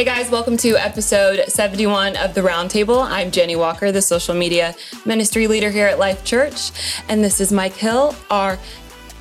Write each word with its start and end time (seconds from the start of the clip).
Hey 0.00 0.06
guys, 0.06 0.30
welcome 0.30 0.56
to 0.56 0.78
episode 0.78 1.44
71 1.46 2.16
of 2.16 2.32
The 2.32 2.40
Roundtable. 2.40 3.04
I'm 3.04 3.30
Jenny 3.30 3.54
Walker, 3.54 3.92
the 3.92 4.00
social 4.00 4.34
media 4.34 4.74
ministry 5.04 5.46
leader 5.46 5.68
here 5.70 5.86
at 5.88 5.98
Life 5.98 6.24
Church, 6.24 6.70
and 7.10 7.22
this 7.22 7.38
is 7.38 7.52
Mike 7.52 7.74
Hill, 7.74 8.16
our 8.30 8.58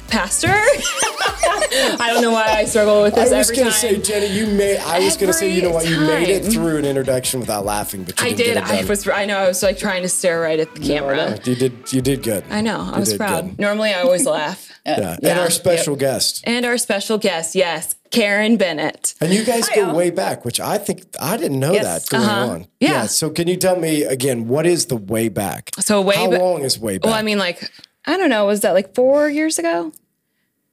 pastor. 0.10 0.48
I 0.54 2.12
don't 2.14 2.22
know 2.22 2.32
why 2.32 2.46
I 2.48 2.66
struggle 2.66 3.04
with 3.04 3.16
this 3.16 3.32
I 3.32 3.38
was 3.38 3.50
every 3.50 3.58
gonna 3.58 3.72
time. 3.72 3.80
say, 3.80 4.02
Jenny, 4.02 4.28
you 4.28 4.48
made. 4.48 4.78
I 4.80 5.00
was 5.00 5.18
gonna 5.18 5.34
say, 5.34 5.52
you 5.52 5.62
know 5.62 5.72
what? 5.72 5.88
You 5.88 6.00
made 6.02 6.30
it 6.30 6.52
through 6.52 6.78
an 6.78 6.86
introduction 6.86 7.40
without 7.40 7.66
laughing, 7.66 8.04
but 8.04 8.20
you 8.22 8.28
I 8.28 8.34
did. 8.34 8.58
I 8.58 8.84
was. 8.86 9.08
I 9.08 9.26
know. 9.26 9.38
I 9.38 9.48
was 9.48 9.62
like 9.64 9.78
trying 9.78 10.02
to 10.04 10.10
stare 10.10 10.42
right 10.42 10.60
at 10.60 10.74
the 10.76 10.82
camera. 10.82 11.16
no, 11.32 11.36
you 11.44 11.56
did. 11.56 11.94
You 11.94 12.02
did 12.02 12.24
good. 12.24 12.44
I 12.50 12.62
know. 12.62 12.80
I 12.82 12.94
You 12.96 13.00
was 13.02 13.14
proud. 13.16 13.46
good. 13.50 13.60
Normally, 13.60 13.92
I 13.94 14.02
always 14.02 14.26
laugh. 14.26 14.66
Yeah. 14.86 15.18
And 15.22 15.38
our 15.40 15.52
special 15.52 15.96
guest. 15.96 16.42
And 16.48 16.66
our 16.66 16.78
special 16.80 17.20
guest, 17.20 17.54
yes, 17.54 17.94
Karen 18.10 18.58
Bennett. 18.58 19.14
And 19.22 19.32
you 19.32 19.44
guys 19.44 19.70
go 19.70 19.84
Hi-yo. 19.86 19.94
way 19.94 20.10
back, 20.10 20.44
which 20.46 20.60
I 20.60 20.80
think 20.80 21.04
I 21.22 21.38
didn't 21.38 21.60
know 21.60 21.74
Yes. 21.74 22.08
that 22.08 22.10
going 22.10 22.24
Uh-huh. 22.28 22.48
on. 22.54 22.68
Yeah. 22.80 23.06
So 23.06 23.30
can 23.30 23.48
you 23.48 23.56
tell 23.56 23.76
me 23.78 24.04
again 24.04 24.48
what 24.48 24.66
is 24.66 24.88
the 24.88 24.96
way 24.96 25.30
back? 25.30 25.70
So 25.80 26.02
way 26.02 26.16
How 26.16 26.30
ba- 26.32 26.40
long 26.40 26.64
is 26.64 26.80
way 26.80 26.98
back? 26.98 27.06
Well, 27.06 27.14
I 27.14 27.22
mean, 27.22 27.38
like, 27.38 27.70
I 28.10 28.18
don't 28.18 28.30
know. 28.30 28.46
Was 28.48 28.62
that 28.62 28.72
like 28.72 28.96
four 28.96 29.30
years 29.30 29.60
ago? 29.60 29.92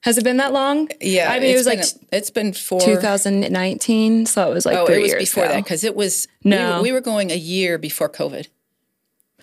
Has 0.01 0.17
it 0.19 0.25
been 0.25 0.37
that 0.39 0.53
long? 0.53 0.89
Yeah, 1.01 1.31
I 1.31 1.39
mean, 1.41 1.51
it 1.53 1.57
was 1.57 1.67
like 1.67 1.81
been, 1.81 2.09
it's 2.13 2.31
been 2.31 2.53
four. 2.53 2.81
2019, 2.81 4.25
so 4.27 4.51
it 4.51 4.55
was 4.55 4.65
like 4.65 4.77
Oh, 4.79 4.87
three 4.87 4.97
it 4.97 5.03
was 5.03 5.11
years 5.11 5.23
before 5.25 5.45
ago. 5.45 5.53
that 5.55 5.65
because 5.65 5.85
it 5.85 5.95
was. 5.97 6.29
No. 6.45 6.57
we 6.57 6.73
were, 6.77 6.83
we 6.83 6.93
were 6.93 7.01
going 7.01 7.31
a 7.31 7.37
year 7.37 7.77
before 7.77 8.09
COVID. 8.09 8.47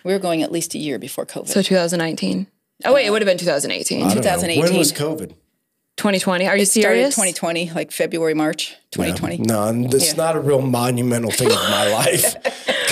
We 0.03 0.13
were 0.13 0.19
going 0.19 0.41
at 0.41 0.52
least 0.52 0.73
a 0.73 0.77
year 0.77 0.97
before 0.97 1.25
COVID. 1.25 1.50
So 1.50 1.61
2019. 1.61 2.47
Oh 2.85 2.94
wait, 2.94 3.05
it 3.05 3.11
would 3.11 3.22
have 3.22 3.27
been 3.27 3.38
2018. 3.38 3.97
I 3.97 4.00
don't 4.02 4.09
know. 4.09 4.22
2018. 4.22 4.63
When 4.63 4.78
was 4.78 4.91
COVID? 4.91 5.33
2020. 5.97 6.47
Are 6.47 6.58
you 6.58 6.66
Started 6.66 6.89
serious? 6.89 7.16
2020, 7.16 7.69
like 7.72 7.91
February, 7.91 8.33
March 8.33 8.75
2020. 8.91 9.38
No, 9.38 9.69
it's 9.95 10.08
Yeah. 10.08 10.13
not 10.16 10.35
a 10.35 10.39
real 10.39 10.61
monumental 10.61 11.30
thing 11.31 11.47
of 11.52 11.55
my 11.55 11.91
life. 11.91 12.35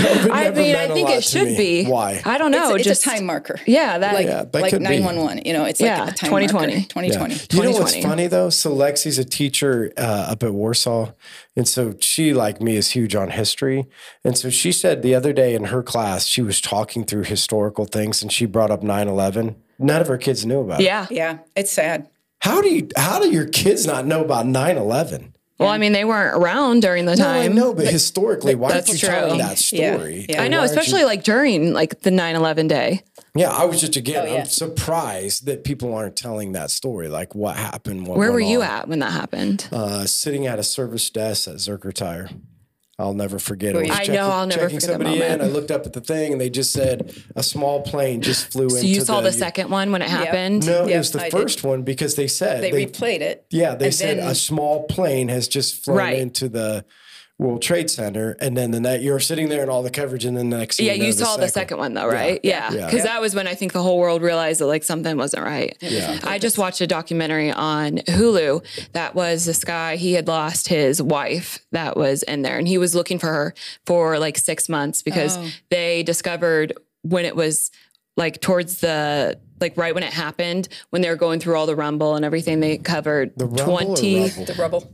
COVID 0.01 0.31
I 0.31 0.43
never 0.45 0.59
mean, 0.61 0.75
I 0.75 0.79
meant 0.79 0.91
a 0.91 0.93
think 0.93 1.09
it 1.09 1.23
should 1.23 1.57
be. 1.57 1.85
Why? 1.85 2.21
I 2.25 2.37
don't 2.37 2.51
know. 2.51 2.75
It's, 2.75 2.85
just 2.85 3.05
it's 3.05 3.13
a 3.13 3.17
time 3.17 3.25
marker. 3.25 3.59
Yeah, 3.67 3.97
that. 3.97 4.13
Like, 4.13 4.25
Yeah, 4.27 4.43
that 4.43 4.61
like 4.61 4.73
911. 4.79 5.43
You 5.45 5.53
know, 5.53 5.65
it's 5.65 5.81
Yeah, 5.81 6.05
like 6.05 6.13
a 6.13 6.15
time 6.15 6.29
2020. 6.29 6.73
marker. 6.73 6.87
2020. 6.87 7.57
You 7.57 7.63
know 7.63 7.79
what's 7.79 7.97
funny 7.97 8.27
though? 8.27 8.49
So 8.49 8.73
Lexi's 8.75 9.17
a 9.19 9.25
teacher 9.25 9.91
uh, 9.97 10.27
up 10.29 10.43
at 10.43 10.53
Warsaw, 10.53 11.11
and 11.55 11.67
so 11.67 11.95
she, 11.99 12.33
like 12.33 12.61
me, 12.61 12.75
is 12.77 12.91
huge 12.91 13.15
on 13.15 13.31
history. 13.31 13.85
And 14.23 14.37
so 14.37 14.49
she 14.49 14.71
said 14.71 15.01
the 15.01 15.13
other 15.15 15.33
day 15.33 15.53
in 15.55 15.65
her 15.65 15.83
class, 15.83 16.25
she 16.27 16.41
was 16.41 16.61
talking 16.61 17.03
through 17.03 17.23
historical 17.23 17.85
things, 17.85 18.21
and 18.21 18.31
she 18.31 18.45
brought 18.45 18.71
up 18.71 18.81
9-11. 18.81 19.55
None 19.79 20.01
of 20.01 20.07
her 20.07 20.17
kids 20.17 20.45
knew 20.45 20.59
about 20.61 20.81
it. 20.81 20.85
yeah. 20.85 21.07
Yeah, 21.11 21.39
it's 21.55 21.71
sad. 21.71 22.07
How 22.41 22.61
do 22.61 22.69
you? 22.69 22.87
How 22.97 23.19
do 23.19 23.29
your 23.31 23.45
kids 23.45 23.85
not 23.85 24.05
know 24.05 24.23
about 24.23 24.45
9-11? 24.45 25.33
Well, 25.59 25.69
I 25.69 25.77
mean, 25.77 25.91
they 25.93 26.05
weren't 26.05 26.35
around 26.35 26.81
during 26.81 27.05
the 27.05 27.15
No, 27.15 27.29
I 27.29 27.43
time. 27.45 27.53
know, 27.55 27.71
but 27.75 27.85
historically, 27.85 28.55
why 28.55 28.71
aren't 28.71 28.87
that's 28.87 28.99
you 29.03 29.07
telling 29.07 29.29
true. 29.35 29.37
that 29.43 29.59
story? 29.59 30.25
yeah. 30.27 30.41
I 30.41 30.47
know, 30.47 30.57
Why 30.57 30.61
aren't 30.63 30.71
you- 30.73 30.79
especially 30.79 31.03
like 31.03 31.23
during 31.23 31.71
like 31.73 32.01
the 32.01 32.09
9/11 32.09 32.67
day. 32.67 33.03
yeah, 33.35 33.51
I 33.51 33.65
was 33.65 33.79
just 33.79 33.95
again, 33.95 34.25
Oh, 34.27 34.33
yeah. 34.33 34.39
I'm 34.39 34.45
surprised 34.47 35.45
that 35.45 35.63
people 35.63 35.93
aren't 35.93 36.15
telling 36.15 36.53
that 36.53 36.71
story. 36.71 37.09
Like 37.09 37.35
what 37.35 37.57
happened? 37.57 38.07
What 38.07 38.17
Where 38.17 38.31
were 38.31 38.39
you 38.39 38.63
on. 38.63 38.67
at 38.69 38.87
when 38.87 38.97
that 38.99 39.11
happened? 39.11 39.67
uh, 39.71 40.07
sitting 40.07 40.47
at 40.47 40.57
a 40.57 40.63
service 40.63 41.07
desk 41.11 41.47
at 41.47 41.57
Zerker 41.57 41.93
Tire. 41.93 42.29
I'll 43.01 43.13
never 43.13 43.39
forget 43.39 43.73
Were 43.73 43.81
it. 43.81 43.87
you- 43.87 43.89
was 43.91 43.97
I 43.97 44.01
checking- 44.03 44.15
know, 44.15 44.29
I'll 44.29 44.45
never 44.47 44.61
checking 44.61 44.79
forget 44.79 44.99
that 44.99 45.05
somebody 45.05 45.21
in. 45.23 45.41
I 45.41 45.45
looked 45.47 45.71
up 45.71 45.85
at 45.85 45.93
the 45.93 46.01
thing 46.01 46.31
and 46.33 46.39
they 46.39 46.49
just 46.49 46.71
said 46.71 47.13
a 47.35 47.43
small 47.43 47.81
plane 47.81 48.21
just 48.21 48.51
flew 48.51 48.65
in. 48.65 48.69
So 48.69 48.77
into 48.77 48.87
you 48.87 49.01
saw 49.01 49.21
the, 49.21 49.29
the 49.31 49.33
second 49.37 49.69
one 49.69 49.91
when 49.91 50.01
it 50.01 50.09
happened. 50.09 50.65
No, 50.65 50.85
it 50.87 50.97
was 50.97 51.11
the 51.11 51.21
I 51.21 51.29
did. 51.29 51.31
first 51.31 51.63
one 51.63 51.81
because 51.81 52.15
they 52.15 52.27
said 52.27 52.61
They, 52.63 52.71
they, 52.71 52.85
replayed 52.85 53.21
it. 53.21 53.45
yeah 53.49 53.75
they 53.75 53.91
said 53.91 54.19
then- 54.19 54.27
a 54.27 54.35
small 54.35 54.83
plane 54.83 55.27
has 55.29 55.47
just 55.47 55.83
flown 55.83 55.97
Right. 55.97 56.17
into 56.19 56.47
the 56.47 56.85
World 57.41 57.63
Trade 57.63 57.89
Center 57.89 58.37
and 58.39 58.55
then 58.55 58.69
the 58.69 58.79
net 58.79 59.01
you're 59.01 59.19
sitting 59.19 59.49
there 59.49 59.63
and 59.63 59.71
all 59.71 59.81
the 59.81 59.89
coverage 59.89 60.25
and 60.25 60.37
then 60.37 60.51
the 60.51 60.57
next 60.59 60.79
Yeah, 60.79 60.93
you, 60.93 60.99
know, 60.99 61.05
you 61.07 61.11
saw 61.11 61.37
the 61.37 61.47
second 61.47 61.79
one 61.79 61.95
though, 61.95 62.05
right? 62.07 62.39
Yeah, 62.43 62.71
Yeah. 62.71 62.85
because 62.85 62.99
Yeah. 62.99 63.03
that 63.05 63.21
was 63.21 63.33
when 63.33 63.47
I 63.47 63.55
think 63.55 63.73
the 63.73 63.81
whole 63.81 63.97
world 63.97 64.21
realized 64.21 64.61
that 64.61 64.67
like 64.67 64.83
something 64.83 65.17
wasn't 65.17 65.43
right. 65.43 65.75
Yeah. 65.81 66.19
I 66.23 66.37
just 66.37 66.59
watched 66.59 66.81
a 66.81 66.87
documentary 66.87 67.51
on 67.51 67.97
Hulu 68.07 68.63
that 68.93 69.15
was 69.15 69.45
this 69.45 69.63
guy. 69.63 69.95
He 69.95 70.13
had 70.13 70.27
lost 70.27 70.67
his 70.67 71.01
wife 71.01 71.57
that 71.71 71.97
was 71.97 72.21
in 72.23 72.43
there, 72.43 72.59
and 72.59 72.67
he 72.67 72.77
was 72.77 72.93
looking 72.93 73.17
for 73.17 73.27
her 73.33 73.55
for 73.87 74.19
like 74.19 74.37
six 74.37 74.69
months 74.69 75.01
because 75.01 75.35
Oh. 75.37 75.49
they 75.71 76.03
discovered 76.03 76.73
when 77.01 77.25
it 77.25 77.35
was 77.35 77.71
like 78.21 78.39
towards 78.39 78.79
the 78.81 79.39
like 79.59 79.75
right 79.77 79.93
when 79.93 80.03
it 80.03 80.13
happened 80.13 80.67
when 80.91 81.01
they 81.01 81.09
were 81.09 81.15
going 81.15 81.39
through 81.39 81.55
all 81.55 81.65
the 81.65 81.75
rumble 81.75 82.15
and 82.15 82.23
everything 82.23 82.59
they 82.61 82.77
covered 82.77 83.31
the 83.37 83.45
rumble 83.45 83.73
or 83.93 83.95
20 83.97 84.21
rubble? 84.21 84.29
The 84.41 84.55
rubble. 84.57 84.91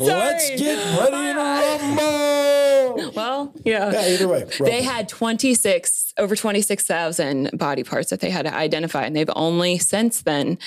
I'm 0.00 0.06
Let's 0.06 0.50
get 0.50 0.98
ready 0.98 1.32
to 1.32 2.94
rumble. 2.96 3.12
well 3.14 3.52
yeah 3.64 3.90
Yeah, 3.92 4.08
either 4.08 4.28
way, 4.28 4.44
They 4.60 4.82
had 4.82 5.08
26, 5.08 6.14
over 6.18 6.36
26,000 6.36 7.50
body 7.54 7.82
parts 7.84 8.10
that 8.10 8.20
they 8.20 8.30
had 8.30 8.46
to 8.46 8.54
identify. 8.54 9.04
And 9.04 9.14
they've 9.16 9.30
only 9.34 9.78
since 9.78 10.22
then 10.22 10.58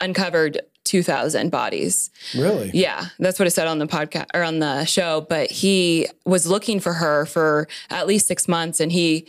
uncovered 0.00 0.60
2,000 0.86 1.50
bodies. 1.50 2.10
really. 2.34 2.70
Yeah, 2.72 3.06
that's 3.18 3.38
what 3.38 3.46
it 3.46 3.50
said 3.50 3.66
on 3.66 3.78
the 3.78 3.86
podcast 3.86 4.26
or 4.32 4.42
on 4.42 4.60
the 4.60 4.84
show. 4.86 5.26
But 5.28 5.50
he 5.50 6.06
was 6.24 6.46
looking 6.46 6.80
for 6.80 6.94
her 6.94 7.26
for 7.26 7.68
at 7.90 8.06
least 8.06 8.26
six 8.26 8.48
months 8.48 8.80
and 8.80 8.90
he 8.92 9.26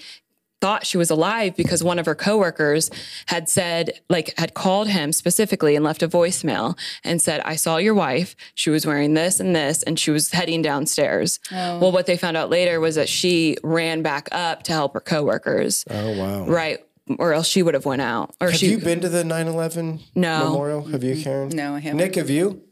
thought 0.60 0.88
she 0.88 0.98
was 0.98 1.12
alive 1.12 1.56
because 1.56 1.84
one 1.84 2.00
of 2.00 2.08
her 2.08 2.16
coworkers 2.16 2.90
had 3.28 3.48
said, 3.48 3.92
like, 4.10 4.34
had 4.40 4.56
called 4.56 4.88
him 4.88 5.12
specifically 5.12 5.76
and 5.76 5.86
left 5.86 6.02
a 6.02 6.08
voicemail 6.08 6.76
and 7.04 7.22
said, 7.22 7.42
I 7.42 7.56
saw 7.56 7.78
your 7.78 7.94
wife. 7.94 8.36
She 8.56 8.72
was 8.72 8.84
wearing 8.84 9.14
this 9.14 9.40
and 9.40 9.56
this, 9.56 9.84
and 9.84 10.00
she 10.00 10.10
was 10.10 10.32
heading 10.32 10.64
downstairs. 10.64 11.40
Oh. 11.52 11.78
Well, 11.78 11.92
what 11.92 12.08
they 12.08 12.18
found 12.18 12.38
out 12.38 12.50
later 12.50 12.80
was 12.80 12.96
that 12.96 13.08
she 13.08 13.58
ran 13.64 14.02
back 14.02 14.30
up 14.32 14.64
to 14.64 14.72
help 14.72 14.96
her 14.96 15.00
coworkers. 15.00 15.86
Oh 15.92 16.18
wow. 16.18 16.46
Right. 16.48 16.84
Or 17.20 17.34
else 17.34 17.48
she 17.48 17.64
would 17.64 17.74
have 17.74 17.86
went 17.86 18.02
out. 18.02 18.36
Or 18.42 18.50
Have 18.52 18.60
she 18.60 18.72
you 18.72 18.78
been 18.80 19.00
to 19.02 19.10
the 19.10 19.24
9/11 19.24 20.00
No. 20.16 20.46
memorial? 20.50 20.84
Have 20.86 21.04
you, 21.04 21.22
Karen? 21.24 21.50
No, 21.50 21.76
I 21.76 21.80
haven't. 21.80 21.98
Nick, 21.98 22.16
have 22.16 22.30
you? 22.30 22.64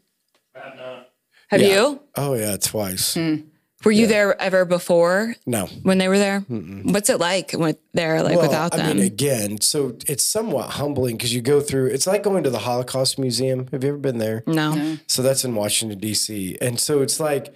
have 1.48 1.60
Yeah. 1.60 1.68
you? 1.74 2.00
Oh 2.16 2.34
yeah, 2.34 2.56
twice. 2.56 3.14
Hmm. 3.14 3.36
Were 3.84 3.92
you 3.92 4.06
there 4.08 4.40
ever 4.40 4.64
before 4.64 5.36
No. 5.46 5.66
when 5.82 5.98
they 5.98 6.08
were 6.08 6.18
there? 6.18 6.40
What's 6.40 7.08
it 7.08 7.20
like 7.20 7.52
when 7.52 7.76
they're 7.94 8.22
like 8.22 8.34
Well, 8.36 8.48
without 8.48 8.74
I 8.74 8.78
them? 8.78 8.96
mean, 8.96 9.06
again, 9.06 9.60
so 9.60 9.96
it's 10.08 10.24
somewhat 10.24 10.70
humbling 10.70 11.16
because 11.16 11.32
you 11.34 11.40
go 11.40 11.60
through. 11.60 11.86
It's 11.88 12.06
like 12.06 12.22
going 12.24 12.42
to 12.44 12.50
the 12.50 12.60
Holocaust 12.60 13.18
Museum. 13.18 13.68
Have 13.70 13.84
you 13.84 13.90
ever 13.90 13.98
been 13.98 14.18
there? 14.18 14.42
no. 14.46 14.96
So 15.06 15.22
that's 15.22 15.44
in 15.44 15.54
Washington 15.54 15.98
D.C. 16.00 16.56
And 16.60 16.80
so 16.80 17.00
it's 17.02 17.20
like 17.20 17.54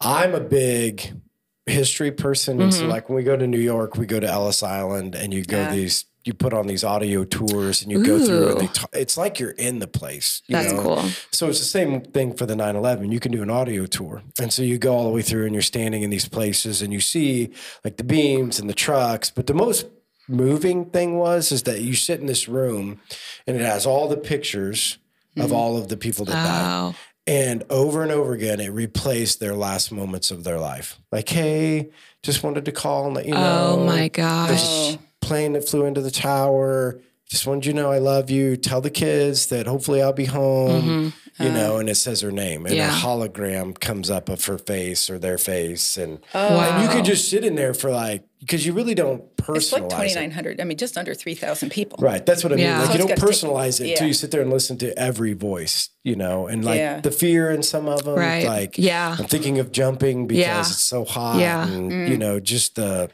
I'm 0.00 0.34
a 0.34 0.40
big 0.40 1.14
history 1.66 2.12
person, 2.12 2.58
Mm-hmm. 2.58 2.70
so 2.70 2.86
like 2.86 3.08
when 3.08 3.16
we 3.16 3.22
go 3.24 3.36
to 3.36 3.46
New 3.46 3.58
York, 3.58 3.96
we 3.96 4.06
go 4.06 4.20
to 4.20 4.26
Ellis 4.26 4.62
Island, 4.62 5.14
and 5.14 5.32
you 5.34 5.44
go 5.44 5.58
Yeah. 5.58 5.72
these. 5.72 6.04
You 6.24 6.34
put 6.34 6.52
on 6.52 6.66
these 6.66 6.82
audio 6.82 7.22
tours 7.22 7.82
and 7.82 7.92
you 7.92 8.04
go 8.04 8.18
through 8.18 8.48
and 8.50 8.60
they 8.60 8.64
Ooh. 8.64 8.86
it's 8.92 9.16
like 9.16 9.38
you're 9.38 9.50
in 9.52 9.78
the 9.78 9.86
place. 9.86 10.42
you 10.48 10.56
That's 10.56 10.72
know? 10.72 10.82
cool. 10.82 11.04
So 11.30 11.48
it's 11.48 11.60
the 11.60 11.64
same 11.64 12.00
thing 12.00 12.34
for 12.34 12.46
the 12.46 12.56
9/11. 12.56 13.12
You 13.12 13.20
can 13.20 13.30
do 13.30 13.42
an 13.42 13.50
audio 13.50 13.86
tour, 13.86 14.22
and 14.40 14.52
so 14.52 14.62
you 14.64 14.76
go 14.76 14.92
all 14.96 15.04
the 15.04 15.10
way 15.14 15.22
through, 15.22 15.44
and 15.46 15.54
you're 15.54 15.62
standing 15.62 16.02
in 16.02 16.10
these 16.10 16.28
places, 16.28 16.82
and 16.82 16.92
you 16.92 16.98
see 16.98 17.50
like 17.84 17.96
the 17.96 18.02
beams 18.02 18.58
and 18.58 18.68
the 18.68 18.74
trucks. 18.74 19.30
But 19.30 19.46
the 19.46 19.54
most 19.54 19.86
moving 20.28 20.86
thing 20.86 21.16
was 21.16 21.52
is 21.52 21.62
that 21.62 21.82
you 21.82 21.94
sit 21.94 22.18
in 22.18 22.26
this 22.26 22.48
room, 22.48 23.00
and 23.46 23.56
it 23.56 23.62
has 23.62 23.86
all 23.86 24.08
the 24.08 24.16
pictures 24.16 24.98
of 25.38 25.52
all 25.52 25.76
of 25.76 25.86
the 25.86 25.96
people 25.96 26.24
that 26.24 26.32
died. 26.32 26.94
Oh, 27.28 27.32
And 27.32 27.64
over 27.70 28.02
and 28.02 28.12
over 28.12 28.32
again, 28.32 28.60
it 28.60 28.68
replaced 28.68 29.40
their 29.40 29.54
last 29.54 29.90
moments 29.92 30.30
of 30.30 30.44
their 30.44 30.58
life. 30.58 30.98
Like, 31.12 31.28
hey, 31.28 31.90
just 32.22 32.42
wanted 32.42 32.64
to 32.66 32.72
call 32.72 33.06
and 33.06 33.14
let 33.14 33.26
you 33.26 33.32
know. 33.34 33.74
oh 33.78 33.84
my 33.84 34.08
There's 34.08 34.10
gosh. 34.10 34.94
a 34.94 34.98
plane 35.20 35.52
that 35.54 35.68
flew 35.68 35.84
into 35.86 36.00
the 36.00 36.10
tower. 36.10 37.00
Just 37.28 37.46
wanted 37.46 37.66
you 37.66 37.72
to 37.72 37.76
know 37.78 37.90
I 37.90 37.98
love 37.98 38.30
you. 38.30 38.56
Tell 38.56 38.80
the 38.80 38.90
kids 38.90 39.46
that 39.48 39.66
hopefully 39.66 40.00
I'll 40.00 40.12
be 40.12 40.26
home. 40.26 41.12
You 41.38 41.50
know, 41.50 41.76
and 41.76 41.86
it 41.90 41.96
says 41.96 42.22
her 42.22 42.32
name, 42.32 42.64
and 42.64 42.74
Mm-hmm. 42.74 42.76
Yeah. 42.76 42.96
a 42.96 43.02
hologram 43.02 43.78
comes 43.78 44.08
up 44.08 44.30
of 44.30 44.42
her 44.46 44.56
face 44.56 45.10
or 45.10 45.18
their 45.18 45.36
face, 45.36 45.98
and 45.98 46.20
Oh, 46.32 46.38
and 46.60 46.80
you 46.82 46.88
Wow. 46.88 46.94
could 46.94 47.04
just 47.04 47.28
sit 47.28 47.44
in 47.44 47.56
there 47.56 47.74
for 47.74 47.90
like 47.90 48.22
because 48.46 48.64
you 48.64 48.72
really 48.72 48.94
don't 48.94 49.22
personalize 49.36 49.56
It's 49.56 49.72
like 49.72 49.82
personalize 49.84 50.04
it. 50.06 50.14
2,900. 50.14 50.60
I 50.60 50.64
mean, 50.64 50.78
just 50.78 50.96
under 50.96 51.14
3,000 51.14 51.70
people. 51.70 51.98
Right. 52.00 52.24
That's 52.24 52.44
what 52.44 52.52
I 52.52 52.56
mean. 52.56 52.64
Yeah. 52.66 52.78
Like 52.78 52.86
So 52.86 52.92
you 52.92 52.98
don't 52.98 53.08
gotta 53.08 53.20
take- 53.20 53.30
personalize 53.30 53.80
it 53.80 53.90
until 53.90 54.04
yeah. 54.04 54.08
you 54.08 54.12
sit 54.14 54.30
there 54.30 54.40
and 54.42 54.50
listen 54.50 54.78
to 54.78 54.96
every 54.98 55.32
voice, 55.32 55.88
you 56.04 56.14
know, 56.14 56.46
and 56.46 56.64
like 56.64 56.78
Yeah. 56.78 57.00
the 57.00 57.10
fear 57.10 57.50
in 57.50 57.62
some 57.64 57.88
of 57.88 58.04
them. 58.04 58.14
Right. 58.14 58.46
Like, 58.46 58.78
Yeah. 58.78 59.16
I'm 59.18 59.26
thinking 59.26 59.58
of 59.58 59.72
jumping 59.72 60.26
because 60.28 60.40
Yeah. 60.40 60.60
it's 60.60 60.82
so 60.82 61.04
hot. 61.04 61.40
Yeah. 61.40 61.66
And, 61.68 62.08
you 62.08 62.16
know, 62.16 62.38
just 62.38 62.76
the, 62.76 63.10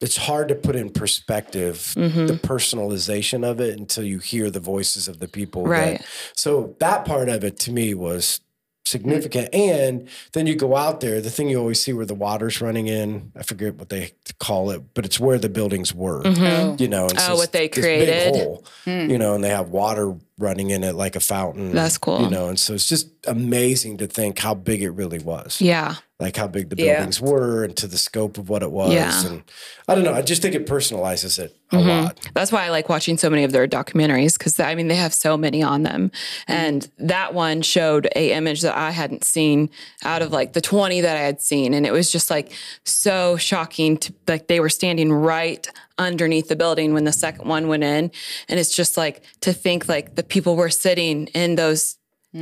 it's 0.00 0.16
hard 0.16 0.48
to 0.48 0.54
put 0.54 0.76
in 0.76 0.90
perspective 0.90 1.94
Mm-hmm. 1.96 2.26
the 2.26 2.34
personalization 2.34 3.44
of 3.44 3.60
it 3.60 3.78
until 3.78 4.04
you 4.04 4.18
hear 4.18 4.50
the 4.50 4.60
voices 4.60 5.08
of 5.08 5.18
the 5.20 5.28
people. 5.28 5.64
that- 5.64 5.70
Right. 5.70 6.02
so 6.36 6.76
that 6.80 7.04
part 7.04 7.28
of 7.28 7.42
it 7.44 7.58
to 7.60 7.72
me 7.72 7.94
was 7.94 8.40
Mm-hmm. 8.86 9.08
significant. 9.10 9.54
And 9.54 10.08
then 10.32 10.46
you 10.46 10.54
go 10.54 10.76
out 10.76 11.00
there, 11.00 11.20
the 11.20 11.30
thing 11.30 11.48
you 11.48 11.58
always 11.58 11.82
see 11.82 11.92
where 11.92 12.06
the 12.06 12.14
water's 12.14 12.60
running 12.60 12.86
in, 12.86 13.32
I 13.36 13.42
forget 13.42 13.74
what 13.74 13.88
they 13.88 14.12
call 14.38 14.70
it, 14.70 14.94
but 14.94 15.04
it's 15.04 15.18
where 15.18 15.38
the 15.38 15.48
buildings 15.48 15.92
were, 15.92 16.22
mm-hmm. 16.22 16.44
Oh. 16.44 16.76
you 16.78 16.86
know. 16.86 17.06
And 17.06 17.18
Oh, 17.18 17.34
what 17.34 17.52
they 17.52 17.68
this 17.68 17.84
created. 17.84 18.32
Big 18.32 18.42
hole, 18.42 18.64
hmm. 18.84 19.10
you 19.10 19.18
know, 19.18 19.34
and 19.34 19.42
they 19.42 19.48
have 19.48 19.70
water 19.70 20.14
running 20.38 20.70
in 20.70 20.84
it 20.84 20.94
like 20.94 21.16
a 21.16 21.20
fountain. 21.20 21.72
That's 21.72 21.98
cool. 21.98 22.20
You 22.22 22.30
know, 22.30 22.48
and 22.48 22.58
so 22.58 22.74
it's 22.74 22.88
just 22.88 23.08
amazing 23.26 23.96
to 23.98 24.06
think 24.06 24.38
how 24.38 24.54
big 24.54 24.82
it 24.82 24.90
really 24.90 25.18
was. 25.18 25.60
Yeah. 25.60 25.96
Like 26.18 26.36
how 26.36 26.46
big 26.46 26.70
the 26.70 26.76
Yeah. 26.82 26.94
buildings 26.94 27.20
were 27.20 27.64
and 27.64 27.76
to 27.76 27.86
the 27.86 27.98
scope 27.98 28.38
of 28.38 28.48
what 28.48 28.62
it 28.62 28.70
was. 28.72 28.92
Yeah. 28.94 29.26
And 29.26 29.42
I 29.86 29.94
don't 29.94 30.02
know. 30.04 30.14
I 30.14 30.22
just 30.22 30.40
think 30.40 30.54
it 30.54 30.66
personalizes 30.66 31.38
it 31.38 31.54
a 31.72 31.76
Mm-hmm. 31.76 31.88
lot. 31.88 32.30
That's 32.32 32.50
why 32.50 32.64
I 32.64 32.70
like 32.70 32.88
watching 32.88 33.18
so 33.18 33.28
many 33.28 33.44
of 33.44 33.52
their 33.52 33.66
documentaries 33.68 34.38
because 34.38 34.58
I 34.58 34.74
mean 34.74 34.88
they 34.88 34.94
have 34.94 35.12
so 35.12 35.36
many 35.36 35.62
on 35.62 35.82
them, 35.82 36.10
and 36.48 36.88
that 36.98 37.34
one 37.34 37.60
showed 37.60 38.08
a 38.16 38.32
image 38.32 38.62
that 38.62 38.74
I 38.78 38.92
hadn't 38.92 39.24
seen 39.24 39.68
out 40.04 40.22
of 40.22 40.32
like 40.32 40.54
the 40.54 40.60
twenty 40.62 41.02
that 41.02 41.16
I 41.16 41.20
had 41.20 41.42
seen, 41.42 41.74
and 41.74 41.84
it 41.84 41.92
was 41.92 42.10
just 42.10 42.30
like 42.30 42.50
so 42.84 43.36
shocking. 43.36 43.98
To 43.98 44.14
like 44.26 44.46
they 44.46 44.60
were 44.60 44.70
standing 44.70 45.12
right 45.12 45.68
underneath 45.98 46.48
the 46.48 46.56
building 46.56 46.94
when 46.94 47.04
the 47.04 47.12
second 47.12 47.46
one 47.48 47.68
went 47.68 47.82
in, 47.84 48.10
and 48.48 48.58
it's 48.60 48.74
just 48.74 48.96
like 48.96 49.22
to 49.40 49.52
think 49.52 49.86
like 49.88 50.14
the 50.14 50.22
people 50.22 50.56
were 50.56 50.70
sitting 50.70 51.26
in 51.34 51.56
those 51.56 51.96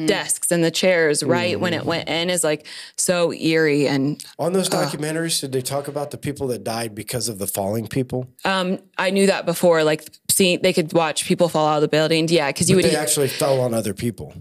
desks 0.06 0.50
and 0.50 0.62
the 0.64 0.70
chairs 0.70 1.22
right 1.22 1.58
when 1.60 1.72
it 1.72 1.84
went 1.84 2.08
in 2.08 2.30
is 2.30 2.42
like 2.42 2.66
so 2.96 3.32
eerie 3.32 3.86
and 3.86 4.24
On 4.38 4.52
those 4.52 4.68
documentaries, 4.68 5.40
did 5.40 5.52
they 5.52 5.62
talk 5.62 5.88
about 5.88 6.10
the 6.10 6.18
people 6.18 6.46
that 6.48 6.64
died 6.64 6.94
because 6.94 7.28
of 7.28 7.38
the 7.38 7.46
falling 7.46 7.86
people? 7.86 8.26
um 8.44 8.78
I 8.98 9.10
knew 9.10 9.26
that 9.26 9.46
before 9.46 9.84
like 9.84 10.02
seeing 10.30 10.60
they 10.62 10.72
could 10.72 10.92
watch 10.92 11.24
people 11.26 11.48
fall 11.48 11.66
out 11.68 11.76
of 11.76 11.82
the 11.82 11.88
buildings 11.88 12.32
yeah 12.32 12.48
because 12.48 12.68
you 12.68 12.76
But 12.76 12.84
would 12.84 12.92
they 12.92 12.96
actually 12.96 13.28
fell 13.28 13.60
on 13.60 13.72
other 13.74 13.94
people. 13.94 14.34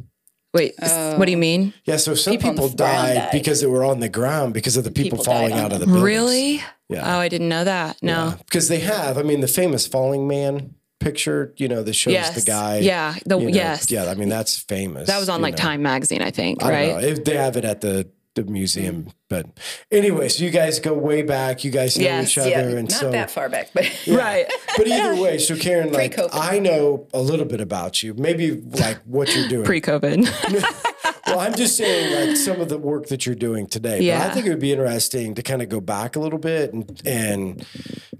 Wait, 0.56 0.76
s- 0.80 1.18
what 1.18 1.26
do 1.26 1.32
you 1.32 1.38
mean? 1.38 1.74
Yeah, 1.86 1.98
so 1.98 2.14
some 2.14 2.34
People 2.34 2.52
people 2.52 2.70
died 2.70 3.16
died. 3.16 3.30
because 3.32 3.60
they 3.62 3.66
were 3.68 3.84
on 3.84 4.00
the 4.02 4.10
ground 4.10 4.54
because 4.54 4.78
of 4.78 4.84
the 4.84 4.92
people, 4.92 5.18
People 5.18 5.24
falling 5.34 5.54
out 5.54 5.72
of 5.74 5.80
the 5.80 5.86
them. 5.86 5.96
buildings. 5.96 6.04
Really? 6.04 6.64
Yeah. 6.90 7.16
Oh, 7.16 7.20
I 7.20 7.28
didn't 7.28 7.50
know 7.50 7.64
that. 7.64 7.98
No. 8.04 8.36
Because 8.46 8.68
they 8.68 8.80
have. 8.82 9.18
I 9.18 9.24
mean, 9.24 9.42
the 9.42 9.48
famous 9.48 9.88
falling 9.88 10.28
man 10.28 10.76
picture, 11.04 11.54
you 11.58 11.68
know, 11.68 11.84
that 11.84 11.94
shows 11.94 12.14
Yes. 12.14 12.36
the 12.36 12.50
guy. 12.50 12.80
Yeah. 12.80 13.16
The 13.26 13.38
you 13.38 13.50
know, 13.50 13.56
yes. 13.56 13.92
Yeah, 13.92 14.06
I 14.10 14.16
mean, 14.16 14.30
that's 14.30 14.60
famous. 14.62 15.08
That 15.08 15.20
was 15.20 15.30
on 15.30 15.42
like 15.42 15.54
know. 15.54 15.58
Time 15.58 15.82
magazine, 15.82 16.22
I 16.22 16.32
think, 16.32 16.64
I 16.64 16.68
don't 16.68 16.74
right? 16.76 17.02
know. 17.02 17.08
If 17.08 17.24
they 17.26 17.36
have 17.38 17.58
it 17.58 17.66
at 17.66 17.82
the, 17.82 18.08
the 18.36 18.44
museum. 18.44 19.06
Mm. 19.06 19.14
But 19.30 19.48
anyway, 19.92 20.30
so 20.30 20.44
you 20.44 20.50
guys 20.50 20.80
go 20.80 20.94
way 20.94 21.22
back. 21.22 21.64
You 21.64 21.72
guys 21.72 21.98
know 21.98 22.04
Yes, 22.04 22.30
each 22.32 22.38
other. 22.38 22.50
Yeah, 22.50 22.60
and 22.62 22.90
not 22.90 23.00
so, 23.00 23.12
that 23.12 23.32
far 23.32 23.50
back, 23.50 23.70
but 23.74 23.86
Right. 24.08 24.46
but 24.78 24.88
either 24.88 25.16
way, 25.22 25.38
so 25.38 25.56
Karen, 25.56 25.92
like, 25.92 26.16
Pre-COVID. 26.16 26.30
I 26.34 26.60
know 26.60 27.08
a 27.14 27.22
little 27.22 27.46
bit 27.46 27.62
about 27.62 28.04
you. 28.04 28.14
Maybe 28.14 28.52
like 28.52 29.00
what 29.06 29.34
you're 29.36 29.48
doing. 29.48 29.66
Pre 29.66 29.82
COVID. 29.82 30.80
Well, 31.26 31.40
I'm 31.40 31.56
just 31.56 31.78
saying, 31.78 32.28
like 32.30 32.38
some 32.38 32.62
of 32.62 32.70
the 32.70 32.78
work 32.78 33.08
that 33.08 33.26
you're 33.26 33.34
doing 33.34 33.66
today. 33.66 34.00
But 34.08 34.30
I 34.30 34.34
think 34.34 34.46
it 34.46 34.50
would 34.50 34.60
be 34.60 34.72
interesting 34.72 35.34
to 35.36 35.42
kind 35.42 35.62
of 35.64 35.70
go 35.70 35.80
back 35.82 36.16
a 36.16 36.20
little 36.20 36.38
bit 36.38 36.74
and 36.74 37.02
and 37.06 37.66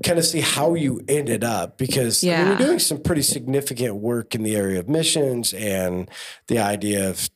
kind 0.04 0.18
of 0.18 0.26
see 0.26 0.40
how 0.40 0.74
you 0.74 1.02
ended 1.08 1.44
up 1.44 1.78
because 1.78 2.24
I 2.24 2.28
mean, 2.28 2.48
you're 2.48 2.58
doing 2.58 2.80
some 2.80 3.00
pretty 3.02 3.22
significant 3.22 3.96
work 3.98 4.34
in 4.34 4.42
the 4.42 4.56
area 4.56 4.80
of 4.80 4.90
missions 4.90 5.54
and 5.54 6.10
the 6.48 6.58
idea 6.60 7.08
of 7.10 7.30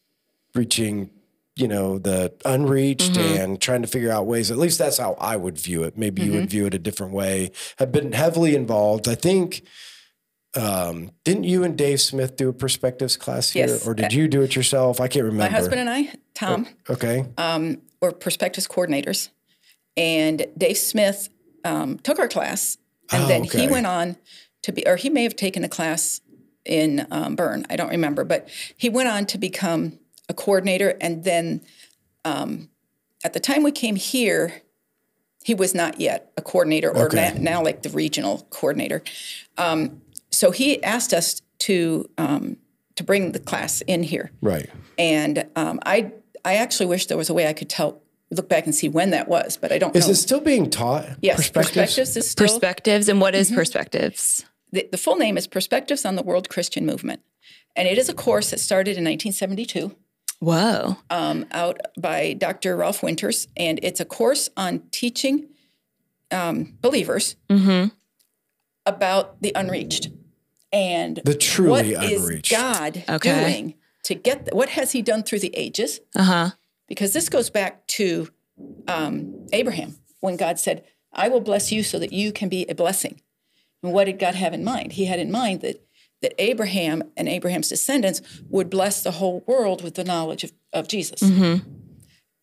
reaching, 0.56 1.12
you 1.58 1.68
know, 1.68 1.98
the 1.98 2.34
unreached 2.46 3.14
Mm-hmm. 3.14 3.42
and 3.42 3.62
trying 3.62 3.82
to 3.82 3.88
figure 3.88 4.12
out 4.12 4.26
ways. 4.28 4.52
At 4.52 4.58
least 4.58 4.78
that's 4.78 4.98
how 4.98 5.14
I 5.20 5.36
would 5.38 5.58
view 5.58 5.84
it. 5.84 5.98
Maybe 5.98 6.22
you 6.24 6.34
would 6.34 6.50
view 6.50 6.66
it 6.66 6.74
a 6.74 6.80
different 6.80 7.14
way. 7.14 7.52
Have 7.80 7.92
been 7.92 8.12
heavily 8.12 8.56
involved. 8.56 9.08
I 9.08 9.16
think. 9.16 9.64
Um, 10.56 11.12
didn't 11.24 11.44
you 11.44 11.64
and 11.64 11.78
Dave 11.78 12.02
Smith 12.02 12.36
do 12.36 12.50
a 12.50 12.54
perspectives 12.54 13.16
class 13.16 13.52
here, 13.52 13.68
Yes. 13.68 13.86
or 13.86 13.94
did 13.94 14.12
you 14.12 14.28
do 14.28 14.42
it 14.42 14.56
yourself? 14.56 15.00
I 15.00 15.08
can't 15.08 15.26
remember. 15.26 15.52
my 15.52 15.56
husband 15.56 15.82
and 15.82 15.90
I, 15.90 16.14
Tom, 16.34 16.68
Okay. 16.90 17.26
were 18.02 18.12
perspectives 18.12 18.68
coordinators, 18.68 19.30
and 19.96 20.48
Dave 20.58 20.78
Smith 20.78 21.30
um, 21.64 22.00
took 22.00 22.18
our 22.18 22.28
class, 22.28 22.78
and 23.12 23.26
Oh, 23.26 23.28
then 23.28 23.42
okay. 23.44 23.62
he 23.62 23.68
went 23.68 23.86
on 23.86 24.16
to 24.64 24.72
be, 24.72 24.88
or 24.88 24.96
he 24.96 25.10
may 25.12 25.24
have 25.24 25.36
taken 25.36 25.64
a 25.64 25.70
class 25.70 26.22
in 26.66 27.06
um, 27.12 27.36
Berne. 27.36 27.66
I 27.70 27.76
don't 27.76 27.90
remember, 27.90 28.24
but 28.24 28.50
he 28.76 28.90
went 28.90 29.10
on 29.10 29.26
to 29.28 29.38
become 29.38 30.00
a 30.30 30.34
coordinator, 30.34 30.98
and 31.02 31.24
then 31.24 31.62
um, 32.26 32.70
at 33.24 33.34
the 33.34 33.40
time 33.40 33.64
we 33.64 33.72
came 33.72 33.96
here, 33.96 34.62
he 35.44 35.54
was 35.56 35.74
not 35.74 36.00
yet 36.00 36.32
a 36.38 36.42
coordinator, 36.42 36.90
or 36.90 37.06
Okay. 37.06 37.34
na- 37.36 37.40
now 37.40 37.64
like 37.64 37.82
the 37.84 37.90
regional 37.90 38.46
coordinator. 38.50 39.02
Um, 39.58 40.02
so 40.32 40.52
he 40.52 40.84
asked 40.84 41.14
us 41.14 41.42
to 41.60 42.10
um, 42.18 42.58
to 42.96 43.04
bring 43.04 43.32
the 43.32 43.40
class 43.40 43.82
in 43.82 44.04
here. 44.04 44.32
Right. 44.42 44.70
And 44.98 45.46
um, 45.56 45.80
I 45.86 46.12
I 46.44 46.56
actually 46.56 46.88
wish 46.88 47.06
there 47.08 47.18
was 47.18 47.30
a 47.30 47.34
way 47.34 47.48
I 47.48 47.54
could 47.54 47.70
tell 47.70 48.02
look 48.30 48.50
back 48.50 48.66
and 48.66 48.76
see 48.76 48.90
when 48.90 49.12
that 49.12 49.30
was, 49.30 49.56
but 49.56 49.72
I 49.72 49.78
don't 49.78 49.96
Is 49.96 50.08
know. 50.08 50.12
it 50.12 50.16
still 50.16 50.42
being 50.42 50.70
taught? 50.70 51.06
yes, 51.22 51.38
Perspectives? 51.38 51.72
perspectives 51.96 52.18
is 52.18 52.30
still 52.30 52.46
perspectives. 52.48 53.08
And 53.08 53.22
what 53.22 53.34
is 53.36 53.48
Mm-hmm. 53.48 53.56
perspectives? 53.56 54.46
the, 54.74 54.86
the 54.92 54.98
full 54.98 55.16
name 55.16 55.38
is 55.38 55.48
Perspectives 55.48 56.04
on 56.04 56.18
the 56.18 56.24
World 56.24 56.50
Christian 56.50 56.86
Movement, 56.86 57.22
and 57.74 57.88
it 57.88 57.98
is 57.98 58.10
a 58.10 58.14
course 58.14 58.50
that 58.52 58.60
started 58.60 58.98
in 58.98 59.06
1972 59.06 59.96
Whoa. 60.40 60.98
um, 61.10 61.46
out 61.52 61.80
by 62.00 62.34
Dr. 62.34 62.76
Ralph 62.78 63.02
Winters, 63.04 63.48
and 63.58 63.80
it's 63.82 64.00
a 64.00 64.06
course 64.06 64.50
on 64.56 64.84
teaching 64.92 65.48
um, 66.32 66.78
believers 66.82 67.36
Mm-hmm. 67.50 67.88
about 68.86 69.42
the 69.42 69.52
unreached 69.56 70.10
and 70.72 71.22
The 71.26 71.36
truly 71.36 71.96
what 71.96 72.04
is 72.04 72.22
unreached. 72.24 72.52
God 72.52 73.04
Okay. 73.10 73.40
doing 73.40 73.74
to 74.04 74.16
get 74.16 74.46
th- 74.46 74.54
what 74.54 74.70
has 74.70 74.92
He 74.92 75.02
done 75.02 75.24
through 75.24 75.40
the 75.40 75.56
ages? 75.56 76.00
Uh 76.16 76.24
huh. 76.24 76.50
because 76.88 77.14
this 77.14 77.30
goes 77.30 77.50
back 77.50 77.86
to 77.88 78.30
um, 78.88 79.48
Abraham 79.54 79.96
when 80.20 80.36
God 80.38 80.60
said, 80.60 80.84
"I 81.14 81.30
will 81.30 81.42
bless 81.42 81.72
you 81.72 81.84
so 81.84 81.98
that 82.00 82.12
you 82.14 82.32
can 82.32 82.50
be 82.50 82.66
a 82.68 82.76
blessing." 82.76 83.22
And 83.84 83.94
what 83.94 84.06
did 84.06 84.20
God 84.20 84.36
have 84.36 84.54
in 84.54 84.64
mind? 84.64 84.94
He 84.94 85.06
had 85.06 85.20
in 85.20 85.32
mind 85.32 85.62
that 85.62 85.87
that 86.22 86.34
Abraham 86.40 87.04
and 87.16 87.30
Abraham's 87.30 87.70
descendants 87.70 88.22
would 88.50 88.70
bless 88.70 89.04
the 89.04 89.12
whole 89.12 89.44
world 89.48 89.84
with 89.84 89.96
the 89.96 90.04
knowledge 90.04 90.44
of, 90.44 90.52
of 90.74 90.88
Jesus. 90.88 91.22
Mm-hmm. 91.22 91.70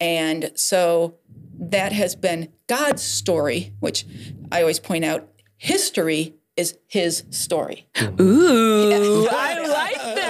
And 0.01 0.53
so 0.55 1.17
that 1.59 1.93
has 1.93 2.15
been 2.15 2.53
God's 2.67 3.03
story, 3.03 3.73
which 3.81 4.07
I 4.51 4.61
always 4.61 4.79
point 4.79 5.05
out 5.05 5.29
history 5.57 6.35
is 6.57 6.79
his 6.87 7.25
story. 7.31 7.87
Ooh, 8.21 9.29
I 9.31 9.67
like 9.67 9.95
that. 9.95 10.24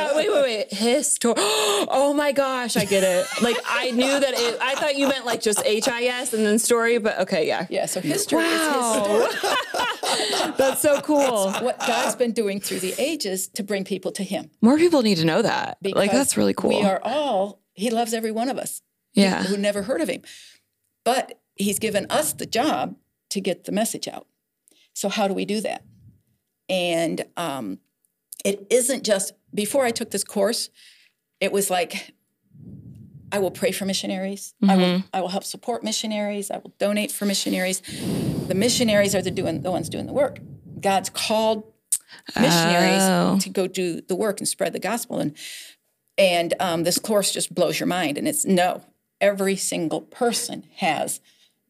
Wait. 0.70 0.78
History. 0.78 1.34
Oh 1.86 2.14
my 2.14 2.32
gosh, 2.32 2.76
I 2.76 2.86
get 2.86 3.04
it. 3.04 3.26
Like 3.42 3.56
I 3.68 3.90
knew 3.90 4.18
that 4.18 4.32
it. 4.34 4.58
I 4.60 4.74
thought 4.74 4.96
you 4.96 5.06
meant 5.06 5.26
like 5.26 5.42
just 5.42 5.62
H 5.66 5.86
I 5.86 6.04
S 6.04 6.32
and 6.32 6.44
then 6.44 6.58
story, 6.58 6.96
but 6.98 7.18
okay, 7.20 7.46
yeah. 7.46 7.66
Yeah, 7.68 7.86
so 7.86 8.00
history 8.00 8.42
is 8.42 8.60
his 8.60 8.92
story. 8.92 9.20
Wow, 9.44 10.54
that's 10.56 10.80
so 10.80 11.00
cool. 11.02 11.52
What 11.52 11.78
God's 11.80 12.16
been 12.16 12.32
doing 12.32 12.60
through 12.60 12.80
the 12.80 12.94
ages 12.98 13.48
to 13.48 13.62
bring 13.62 13.84
people 13.84 14.12
to 14.12 14.22
him. 14.22 14.50
More 14.62 14.78
people 14.78 15.02
need 15.02 15.16
to 15.16 15.26
know 15.26 15.42
that. 15.42 15.78
like 15.82 16.10
that's 16.10 16.36
really 16.36 16.54
cool. 16.54 16.70
We 16.70 16.82
are 16.82 17.00
all, 17.02 17.60
he 17.74 17.90
loves 17.90 18.14
every 18.14 18.32
one 18.32 18.48
of 18.48 18.56
us 18.56 18.80
yeah. 19.14 19.42
who 19.44 19.56
never 19.56 19.82
heard 19.82 20.00
of 20.00 20.08
him. 20.08 20.22
But 21.04 21.40
he's 21.56 21.78
given 21.78 22.06
us 22.10 22.32
the 22.32 22.46
job 22.46 22.96
to 23.30 23.40
get 23.40 23.64
the 23.64 23.72
message 23.72 24.08
out. 24.08 24.26
So, 24.94 25.08
how 25.08 25.28
do 25.28 25.34
we 25.34 25.44
do 25.44 25.60
that? 25.60 25.84
And 26.68 27.24
um, 27.36 27.78
it 28.44 28.66
isn't 28.70 29.04
just, 29.04 29.32
before 29.54 29.84
I 29.84 29.90
took 29.90 30.10
this 30.10 30.24
course, 30.24 30.70
it 31.40 31.52
was 31.52 31.70
like, 31.70 32.12
I 33.32 33.38
will 33.38 33.50
pray 33.50 33.72
for 33.72 33.84
missionaries. 33.84 34.54
I 34.68 34.76
will 34.76 35.02
I 35.12 35.20
will 35.20 35.28
help 35.28 35.44
support 35.44 35.82
missionaries. 35.82 36.50
I 36.50 36.58
will 36.58 36.72
donate 36.78 37.10
for 37.10 37.24
missionaries. 37.24 37.80
The 38.48 38.54
missionaries 38.54 39.14
are 39.14 39.22
the 39.22 39.30
doing 39.30 39.62
the 39.62 39.70
ones 39.72 39.88
doing 39.88 40.06
the 40.06 40.12
work. 40.12 40.38
God's 40.80 41.10
called 41.10 41.64
missionaries 42.36 43.02
Oh. 43.02 43.38
to 43.40 43.48
go 43.50 43.66
do 43.66 44.00
the 44.02 44.14
work 44.14 44.38
and 44.40 44.46
spread 44.48 44.72
the 44.72 44.78
gospel. 44.78 45.18
And 45.18 45.36
and 46.16 46.54
um, 46.60 46.84
this 46.84 46.98
course 46.98 47.32
just 47.32 47.52
blows 47.52 47.80
your 47.80 47.88
mind. 47.88 48.18
And 48.18 48.28
it's 48.28 48.44
no, 48.44 48.84
every 49.20 49.56
single 49.56 50.00
person 50.02 50.64
has 50.76 51.20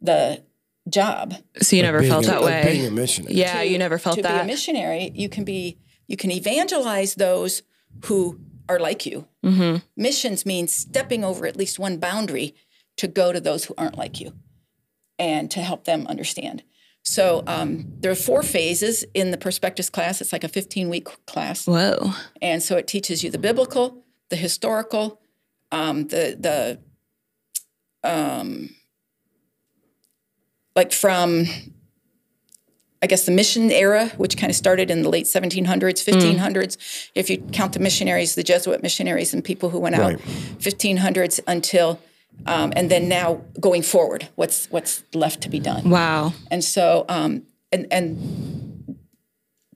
the 0.02 0.42
job. 0.86 1.34
So 1.62 1.76
you 1.76 1.82
never 1.82 2.00
Being 2.00 2.12
felt 2.12 2.24
a- 2.26 2.28
that 2.28 2.42
way. 2.42 2.62
Being 2.72 2.86
a 2.86 2.90
missionary. 2.90 3.34
yeah, 3.36 3.62
you 3.62 3.78
never 3.78 3.96
felt 3.98 4.16
that 4.16 4.24
way. 4.24 4.30
to 4.32 4.44
be 4.44 4.50
a 4.50 4.52
missionary, 4.52 5.12
you 5.14 5.30
can 5.30 5.44
be 5.44 5.78
you 6.08 6.18
can 6.18 6.30
evangelize 6.30 7.14
those 7.14 7.62
who 8.04 8.40
are 8.68 8.78
like 8.78 9.06
you. 9.06 9.28
Mm-hmm. 9.44 9.78
Missions 9.96 10.46
means 10.46 10.74
stepping 10.74 11.24
over 11.24 11.46
at 11.46 11.56
least 11.56 11.78
one 11.78 11.98
boundary 11.98 12.54
to 12.96 13.08
go 13.08 13.32
to 13.32 13.40
those 13.40 13.64
who 13.64 13.74
aren't 13.76 13.98
like 13.98 14.20
you, 14.20 14.32
and 15.18 15.50
to 15.50 15.60
help 15.60 15.84
them 15.84 16.06
understand. 16.06 16.62
So 17.02 17.42
um, 17.46 17.92
there 18.00 18.10
are 18.10 18.16
four 18.16 18.42
phases 18.42 19.04
in 19.12 19.30
the 19.30 19.36
perspectives 19.36 19.90
class. 19.90 20.20
It's 20.20 20.32
like 20.32 20.44
a 20.44 20.48
15 20.48 20.88
week 20.88 21.08
class. 21.26 21.66
Whoa. 21.66 22.12
And 22.40 22.62
so 22.62 22.76
it 22.76 22.86
teaches 22.86 23.22
you 23.22 23.30
the 23.30 23.38
biblical, 23.38 24.04
the 24.30 24.36
historical, 24.36 25.20
um, 25.70 26.06
the 26.08 26.36
the 26.38 26.78
um, 28.08 28.70
like 30.74 30.92
from 30.92 31.46
I 33.04 33.06
guess 33.06 33.26
the 33.26 33.32
mission 33.32 33.70
era, 33.70 34.08
which 34.16 34.38
kind 34.38 34.48
of 34.48 34.56
started 34.56 34.90
in 34.90 35.02
the 35.02 35.10
late 35.10 35.26
1700s, 35.26 36.02
1500s. 36.02 37.10
If 37.14 37.28
you 37.28 37.36
count 37.52 37.74
the 37.74 37.78
missionaries, 37.78 38.34
the 38.34 38.42
Jesuit 38.42 38.82
missionaries, 38.82 39.34
and 39.34 39.44
people 39.44 39.68
who 39.68 39.78
went 39.78 39.94
out 39.94 40.14
Right. 40.14 40.18
1500s 40.58 41.38
until, 41.46 42.00
um, 42.46 42.72
and 42.74 42.90
then 42.90 43.06
now 43.06 43.42
going 43.60 43.82
forward, 43.82 44.28
what's 44.36 44.70
what's 44.70 45.04
left 45.12 45.42
to 45.42 45.50
be 45.50 45.60
done. 45.60 45.90
Wow. 45.90 46.32
And 46.50 46.64
so, 46.64 47.04
um, 47.10 47.42
and 47.70 47.86
and 47.90 48.96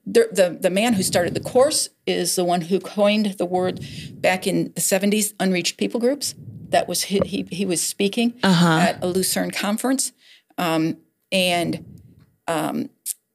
the, 0.07 0.27
the 0.31 0.57
the 0.59 0.71
man 0.71 0.93
who 0.93 1.03
started 1.03 1.35
the 1.35 1.39
course 1.39 1.87
is 2.07 2.35
the 2.35 2.43
one 2.43 2.61
who 2.61 2.79
coined 2.79 3.27
the 3.37 3.45
word 3.45 3.85
back 4.13 4.47
in 4.47 4.73
the 4.73 4.81
70s 4.81 5.33
unreached 5.39 5.77
people 5.77 5.99
groups 5.99 6.33
that 6.69 6.87
was 6.87 7.03
he 7.03 7.19
he, 7.25 7.47
he 7.51 7.63
was 7.63 7.79
speaking 7.79 8.33
at 8.43 9.03
a 9.03 9.07
Lausanne 9.07 9.51
conference 9.51 10.13
um, 10.57 10.97
and 11.31 11.85
um, 12.47 12.89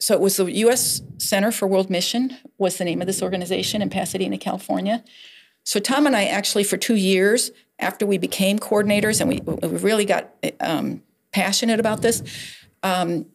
so 0.04 0.14
it 0.14 0.20
was 0.20 0.36
the 0.36 0.50
u.s 0.64 1.02
center 1.18 1.50
for 1.50 1.66
world 1.66 1.88
mission 1.90 2.36
was 2.58 2.76
the 2.78 2.84
name 2.84 3.00
of 3.00 3.06
this 3.06 3.22
organization 3.22 3.82
in 3.82 3.88
pasadena 3.90 4.38
california. 4.38 5.02
So 5.64 5.80
tom 5.80 6.06
and 6.06 6.16
i 6.16 6.24
actually 6.24 6.64
for 6.64 6.76
two 6.76 6.96
years 6.96 7.50
after 7.78 8.04
we 8.06 8.18
became 8.18 8.58
coordinators 8.58 9.20
and 9.20 9.28
we, 9.28 9.40
we 9.40 9.78
really 9.78 10.04
got 10.04 10.30
um, 10.60 11.02
passionate 11.32 11.80
about 11.80 12.02
this 12.02 12.22
um, 12.82 13.26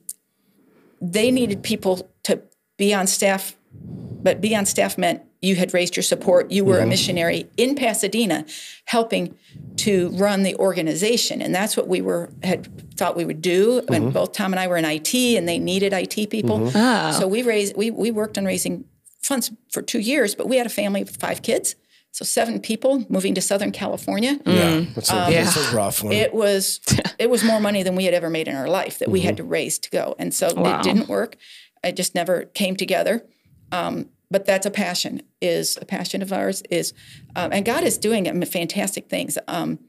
they 1.02 1.32
needed 1.32 1.64
people 1.64 2.10
to 2.24 2.42
be 2.78 2.94
on 2.94 3.08
staff, 3.08 3.56
but 3.74 4.42
be 4.42 4.56
on 4.56 4.66
staff 4.66 4.98
meant 4.98 5.22
you 5.42 5.56
had 5.56 5.74
raised 5.74 5.96
your 5.96 6.04
support. 6.04 6.52
You 6.52 6.66
were 6.66 6.80
a 6.80 6.86
missionary 6.86 7.48
in 7.58 7.76
Pasadena, 7.76 8.46
helping 8.86 9.36
to 9.78 10.10
run 10.10 10.44
the 10.44 10.56
organization, 10.56 11.42
and 11.42 11.56
that's 11.56 11.78
what 11.78 11.88
we 11.88 12.02
were 12.02 12.30
had 12.44 12.68
thought 12.98 13.16
we 13.16 13.24
would 13.26 13.42
do. 13.42 13.82
And 13.90 14.14
both 14.14 14.34
Tom 14.34 14.52
and 14.54 14.60
I 14.60 14.68
were 14.68 14.78
in 14.78 14.86
IT, 14.86 15.14
and 15.14 15.48
they 15.48 15.58
needed 15.60 15.94
IT 15.94 16.30
people. 16.30 16.70
So 16.72 17.28
we 17.28 17.42
raised 17.44 17.76
we 17.78 17.90
we 17.92 18.12
worked 18.12 18.38
on 18.38 18.46
raising 18.46 18.86
funds 19.22 19.52
for 19.72 19.82
two 19.82 20.00
years, 20.00 20.36
but 20.36 20.48
we 20.48 20.58
had 20.58 20.66
a 20.66 20.70
family 20.70 21.02
of 21.04 21.10
five 21.10 21.42
kids. 21.42 21.76
So 22.12 22.26
seven 22.26 22.60
people 22.60 23.06
moving 23.08 23.36
to 23.36 23.42
Southern 23.42 23.72
California. 23.72 24.40
Yeah, 24.46 24.86
that's 24.96 25.12
a, 25.12 25.16
Um, 25.26 25.32
that's 25.32 25.56
a 25.72 25.76
rough 25.76 26.04
one. 26.04 26.12
It 26.14 26.34
was 26.34 26.82
it 27.20 27.30
was 27.30 27.44
more 27.44 27.60
money 27.62 27.84
than 27.84 27.96
we 27.96 28.06
had 28.06 28.14
ever 28.14 28.30
made 28.30 28.48
in 28.48 28.56
our 28.56 28.68
life 28.68 28.98
that 29.00 29.10
we 29.10 29.22
had 29.22 29.38
to 29.38 29.44
raise 29.44 29.78
to 29.80 29.90
go, 29.90 30.16
and 30.20 30.34
so 30.34 30.52
Wow. 30.54 30.80
it 30.80 30.84
didn't 30.84 31.08
work. 31.08 31.38
It 31.84 31.96
just 31.96 32.16
never 32.16 32.46
came 32.46 32.76
together. 32.76 33.24
Um, 33.72 34.10
but 34.32 34.46
that's 34.46 34.66
a 34.66 34.72
passion 34.72 35.22
is 35.42 35.78
a 35.82 35.86
passion 35.86 36.22
of 36.22 36.32
ours 36.32 36.62
is, 36.70 36.94
um, 37.36 37.52
and 37.52 37.66
God 37.66 37.84
is 37.84 37.98
doing 37.98 38.26
fantastic 38.46 39.10
things. 39.10 39.38
Um, 39.48 39.80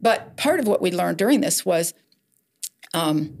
but 0.00 0.36
part 0.36 0.60
of 0.60 0.66
what 0.66 0.80
we 0.80 0.90
learned 0.90 1.18
during 1.18 1.40
this 1.40 1.64
was 1.64 1.94
um, 2.94 3.36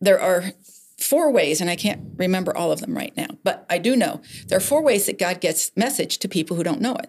there 0.00 0.20
are 0.20 0.52
four 0.98 1.30
ways, 1.30 1.60
and 1.60 1.70
I 1.70 1.76
can't 1.76 2.00
remember 2.16 2.56
all 2.56 2.72
of 2.72 2.80
them 2.80 2.94
right 2.94 3.16
now, 3.16 3.28
but 3.42 3.66
I 3.70 3.78
do 3.78 3.96
know 3.96 4.20
there 4.48 4.58
are 4.58 4.60
four 4.60 4.82
ways 4.82 5.06
that 5.06 5.18
God 5.18 5.40
gets 5.40 5.72
message 5.76 6.18
to 6.18 6.28
people 6.28 6.56
who 6.56 6.62
don't 6.62 6.80
know 6.80 6.96
it. 6.96 7.08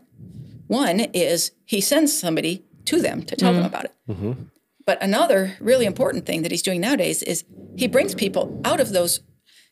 One 0.68 1.02
is 1.14 1.52
He 1.66 1.82
sends 1.82 2.18
somebody 2.18 2.64
to 2.86 3.02
them 3.02 3.24
to 3.24 3.36
tell 3.36 3.54
them 3.54 3.66
about 3.66 3.86
it. 3.86 3.94
But 4.86 5.02
another 5.04 5.58
really 5.60 5.86
important 5.86 6.26
thing 6.26 6.42
that 6.44 6.52
He's 6.52 6.62
doing 6.62 6.82
nowadays 6.82 7.22
is 7.24 7.44
He 7.76 7.88
brings 7.88 8.16
people 8.16 8.62
out 8.64 8.80
of 8.80 8.92
those 8.92 9.20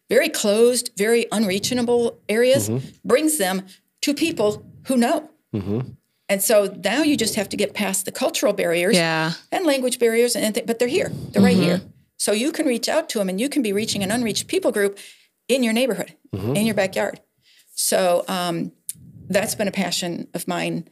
very 0.09 0.29
closed, 0.29 0.91
very 0.97 1.27
unreachable 1.31 2.19
areas, 2.27 2.69
mm-hmm. 2.69 2.87
brings 3.05 3.37
them 3.37 3.63
to 4.01 4.13
people 4.13 4.65
who 4.87 4.97
know. 4.97 5.29
Mm-hmm. 5.53 5.81
And 6.27 6.43
so 6.43 6.75
now 6.83 7.01
you 7.01 7.17
just 7.17 7.35
have 7.35 7.49
to 7.49 7.57
get 7.57 7.73
past 7.73 8.05
the 8.05 8.11
cultural 8.11 8.53
barriers 8.53 8.95
Yeah. 8.95 9.33
and 9.51 9.65
language 9.65 9.99
barriers, 9.99 10.35
and 10.35 10.53
th- 10.53 10.67
but 10.67 10.79
they're 10.79 10.87
here. 10.87 11.11
They're 11.31 11.41
right 11.41 11.55
here. 11.55 11.77
Mm-hmm. 11.77 11.89
So 12.17 12.33
you 12.33 12.51
can 12.51 12.65
reach 12.65 12.89
out 12.89 13.09
to 13.09 13.19
them, 13.19 13.29
and 13.29 13.39
you 13.39 13.49
can 13.49 13.61
be 13.61 13.73
reaching 13.73 14.03
an 14.03 14.11
unreached 14.11 14.47
people 14.47 14.71
group 14.71 14.99
in 15.47 15.63
your 15.63 15.73
neighborhood, 15.73 16.13
in 16.31 16.65
your 16.65 16.75
backyard. 16.75 17.19
So 17.73 18.23
um, 18.27 18.71
that's 19.29 19.55
been 19.55 19.67
a 19.67 19.71
passion 19.71 20.27
of 20.33 20.47
mine. 20.47 20.87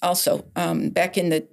Also, 0.00 0.44
um, 0.56 0.90
back 0.90 1.18
in 1.18 1.30
the 1.30 1.46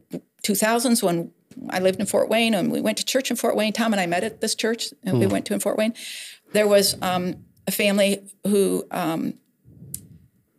2000s 0.44 1.02
when 1.02 1.32
I 1.70 1.80
lived 1.80 2.00
in 2.00 2.06
Fort 2.06 2.30
Wayne 2.30 2.54
and 2.54 2.72
we 2.72 2.82
went 2.82 2.98
to 3.00 3.06
church 3.06 3.32
in 3.32 3.38
Fort 3.38 3.56
Wayne, 3.56 3.74
Tom 3.74 3.94
and 3.94 4.00
I 4.00 4.06
met 4.06 4.24
at 4.24 4.42
this 4.42 4.56
church 4.56 4.94
and 5.04 5.20
we 5.20 5.26
mm. 5.26 5.32
went 5.32 5.46
to 5.48 5.54
in 5.54 5.60
Fort 5.60 5.78
Wayne. 5.78 5.94
There 6.54 6.68
was 6.68 6.96
um, 7.02 7.46
a 7.68 7.72
family 7.72 8.24
who 8.46 8.86
um, 8.92 9.36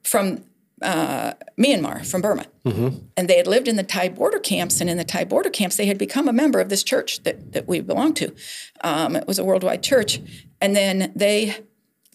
from 0.02 0.44
uh, 0.82 1.32
Myanmar, 1.58 2.04
from 2.06 2.20
Burma, 2.20 2.46
and 3.16 3.28
they 3.28 3.36
had 3.38 3.46
lived 3.46 3.66
in 3.66 3.76
the 3.76 3.82
Thai 3.82 4.10
border 4.10 4.38
camps. 4.38 4.80
And 4.80 4.90
in 4.90 4.98
the 4.98 5.04
Thai 5.04 5.24
border 5.24 5.50
camps, 5.50 5.76
they 5.76 5.86
had 5.86 5.98
become 5.98 6.28
a 6.28 6.32
member 6.32 6.60
of 6.60 6.68
this 6.68 6.82
church 6.82 7.22
that, 7.22 7.52
that 7.52 7.66
we 7.66 7.80
belonged 7.80 8.16
to. 8.16 8.34
Um, 8.82 9.16
it 9.16 9.26
was 9.26 9.38
a 9.38 9.44
worldwide 9.44 9.82
church. 9.82 10.20
And 10.60 10.76
then 10.76 11.12
they 11.16 11.56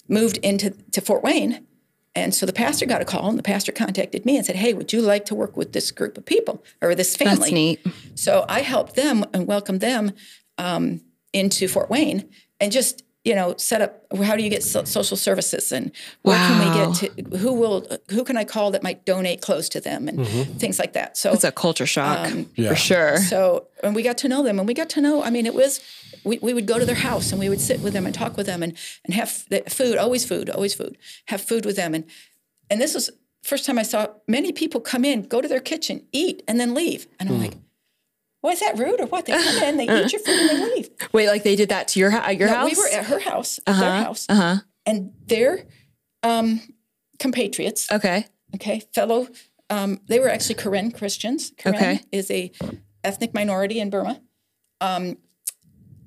moved 0.08 0.38
into 0.38 0.72
to 0.92 1.02
Fort 1.02 1.24
Wayne. 1.24 1.66
And 2.14 2.36
so 2.36 2.46
the 2.46 2.54
pastor 2.54 2.86
got 2.86 3.02
a 3.02 3.06
call, 3.06 3.30
and 3.30 3.40
the 3.40 3.44
pastor 3.44 3.72
contacted 3.72 4.26
me 4.26 4.36
and 4.36 4.46
said, 4.46 4.58
Hey, 4.58 4.74
would 4.74 4.92
you 4.92 5.02
like 5.02 5.26
to 5.26 5.36
work 5.36 5.56
with 5.56 5.72
this 5.72 5.92
group 5.92 6.18
of 6.18 6.26
people 6.26 6.64
or 6.82 6.94
this 6.94 7.16
family? 7.16 7.36
That's 7.36 7.52
neat. 7.52 7.88
So 8.16 8.46
I 8.50 8.62
helped 8.62 8.96
them 8.96 9.26
and 9.34 9.48
welcomed 9.48 9.80
them 9.80 10.12
um, 10.58 11.02
into 11.34 11.68
Fort 11.68 11.90
Wayne 11.90 12.30
and 12.60 12.72
just 12.72 13.04
you 13.24 13.36
know 13.36 13.56
set 13.58 13.82
up 13.82 14.06
how 14.24 14.36
do 14.36 14.44
you 14.44 14.50
get 14.50 14.64
so- 14.64 14.84
social 14.84 15.18
services 15.18 15.72
and 15.72 15.92
where 16.24 16.38
Wow. 16.38 16.48
can 16.48 16.58
we 16.60 16.68
get 16.80 17.30
to 17.30 17.38
who 17.38 17.54
will 17.54 17.88
who 18.10 18.24
can 18.24 18.38
I 18.38 18.44
call 18.44 18.72
that 18.72 18.84
might 18.84 19.06
donate 19.06 19.42
clothes 19.42 19.70
to 19.70 19.82
them 19.82 20.08
and 20.08 20.20
mm-hmm. 20.20 20.58
things 20.58 20.80
like 20.80 20.94
that. 20.94 21.18
So 21.18 21.32
It's 21.32 21.44
a 21.44 21.52
culture 21.52 21.86
shock 21.86 22.32
um, 22.32 22.50
Yeah. 22.56 22.70
for 22.70 22.76
sure. 22.76 23.18
so 23.18 23.68
and 23.84 23.96
we 23.96 24.02
got 24.04 24.18
to 24.20 24.28
know 24.28 24.44
them 24.44 24.60
and 24.60 24.68
we 24.68 24.74
got 24.74 24.90
to 24.92 25.02
know 25.02 25.24
I 25.24 25.30
mean 25.30 25.46
it 25.46 25.54
was 25.54 25.82
we, 26.24 26.40
we 26.40 26.54
would 26.54 26.68
go 26.68 26.78
to 26.80 26.86
their 26.86 26.96
house 26.96 27.32
and 27.32 27.40
we 27.40 27.50
would 27.50 27.62
sit 27.62 27.80
with 27.82 27.94
them 27.94 28.06
and 28.06 28.14
talk 28.14 28.38
with 28.38 28.46
them 28.46 28.64
and 28.64 28.76
and 29.06 29.14
have 29.14 29.46
the 29.50 29.62
food 29.70 29.98
always 29.98 30.26
food 30.26 30.50
always 30.50 30.74
food 30.74 30.98
have 31.28 31.42
food 31.42 31.66
with 31.66 31.76
them 31.76 31.94
and 31.94 32.06
and 32.70 32.82
this 32.82 32.94
was 32.96 33.12
first 33.44 33.66
time 33.66 33.78
I 33.80 33.84
saw 33.84 34.08
many 34.28 34.52
people 34.52 34.82
come 34.82 35.06
in 35.06 35.24
go 35.24 35.42
to 35.42 35.48
their 35.48 35.60
kitchen 35.60 36.06
eat 36.12 36.42
and 36.48 36.60
then 36.60 36.74
leave 36.74 37.08
and 37.20 37.30
I'm 37.30 37.36
mm. 37.36 37.42
like 37.42 37.58
well, 38.42 38.54
is 38.54 38.60
that 38.60 38.78
rude 38.78 39.00
or 39.02 39.06
what? 39.08 39.26
They 39.26 39.34
come 39.34 39.64
in, 39.64 39.78
they 39.78 39.84
eat 40.06 40.12
your 40.14 40.22
food, 40.22 40.40
and 40.40 40.50
they 40.50 40.76
leave. 40.76 40.90
Wait, 41.14 41.28
like 41.28 41.44
they 41.44 41.56
did 41.56 41.70
that 41.70 41.88
to 41.90 42.00
your 42.00 42.12
at 42.12 42.38
your 42.38 42.48
No, 42.50 42.56
house? 42.56 42.72
we 42.76 42.82
were 42.82 42.90
at 42.90 43.06
her 43.06 43.20
house, 43.20 43.60
at 43.68 43.80
their 43.80 44.04
house, 44.04 44.26
uh-huh. 44.30 44.58
and 44.86 45.14
their 45.28 45.66
um, 46.24 46.62
compatriots, 47.20 47.92
Okay. 47.92 48.26
okay, 48.56 48.82
fellow, 48.94 49.28
um, 49.70 50.00
they 50.08 50.20
were 50.20 50.30
actually 50.30 50.56
Karen 50.56 50.92
Christians. 50.92 51.52
Karen 51.58 51.76
Okay. 51.78 52.02
is 52.12 52.30
a 52.32 52.52
ethnic 53.04 53.34
minority 53.34 53.80
in 53.80 53.90
Burma. 53.90 54.22
Um, 54.82 55.18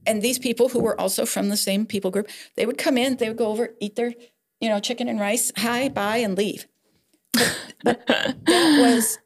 and 0.07 0.21
these 0.21 0.39
people 0.39 0.69
who 0.69 0.81
were 0.81 1.01
also 1.01 1.25
from 1.25 1.49
the 1.49 1.57
same 1.57 1.87
people 1.87 2.11
group, 2.11 2.29
they 2.57 2.67
would 2.67 2.79
come 2.79 2.99
in, 2.99 3.17
they 3.17 3.29
would 3.29 3.39
go 3.39 3.47
over, 3.47 3.71
eat 3.81 3.97
their, 3.97 4.13
you 4.61 4.69
know, 4.69 4.81
chicken 4.81 5.09
and 5.09 5.19
rice, 5.19 5.51
hi, 5.57 5.89
bye, 5.89 6.19
and 6.19 6.37
leave. 6.37 6.67
But, 7.33 7.57
but 7.83 8.07
that 8.47 8.79
was 8.81 9.19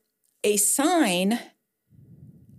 a 0.45 0.57
sign 0.57 1.39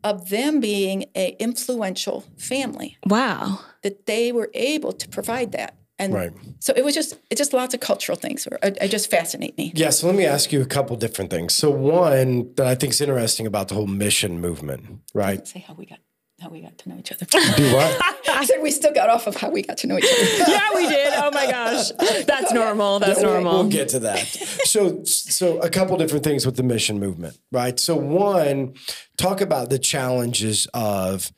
of 0.03 0.29
them 0.29 0.59
being 0.59 1.05
a 1.15 1.35
influential 1.39 2.23
family 2.37 2.97
Wow. 3.05 3.59
that 3.83 4.05
they 4.05 4.31
were 4.31 4.49
able 4.53 4.93
to 4.93 5.07
provide 5.09 5.51
that. 5.53 5.75
And 6.01 6.13
Right. 6.13 6.31
so 6.59 6.71
it 6.77 6.85
was 6.85 6.93
just 6.95 7.15
it 7.29 7.37
just 7.37 7.51
lots 7.51 7.73
of 7.73 7.81
cultural 7.81 8.17
things 8.17 8.47
or 8.47 8.57
it, 8.63 8.77
it 8.81 8.87
just 8.89 9.09
fascinate 9.11 9.57
me. 9.57 9.73
Yeah, 9.75 9.89
so 9.89 10.07
let 10.07 10.15
me 10.15 10.25
ask 10.25 10.51
you 10.53 10.61
a 10.61 10.65
couple 10.65 10.95
different 10.95 11.29
things. 11.29 11.53
So 11.53 11.69
one 11.69 12.53
that 12.55 12.65
I 12.67 12.75
think 12.75 12.93
is 12.93 13.01
interesting 13.01 13.45
about 13.45 13.67
the 13.67 13.75
whole 13.75 13.87
mission 13.87 14.39
movement, 14.39 15.01
right? 15.13 15.45
Say 15.45 15.59
how 15.59 15.73
we 15.73 15.85
got 15.85 15.99
how 16.39 16.49
we 16.49 16.61
got 16.61 16.77
to 16.77 16.89
know 16.89 16.97
each 16.97 17.11
other. 17.11 17.25
Do 17.25 17.73
what? 17.75 18.01
I 18.29 18.45
said 18.45 18.61
we 18.61 18.71
still 18.71 18.93
got 18.93 19.09
off 19.09 19.27
of 19.27 19.35
how 19.35 19.49
we 19.49 19.61
got 19.63 19.77
to 19.79 19.87
know 19.87 19.97
each 19.97 20.05
other. 20.05 20.51
Yeah, 20.51 20.69
we 20.75 20.87
did. 20.87 21.13
Oh 21.15 21.31
my 21.33 21.49
gosh. 21.49 21.91
That's 22.25 22.51
normal. 22.53 22.99
That's 22.99 23.19
We'll- 23.21 23.33
normal. 23.33 23.53
We'll 23.63 23.69
get 23.69 23.89
to 23.89 23.99
that. 23.99 24.19
So, 24.65 25.03
so 25.03 25.59
a 25.59 25.69
couple 25.69 25.97
different 25.97 26.23
things 26.23 26.45
with 26.45 26.55
the 26.55 26.63
mission 26.63 26.99
movement, 26.99 27.37
right? 27.51 27.79
So, 27.79 27.95
one, 27.95 28.75
talk 29.17 29.41
about 29.41 29.69
the 29.69 29.79
challenges 29.79 30.67
of 30.73 31.31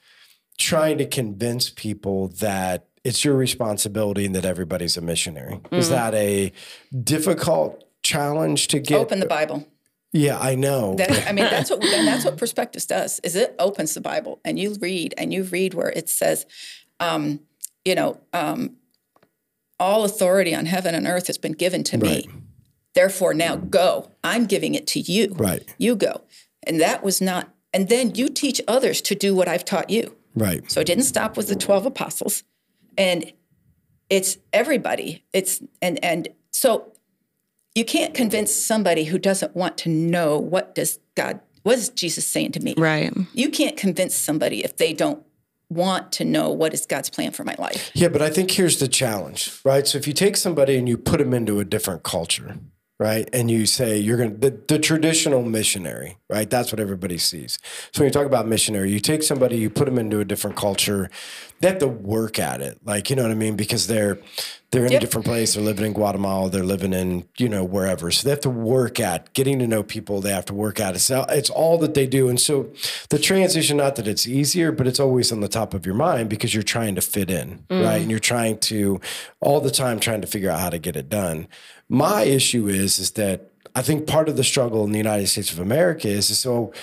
trying 0.58 0.98
to 1.00 1.06
convince 1.06 1.70
people 1.70 2.28
that 2.40 2.88
it's 3.04 3.26
your 3.26 3.36
responsibility 3.36 4.26
and 4.26 4.36
that 4.36 4.46
everybody's 4.46 4.96
a 4.98 5.02
missionary. 5.02 5.60
Is 5.72 5.86
Mm-hmm. 5.88 5.96
that 5.96 6.14
a 6.14 6.52
difficult 7.04 7.84
challenge 8.04 8.68
to 8.68 8.80
get? 8.80 9.00
Open 9.00 9.20
the 9.20 9.26
Bible. 9.26 9.68
Yeah, 10.14 10.38
I 10.40 10.56
know. 10.56 10.96
That 10.96 11.28
I 11.28 11.32
mean, 11.32 11.46
that's 11.46 11.70
what 11.70 11.84
and 11.84 12.08
that's 12.08 12.26
what 12.26 12.38
Perspectives 12.38 12.86
does. 12.86 13.20
Is 13.24 13.36
it 13.36 13.56
opens 13.60 13.94
the 13.94 14.02
Bible 14.02 14.40
and 14.44 14.60
you 14.60 14.76
read 14.82 15.14
and 15.18 15.34
you 15.34 15.44
read 15.44 15.74
where 15.74 15.90
it 15.90 16.10
says, 16.10 16.46
um, 17.00 17.40
you 17.86 17.96
know, 17.96 18.20
um, 18.34 18.76
all 19.80 20.04
authority 20.04 20.54
on 20.54 20.66
heaven 20.66 20.94
and 20.94 21.08
earth 21.08 21.28
has 21.28 21.38
been 21.38 21.54
given 21.54 21.84
to 21.86 21.98
Right. 21.98 22.28
me. 22.28 22.34
Therefore, 22.94 23.34
now 23.34 23.56
go. 23.56 24.12
I'm 24.24 24.46
giving 24.46 24.76
it 24.76 24.86
to 24.88 25.00
you. 25.00 25.34
Right. 25.38 25.64
You 25.78 25.96
go. 25.96 26.22
And 26.64 26.80
that 26.82 27.04
was 27.04 27.22
not. 27.22 27.54
And 27.74 27.88
then 27.88 28.14
you 28.16 28.28
teach 28.28 28.60
others 28.68 29.02
to 29.04 29.16
do 29.16 29.34
what 29.34 29.48
I've 29.48 29.64
taught 29.66 29.90
you. 29.90 30.18
right. 30.36 30.70
So 30.70 30.82
it 30.82 30.88
didn't 30.88 31.06
stop 31.06 31.38
with 31.38 31.48
the 31.48 31.56
12 31.56 31.86
apostles. 31.86 32.44
And 32.98 33.32
it's 34.10 34.38
everybody. 34.52 35.24
It's 35.32 35.62
and 35.82 36.04
and 36.04 36.28
so 36.52 36.91
you 37.76 37.86
can't 37.86 38.14
convince 38.14 38.54
somebody 38.54 39.06
who 39.06 39.18
doesn't 39.18 39.56
want 39.56 39.78
to 39.80 39.90
know 39.90 40.38
what 40.38 40.76
does 40.76 41.00
God 41.16 41.40
what 41.64 41.78
is 41.78 41.90
Jesus 41.90 42.26
saying 42.26 42.54
to 42.54 42.60
me? 42.60 42.74
Right. 42.78 43.14
You 43.34 43.50
can't 43.50 43.78
convince 43.78 44.16
somebody 44.16 44.64
if 44.64 44.78
they 44.78 44.94
don't 44.94 45.24
want 45.70 46.12
to 46.14 46.26
know 46.26 46.50
what 46.50 46.74
is 46.74 46.86
God's 46.86 47.10
plan 47.10 47.32
for 47.32 47.44
my 47.44 47.56
life. 47.58 47.92
Yeah, 47.94 48.10
but 48.10 48.22
I 48.22 48.30
think 48.30 48.52
here's 48.52 48.80
the 48.80 48.88
challenge, 48.88 49.60
right? 49.64 49.88
So 49.88 49.98
if 49.98 50.06
you 50.06 50.14
take 50.14 50.36
somebody 50.36 50.76
and 50.76 50.90
you 50.90 50.98
put 50.98 51.20
them 51.20 51.34
into 51.34 51.60
a 51.60 51.66
different 51.66 52.04
culture, 52.04 52.58
right? 53.00 53.30
And 53.32 53.50
you 53.50 53.66
say 53.66 53.98
you're 53.98 54.18
going 54.18 54.40
to, 54.40 54.50
the, 54.50 54.62
the 54.68 54.80
traditional 54.80 55.44
missionary, 55.44 56.18
right? 56.30 56.50
That's 56.50 56.74
what 56.74 56.80
everybody 56.80 57.18
sees. 57.18 57.58
So 57.94 58.02
when 58.02 58.08
you 58.08 58.12
talk 58.12 58.26
about 58.26 58.48
missionary, 58.48 58.92
you 58.92 59.00
take 59.00 59.24
somebody, 59.24 59.58
you 59.58 59.70
put 59.70 59.86
them 59.86 59.98
into 59.98 60.20
a 60.20 60.26
different 60.26 60.58
culture, 60.58 61.10
they 61.62 61.68
have 61.68 61.78
to 61.78 61.88
work 61.88 62.40
at 62.40 62.60
it. 62.62 62.80
Like, 62.84 63.10
you 63.10 63.16
know 63.16 63.22
what 63.22 63.32
I 63.32 63.36
mean? 63.36 63.56
Because 63.56 63.86
they're, 63.86 64.18
they're 64.72 64.86
in 64.86 64.94
Yep. 64.94 65.02
a 65.02 65.06
different 65.06 65.26
place. 65.26 65.54
They're 65.54 65.64
living 65.64 65.86
in 65.86 65.94
Guatemala. 65.94 66.50
They're 66.50 66.64
living 66.64 66.92
in, 66.92 67.26
you 67.38 67.48
know, 67.48 67.64
wherever. 67.64 68.10
So 68.10 68.24
they 68.24 68.32
have 68.32 68.40
to 68.42 68.50
work 68.50 69.00
at 69.00 69.32
getting 69.34 69.60
to 69.60 69.68
know 69.68 69.84
people. 69.84 70.22
They 70.22 70.32
have 70.32 70.46
to 70.46 70.56
work 70.56 70.80
at 70.80 70.96
it. 70.96 71.00
So 71.00 71.24
it's 71.30 71.52
all 71.52 71.78
that 71.78 71.94
they 71.94 72.08
do. 72.08 72.30
And 72.30 72.40
so 72.40 72.72
the 73.10 73.20
transition, 73.20 73.78
not 73.78 73.96
that 73.98 74.08
it's 74.08 74.28
easier, 74.28 74.72
but 74.72 74.88
it's 74.88 75.00
always 75.00 75.32
on 75.32 75.42
the 75.42 75.48
top 75.48 75.76
of 75.76 75.86
your 75.86 75.96
mind 75.96 76.30
because 76.30 76.54
you're 76.54 76.64
trying 76.64 76.96
to 76.96 77.02
fit 77.02 77.30
in, 77.30 77.64
mm. 77.70 77.86
right? 77.86 78.02
And 78.02 78.10
you're 78.10 78.20
trying 78.20 78.58
to 78.60 79.00
all 79.40 79.62
the 79.62 79.72
time 79.72 80.00
trying 80.00 80.22
to 80.22 80.28
figure 80.28 80.50
out 80.50 80.60
how 80.60 80.72
to 80.72 80.80
get 80.80 80.96
it 80.96 81.10
done. 81.10 81.48
My 81.88 82.24
issue 82.24 82.68
is, 82.68 82.98
is 82.98 83.12
that 83.12 83.52
I 83.76 83.84
think 83.84 84.08
part 84.08 84.30
of 84.30 84.36
the 84.36 84.44
struggle 84.44 84.84
in 84.84 84.92
the 84.92 84.98
United 84.98 85.28
States 85.28 85.52
of 85.54 85.60
America 85.60 86.08
is, 86.08 86.30
is 86.32 86.40
so 86.40 86.74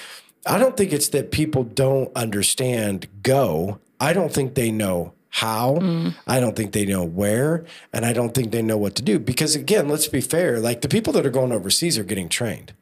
I 0.47 0.59
don't 0.59 0.77
think 0.77 0.93
it's 0.93 1.09
that 1.09 1.31
people 1.31 1.65
don't 1.65 2.11
understand 2.17 3.07
go. 3.23 3.81
I 4.01 4.13
don't 4.13 4.33
think 4.33 4.55
they 4.55 4.71
know 4.71 5.15
how. 5.31 5.77
Mm. 5.77 6.15
I 6.27 6.41
don't 6.41 6.57
think 6.57 6.73
they 6.73 6.87
know 6.87 7.05
where. 7.05 7.65
And 7.93 8.05
I 8.05 8.13
don't 8.13 8.35
think 8.35 8.51
they 8.53 8.63
know 8.63 8.79
what 8.79 8.95
to 8.97 9.03
do. 9.03 9.19
Because 9.19 9.55
again, 9.55 9.89
let's 9.89 10.09
be 10.09 10.21
fair, 10.21 10.59
like 10.59 10.81
the 10.81 10.89
people 10.89 11.13
that 11.15 11.27
are 11.27 11.31
going 11.31 11.53
overseas 11.53 11.99
are 11.99 12.05
getting 12.05 12.29
trained 12.29 12.73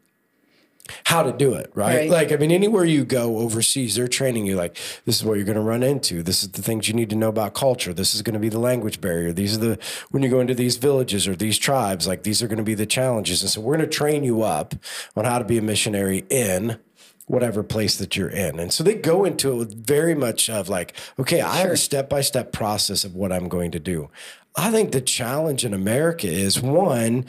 how 1.04 1.23
to 1.23 1.32
do 1.32 1.54
it, 1.54 1.70
right? 1.75 1.96
Right. 1.96 2.11
Like, 2.11 2.32
I 2.32 2.37
mean, 2.37 2.50
anywhere 2.50 2.85
you 2.85 3.04
go 3.04 3.38
overseas, 3.38 3.94
they're 3.94 4.08
training 4.08 4.46
you 4.46 4.56
like, 4.56 4.76
this 5.04 5.16
is 5.16 5.25
what 5.25 5.35
you're 5.35 5.44
going 5.44 5.56
to 5.56 5.62
run 5.62 5.82
into. 5.82 6.23
This 6.23 6.42
is 6.42 6.50
the 6.50 6.62
things 6.62 6.88
you 6.88 6.94
need 6.94 7.11
to 7.11 7.16
know 7.16 7.28
about 7.28 7.54
culture. 7.54 7.92
This 7.92 8.14
is 8.14 8.23
going 8.23 8.35
to 8.35 8.40
be 8.40 8.49
the 8.49 8.58
language 8.58 9.00
barrier. 9.00 9.32
These 9.32 9.56
are 9.56 9.61
the, 9.61 9.78
when 10.11 10.23
you 10.23 10.28
go 10.28 10.40
into 10.40 10.54
these 10.54 10.76
villages 10.76 11.26
or 11.26 11.37
these 11.37 11.58
tribes, 11.58 12.06
like 12.06 12.23
these 12.23 12.42
are 12.42 12.49
going 12.49 12.58
to 12.58 12.64
be 12.64 12.75
the 12.75 12.87
challenges. 12.87 13.42
And 13.42 13.50
so 13.50 13.61
we're 13.61 13.76
going 13.76 13.88
to 13.88 13.96
train 13.96 14.25
you 14.25 14.42
up 14.42 14.75
on 15.16 15.25
how 15.25 15.38
to 15.38 15.44
be 15.44 15.58
a 15.58 15.62
missionary 15.62 16.25
in 16.30 16.78
whatever 17.26 17.62
place 17.62 17.97
that 17.97 18.16
you're 18.16 18.28
in. 18.28 18.59
And 18.59 18.73
so 18.73 18.83
they 18.83 18.95
go 18.95 19.25
into 19.25 19.50
it 19.52 19.56
with 19.56 19.87
very 19.87 20.14
much 20.14 20.49
of 20.49 20.68
like, 20.68 20.95
okay, 21.18 21.40
I 21.40 21.56
have 21.56 21.71
a 21.71 21.76
step 21.76 22.09
by 22.09 22.21
step 22.21 22.52
process 22.52 23.04
of 23.04 23.14
what 23.14 23.33
I'm 23.33 23.49
going 23.49 23.73
to 23.73 23.80
do. 23.80 24.11
I 24.56 24.71
think 24.71 24.92
the 24.92 25.00
challenge 25.00 25.64
in 25.64 25.75
America 25.75 26.28
is 26.28 26.62
one, 26.62 27.26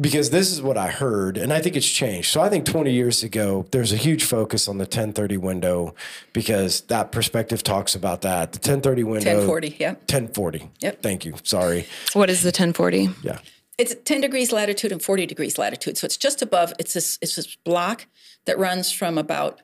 because 0.00 0.30
this 0.30 0.50
is 0.50 0.60
what 0.60 0.76
I 0.76 0.88
heard, 0.88 1.36
and 1.36 1.52
I 1.52 1.60
think 1.60 1.76
it's 1.76 1.88
changed. 1.88 2.30
So 2.30 2.40
I 2.40 2.48
think 2.48 2.66
20 2.66 2.92
years 2.92 3.22
ago, 3.22 3.66
there's 3.70 3.92
a 3.92 3.96
huge 3.96 4.24
focus 4.24 4.66
on 4.66 4.78
the 4.78 4.84
1030 4.84 5.36
window 5.36 5.94
because 6.32 6.80
that 6.82 7.12
perspective 7.12 7.62
talks 7.62 7.94
about 7.94 8.22
that. 8.22 8.52
The 8.52 8.58
1030 8.58 9.04
window. 9.04 9.30
1040, 9.30 9.76
yeah. 9.78 9.92
1040. 9.92 10.70
Yep. 10.80 11.02
Thank 11.02 11.24
you. 11.24 11.34
Sorry. 11.44 11.86
What 12.12 12.28
is 12.28 12.42
the 12.42 12.48
1040? 12.48 13.10
Yeah. 13.22 13.38
It's 13.78 13.94
10 14.04 14.20
degrees 14.20 14.52
latitude 14.52 14.92
and 14.92 15.02
40 15.02 15.26
degrees 15.26 15.58
latitude. 15.58 15.98
So 15.98 16.04
it's 16.04 16.16
just 16.16 16.42
above, 16.42 16.72
it's 16.78 16.94
this, 16.94 17.18
it's 17.20 17.36
this 17.36 17.56
block 17.56 18.06
that 18.44 18.58
runs 18.58 18.92
from 18.92 19.18
about 19.18 19.62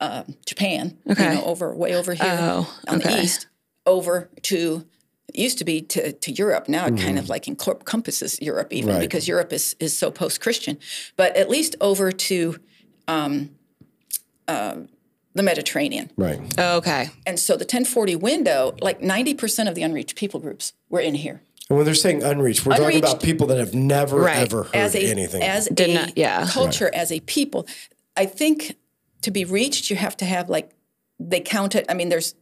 um, 0.00 0.36
Japan, 0.44 0.98
Okay. 1.08 1.24
you 1.28 1.34
know, 1.36 1.44
over, 1.44 1.74
way 1.74 1.94
over 1.94 2.14
here 2.14 2.36
Oh, 2.40 2.74
on 2.88 2.98
the 2.98 3.22
east, 3.22 3.46
over 3.86 4.28
to, 4.42 4.84
it 5.28 5.36
used 5.38 5.58
to 5.58 5.64
be 5.64 5.80
to, 5.82 6.12
to 6.12 6.32
Europe. 6.32 6.68
Now 6.68 6.86
it 6.86 6.96
kind 6.98 7.18
of 7.18 7.28
like 7.28 7.46
encompasses 7.48 8.40
Europe 8.42 8.72
even 8.72 8.90
Right. 8.90 9.00
because 9.00 9.28
Europe 9.28 9.52
is, 9.52 9.76
is 9.78 9.96
so 9.96 10.10
post-Christian. 10.10 10.78
But 11.16 11.36
at 11.36 11.48
least 11.48 11.76
over 11.80 12.10
to 12.10 12.56
um, 13.08 13.50
uh, 14.48 14.78
the 15.34 15.42
Mediterranean. 15.42 16.10
Right. 16.16 16.40
Oh, 16.58 16.76
okay. 16.78 17.10
And 17.26 17.38
so 17.40 17.54
the 17.54 17.64
1040 17.64 18.16
window, 18.16 18.74
like 18.80 19.00
90% 19.00 19.68
of 19.68 19.74
the 19.74 19.82
unreached 19.82 20.16
people 20.16 20.40
groups 20.40 20.72
were 20.88 21.00
in 21.00 21.14
here. 21.14 21.42
And 21.70 21.78
when 21.78 21.86
they're 21.86 21.94
saying 21.94 22.22
unreached, 22.22 22.66
we're 22.66 22.76
talking 22.76 22.98
about 22.98 23.22
people 23.22 23.46
that 23.46 23.58
have 23.58 23.74
never, 23.74 24.18
Right. 24.20 24.36
ever 24.36 24.64
heard 24.64 24.74
as 24.76 24.94
a 24.94 25.02
anything. 25.10 25.42
as 25.42 25.66
Did 25.68 25.90
a 25.90 25.94
not- 25.94 26.18
yeah. 26.18 26.46
culture 26.46 26.90
as 26.94 27.10
a 27.10 27.20
people. 27.20 27.66
I 28.16 28.26
think 28.26 28.76
to 29.22 29.30
be 29.30 29.44
reached, 29.44 29.88
you 29.90 29.96
have 29.96 30.16
to 30.18 30.24
have 30.26 30.50
like 30.50 30.70
they 31.18 31.40
count 31.40 31.74
it. 31.74 31.86
I 31.88 31.94
mean, 31.94 32.10
there's 32.10 32.34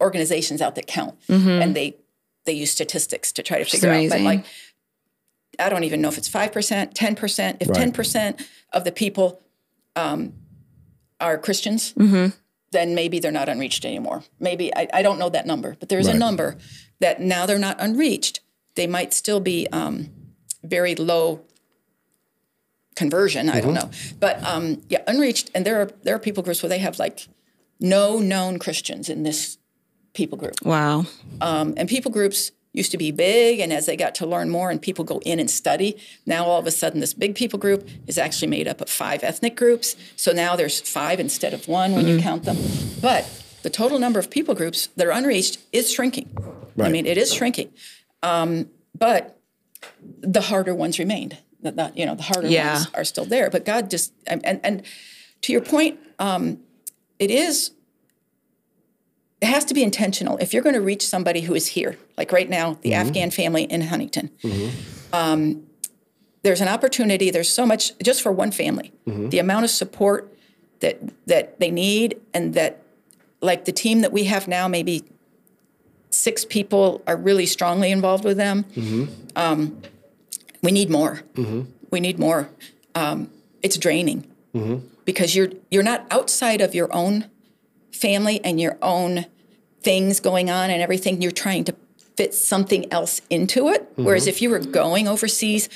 organizations 0.00 0.60
out 0.62 0.74
that 0.76 0.86
count, 0.86 1.16
and 1.28 1.74
they 1.74 1.96
they 2.44 2.52
use 2.52 2.70
statistics 2.70 3.32
to 3.32 3.42
try 3.42 3.58
to 3.58 3.64
figure 3.64 3.88
out. 3.88 3.94
But 3.94 3.98
amazing. 4.20 4.24
like, 4.24 4.44
I 5.58 5.68
don't 5.68 5.82
even 5.84 6.00
know 6.00 6.08
if 6.08 6.16
it's 6.18 6.28
five 6.28 6.52
percent, 6.52 6.94
ten 6.94 7.16
percent. 7.16 7.56
If 7.60 7.68
Right. 7.68 7.76
ten 7.78 7.92
percent 7.92 8.40
of 8.72 8.84
the 8.84 8.92
people 8.92 9.40
um, 9.96 10.34
are 11.20 11.38
Christians, 11.38 11.94
Mm-hmm. 11.94 12.26
then 12.70 12.94
maybe 12.94 13.18
they're 13.18 13.32
not 13.32 13.48
unreached 13.48 13.84
anymore. 13.84 14.22
Maybe 14.38 14.72
I, 14.76 14.86
I 14.92 15.02
don't 15.02 15.18
know 15.18 15.30
that 15.30 15.46
number, 15.46 15.74
but 15.80 15.88
there's 15.88 16.06
Right. 16.06 16.14
a 16.14 16.18
number 16.18 16.56
that 17.00 17.20
now 17.20 17.46
they're 17.46 17.58
not 17.58 17.76
unreached. 17.80 18.40
They 18.74 18.86
might 18.86 19.12
still 19.14 19.40
be 19.40 19.66
um, 19.72 20.10
very 20.62 20.94
low 20.94 21.42
conversion. 22.94 23.48
I 23.48 23.60
don't 23.60 23.74
know, 23.74 23.90
but 24.18 24.42
um, 24.42 24.82
yeah, 24.88 25.02
unreached. 25.06 25.50
And 25.54 25.64
there 25.64 25.80
are 25.80 25.90
there 26.02 26.14
are 26.14 26.18
people 26.18 26.42
groups 26.42 26.62
where 26.62 26.70
they 26.70 26.78
have 26.78 26.98
like 26.98 27.28
no 27.78 28.18
known 28.18 28.58
Christians 28.58 29.08
in 29.08 29.22
this 29.22 29.58
people 30.14 30.38
group. 30.38 30.54
Wow. 30.64 31.04
Um, 31.40 31.74
and 31.76 31.88
people 31.88 32.10
groups 32.10 32.52
used 32.72 32.90
to 32.90 32.98
be 32.98 33.10
big, 33.10 33.60
and 33.60 33.72
as 33.72 33.86
they 33.86 33.96
got 33.96 34.14
to 34.16 34.26
learn 34.26 34.50
more 34.50 34.70
and 34.70 34.80
people 34.80 35.04
go 35.04 35.20
in 35.24 35.40
and 35.40 35.50
study, 35.50 35.96
now 36.26 36.44
all 36.44 36.58
of 36.58 36.66
a 36.66 36.70
sudden 36.70 37.00
this 37.00 37.14
big 37.14 37.34
people 37.34 37.58
group 37.58 37.88
is 38.06 38.18
actually 38.18 38.48
made 38.48 38.68
up 38.68 38.80
of 38.80 38.90
five 38.90 39.24
ethnic 39.24 39.56
groups. 39.56 39.96
So 40.16 40.32
now 40.32 40.56
there's 40.56 40.80
five 40.80 41.18
instead 41.18 41.54
of 41.54 41.68
one 41.68 41.94
when 41.94 42.06
you 42.06 42.18
count 42.18 42.44
them. 42.44 42.58
But 43.00 43.26
the 43.66 43.70
total 43.70 43.98
number 43.98 44.20
of 44.20 44.30
people 44.30 44.54
groups 44.54 44.86
that 44.94 45.04
are 45.08 45.10
unreached 45.10 45.58
is 45.72 45.90
shrinking. 45.92 46.28
I 46.80 46.88
mean, 46.88 47.04
it 47.04 47.18
is 47.18 47.34
shrinking. 47.34 47.70
Um, 48.22 48.70
but 48.96 49.40
the 50.20 50.40
harder 50.42 50.72
ones 50.72 51.00
remained. 51.00 51.36
The, 51.62 51.72
the- 51.72 51.92
you 51.96 52.06
know, 52.06 52.14
the 52.14 52.22
harder 52.22 52.46
Yeah. 52.46 52.74
ones 52.74 52.86
are 52.94 53.02
still 53.04 53.24
there. 53.24 53.50
But 53.50 53.64
God 53.64 53.90
just 53.90 54.12
and 54.24 54.40
and, 54.46 54.60
and 54.62 54.82
to 55.42 55.52
your 55.52 55.62
point, 55.62 55.98
um, 56.20 56.60
it 57.18 57.32
is 57.32 57.72
it 59.40 59.46
has 59.48 59.64
to 59.64 59.74
be 59.74 59.82
intentional. 59.82 60.38
If 60.38 60.54
you're 60.54 60.62
going 60.62 60.76
to 60.76 60.80
reach 60.92 61.04
somebody 61.04 61.40
who 61.40 61.54
is 61.56 61.66
here, 61.66 61.98
like 62.16 62.30
right 62.30 62.48
now, 62.48 62.78
the 62.82 62.94
Afghan 62.94 63.32
family 63.32 63.64
in 63.64 63.80
Huntington, 63.82 64.30
um, 65.12 65.66
there's 66.44 66.60
an 66.60 66.68
opportunity. 66.68 67.32
There's 67.32 67.48
so 67.50 67.66
much 67.66 67.98
just 67.98 68.22
for 68.22 68.30
one 68.30 68.52
family. 68.52 68.92
The 69.06 69.40
amount 69.40 69.64
of 69.64 69.70
support 69.70 70.32
that 70.78 71.00
that 71.26 71.58
they 71.58 71.72
need, 71.72 72.20
and 72.32 72.54
that 72.54 72.82
like 73.40 73.64
the 73.64 73.72
team 73.72 74.00
that 74.00 74.12
we 74.12 74.24
have 74.24 74.48
now, 74.48 74.68
maybe 74.68 75.04
six 76.10 76.44
people 76.44 77.02
are 77.06 77.16
really 77.16 77.46
strongly 77.46 77.90
involved 77.90 78.24
with 78.24 78.36
them. 78.36 78.64
Um, 79.36 79.82
we 80.62 80.72
need 80.72 80.90
more. 80.90 81.22
We 81.90 82.00
need 82.00 82.18
more. 82.18 82.48
Um, 82.94 83.30
it's 83.62 83.76
draining 83.76 84.26
because 85.04 85.36
you're 85.36 85.50
you're 85.70 85.82
not 85.82 86.06
outside 86.10 86.60
of 86.62 86.74
your 86.74 86.88
own 86.94 87.26
family 87.92 88.40
and 88.44 88.58
your 88.60 88.78
own 88.80 89.26
things 89.82 90.18
going 90.20 90.48
on 90.50 90.70
and 90.70 90.80
everything. 90.82 91.20
You're 91.20 91.30
trying 91.30 91.64
to 91.64 91.74
fit 92.16 92.32
something 92.34 92.90
else 92.92 93.20
into 93.28 93.68
it. 93.68 93.86
Whereas 93.96 94.26
if 94.26 94.40
you 94.40 94.48
were 94.48 94.58
going 94.60 95.06
overseas, 95.06 95.68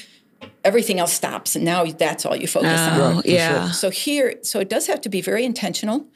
everything 0.64 0.98
else 0.98 1.12
stops, 1.12 1.54
and 1.54 1.64
now 1.64 1.84
that's 1.84 2.24
all 2.24 2.34
you 2.34 2.46
focus 2.46 2.80
on. 2.92 2.98
Oh, 3.18 3.22
yeah. 3.26 3.70
So 3.72 3.90
here, 3.90 4.36
so 4.42 4.58
it 4.60 4.70
does 4.70 4.86
have 4.86 5.02
to 5.02 5.10
be 5.10 5.20
very 5.20 5.44
intentional, 5.44 6.06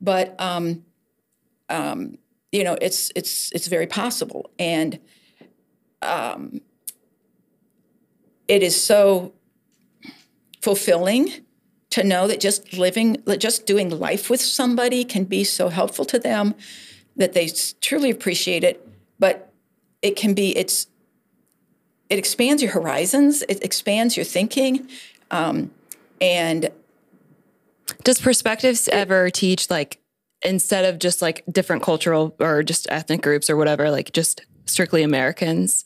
but 0.00 0.40
um, 0.40 0.84
um, 1.72 2.18
you 2.52 2.62
know, 2.62 2.76
it's 2.80 3.10
it's 3.16 3.50
it's 3.52 3.66
very 3.66 3.86
possible, 3.86 4.50
and 4.58 4.98
um, 6.02 6.60
it 8.46 8.62
is 8.62 8.80
so 8.80 9.32
fulfilling 10.60 11.30
to 11.90 12.04
know 12.04 12.28
that 12.28 12.40
just 12.40 12.74
living, 12.74 13.16
just 13.38 13.66
doing 13.66 13.88
life 13.88 14.28
with 14.28 14.40
somebody 14.40 15.04
can 15.04 15.24
be 15.24 15.44
so 15.44 15.68
helpful 15.70 16.04
to 16.04 16.18
them 16.18 16.54
that 17.16 17.32
they 17.32 17.50
truly 17.80 18.10
appreciate 18.10 18.64
it. 18.64 18.86
But 19.18 19.50
it 20.02 20.14
can 20.14 20.34
be 20.34 20.56
it's 20.56 20.88
it 22.10 22.18
expands 22.18 22.62
your 22.62 22.72
horizons, 22.72 23.42
it 23.48 23.64
expands 23.64 24.14
your 24.14 24.24
thinking, 24.24 24.88
um, 25.30 25.70
and 26.20 26.68
Does 28.04 28.20
perspectives 28.20 28.88
ever 28.88 29.30
teach 29.30 29.70
like 29.70 30.01
instead 30.44 30.84
of 30.84 30.98
just 30.98 31.22
like 31.22 31.44
different 31.50 31.82
cultural 31.82 32.34
or 32.38 32.62
just 32.62 32.86
ethnic 32.90 33.22
groups 33.22 33.48
or 33.48 33.56
whatever, 33.56 33.90
like 33.90 34.12
just 34.12 34.44
strictly 34.66 35.02
Americans, 35.02 35.84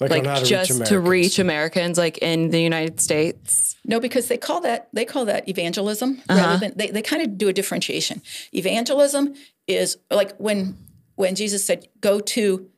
like, 0.00 0.10
like 0.10 0.40
to 0.40 0.44
just 0.44 0.70
reach 0.70 0.88
to 0.88 1.00
reach 1.00 1.38
Americans 1.38 1.98
like 1.98 2.18
in 2.18 2.50
the 2.50 2.60
United 2.60 3.00
States? 3.00 3.76
No, 3.84 3.98
because 3.98 4.28
they 4.28 4.36
call 4.36 4.60
that 4.60 4.88
they 4.92 5.04
call 5.04 5.24
that 5.24 5.48
evangelism 5.48 6.22
uh-huh. 6.28 6.40
rather 6.40 6.58
than 6.58 6.72
they, 6.76 6.88
they 6.88 7.02
kind 7.02 7.22
of 7.22 7.36
do 7.36 7.48
a 7.48 7.52
differentiation. 7.52 8.22
Evangelism 8.52 9.34
is 9.66 9.98
like 10.10 10.36
when 10.36 10.76
when 11.16 11.34
Jesus 11.34 11.66
said, 11.66 11.88
"Go 12.00 12.20
to 12.20 12.68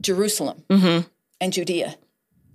Jerusalem 0.00 0.64
mm-hmm. 0.68 1.06
and 1.40 1.52
Judea, 1.52 1.96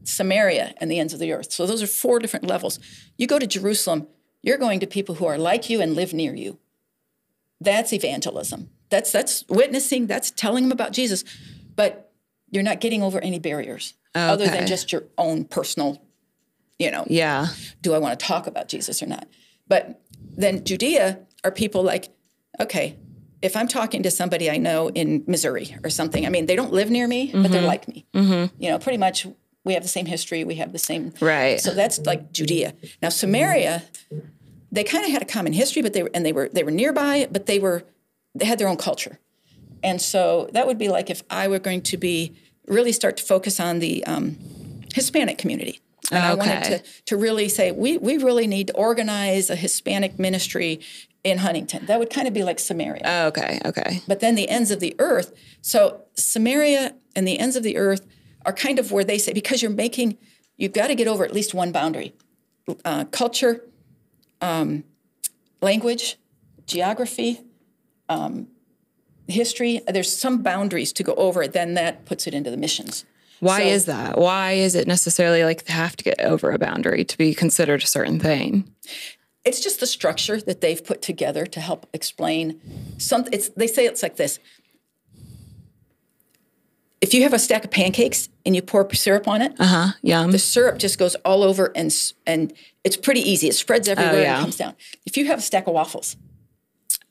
Samaria, 0.04 0.74
and 0.78 0.92
the 0.92 1.00
ends 1.00 1.14
of 1.14 1.20
the 1.20 1.32
earth." 1.32 1.54
So 1.54 1.66
those 1.66 1.82
are 1.82 1.88
four 1.88 2.20
different 2.20 2.46
levels. 2.46 2.80
You 3.18 3.26
go 3.26 3.40
to 3.40 3.48
Jerusalem, 3.48 4.08
you're 4.42 4.58
going 4.58 4.82
to 4.82 4.88
people 4.88 5.16
who 5.16 5.26
are 5.26 5.38
like 5.38 5.70
you 5.70 5.82
and 5.82 5.96
live 5.96 6.14
near 6.14 6.36
you. 6.36 6.60
That's 7.60 7.94
evangelism. 7.94 8.70
That's 8.90 9.12
that's 9.12 9.44
witnessing. 9.50 10.08
That's 10.08 10.32
telling 10.32 10.64
them 10.64 10.72
about 10.72 10.94
Jesus, 10.94 11.24
but 11.76 12.12
you're 12.50 12.64
not 12.64 12.80
getting 12.80 13.04
over 13.04 13.20
any 13.20 13.40
barriers 13.40 13.94
other 14.16 14.48
than 14.48 14.66
just 14.66 14.92
your 14.92 15.04
own 15.18 15.46
personal 15.46 16.02
you 16.80 16.92
know, 16.92 17.06
Yeah. 17.08 17.48
do 17.82 17.94
I 17.94 17.98
want 17.98 18.20
to 18.20 18.26
talk 18.26 18.48
about 18.48 18.68
Jesus 18.68 19.02
or 19.02 19.08
not? 19.08 19.28
But 19.68 20.00
then 20.38 20.64
Judea 20.64 21.20
are 21.44 21.52
people 21.52 21.84
like, 21.84 22.10
okay, 22.60 22.98
if 23.42 23.56
I'm 23.56 23.68
talking 23.68 24.04
to 24.04 24.12
somebody 24.12 24.50
I 24.50 24.58
know 24.58 24.90
in 24.90 25.24
Missouri 25.28 25.76
or 25.84 25.90
something, 25.90 26.26
I 26.26 26.30
mean, 26.30 26.46
they 26.46 26.56
don't 26.56 26.74
live 26.74 26.90
near 26.90 27.08
me, 27.08 27.32
but 27.34 27.52
they're 27.52 27.62
mm-hmm. 27.62 27.66
like 27.66 27.88
me. 27.88 28.06
Mm-hmm. 28.14 28.62
You 28.62 28.70
know, 28.70 28.80
pretty 28.80 28.98
much 28.98 29.28
we 29.64 29.74
have 29.74 29.84
the 29.84 29.90
same 29.90 30.06
history, 30.06 30.44
we 30.44 30.56
have 30.56 30.72
the 30.72 30.80
same. 30.80 31.14
Right. 31.20 31.60
So 31.60 31.74
that's 31.74 32.00
like 32.00 32.32
Judea. 32.32 32.74
Now 33.02 33.10
Samaria, 33.10 33.84
they 34.78 34.84
kind 34.84 35.04
of 35.06 35.12
had 35.12 35.22
a 35.22 35.26
common 35.26 35.54
history, 35.54 35.82
but 35.82 35.94
they 35.94 36.04
were 36.04 36.12
and 36.14 36.26
they 36.26 36.32
were 36.32 36.50
they 36.50 36.64
were 36.64 36.72
nearby, 36.72 37.28
but 37.32 37.46
they 37.46 37.60
were 37.60 37.84
they 38.36 38.46
had 38.46 38.60
their 38.60 38.68
own 38.68 38.78
culture. 38.78 39.20
And 39.84 40.02
so 40.02 40.50
that 40.54 40.68
would 40.68 40.78
be 40.78 40.90
like 40.90 41.10
if 41.10 41.24
I 41.30 41.48
were 41.48 41.60
going 41.60 41.82
to 41.84 41.98
be 41.98 42.36
really 42.68 42.92
start 42.92 43.18
to 43.18 43.24
focus 43.24 43.60
on 43.60 43.80
the 43.80 44.06
um, 44.06 44.38
Hispanic 44.94 45.38
community. 45.38 45.80
And 46.12 46.24
I 46.24 46.34
wanted 46.36 46.64
to, 46.64 46.84
to 47.06 47.18
really 47.18 47.50
say, 47.50 47.72
we, 47.72 47.98
we 47.98 48.18
really 48.18 48.48
need 48.48 48.68
to 48.68 48.74
organize 48.76 49.50
a 49.50 49.56
Hispanic 49.56 50.18
ministry 50.18 50.80
in 51.24 51.40
Huntington. 51.40 51.86
That 51.86 52.00
would 52.00 52.10
kind 52.10 52.28
of 52.28 52.34
be 52.34 52.44
like 52.44 52.60
Samaria. 52.60 53.02
Oh, 53.04 53.28
Okay. 53.28 53.60
Okay. 53.66 54.02
but 54.08 54.20
then 54.22 54.36
the 54.36 54.48
ends 54.48 54.72
of 54.72 54.80
the 54.80 54.96
earth. 55.00 55.34
So 55.62 56.04
Samaria 56.16 56.96
and 57.16 57.28
the 57.28 57.38
ends 57.40 57.56
of 57.56 57.64
the 57.64 57.78
earth 57.78 58.06
are 58.46 58.54
kind 58.54 58.80
of 58.80 58.92
where 58.92 59.04
they 59.04 59.18
say, 59.18 59.34
because 59.34 59.62
you're 59.62 59.72
making, 59.72 60.18
you've 60.56 60.74
got 60.74 60.88
to 60.88 60.96
get 60.96 61.08
over 61.08 61.26
at 61.26 61.34
least 61.34 61.54
one 61.54 61.72
boundary 61.72 62.14
uh, 62.86 63.06
culture, 63.06 63.64
um, 64.42 64.84
language, 65.62 66.18
geography, 66.66 67.42
um, 68.10 68.48
history. 69.28 69.82
There's 69.88 70.16
some 70.16 70.42
boundaries 70.44 70.94
to 70.94 71.04
go 71.04 71.14
over. 71.16 71.48
Then 71.48 71.74
that 71.76 72.06
puts 72.06 72.28
it 72.28 72.34
into 72.34 72.50
the 72.52 72.58
missions. 72.58 73.06
Why 73.40 73.60
So- 73.62 73.68
is 73.68 73.86
that? 73.86 74.18
Why 74.18 74.54
is 74.54 74.74
it 74.76 74.88
necessarily 74.88 75.44
like 75.44 75.66
they 75.66 75.74
have 75.74 75.96
to 75.98 76.04
get 76.04 76.20
over 76.22 76.52
a 76.52 76.58
boundary 76.58 77.04
to 77.06 77.18
be 77.18 77.34
considered 77.36 77.84
a 77.84 77.88
certain 77.88 78.20
thing? 78.20 78.68
It's 79.46 79.60
just 79.62 79.80
the 79.80 79.88
structure 79.88 80.42
that 80.42 80.60
they've 80.62 80.84
put 80.84 81.02
together 81.02 81.46
to 81.46 81.60
help 81.62 81.88
explain 81.94 82.60
something. 82.98 83.32
It's 83.34 83.50
they 83.50 83.68
say 83.68 83.86
it's 83.86 84.04
like 84.04 84.18
this. 84.18 84.40
If 87.00 87.14
you 87.14 87.24
have 87.24 87.34
a 87.34 87.40
stack 87.40 87.64
of 87.64 87.72
pancakes 87.72 88.28
and 88.46 88.56
you 88.56 88.62
pour 88.62 88.92
syrup 88.94 89.28
on 89.28 89.42
it, 89.42 89.54
Uh 89.60 89.66
huh. 89.66 89.88
Yum. 90.02 90.32
the 90.32 90.40
syrup 90.40 90.80
just 90.80 90.98
goes 90.98 91.16
all 91.24 91.44
over 91.44 91.72
and 91.76 91.96
and 92.26 92.52
it's 92.88 92.98
pretty 92.98 93.20
easy. 93.20 93.50
It 93.50 93.54
spreads 93.54 93.90
oh, 93.90 93.92
everywhere 93.92 94.22
yeah. 94.22 94.36
and 94.36 94.42
comes 94.42 94.56
down. 94.56 94.74
If 95.06 95.18
you 95.18 95.26
have 95.28 95.40
a 95.40 95.42
stack 95.42 95.68
of 95.68 95.74
waffles 95.74 96.16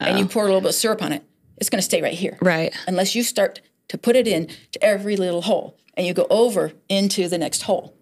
and 0.00 0.18
you 0.18 0.24
oh. 0.24 0.28
pour 0.28 0.42
a 0.44 0.46
little 0.46 0.62
bit 0.62 0.70
of 0.70 0.74
syrup 0.74 1.02
on 1.02 1.12
it, 1.12 1.22
it's 1.58 1.68
going 1.68 1.78
to 1.78 1.84
stay 1.84 2.00
right 2.00 2.14
here. 2.14 2.38
Right. 2.40 2.74
Unless 2.88 3.14
you 3.14 3.22
start 3.22 3.60
to 3.88 3.98
put 3.98 4.16
it 4.16 4.26
in 4.26 4.48
to 4.72 4.82
every 4.82 5.16
little 5.16 5.42
hole 5.42 5.78
and 5.94 6.06
you 6.06 6.14
go 6.14 6.26
over 6.30 6.72
into 6.88 7.28
the 7.28 7.36
next 7.38 7.62
hole. 7.62 7.94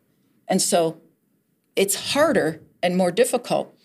And 0.47 0.63
so 0.63 1.01
it's 1.75 2.13
harder 2.13 2.61
and 2.81 2.97
more 2.97 3.11
difficult 3.11 3.77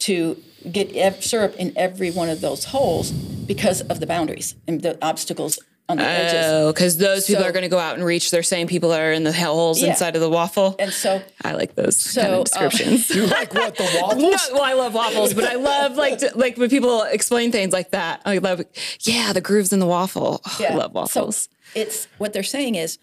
to 0.00 0.42
get 0.70 1.22
syrup 1.22 1.54
in 1.56 1.72
every 1.76 2.10
one 2.10 2.28
of 2.28 2.40
those 2.40 2.66
holes 2.66 3.12
because 3.12 3.82
of 3.82 4.00
the 4.00 4.06
boundaries 4.06 4.56
and 4.66 4.82
the 4.82 4.98
obstacles 5.00 5.60
on 5.88 5.96
the 5.96 6.04
edges. 6.04 6.44
Oh, 6.46 6.72
because 6.72 6.98
those 6.98 7.26
people 7.26 7.44
are 7.44 7.52
going 7.52 7.62
to 7.62 7.68
go 7.68 7.78
out 7.78 7.94
and 7.96 8.04
reach 8.04 8.30
their 8.30 8.42
same 8.42 8.66
people 8.66 8.90
that 8.90 9.00
are 9.00 9.12
in 9.12 9.24
the 9.24 9.32
holes 9.32 9.80
Yeah. 9.80 9.90
inside 9.90 10.14
of 10.16 10.20
the 10.20 10.28
waffle. 10.28 10.76
And 10.78 10.92
so 10.92 11.22
I 11.42 11.52
like 11.52 11.74
those 11.74 11.96
So, 11.96 12.20
kind 12.20 12.34
um, 12.34 12.40
of 12.40 12.44
descriptions. 12.46 13.10
You 13.14 13.26
like 13.26 13.54
what 13.54 13.76
the 13.76 13.84
No, 13.94 14.02
waffles? 14.02 14.50
well, 14.52 14.62
I 14.62 14.74
love 14.74 14.92
waffles, 14.94 15.32
but 15.34 15.44
I 15.44 15.54
love 15.54 15.96
like 15.96 16.18
to, 16.18 16.30
like 16.34 16.58
when 16.58 16.68
people 16.68 17.02
explain 17.04 17.52
things 17.52 17.72
like 17.72 17.90
that. 17.92 18.20
I 18.26 18.38
love, 18.38 18.62
yeah, 19.00 19.32
the 19.32 19.40
grooves 19.40 19.72
in 19.72 19.78
the 19.80 19.86
waffle. 19.86 20.40
Oh, 20.44 20.66
I 20.68 20.74
love 20.74 20.92
waffles. 20.92 21.36
So 21.36 21.50
it's 21.74 22.06
what 22.18 22.32
they're 22.32 22.42
saying 22.42 22.74
is 22.74 22.98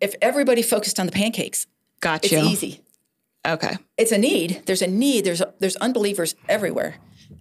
if 0.00 0.14
everybody 0.22 0.62
focused 0.62 1.00
on 1.00 1.06
the 1.06 1.12
pancakes, 1.12 1.66
Got 2.00 2.24
it's 2.24 2.32
easy. 2.32 2.82
Okay, 3.46 3.76
It's 3.96 4.12
a 4.12 4.18
need. 4.18 4.62
There's 4.66 4.82
a 4.82 4.86
need. 4.86 5.24
There's 5.24 5.40
a, 5.40 5.54
there's 5.60 5.76
unbelievers 5.76 6.34
everywhere. 6.48 6.96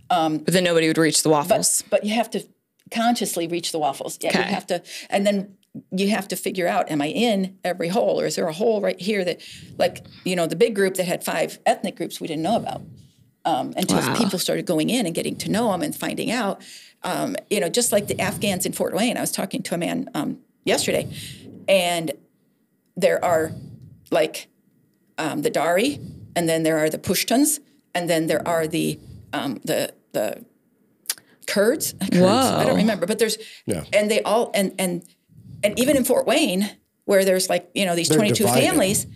but 0.09 0.45
then 0.45 0.63
nobody 0.63 0.87
would 0.87 0.97
reach 0.99 1.23
the 1.23 1.29
waffles. 1.29 1.83
But 1.89 2.03
you 2.05 2.13
have 2.13 2.29
to 2.31 2.45
consciously 2.91 3.47
reach 3.47 3.71
the 3.71 3.79
waffles. 3.79 4.17
Yeah, 4.21 4.37
you 4.37 4.43
have 4.53 4.67
to, 4.67 4.83
and 5.09 5.25
then 5.25 5.57
you 5.91 6.09
have 6.09 6.27
to 6.29 6.35
figure 6.35 6.67
out: 6.67 6.89
Am 6.89 7.01
I 7.01 7.07
in 7.07 7.57
every 7.63 7.89
hole, 7.89 8.19
or 8.19 8.25
is 8.25 8.35
there 8.35 8.47
a 8.47 8.53
hole 8.53 8.81
right 8.81 8.99
here 8.99 9.23
that, 9.25 9.41
like, 9.77 10.05
you 10.23 10.35
know, 10.35 10.47
the 10.47 10.55
big 10.55 10.75
group 10.75 10.95
that 10.95 11.05
had 11.05 11.23
five 11.23 11.59
ethnic 11.65 11.95
groups 11.95 12.21
we 12.21 12.27
didn't 12.27 12.43
know 12.43 12.55
about 12.55 12.81
um, 13.43 13.73
until 13.75 13.97
Wow. 13.99 14.15
people 14.15 14.39
started 14.39 14.65
going 14.65 14.89
in 14.89 15.05
and 15.05 15.13
getting 15.15 15.35
to 15.37 15.49
know 15.49 15.71
them 15.71 15.81
and 15.81 15.95
finding 15.95 16.31
out. 16.31 16.61
Um, 17.03 17.35
you 17.49 17.59
know, 17.59 17.69
just 17.69 17.91
like 17.91 18.07
the 18.07 18.19
Afghans 18.19 18.65
in 18.65 18.71
Fort 18.71 18.93
Wayne. 18.95 19.17
I 19.17 19.21
was 19.21 19.31
talking 19.31 19.61
to 19.63 19.75
a 19.75 19.77
man 19.77 20.09
um, 20.15 20.39
yesterday, 20.63 21.07
and 21.67 22.11
there 22.97 23.23
are 23.23 23.51
like 24.11 24.47
um, 25.17 25.41
the 25.43 25.49
Dari, 25.49 25.99
and 26.35 26.49
then 26.49 26.63
there 26.63 26.79
are 26.79 26.89
the 26.89 26.97
Pashtuns, 26.97 27.59
and 27.93 28.09
then 28.09 28.27
there 28.27 28.45
are 28.47 28.65
the 28.67 28.99
um, 29.33 29.59
the 29.63 29.93
the 30.13 30.43
Kurds. 31.45 31.93
Kurds, 32.11 32.47
I 32.47 32.65
don't 32.65 32.77
remember, 32.77 33.05
but 33.05 33.19
there's 33.19 33.37
Yeah. 33.65 33.83
and 33.93 34.09
they 34.09 34.21
all 34.21 34.51
and 34.53 34.73
and 34.79 35.03
and 35.63 35.77
even 35.79 35.95
in 35.97 36.03
Fort 36.03 36.25
Wayne, 36.27 36.69
where 37.05 37.23
there's 37.25 37.49
like 37.49 37.69
you 37.73 37.85
know 37.85 37.95
these 37.95 38.09
They're 38.09 38.17
22 38.17 38.43
divided. 38.43 38.65
families, 38.67 39.07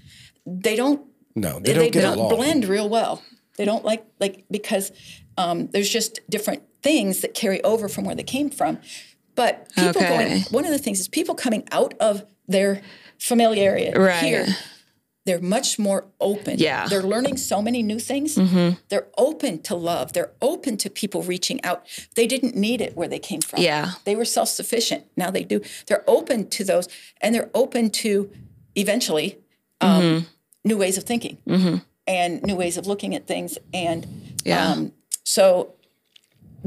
they 0.46 0.76
don't 0.76 1.02
No, 1.36 1.60
they 1.60 1.74
don't 1.74 1.92
get 1.92 2.04
along. 2.06 2.36
blend 2.36 2.66
real 2.66 2.88
well. 2.90 3.22
They 3.58 3.66
don't 3.66 3.84
like 3.84 4.06
like 4.20 4.46
because 4.50 4.92
um, 5.38 5.68
there's 5.68 5.90
just 5.90 6.20
different 6.30 6.64
things 6.82 7.22
that 7.22 7.34
carry 7.34 7.64
over 7.64 7.90
from 7.90 8.06
where 8.06 8.16
they 8.16 8.24
came 8.24 8.50
from. 8.50 8.80
But 9.36 9.70
people 9.76 10.02
Okay. 10.02 10.10
going, 10.10 10.42
one 10.52 10.66
of 10.66 10.72
the 10.72 10.78
things 10.80 11.00
is 11.00 11.08
people 11.08 11.34
coming 11.36 11.64
out 11.72 11.94
of 12.00 12.26
their 12.48 12.82
familiarity 13.20 13.92
Right. 13.98 14.24
here. 14.24 14.48
They're 15.30 15.40
much 15.40 15.78
more 15.78 16.06
open. 16.20 16.58
Yeah. 16.58 16.88
They're 16.88 17.04
learning 17.04 17.38
so 17.38 17.62
many 17.62 17.84
new 17.84 18.00
things. 18.00 18.34
They're 18.90 19.08
open 19.16 19.62
to 19.62 19.76
love. 19.76 20.14
They're 20.14 20.32
open 20.42 20.76
to 20.78 20.90
people 20.90 21.22
reaching 21.22 21.64
out. 21.64 21.86
They 22.16 22.26
didn't 22.26 22.56
need 22.56 22.82
it 22.82 22.96
where 22.98 23.08
they 23.08 23.20
came 23.20 23.42
from. 23.42 23.62
Yeah. 23.62 23.92
They 24.06 24.16
were 24.16 24.26
self 24.26 24.50
sufficient. 24.50 25.04
Now 25.16 25.30
they 25.30 25.44
do. 25.44 25.62
They're 25.86 26.04
open 26.08 26.50
to 26.50 26.64
those 26.64 26.88
and 27.22 27.36
they're 27.36 27.52
open 27.54 27.92
to 28.04 28.32
eventually 28.76 29.38
um, 29.82 30.26
new 30.66 30.78
ways 30.78 30.98
of 30.98 31.04
thinking 31.04 31.38
and 32.08 32.42
new 32.42 32.56
ways 32.56 32.76
of 32.76 32.88
looking 32.88 33.14
at 33.14 33.28
things. 33.28 33.60
And 33.72 34.08
Yeah. 34.44 34.66
um, 34.72 34.94
so 35.24 35.76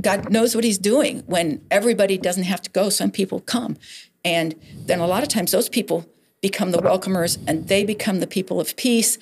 God 0.00 0.30
knows 0.30 0.54
what 0.54 0.62
He's 0.62 0.78
doing 0.78 1.24
when 1.26 1.62
everybody 1.68 2.16
doesn't 2.16 2.44
have 2.44 2.62
to 2.62 2.70
go. 2.70 2.90
Some 2.90 3.10
people 3.10 3.40
come. 3.40 3.76
And 4.24 4.54
then 4.86 5.00
a 5.00 5.06
lot 5.08 5.24
of 5.24 5.28
times 5.28 5.50
those 5.50 5.68
people 5.68 6.06
become 6.42 6.72
the 6.72 6.78
welcomers 6.78 7.38
and 7.46 7.68
they 7.68 7.84
become 7.84 8.20
the 8.20 8.26
people 8.26 8.60
of 8.60 8.76
peace. 8.76 9.16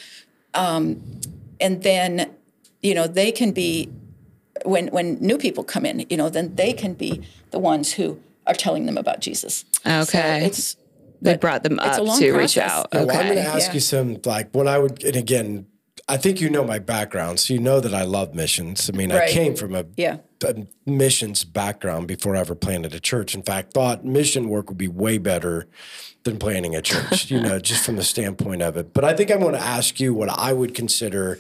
Um, 0.54 1.00
and 1.60 1.82
then, 1.82 2.30
you 2.82 2.94
know, 2.94 3.06
they 3.06 3.30
can 3.30 3.52
be, 3.52 3.88
when, 4.64 4.88
when 4.88 5.18
new 5.20 5.38
people 5.38 5.62
come 5.62 5.86
in, 5.86 6.06
you 6.10 6.16
know, 6.16 6.28
then 6.28 6.56
they 6.56 6.72
can 6.72 6.94
be 6.94 7.20
the 7.50 7.58
ones 7.58 7.92
who 7.92 8.18
are 8.46 8.54
telling 8.54 8.86
them 8.86 8.96
about 8.98 9.20
Jesus. 9.20 9.64
So 9.84 10.00
Okay. 10.02 10.46
it's, 10.46 10.76
they 11.22 11.36
brought 11.36 11.62
them 11.62 11.78
up 11.78 11.98
a 11.98 12.02
long 12.02 12.18
to 12.18 12.32
reach 12.32 12.56
out. 12.56 12.88
Yeah, 12.92 13.04
well, 13.04 13.16
I'm 13.20 13.26
going 13.26 13.36
to 13.36 13.42
ask 13.42 13.68
Yeah. 13.68 13.74
you 13.74 13.80
some 13.80 14.16
like 14.24 14.48
when 14.52 14.66
I 14.66 14.78
would, 14.78 15.04
and 15.04 15.16
again, 15.16 15.66
I 16.08 16.16
think 16.16 16.40
you 16.40 16.48
know 16.48 16.64
my 16.64 16.78
background, 16.78 17.38
so 17.38 17.52
you 17.54 17.60
know 17.60 17.78
that 17.78 17.94
I 17.94 18.02
love 18.04 18.34
missions. 18.34 18.90
I 18.92 18.96
mean, 18.96 19.12
I 19.12 19.28
came 19.28 19.54
from 19.54 19.74
a, 19.74 19.84
Yeah. 19.96 20.16
Missions 20.86 21.44
background 21.44 22.08
before 22.08 22.36
I 22.36 22.40
ever 22.40 22.54
planted 22.54 22.94
a 22.94 23.00
church. 23.00 23.34
In 23.34 23.42
fact, 23.42 23.72
thought 23.72 24.04
mission 24.04 24.48
work 24.48 24.68
would 24.68 24.78
be 24.78 24.88
way 24.88 25.18
better 25.18 25.68
than 26.24 26.38
planning 26.38 26.74
a 26.74 26.82
church, 26.82 27.30
you 27.30 27.40
know, 27.40 27.58
just 27.60 27.84
from 27.84 27.96
the 27.96 28.02
standpoint 28.02 28.62
of 28.62 28.76
it. 28.76 28.92
But 28.92 29.04
I 29.04 29.14
think 29.14 29.30
I'm 29.30 29.40
going 29.40 29.54
to 29.54 29.60
ask 29.60 30.00
you 30.00 30.12
what 30.14 30.28
I 30.28 30.52
would 30.52 30.74
consider 30.74 31.38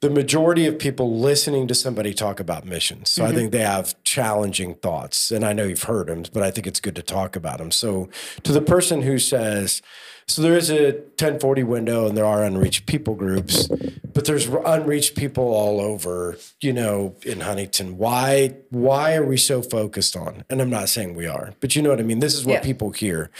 the 0.00 0.10
majority 0.10 0.66
of 0.66 0.78
people 0.78 1.18
listening 1.18 1.66
to 1.68 1.74
somebody 1.74 2.12
talk 2.12 2.38
about 2.38 2.66
missions. 2.66 3.10
So 3.10 3.24
I 3.24 3.28
mm-hmm. 3.28 3.36
think 3.36 3.52
they 3.52 3.60
have 3.60 4.02
challenging 4.04 4.74
thoughts. 4.74 5.30
And 5.30 5.44
I 5.44 5.52
know 5.52 5.64
you've 5.64 5.84
heard 5.84 6.08
them, 6.08 6.24
but 6.32 6.42
I 6.42 6.50
think 6.50 6.66
it's 6.66 6.80
good 6.80 6.96
to 6.96 7.02
talk 7.02 7.34
about 7.34 7.58
them. 7.58 7.70
So 7.70 8.10
to 8.42 8.52
the 8.52 8.60
person 8.60 9.02
who 9.02 9.18
says, 9.18 9.80
so 10.28 10.42
there 10.42 10.56
is 10.56 10.70
a 10.70 10.92
1040 10.92 11.62
window 11.62 12.08
and 12.08 12.16
there 12.16 12.24
are 12.24 12.42
unreached 12.42 12.86
people 12.86 13.14
groups, 13.14 13.68
but 14.12 14.24
there's 14.24 14.46
unreached 14.46 15.14
people 15.14 15.44
all 15.44 15.80
over, 15.80 16.36
you 16.60 16.72
know, 16.72 17.14
in 17.22 17.40
Huntington. 17.40 17.96
Why 17.96 18.56
why 18.70 19.14
are 19.14 19.24
we 19.24 19.36
so 19.36 19.62
focused 19.62 20.16
on? 20.16 20.44
And 20.50 20.60
I'm 20.60 20.70
not 20.70 20.88
saying 20.88 21.14
we 21.14 21.26
are, 21.26 21.54
but 21.60 21.76
you 21.76 21.82
know 21.82 21.90
what 21.90 22.00
I 22.00 22.02
mean? 22.02 22.18
This 22.18 22.34
is 22.34 22.44
what 22.44 22.54
Yeah. 22.54 22.60
people 22.62 22.90
hear. 22.90 23.30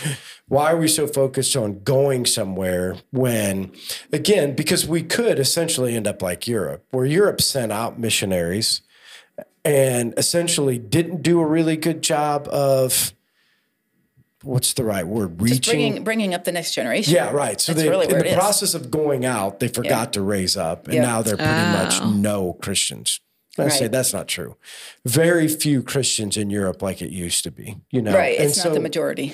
Why 0.46 0.70
are 0.72 0.76
we 0.76 0.86
so 0.86 1.08
focused 1.08 1.56
on 1.56 1.80
going 1.82 2.24
somewhere 2.24 2.96
when 3.10 3.72
again, 4.12 4.54
because 4.54 4.86
we 4.86 5.02
could 5.02 5.40
essentially 5.40 5.96
end 5.96 6.06
up 6.06 6.22
like 6.22 6.46
Europe, 6.46 6.84
where 6.92 7.04
Europe 7.04 7.40
sent 7.40 7.72
out 7.72 7.98
missionaries 7.98 8.82
and 9.64 10.14
essentially 10.16 10.78
didn't 10.78 11.22
do 11.22 11.40
a 11.40 11.46
really 11.46 11.76
good 11.76 12.00
job 12.00 12.46
of 12.52 13.12
what's 14.46 14.72
the 14.74 14.84
right 14.84 15.06
word? 15.06 15.40
Reaching 15.42 15.60
bringing, 15.78 16.04
bringing 16.04 16.34
up 16.34 16.44
the 16.44 16.52
next 16.52 16.72
generation. 16.74 17.12
yeah, 17.14 17.30
right. 17.30 17.60
So 17.60 17.72
That's 17.72 17.84
they, 17.84 17.88
really 17.90 18.06
in 18.06 18.12
the 18.12 18.18
it 18.20 18.26
is. 18.28 18.34
process 18.34 18.74
of 18.74 18.90
going 18.90 19.24
out, 19.24 19.60
they 19.60 19.68
forgot 19.68 20.12
to 20.14 20.22
raise 20.22 20.56
up, 20.56 20.86
and 20.86 20.94
Yeah. 20.94 21.02
now 21.02 21.22
they're 21.22 21.36
pretty 21.36 21.50
much 21.52 22.00
Oh. 22.00 22.10
no 22.10 22.52
Christians. 22.54 23.20
I 23.58 23.68
say 23.68 23.88
that's 23.88 24.12
not 24.12 24.28
true. 24.28 24.56
Very 25.06 25.48
few 25.48 25.82
Christians 25.82 26.36
in 26.36 26.50
Europe 26.50 26.82
like 26.82 27.00
it 27.00 27.10
used 27.10 27.42
to 27.44 27.50
be. 27.50 27.76
You 27.90 28.02
know, 28.02 28.14
Right. 28.14 28.36
And 28.38 28.50
It's 28.50 28.60
so, 28.60 28.68
not 28.68 28.74
the 28.74 28.80
majority. 28.80 29.32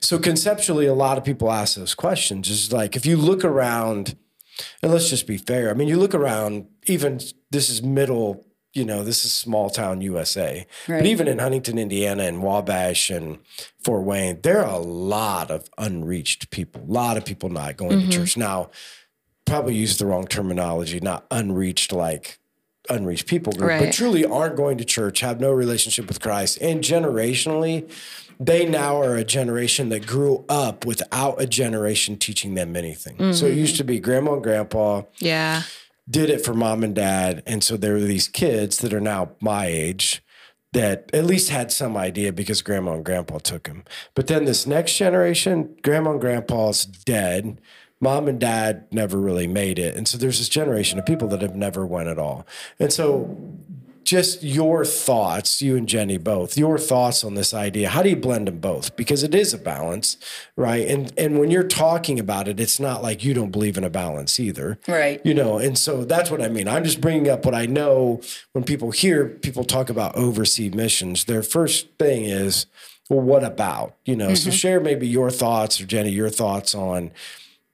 so 0.00 0.18
conceptually, 0.18 0.86
a 0.86 0.94
lot 0.94 1.18
of 1.18 1.24
people 1.24 1.52
ask 1.52 1.76
those 1.76 1.94
questions. 1.94 2.48
Is 2.48 2.72
like 2.72 2.96
if 2.96 3.04
you 3.04 3.16
look 3.18 3.44
around 3.44 4.16
And 4.82 4.92
let's 4.92 5.08
just 5.08 5.26
be 5.26 5.38
fair. 5.38 5.70
I 5.70 5.74
mean, 5.74 5.88
you 5.88 5.96
look 5.98 6.14
around, 6.14 6.66
even 6.86 7.18
this 7.50 7.70
is 7.70 7.82
middle, 7.82 8.44
you 8.72 8.84
know, 8.84 9.02
this 9.02 9.24
is 9.24 9.32
small 9.32 9.68
town 9.68 10.00
USA. 10.00 10.66
Right. 10.86 10.98
But 10.98 11.06
even 11.06 11.26
in 11.26 11.38
Huntington, 11.38 11.78
Indiana 11.78 12.24
and 12.24 12.42
Wabash 12.42 13.10
and 13.10 13.38
Fort 13.82 14.04
Wayne, 14.04 14.40
there 14.42 14.64
are 14.64 14.74
a 14.74 14.78
lot 14.78 15.50
of 15.50 15.68
unreached 15.76 16.50
people, 16.50 16.82
a 16.82 16.92
lot 16.92 17.16
of 17.16 17.24
people 17.24 17.48
not 17.48 17.76
going 17.76 17.90
to 17.90 17.96
mm-hmm. 17.96 18.10
church. 18.10 18.36
Now, 18.36 18.70
probably 19.44 19.74
use 19.74 19.98
the 19.98 20.06
wrong 20.06 20.26
terminology, 20.26 21.00
not 21.00 21.26
unreached 21.30 21.92
like 21.92 22.38
unreached 22.88 23.26
people 23.26 23.52
group, 23.52 23.78
but 23.78 23.92
truly 23.92 24.24
aren't 24.24 24.56
going 24.56 24.78
to 24.78 24.84
church, 24.84 25.20
have 25.20 25.40
no 25.40 25.52
relationship 25.52 26.08
with 26.08 26.20
Christ. 26.20 26.58
And 26.60 26.82
generationally, 26.82 27.90
they 28.38 28.66
now 28.66 29.00
are 29.02 29.16
a 29.16 29.24
generation 29.24 29.90
that 29.90 30.06
grew 30.06 30.44
up 30.48 30.86
without 30.86 31.40
a 31.40 31.46
generation 31.46 32.16
teaching 32.16 32.54
them 32.54 32.74
anything. 32.74 33.16
So 33.34 33.46
it 33.46 33.50
mm-hmm. 33.50 33.58
used 33.58 33.76
to 33.76 33.84
be 33.84 34.00
grandma 34.00 34.34
and 34.34 34.42
grandpa 34.42 35.02
Yeah. 35.18 35.62
Did 36.10 36.28
it 36.28 36.44
for 36.44 36.54
mom 36.54 36.82
and 36.82 36.94
dad. 36.94 37.42
And 37.46 37.62
so 37.62 37.76
there 37.76 37.92
were 37.92 38.00
these 38.00 38.28
kids 38.28 38.78
that 38.78 38.92
are 38.92 39.00
now 39.00 39.32
my 39.40 39.66
age 39.66 40.22
that 40.72 41.10
at 41.12 41.24
least 41.24 41.50
had 41.50 41.72
some 41.72 41.96
idea 41.96 42.32
because 42.32 42.62
grandma 42.62 42.94
and 42.94 43.04
grandpa 43.04 43.38
took 43.38 43.64
them. 43.64 43.84
But 44.14 44.26
then 44.26 44.44
this 44.44 44.66
next 44.66 44.96
generation, 44.96 45.76
grandma 45.82 46.12
and 46.12 46.20
grandpa's 46.20 46.84
dead. 46.84 47.60
Mom 48.00 48.28
and 48.28 48.40
dad 48.40 48.86
never 48.90 49.18
really 49.18 49.46
made 49.46 49.78
it. 49.78 49.94
And 49.94 50.08
so 50.08 50.16
there's 50.16 50.38
this 50.38 50.48
generation 50.48 50.98
of 50.98 51.04
people 51.06 51.28
that 51.28 51.42
have 51.42 51.56
never 51.56 51.84
went 51.84 52.08
at 52.08 52.18
all. 52.18 52.46
And 52.78 52.92
so 52.92 53.36
just 54.04 54.42
your 54.42 54.84
thoughts, 54.84 55.62
you 55.62 55.76
and 55.76 55.88
Jenny 55.88 56.18
both, 56.18 56.56
your 56.56 56.78
thoughts 56.78 57.22
on 57.22 57.34
this 57.34 57.54
idea. 57.54 57.88
How 57.88 58.02
do 58.02 58.10
you 58.10 58.16
blend 58.16 58.48
them 58.48 58.58
both? 58.58 58.96
Because 58.96 59.22
it 59.22 59.34
is 59.34 59.54
a 59.54 59.58
balance, 59.58 60.16
right? 60.56 60.86
And 60.86 61.12
and 61.18 61.38
when 61.38 61.50
you're 61.50 61.62
talking 61.62 62.18
about 62.18 62.48
it, 62.48 62.58
it's 62.60 62.80
not 62.80 63.02
like 63.02 63.24
you 63.24 63.34
don't 63.34 63.50
believe 63.50 63.78
in 63.78 63.84
a 63.84 63.90
balance 63.90 64.40
either. 64.40 64.78
Right. 64.88 65.20
You 65.24 65.34
know, 65.34 65.58
and 65.58 65.78
so 65.78 66.04
that's 66.04 66.30
what 66.30 66.42
I 66.42 66.48
mean. 66.48 66.68
I'm 66.68 66.84
just 66.84 67.00
bringing 67.00 67.28
up 67.28 67.44
what 67.44 67.54
I 67.54 67.66
know 67.66 68.20
when 68.52 68.64
people 68.64 68.90
hear 68.90 69.28
people 69.28 69.64
talk 69.64 69.90
about 69.90 70.16
overseas 70.16 70.74
missions. 70.74 71.24
Their 71.24 71.42
first 71.42 71.88
thing 71.98 72.24
is, 72.24 72.66
well, 73.08 73.20
what 73.20 73.44
about? 73.44 73.96
You 74.04 74.16
know, 74.16 74.34
so 74.34 74.48
mm-hmm. 74.48 74.56
share 74.56 74.80
maybe 74.80 75.06
your 75.06 75.30
thoughts 75.30 75.80
or 75.80 75.86
Jenny, 75.86 76.10
your 76.10 76.30
thoughts 76.30 76.74
on 76.74 77.10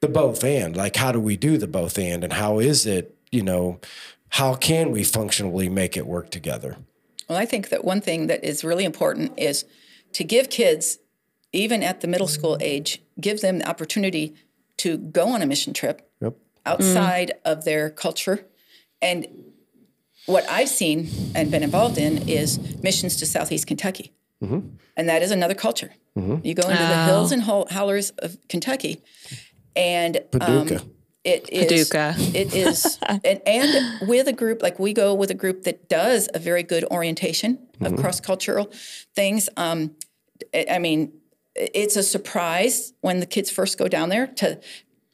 the 0.00 0.08
both 0.08 0.44
and 0.44 0.76
like 0.76 0.96
how 0.96 1.12
do 1.12 1.20
we 1.20 1.36
do 1.36 1.56
the 1.58 1.66
both 1.66 1.98
and 1.98 2.22
and 2.22 2.32
how 2.32 2.58
is 2.58 2.86
it, 2.86 3.16
you 3.30 3.42
know, 3.42 3.80
how 4.30 4.54
can 4.54 4.90
we 4.90 5.04
functionally 5.04 5.68
make 5.68 5.96
it 5.96 6.06
work 6.06 6.30
together? 6.30 6.76
Well, 7.28 7.38
I 7.38 7.44
think 7.46 7.68
that 7.70 7.84
one 7.84 8.00
thing 8.00 8.26
that 8.28 8.44
is 8.44 8.62
really 8.64 8.84
important 8.84 9.32
is 9.38 9.64
to 10.12 10.24
give 10.24 10.50
kids, 10.50 10.98
even 11.52 11.82
at 11.82 12.00
the 12.00 12.08
middle 12.08 12.28
school 12.28 12.56
age, 12.60 13.02
give 13.20 13.40
them 13.40 13.58
the 13.58 13.68
opportunity 13.68 14.34
to 14.78 14.98
go 14.98 15.28
on 15.28 15.42
a 15.42 15.46
mission 15.46 15.72
trip 15.72 16.10
Yep. 16.20 16.34
outside 16.64 17.32
of 17.44 17.64
their 17.64 17.90
culture. 17.90 18.46
And 19.02 19.26
what 20.26 20.48
I've 20.50 20.68
seen 20.68 21.08
and 21.34 21.50
been 21.50 21.62
involved 21.62 21.98
in 21.98 22.28
is 22.28 22.58
missions 22.82 23.16
to 23.16 23.26
Southeast 23.26 23.66
Kentucky. 23.66 24.12
And 24.40 25.08
that 25.08 25.22
is 25.22 25.30
another 25.30 25.54
culture. 25.54 25.92
You 26.14 26.54
go 26.54 26.68
into 26.68 26.82
the 26.82 27.04
hills 27.04 27.32
and 27.32 27.42
hol- 27.42 27.66
hollers 27.70 28.10
of 28.18 28.36
Kentucky, 28.48 29.02
and 29.74 30.16
um, 30.16 30.24
Paducah. 30.40 30.84
It 31.26 31.48
is 31.50 31.88
Paducah. 31.90 32.14
it 32.38 32.54
is 32.54 32.98
and, 33.24 33.40
and 33.46 34.08
with 34.08 34.28
a 34.28 34.32
group 34.32 34.62
like 34.62 34.78
we 34.78 34.92
go 34.92 35.12
with 35.14 35.30
a 35.30 35.34
group 35.34 35.64
that 35.64 35.88
does 35.88 36.28
a 36.32 36.38
very 36.38 36.62
good 36.62 36.84
orientation 36.84 37.58
of 37.80 37.96
cross 37.96 38.20
cultural 38.20 38.70
things. 39.14 39.48
Um, 39.56 39.96
I 40.54 40.66
I 40.76 40.78
mean, 40.78 41.12
it's 41.54 41.96
a 41.96 42.02
surprise 42.02 42.92
when 43.00 43.20
the 43.20 43.26
kids 43.26 43.50
first 43.50 43.76
go 43.78 43.88
down 43.88 44.08
there 44.08 44.26
to 44.40 44.60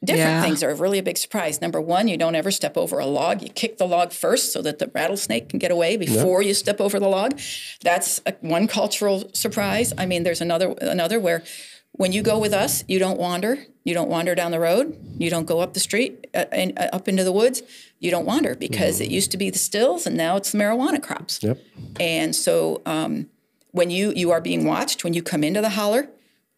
different 0.05 0.31
Yeah. 0.31 0.42
things 0.42 0.64
are 0.64 0.75
really 0.75 0.98
a 0.98 1.03
big 1.03 1.16
surprise. 1.16 1.61
Number 1.61 1.81
one, 1.81 2.09
you 2.09 2.16
don't 2.16 2.35
ever 2.35 2.51
step 2.51 2.77
over 2.77 2.98
a 2.98 3.07
log. 3.07 3.40
You 3.40 3.48
kick 3.48 3.79
the 3.79 3.87
log 3.87 4.12
first 4.12 4.53
so 4.53 4.61
that 4.62 4.81
the 4.81 4.90
rattlesnake 4.92 5.48
can 5.48 5.61
get 5.61 5.70
away 5.70 5.96
before 5.96 6.42
you 6.42 6.55
step 6.55 6.81
over 6.81 6.98
the 6.98 7.09
log. 7.09 7.38
That's 7.83 8.20
a, 8.27 8.33
one 8.40 8.66
cultural 8.66 9.31
surprise. 9.33 9.92
I 9.96 10.07
mean, 10.07 10.25
there's 10.25 10.40
another 10.40 10.75
another 10.81 11.20
where 11.20 11.44
when 11.92 12.12
you 12.12 12.22
go 12.22 12.38
with 12.38 12.52
us, 12.52 12.85
you 12.88 12.98
don't 12.98 13.18
wander. 13.18 13.66
You 13.85 13.94
don't 13.94 14.09
wander 14.09 14.35
down 14.35 14.50
the 14.52 14.61
road. 14.61 14.96
You 15.18 15.28
don't 15.31 15.44
go 15.46 15.61
up 15.61 15.74
the 15.74 15.81
street 15.81 16.26
uh, 16.35 16.44
and 16.52 16.78
uh, 16.78 16.88
up 16.92 17.09
into 17.09 17.24
the 17.24 17.33
woods. 17.33 17.62
You 17.98 18.11
don't 18.11 18.24
wander 18.24 18.55
because 18.55 19.00
it 19.00 19.11
used 19.11 19.31
to 19.33 19.37
be 19.37 19.50
the 19.50 19.59
stills 19.59 20.07
and 20.07 20.16
now 20.16 20.37
it's 20.37 20.52
the 20.52 20.59
marijuana 20.59 21.02
crops. 21.02 21.42
Yep. 21.42 21.59
And 22.00 22.35
so 22.35 22.81
um, 22.87 23.28
when 23.72 23.90
you 23.90 24.12
you 24.16 24.31
are 24.31 24.40
being 24.40 24.64
watched, 24.64 25.05
when 25.05 25.14
you 25.14 25.22
come 25.22 25.44
into 25.44 25.61
the 25.61 25.70
holler, 25.70 26.09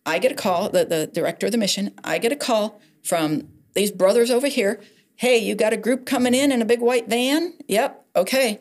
I 0.06 0.18
get 0.18 0.32
a 0.32 0.34
call, 0.34 0.68
the, 0.68 0.84
the 0.84 1.06
director 1.06 1.46
of 1.46 1.52
the 1.52 1.58
mission, 1.58 1.92
I 2.04 2.18
get 2.18 2.30
a 2.32 2.36
call 2.36 2.80
from 3.02 3.48
these 3.74 3.90
brothers 3.90 4.30
over 4.30 4.46
here. 4.48 4.80
Hey, 5.16 5.38
you 5.38 5.54
got 5.54 5.72
a 5.72 5.76
group 5.76 6.04
coming 6.06 6.34
in 6.34 6.52
in 6.52 6.60
a 6.60 6.64
big 6.66 6.80
white 6.80 7.08
van? 7.08 7.54
Yep. 7.68 8.04
Okay. 8.16 8.60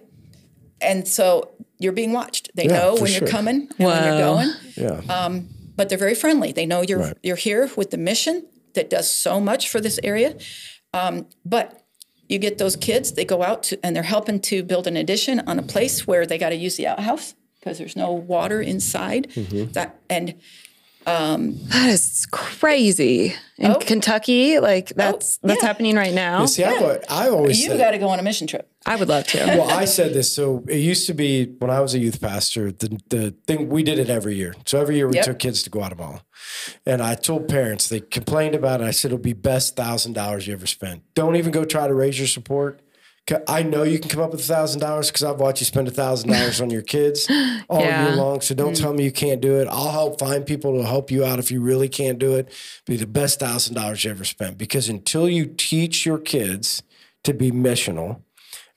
And 0.82 1.08
so 1.08 1.52
you're 1.80 1.92
being 1.94 2.14
watched. 2.14 2.50
They 2.56 2.66
Yeah, 2.66 2.78
know 2.78 2.96
when 2.96 3.08
sure. 3.08 3.20
you're 3.22 3.28
coming 3.30 3.68
and 3.78 3.88
when 3.88 4.04
you're 4.06 4.14
Wow. 4.14 4.36
going, 4.36 4.50
Yeah. 4.76 5.02
But 5.76 5.90
they're 5.90 5.98
very 5.98 6.16
friendly. 6.16 6.52
They 6.52 6.66
know 6.66 6.82
you're 6.82 7.00
Right. 7.00 7.18
you're 7.24 7.36
here 7.36 7.70
with 7.76 7.92
the 7.92 7.98
mission 7.98 8.46
that 8.74 8.90
does 8.90 9.10
so 9.10 9.40
much 9.40 9.70
for 9.70 9.80
this 9.82 10.00
area. 10.04 10.36
Um, 10.94 11.28
but 11.46 11.84
you 12.30 12.40
get 12.40 12.58
those 12.58 12.76
kids, 12.76 13.12
they 13.14 13.26
go 13.26 13.44
out 13.44 13.64
to, 13.64 13.80
and 13.86 13.96
they're 13.96 14.04
helping 14.04 14.40
to 14.42 14.64
build 14.64 14.88
an 14.88 14.98
addition 14.98 15.42
on 15.42 15.60
a 15.60 15.64
place 15.64 16.08
where 16.08 16.26
they 16.26 16.38
got 16.38 16.50
to 16.50 16.56
use 16.56 16.78
the 16.78 16.88
outhouse 16.88 17.36
because 17.60 17.78
there's 17.78 17.96
no 17.96 18.12
water 18.12 18.62
inside. 18.62 19.30
Mm-hmm. 19.32 19.72
That 19.74 20.00
and 20.10 20.36
Um, 21.06 21.58
that 21.70 21.90
is 21.90 22.26
crazy. 22.32 23.36
In 23.58 23.72
Oh. 23.72 23.76
Kentucky, 23.80 24.60
like 24.60 24.90
oh, 24.92 24.94
that's 24.96 25.38
that's 25.38 25.62
yeah. 25.62 25.68
happening 25.68 25.96
right 25.96 26.14
now. 26.14 26.46
See, 26.48 26.64
I, 26.64 27.00
I 27.10 27.30
always 27.30 27.62
you 27.62 27.68
said, 27.70 27.78
got 27.78 27.92
to 27.92 27.98
go 28.00 28.08
on 28.10 28.20
a 28.20 28.24
mission 28.24 28.48
trip. 28.48 28.70
I 28.86 28.96
would 28.96 29.08
love 29.08 29.26
to. 29.28 29.38
well, 29.46 29.70
I 29.70 29.86
said 29.86 30.14
this. 30.14 30.34
So 30.36 30.64
it 30.68 30.78
used 30.78 31.06
to 31.08 31.14
be 31.14 31.46
when 31.60 31.70
I 31.70 31.80
was 31.80 31.94
a 31.94 32.00
youth 32.00 32.20
pastor, 32.20 32.72
the, 32.72 33.00
the 33.10 33.36
thing 33.48 33.70
we 33.70 33.84
did 33.84 34.00
it 34.00 34.10
every 34.10 34.36
year. 34.36 34.56
So 34.66 34.82
every 34.82 34.96
year 34.96 35.08
we 35.08 35.16
Yep. 35.16 35.26
took 35.26 35.40
kids 35.40 35.62
to 35.64 35.70
Guatemala. 35.70 36.24
And 36.86 37.02
I 37.02 37.16
told 37.16 37.48
parents, 37.48 37.88
they 37.90 38.00
complained 38.02 38.56
about 38.56 38.82
it. 38.82 38.86
I 38.86 38.92
said, 38.92 39.10
it'll 39.10 39.20
be 39.20 39.34
best 39.34 39.76
thousand 39.76 40.14
dollars 40.14 40.48
you 40.48 40.54
ever 40.54 40.66
spent. 40.68 41.04
Don't 41.14 41.36
even 41.36 41.52
go 41.52 41.64
try 41.64 41.88
to 41.88 41.94
raise 41.94 42.18
your 42.18 42.28
support. 42.28 42.82
I 43.48 43.64
know 43.64 43.84
you 43.84 44.00
can 44.00 44.10
come 44.10 44.22
up 44.22 44.32
with 44.32 44.42
a 44.42 44.44
thousand 44.44 44.82
dollars 44.82 45.08
because 45.08 45.24
I've 45.24 45.40
watched 45.40 45.62
you 45.62 45.66
spend 45.66 45.88
a 45.88 45.92
thousand 45.92 46.30
dollars 46.30 46.60
on 46.60 46.70
your 46.70 46.82
kids 46.82 47.26
all 47.70 47.80
Yeah. 47.80 48.08
year 48.08 48.16
long. 48.18 48.42
So 48.42 48.54
don't 48.54 48.74
mm. 48.74 48.80
tell 48.82 48.94
me 48.94 49.04
you 49.06 49.12
can't 49.14 49.40
do 49.40 49.60
it. 49.60 49.68
I'll 49.70 49.92
help 49.92 50.20
find 50.20 50.46
people 50.46 50.78
to 50.78 50.86
help 50.86 51.10
you 51.10 51.24
out 51.24 51.40
if 51.40 51.50
you 51.50 51.62
really 51.62 51.88
can't 51.88 52.20
do 52.20 52.36
it. 52.36 52.52
Be 52.86 52.98
the 52.98 53.08
best 53.08 53.40
thousand 53.40 53.76
dollars 53.76 54.04
you 54.04 54.12
ever 54.12 54.26
spent. 54.26 54.58
Because 54.58 54.90
until 54.90 55.30
you 55.30 55.46
teach 55.46 56.06
your 56.06 56.18
kids 56.18 56.84
to 57.24 57.34
be 57.34 57.50
missional, 57.50 58.22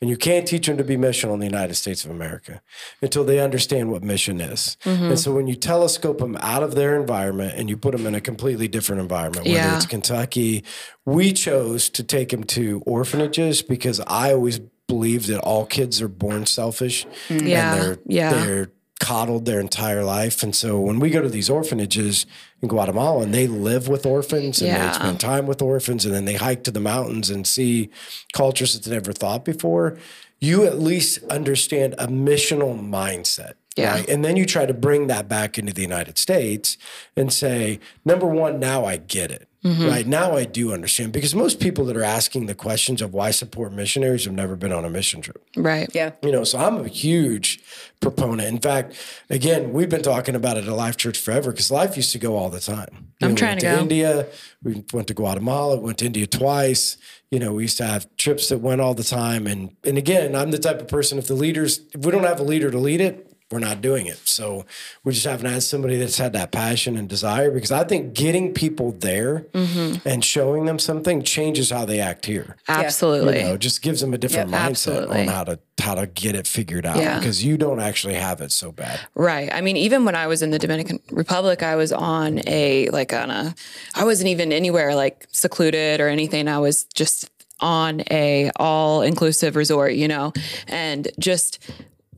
and 0.00 0.10
you 0.10 0.16
can't 0.16 0.46
teach 0.46 0.66
them 0.66 0.76
to 0.76 0.84
be 0.84 0.96
missional 0.96 1.32
in 1.34 1.40
the 1.40 1.46
United 1.46 1.74
States 1.74 2.04
of 2.04 2.10
America 2.10 2.60
until 3.00 3.24
they 3.24 3.40
understand 3.40 3.90
what 3.90 4.02
mission 4.02 4.40
is. 4.40 4.76
Mm-hmm. 4.84 5.04
And 5.04 5.18
so 5.18 5.32
when 5.32 5.46
you 5.46 5.54
telescope 5.54 6.18
them 6.18 6.36
out 6.40 6.62
of 6.62 6.74
their 6.74 7.00
environment 7.00 7.54
and 7.56 7.70
you 7.70 7.76
put 7.76 7.92
them 7.92 8.06
in 8.06 8.14
a 8.14 8.20
completely 8.20 8.68
different 8.68 9.00
environment, 9.00 9.46
whether 9.46 9.56
Yeah. 9.56 9.76
it's 9.76 9.86
Kentucky, 9.86 10.64
we 11.06 11.32
chose 11.32 11.88
to 11.90 12.02
take 12.02 12.28
them 12.28 12.44
to 12.44 12.82
orphanages 12.86 13.62
because 13.62 14.00
I 14.06 14.32
always 14.32 14.60
believe 14.86 15.26
that 15.28 15.40
all 15.40 15.66
kids 15.66 16.00
are 16.02 16.08
born 16.08 16.46
selfish 16.46 17.06
Yeah, 17.28 17.74
and 17.74 17.82
they're, 17.82 17.98
yeah. 18.06 18.32
they're 18.44 18.70
coddled 18.98 19.44
their 19.44 19.60
entire 19.60 20.04
life. 20.04 20.42
And 20.42 20.54
so 20.56 20.80
when 20.80 20.98
we 20.98 21.10
go 21.10 21.20
to 21.20 21.28
these 21.28 21.50
orphanages 21.50 22.24
in 22.62 22.68
Guatemala 22.68 23.22
and 23.24 23.34
they 23.34 23.46
live 23.46 23.88
with 23.88 24.06
orphans 24.06 24.60
and 24.60 24.68
Yeah. 24.68 24.86
they 24.88 24.94
spend 24.94 25.20
time 25.20 25.46
with 25.46 25.60
orphans 25.60 26.04
and 26.06 26.14
then 26.14 26.24
they 26.24 26.34
hike 26.34 26.64
to 26.64 26.70
the 26.70 26.80
mountains 26.80 27.28
and 27.30 27.46
see 27.46 27.90
cultures 28.32 28.72
that 28.74 28.84
they 28.88 28.94
never 28.96 29.12
thought 29.12 29.44
before, 29.44 29.98
you 30.40 30.64
at 30.64 30.78
least 30.78 31.22
understand 31.24 31.94
a 31.98 32.06
missional 32.08 32.78
mindset. 32.80 33.52
Yeah. 33.76 33.92
Right? 33.96 34.08
And 34.08 34.24
then 34.24 34.36
you 34.36 34.46
try 34.46 34.64
to 34.64 34.72
bring 34.72 35.06
that 35.08 35.28
back 35.28 35.58
into 35.58 35.72
the 35.74 35.82
United 35.82 36.16
States 36.16 36.78
and 37.14 37.30
say, 37.30 37.78
number 38.06 38.26
one, 38.26 38.58
now 38.58 38.86
I 38.86 38.96
get 38.96 39.30
it. 39.30 39.48
Mm-hmm. 39.66 39.86
Right 39.88 40.06
now, 40.06 40.36
I 40.36 40.44
do 40.44 40.72
understand 40.72 41.12
because 41.12 41.34
most 41.34 41.58
people 41.58 41.84
that 41.86 41.96
are 41.96 42.04
asking 42.04 42.46
the 42.46 42.54
questions 42.54 43.02
of 43.02 43.12
why 43.12 43.32
support 43.32 43.72
missionaries 43.72 44.24
have 44.24 44.32
never 44.32 44.54
been 44.54 44.72
on 44.72 44.84
a 44.84 44.90
mission 44.90 45.20
trip. 45.20 45.44
Right. 45.56 45.88
Yeah. 45.92 46.12
You 46.22 46.30
know, 46.30 46.44
so 46.44 46.58
I'm 46.58 46.76
a 46.84 46.88
huge 46.88 47.60
proponent. 48.00 48.48
In 48.48 48.60
fact, 48.60 48.94
again, 49.28 49.72
we've 49.72 49.88
been 49.88 50.02
talking 50.02 50.36
about 50.36 50.56
it 50.56 50.66
at 50.66 50.72
Life 50.72 50.96
Church 50.96 51.18
forever 51.18 51.50
because 51.50 51.70
Life 51.70 51.96
used 51.96 52.12
to 52.12 52.18
go 52.18 52.36
all 52.36 52.48
the 52.48 52.60
time. 52.60 53.08
You 53.18 53.28
I'm 53.28 53.30
know, 53.30 53.34
we 53.34 53.34
trying 53.34 53.50
went 53.50 53.60
to 53.60 53.66
go. 53.66 53.78
India. 53.80 54.26
We 54.62 54.84
went 54.92 55.08
to 55.08 55.14
Guatemala. 55.14 55.80
Went 55.80 55.98
to 55.98 56.06
India 56.06 56.26
twice. 56.28 56.96
You 57.32 57.40
know, 57.40 57.54
we 57.54 57.62
used 57.62 57.78
to 57.78 57.86
have 57.86 58.06
trips 58.16 58.50
that 58.50 58.58
went 58.58 58.80
all 58.80 58.94
the 58.94 59.02
time. 59.02 59.48
And 59.48 59.74
and 59.82 59.98
again, 59.98 60.36
I'm 60.36 60.52
the 60.52 60.58
type 60.58 60.80
of 60.80 60.86
person 60.86 61.18
if 61.18 61.26
the 61.26 61.34
leaders 61.34 61.80
if 61.92 62.04
we 62.04 62.12
don't 62.12 62.22
have 62.24 62.38
a 62.38 62.44
leader 62.44 62.70
to 62.70 62.78
lead 62.78 63.00
it, 63.00 63.25
we're 63.50 63.60
not 63.60 63.80
doing 63.80 64.06
it. 64.06 64.18
So 64.24 64.66
we 65.04 65.12
just 65.12 65.24
haven't 65.24 65.50
had 65.50 65.62
somebody 65.62 65.96
that's 65.98 66.18
had 66.18 66.32
that 66.32 66.50
passion 66.50 66.96
and 66.96 67.08
desire 67.08 67.50
because 67.52 67.70
I 67.70 67.84
think 67.84 68.12
getting 68.12 68.52
people 68.52 68.90
there 68.92 69.46
Mm-hmm. 69.52 70.06
and 70.08 70.24
showing 70.24 70.64
them 70.64 70.78
something 70.78 71.22
changes 71.22 71.70
how 71.70 71.84
they 71.84 72.00
act 72.00 72.26
here. 72.26 72.56
Absolutely. 72.68 73.38
You 73.38 73.44
know, 73.44 73.56
just 73.56 73.82
gives 73.82 74.00
them 74.00 74.12
a 74.14 74.18
different 74.18 74.50
Yep. 74.50 74.60
mindset 74.60 74.68
Absolutely. 74.70 75.20
on 75.22 75.28
how 75.28 75.44
to 75.44 75.58
how 75.78 75.94
to 75.94 76.06
get 76.06 76.34
it 76.34 76.46
figured 76.46 76.84
out 76.86 76.96
Yeah. 76.96 77.18
because 77.18 77.44
you 77.44 77.56
don't 77.56 77.80
actually 77.80 78.14
have 78.14 78.40
it 78.40 78.50
so 78.50 78.72
bad. 78.72 78.98
Right. 79.14 79.48
I 79.52 79.60
mean, 79.60 79.76
even 79.76 80.04
when 80.04 80.16
I 80.16 80.26
was 80.26 80.42
in 80.42 80.50
the 80.50 80.58
Dominican 80.58 80.98
Republic, 81.12 81.62
I 81.62 81.76
was 81.76 81.92
on 81.92 82.40
a 82.48 82.88
like 82.90 83.12
on 83.12 83.30
a 83.30 83.54
I 83.94 84.04
wasn't 84.04 84.28
even 84.28 84.52
anywhere 84.52 84.94
like 84.96 85.26
secluded 85.32 86.00
or 86.00 86.08
anything. 86.08 86.48
I 86.48 86.58
was 86.58 86.84
just 86.94 87.30
on 87.60 88.02
a 88.10 88.50
all 88.56 89.02
inclusive 89.02 89.54
resort, 89.56 89.94
you 89.94 90.08
know, 90.08 90.32
and 90.66 91.08
just 91.18 91.58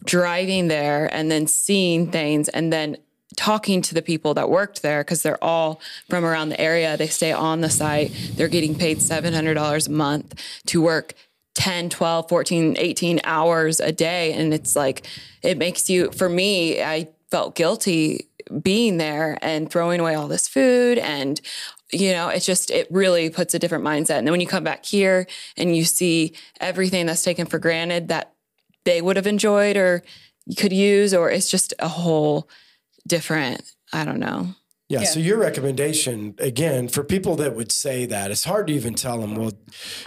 driving 0.09 0.69
there 0.69 1.15
and 1.15 1.31
then 1.31 1.47
seeing 1.47 2.11
things 2.11 2.49
and 2.49 2.73
then 2.73 2.97
talking 3.37 3.83
to 3.83 3.95
the 3.95 4.01
people 4.01 4.33
that 4.35 4.49
worked 4.49 4.81
there 4.81 5.05
because 5.05 5.23
they're 5.23 5.43
all 5.45 5.81
from 6.09 6.25
around 6.25 6.49
the 6.49 6.61
area. 6.61 6.97
They 6.97 7.09
stay 7.09 7.31
on 7.31 7.61
the 7.61 7.69
site. 7.69 8.11
They're 8.35 8.49
getting 8.49 8.75
paid 8.75 8.99
$700 8.99 9.87
a 9.87 9.91
month 9.91 10.43
to 10.67 10.83
work 10.83 11.13
10, 11.55 11.91
12, 11.91 12.29
14, 12.29 12.77
18 12.79 13.21
hours 13.25 13.81
a 13.81 13.93
day. 13.93 14.33
And 14.33 14.55
it's 14.55 14.75
like, 14.75 15.07
it 15.43 15.59
makes 15.59 15.91
you, 15.91 16.11
for 16.13 16.29
me, 16.29 16.83
I 16.83 17.09
felt 17.31 17.55
guilty 17.55 18.29
being 18.63 18.97
there 18.97 19.39
and 19.43 19.71
throwing 19.71 20.01
away 20.01 20.15
all 20.15 20.27
this 20.27 20.49
food 20.49 20.97
and 20.97 21.39
you 21.93 22.13
know 22.13 22.29
it's 22.29 22.47
just 22.47 22.71
it 22.71 22.87
really 22.91 23.29
puts 23.29 23.53
a 23.53 23.59
different 23.59 23.85
mindset 23.85 24.17
and 24.17 24.27
then 24.27 24.33
when 24.33 24.41
you 24.41 24.47
come 24.47 24.65
back 24.65 24.87
here 24.87 25.27
and 25.59 25.77
you 25.77 25.85
see 25.85 26.33
everything 26.59 27.05
that's 27.05 27.23
taken 27.23 27.45
for 27.45 27.59
granted 27.59 28.09
that 28.09 28.33
they 28.89 29.01
would 29.03 29.17
have 29.17 29.27
enjoyed 29.27 29.77
or 29.77 30.03
could 30.57 30.73
use 30.73 31.13
or 31.15 31.31
it's 31.31 31.51
just 31.51 31.75
a 31.79 31.89
whole 31.89 32.49
different 33.07 33.61
i 33.93 34.05
don't 34.05 34.19
know 34.21 34.41
Yeah, 34.91 35.01
Yeah. 35.01 35.07
So 35.15 35.21
your 35.21 35.37
recommendation 35.39 36.35
again 36.39 36.89
for 36.89 37.03
people 37.05 37.37
that 37.37 37.53
would 37.59 37.71
say 37.71 38.07
that 38.07 38.31
it's 38.31 38.45
hard 38.45 38.69
to 38.69 38.73
even 38.73 38.95
tell 38.95 39.19
them. 39.21 39.35
Well, 39.35 39.53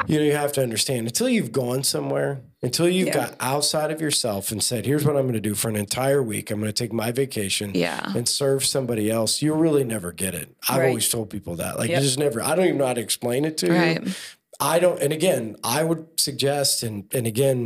you 0.08 0.18
know, 0.18 0.26
you 0.30 0.36
have 0.44 0.52
to 0.54 0.62
understand 0.64 1.02
until 1.12 1.30
you've 1.30 1.52
gone 1.52 1.84
somewhere, 1.84 2.32
until 2.64 2.90
you've 2.90 3.10
Yeah. 3.10 3.20
got 3.22 3.36
outside 3.40 3.92
of 3.92 4.02
yourself 4.02 4.52
and 4.52 4.60
said, 4.70 4.82
"Here's 4.88 5.06
what 5.06 5.16
I'm 5.18 5.26
going 5.30 5.42
to 5.44 5.50
do 5.52 5.54
for 5.62 5.70
an 5.70 5.76
entire 5.88 6.24
week. 6.34 6.50
I'm 6.50 6.60
going 6.60 6.74
to 6.76 6.84
take 6.84 6.92
my 7.04 7.12
vacation, 7.24 7.68
Yeah. 7.76 8.02
and 8.18 8.26
serve 8.28 8.66
somebody 8.66 9.06
else." 9.18 9.32
You'll 9.44 9.62
really 9.68 9.84
never 9.96 10.12
get 10.24 10.34
it. 10.42 10.48
I've 10.68 10.80
Right. 10.80 10.88
always 10.90 11.08
told 11.10 11.30
people 11.30 11.54
that. 11.62 11.78
Like, 11.78 11.90
Yep. 11.92 11.98
you 12.00 12.06
just 12.08 12.18
never. 12.26 12.42
I 12.42 12.56
don't 12.56 12.66
even 12.66 12.80
know 12.80 12.88
how 12.92 12.96
to 13.02 13.06
explain 13.10 13.46
it 13.46 13.56
to 13.62 13.68
Right. 13.70 14.02
you. 14.04 14.14
I 14.60 14.80
don't. 14.84 15.00
And 15.04 15.14
again, 15.14 15.44
I 15.64 15.84
would 15.84 16.04
suggest, 16.18 16.82
and 16.82 16.96
and 17.18 17.28
again. 17.28 17.60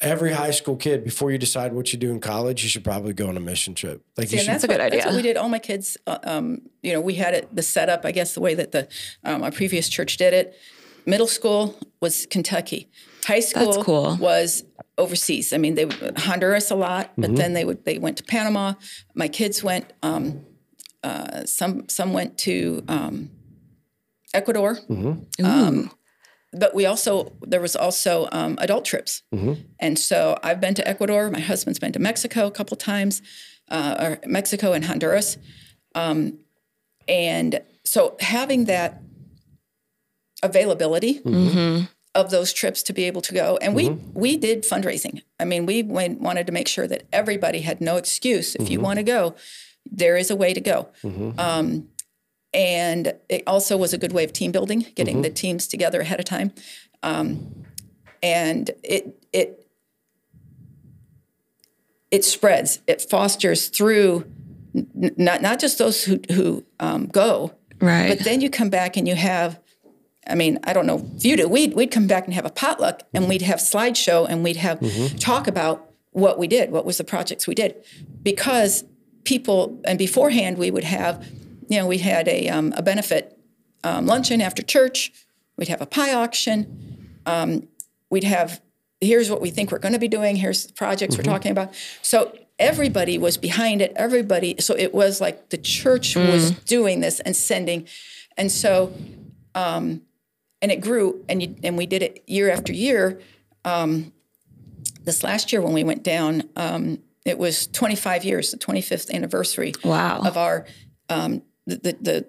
Every 0.00 0.32
high 0.32 0.52
school 0.52 0.76
kid, 0.76 1.02
before 1.02 1.32
you 1.32 1.38
decide 1.38 1.72
what 1.72 1.92
you 1.92 1.98
do 1.98 2.12
in 2.12 2.20
college, 2.20 2.62
you 2.62 2.68
should 2.68 2.84
probably 2.84 3.12
go 3.12 3.28
on 3.28 3.36
a 3.36 3.40
mission 3.40 3.74
trip. 3.74 4.02
Like 4.16 4.26
you 4.26 4.30
See, 4.30 4.36
and 4.36 4.44
should 4.44 4.54
that's 4.54 4.64
a 4.64 4.66
good 4.68 4.78
what, 4.78 4.90
That's 4.90 5.06
idea. 5.06 5.06
what 5.06 5.16
we 5.16 5.22
did. 5.22 5.36
All 5.36 5.48
my 5.48 5.58
kids, 5.58 5.96
uh, 6.06 6.18
um, 6.22 6.62
you 6.82 6.92
know, 6.92 7.00
we 7.00 7.14
had 7.14 7.34
it 7.34 7.54
the 7.54 7.62
setup, 7.62 8.04
I 8.04 8.12
guess, 8.12 8.34
the 8.34 8.40
way 8.40 8.54
that 8.54 8.70
the 8.70 8.86
um, 9.24 9.42
our 9.42 9.50
previous 9.50 9.88
church 9.88 10.16
did 10.16 10.32
it. 10.32 10.56
Middle 11.04 11.26
school 11.26 11.76
was 12.00 12.26
Kentucky. 12.26 12.88
High 13.26 13.40
school 13.40 13.82
cool. 13.82 14.16
was 14.20 14.64
overseas. 14.98 15.52
I 15.52 15.56
mean, 15.56 15.74
they 15.74 15.86
would 15.86 16.18
Honduras 16.18 16.70
a 16.70 16.76
lot, 16.76 17.12
but 17.16 17.34
then 17.34 17.54
they 17.54 17.64
would 17.64 17.84
they 17.84 17.98
went 17.98 18.18
to 18.18 18.24
Panama. 18.24 18.74
My 19.14 19.28
kids 19.28 19.64
went. 19.64 19.92
Um, 20.02 20.44
uh, 21.02 21.44
some 21.44 21.88
some 21.88 22.12
went 22.12 22.36
to 22.38 22.84
um, 22.88 23.30
Ecuador. 24.34 24.78
Um, 25.42 25.90
but 26.52 26.74
we 26.74 26.86
also 26.86 27.32
there 27.42 27.60
was 27.60 27.76
also 27.76 28.28
um, 28.32 28.56
adult 28.60 28.84
trips, 28.84 29.22
and 29.78 29.98
so 29.98 30.38
I've 30.42 30.60
been 30.60 30.74
to 30.74 30.88
Ecuador. 30.88 31.30
My 31.30 31.40
husband's 31.40 31.78
been 31.78 31.92
to 31.92 31.98
Mexico 31.98 32.46
a 32.46 32.50
couple 32.50 32.76
times, 32.76 33.20
uh, 33.70 33.96
or 34.00 34.18
Mexico 34.26 34.72
and 34.72 34.84
Honduras, 34.84 35.36
um, 35.94 36.38
and 37.06 37.60
so 37.84 38.16
having 38.20 38.64
that 38.66 39.02
availability 40.42 41.20
of 42.14 42.30
those 42.30 42.52
trips 42.52 42.82
to 42.84 42.92
be 42.92 43.04
able 43.04 43.20
to 43.22 43.34
go, 43.34 43.58
and 43.60 43.74
we 43.74 43.90
we 44.14 44.36
did 44.36 44.62
fundraising. 44.64 45.22
I 45.38 45.44
mean, 45.44 45.66
we 45.66 45.82
went, 45.82 46.20
wanted 46.20 46.46
to 46.46 46.52
make 46.52 46.68
sure 46.68 46.86
that 46.86 47.04
everybody 47.12 47.60
had 47.60 47.80
no 47.80 47.96
excuse. 47.96 48.54
If 48.54 48.70
you 48.70 48.80
want 48.80 48.98
to 48.98 49.02
go, 49.02 49.34
there 49.90 50.16
is 50.16 50.30
a 50.30 50.36
way 50.36 50.54
to 50.54 50.60
go. 50.60 50.88
Um, 51.38 51.88
and 52.52 53.14
it 53.28 53.42
also 53.46 53.76
was 53.76 53.92
a 53.92 53.98
good 53.98 54.12
way 54.12 54.24
of 54.24 54.32
team 54.32 54.52
building, 54.52 54.86
getting 54.94 55.22
the 55.22 55.30
teams 55.30 55.66
together 55.66 56.00
ahead 56.00 56.18
of 56.18 56.24
time. 56.24 56.52
Um, 57.02 57.64
and 58.22 58.70
it 58.82 59.24
it 59.32 59.66
it 62.10 62.24
spreads, 62.24 62.80
it 62.86 63.02
fosters 63.02 63.68
through 63.68 64.24
n- 64.74 65.14
not 65.16 65.42
not 65.42 65.58
just 65.60 65.78
those 65.78 66.04
who 66.04 66.20
who 66.32 66.64
um, 66.80 67.06
go, 67.06 67.52
right 67.80 68.08
but 68.08 68.24
then 68.24 68.40
you 68.40 68.50
come 68.50 68.70
back 68.70 68.96
and 68.96 69.06
you 69.06 69.14
have. 69.14 69.60
I 70.26 70.34
mean, 70.34 70.58
I 70.64 70.74
don't 70.74 70.84
know 70.84 71.10
if 71.16 71.24
you 71.24 71.38
do. 71.38 71.48
We'd, 71.48 71.72
we'd 71.72 71.90
come 71.90 72.06
back 72.06 72.26
and 72.26 72.34
have 72.34 72.44
a 72.44 72.50
potluck 72.50 73.02
and 73.14 73.30
we'd 73.30 73.40
have 73.40 73.60
slideshow 73.60 74.26
and 74.28 74.44
we'd 74.44 74.56
have 74.56 74.78
talk 75.18 75.48
about 75.48 75.90
what 76.10 76.38
we 76.38 76.46
did, 76.46 76.70
what 76.70 76.84
was 76.84 76.98
the 76.98 77.04
projects 77.04 77.46
we 77.46 77.54
did. 77.54 77.74
Because 78.22 78.84
people, 79.24 79.80
and 79.86 79.98
beforehand 79.98 80.58
we 80.58 80.70
would 80.70 80.84
have, 80.84 81.26
you 81.68 81.78
know, 81.78 81.86
we 81.86 81.98
had 81.98 82.28
a, 82.28 82.48
um, 82.48 82.72
a 82.76 82.82
benefit 82.82 83.38
um, 83.84 84.06
luncheon 84.06 84.40
after 84.40 84.62
church. 84.62 85.12
We'd 85.56 85.68
have 85.68 85.80
a 85.80 85.86
pie 85.86 86.14
auction. 86.14 87.10
Um, 87.26 87.68
we'd 88.10 88.24
have, 88.24 88.60
here's 89.00 89.30
what 89.30 89.40
we 89.40 89.50
think 89.50 89.70
we're 89.70 89.78
going 89.78 89.92
to 89.92 89.98
be 89.98 90.08
doing. 90.08 90.36
Here's 90.36 90.66
the 90.66 90.72
projects 90.72 91.16
we're 91.16 91.22
talking 91.24 91.52
about. 91.52 91.74
So 92.02 92.36
everybody 92.58 93.18
was 93.18 93.36
behind 93.36 93.82
it. 93.82 93.92
Everybody, 93.96 94.56
so 94.58 94.74
it 94.74 94.94
was 94.94 95.20
like 95.20 95.50
the 95.50 95.58
church 95.58 96.16
was 96.16 96.50
doing 96.50 97.00
this 97.00 97.20
and 97.20 97.36
sending. 97.36 97.86
And 98.36 98.50
so, 98.50 98.92
um, 99.54 100.02
and 100.60 100.72
it 100.72 100.80
grew, 100.80 101.24
and 101.28 101.42
you, 101.42 101.54
and 101.62 101.76
we 101.76 101.86
did 101.86 102.02
it 102.02 102.24
year 102.26 102.50
after 102.50 102.72
year. 102.72 103.20
Um, 103.64 104.12
this 105.04 105.22
last 105.22 105.52
year 105.52 105.62
when 105.62 105.72
we 105.72 105.84
went 105.84 106.02
down, 106.02 106.44
um, 106.56 106.98
it 107.24 107.38
was 107.38 107.66
25 107.68 108.24
years, 108.24 108.50
the 108.50 108.56
25th 108.56 109.12
anniversary 109.12 109.72
wow 109.84 110.20
of 110.20 110.36
our 110.36 110.66
um, 111.08 111.42
the, 111.68 111.76
the, 111.76 111.96
the 112.00 112.26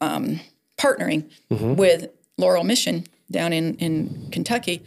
um, 0.00 0.40
partnering 0.76 1.30
with 1.50 2.08
Laurel 2.36 2.64
Mission 2.64 3.04
down 3.30 3.52
in 3.52 3.74
in 3.76 4.28
Kentucky. 4.30 4.82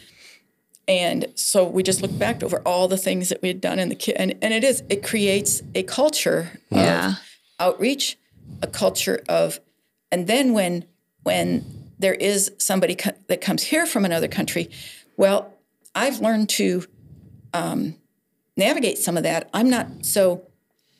And 0.87 1.27
so 1.35 1.63
we 1.67 1.83
just 1.83 2.01
looked 2.01 2.17
back 2.17 2.41
over 2.43 2.59
all 2.65 2.87
the 2.87 2.97
things 2.97 3.29
that 3.29 3.41
we 3.41 3.47
had 3.47 3.61
done 3.61 3.79
in 3.79 3.89
the 3.89 3.95
ki- 3.95 4.15
and 4.15 4.35
and 4.41 4.53
it 4.53 4.63
is 4.63 4.83
it 4.89 5.03
creates 5.03 5.61
a 5.75 5.83
culture 5.83 6.59
Yeah. 6.71 7.09
of 7.09 7.15
outreach, 7.59 8.17
a 8.61 8.67
culture 8.67 9.21
of, 9.27 9.59
and 10.11 10.27
then 10.27 10.53
when 10.53 10.85
when 11.23 11.63
there 11.99 12.13
is 12.15 12.51
somebody 12.57 12.95
co- 12.95 13.11
that 13.27 13.41
comes 13.41 13.63
here 13.63 13.85
from 13.85 14.05
another 14.05 14.27
country, 14.27 14.69
well, 15.17 15.53
I've 15.93 16.19
learned 16.21 16.49
to 16.49 16.85
um, 17.53 17.95
navigate 18.55 18.97
some 18.97 19.17
of 19.17 19.23
that. 19.23 19.49
I'm 19.53 19.69
not 19.69 19.87
so 20.05 20.43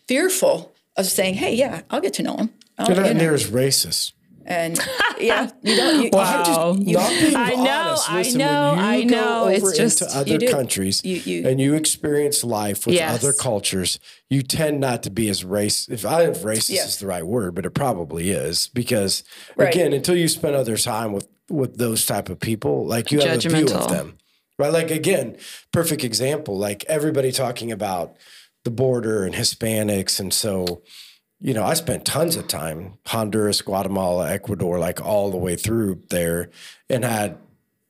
fearful 0.07 0.73
of 0.97 1.05
saying, 1.05 1.35
"Hey, 1.35 1.55
yeah, 1.55 1.81
I'll 1.89 2.01
get 2.01 2.13
to 2.15 2.23
know 2.23 2.35
him." 2.37 2.49
I'll, 2.77 2.87
You're 2.87 2.95
not 2.97 3.07
you 3.07 3.13
know, 3.15 3.19
near 3.19 3.33
as 3.33 3.49
racist. 3.49 4.13
and 4.45 4.79
yeah, 5.19 5.49
you 5.61 5.75
don't. 5.75 6.01
You, 6.03 6.09
I'm 6.17 6.39
you 6.39 6.45
just 6.45 6.87
you- 6.87 6.93
not 6.93 7.09
being 7.09 7.35
I 7.35 7.53
know, 7.55 7.95
honest. 7.99 8.09
I 8.09 8.21
know, 8.37 8.73
when 8.75 8.79
you 8.79 8.85
I 8.85 9.03
go 9.03 9.09
know. 9.15 9.43
over 9.45 9.69
It's 9.69 9.77
just- 9.77 10.01
into 10.01 10.17
other 10.17 10.31
You 10.31 10.37
do. 10.39 10.49
countries 10.51 11.03
You- 11.03 11.15
you- 11.17 11.47
and 11.47 11.59
you 11.59 11.75
experience 11.75 12.43
life 12.43 12.85
with 12.85 12.95
Yes. 12.95 13.21
other 13.21 13.33
cultures, 13.33 13.99
you 14.29 14.41
tend 14.41 14.79
not 14.79 15.03
to 15.03 15.09
be 15.09 15.29
as 15.29 15.43
race. 15.45 15.87
If 15.89 16.05
I 16.05 16.23
don't 16.23 16.33
know 16.33 16.39
if 16.39 16.43
racist 16.43 16.69
Yes. 16.71 16.87
is 16.89 16.97
the 16.97 17.07
right 17.07 17.25
word, 17.25 17.53
but 17.55 17.65
it 17.65 17.71
probably 17.71 18.31
is 18.31 18.69
because 18.73 19.23
Right. 19.55 19.73
again, 19.73 19.93
until 19.93 20.15
you 20.15 20.27
spend 20.27 20.55
other 20.55 20.77
time 20.77 21.11
with 21.13 21.27
with 21.49 21.77
those 21.79 22.05
type 22.05 22.29
of 22.29 22.39
people, 22.39 22.85
like 22.85 23.11
you 23.11 23.19
have 23.21 23.43
a 23.43 23.49
view 23.49 23.65
of 23.73 23.89
them, 23.89 24.17
right? 24.59 24.71
Like 24.71 24.91
again, 24.91 25.35
perfect 25.71 26.03
example. 26.03 26.55
Like 26.57 26.85
everybody 26.87 27.31
talking 27.31 27.71
about 27.71 28.15
the 28.63 28.71
border 28.71 29.23
and 29.23 29.35
Hispanics, 29.35 30.19
and 30.19 30.33
so 30.33 30.81
you 31.41 31.53
know, 31.53 31.63
I 31.63 31.73
spent 31.73 32.05
tons 32.05 32.35
of 32.35 32.47
time 32.47 32.97
Honduras, 33.07 33.61
Guatemala, 33.61 34.29
Ecuador, 34.29 34.77
like 34.77 35.01
all 35.01 35.31
the 35.31 35.37
way 35.37 35.55
through 35.55 36.03
there, 36.09 36.49
and 36.89 37.05
had 37.05 37.37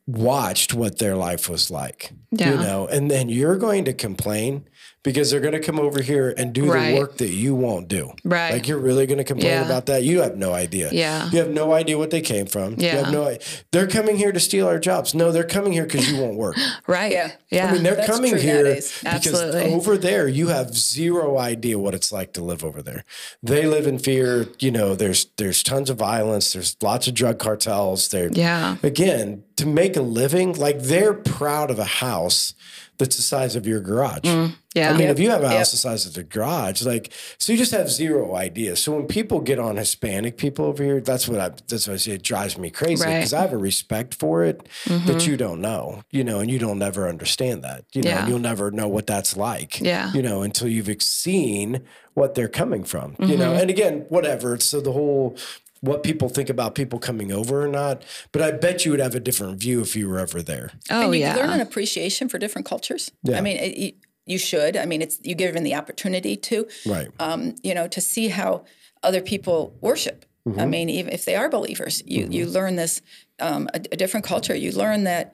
watched 0.06 0.74
what 0.74 1.00
their 1.00 1.16
life 1.16 1.50
was 1.50 1.72
like. 1.72 2.12
You 2.52 2.58
know, 2.58 2.88
and 2.88 3.10
then 3.10 3.30
you're 3.30 3.58
going 3.58 3.86
to 3.86 3.94
complain 3.94 4.68
because 5.04 5.32
they're 5.32 5.40
going 5.40 5.54
to 5.54 5.60
come 5.62 5.80
over 5.80 6.02
here 6.02 6.34
and 6.38 6.52
do 6.54 6.72
Right. 6.72 6.94
the 6.94 7.00
work 7.00 7.18
that 7.20 7.30
you 7.30 7.56
won't 7.56 7.88
do. 7.88 8.12
Right. 8.26 8.52
Like 8.54 8.68
you're 8.68 8.78
really 8.80 9.06
going 9.08 9.18
to 9.20 9.24
complain 9.24 9.52
Yeah. 9.52 9.66
about 9.66 9.86
that. 9.86 10.04
You 10.04 10.22
have 10.22 10.36
no 10.36 10.54
idea. 10.54 10.90
Yeah. 10.92 11.30
You 11.32 11.40
have 11.40 11.50
no 11.50 11.72
idea 11.74 11.98
what 11.98 12.10
they 12.10 12.22
came 12.22 12.46
from. 12.48 12.72
You 12.74 12.88
Yeah. 12.88 12.96
have 13.06 13.14
no. 13.14 13.38
They're 13.72 13.88
coming 13.88 14.18
here 14.18 14.32
to 14.34 14.40
steal 14.40 14.68
our 14.68 14.78
jobs. 14.80 15.14
No, 15.16 15.32
they're 15.32 15.44
coming 15.46 15.72
here 15.72 15.86
because 15.86 16.12
you 16.12 16.20
won't 16.20 16.36
work. 16.36 16.58
right 16.88 17.12
Yeah. 17.12 17.32
yeah 17.50 17.68
I 17.70 17.74
mean, 17.74 17.84
they're 17.84 17.96
That's 17.96 18.08
coming 18.10 18.32
true 18.32 18.40
here 18.42 18.56
nowadays. 18.64 19.00
because 19.02 19.14
Absolutely. 19.28 19.74
over 19.74 19.98
there 19.98 20.28
you 20.28 20.50
have 20.50 20.76
zero 20.76 21.38
idea 21.38 21.80
what 21.80 21.94
it's 21.96 22.12
like 22.12 22.34
to 22.34 22.44
live 22.44 22.64
over 22.66 22.82
there. 22.82 23.04
They 23.42 23.66
live 23.68 23.88
in 23.88 24.00
fear. 24.00 24.48
You 24.60 24.72
know, 24.72 24.96
there's 24.96 25.28
there's 25.38 25.64
tons 25.64 25.90
of 25.90 25.98
violence. 25.98 26.52
There's 26.54 26.76
lots 26.82 27.08
of 27.08 27.14
drug 27.14 27.40
cartels. 27.40 28.10
They're 28.10 28.30
Yeah. 28.34 28.76
Again, 28.84 29.44
to 29.56 29.66
make 29.66 29.96
a 29.96 30.02
living, 30.02 30.54
like 30.54 30.82
they're 30.82 31.14
proud 31.14 31.72
of 31.72 31.80
a 31.80 31.86
house 31.86 32.54
that's 33.00 33.16
the 33.16 33.22
size 33.24 33.56
of 33.56 33.66
your 33.66 33.80
garage. 33.80 34.20
Mm, 34.26 34.54
yeah 34.76 34.92
I 34.94 34.98
mean, 34.98 35.08
if 35.08 35.18
you 35.20 35.30
have 35.32 35.42
a 35.42 35.46
Yep. 35.48 35.58
house 35.58 35.72
the 35.72 35.78
size 35.78 36.06
of 36.06 36.14
the 36.14 36.24
garage, 36.24 36.84
like, 36.84 37.12
so 37.40 37.52
you 37.52 37.58
just 37.58 37.72
have 37.72 37.90
zero 37.90 38.36
idea. 38.36 38.76
So 38.76 38.92
when 38.96 39.08
people 39.08 39.40
get 39.40 39.58
on 39.58 39.78
Hispanic 39.78 40.38
people 40.38 40.66
over 40.66 40.84
here, 40.84 41.02
that's 41.02 41.28
what 41.28 41.40
I, 41.40 41.50
that's 41.68 41.88
what 41.88 41.96
I 41.96 41.98
say. 41.98 42.12
It 42.12 42.24
drives 42.24 42.58
me 42.58 42.70
crazy 42.70 43.04
Right. 43.04 43.10
Mm-hmm. 43.12 43.20
because 43.22 43.34
I 43.34 43.42
have 43.42 43.54
a 43.54 43.58
respect 43.58 44.14
for 44.16 44.44
it 44.44 44.68
that 44.86 45.26
you 45.26 45.38
don't 45.38 45.62
know, 45.62 46.04
you 46.12 46.24
know, 46.24 46.40
and 46.40 46.52
you 46.52 46.60
don't 46.60 46.78
never 46.78 47.08
understand 47.10 47.64
that, 47.64 47.86
you 47.94 48.02
know, 48.04 48.10
Yeah. 48.12 48.20
and 48.20 48.30
you'll 48.30 48.40
never 48.40 48.70
know 48.70 48.88
what 48.88 49.08
that's 49.08 49.36
like, 49.36 49.80
Yeah. 49.80 50.12
you 50.14 50.22
know, 50.22 50.42
until 50.44 50.68
you've 50.68 50.90
seen 51.02 51.82
what 52.14 52.36
they're 52.36 52.50
coming 52.50 52.84
from, 52.84 53.16
you 53.20 53.38
know, 53.38 53.52
Mm-hmm. 53.52 53.62
and 53.62 53.70
again, 53.70 54.06
whatever. 54.10 54.60
So 54.60 54.82
the 54.82 54.92
whole 54.92 55.38
what 55.82 56.04
people 56.04 56.30
think 56.30 56.50
about 56.50 56.76
people 56.76 57.00
coming 57.00 57.32
over 57.32 57.64
or 57.64 57.68
not. 57.68 58.04
But 58.32 58.42
I 58.42 58.52
bet 58.52 58.86
you 58.86 58.92
would 58.92 59.00
have 59.00 59.16
a 59.16 59.20
different 59.20 59.60
view 59.60 59.82
if 59.82 59.96
you 59.96 60.08
were 60.10 60.20
ever 60.20 60.42
there. 60.42 60.72
Oh 60.90 61.06
and 61.06 61.14
you 61.16 61.22
yeah. 61.22 61.36
learn 61.36 61.50
an 61.52 61.62
appreciation 61.62 62.30
for 62.30 62.38
different 62.38 62.66
cultures. 62.68 63.12
Yeah. 63.24 63.38
I 63.38 63.42
mean, 63.42 63.58
it, 63.58 63.78
you, 63.78 63.92
you 64.26 64.38
should. 64.38 64.76
I 64.78 64.86
mean, 64.86 65.02
it's 65.02 65.20
you 65.24 65.36
given 65.36 65.64
the 65.64 65.76
opportunity 65.76 66.36
to, 66.36 66.68
Right. 66.86 67.08
um, 67.20 67.56
you 67.64 67.74
know, 67.74 67.88
to 67.88 68.02
see 68.02 68.28
how 68.30 68.66
other 69.04 69.22
people 69.22 69.76
worship. 69.82 70.26
I 70.46 70.50
Mm-hmm. 70.50 70.70
mean, 70.70 70.90
even 70.90 71.14
if 71.14 71.26
they 71.26 71.36
are 71.36 71.50
believers, 71.50 72.02
you 72.08 72.28
you 72.32 72.46
learn 72.48 72.76
this 72.76 73.02
um, 73.40 73.68
a, 73.74 73.78
a 73.92 73.96
different 73.98 74.26
culture. 74.26 74.56
You 74.56 74.72
learn 74.72 75.04
that 75.04 75.34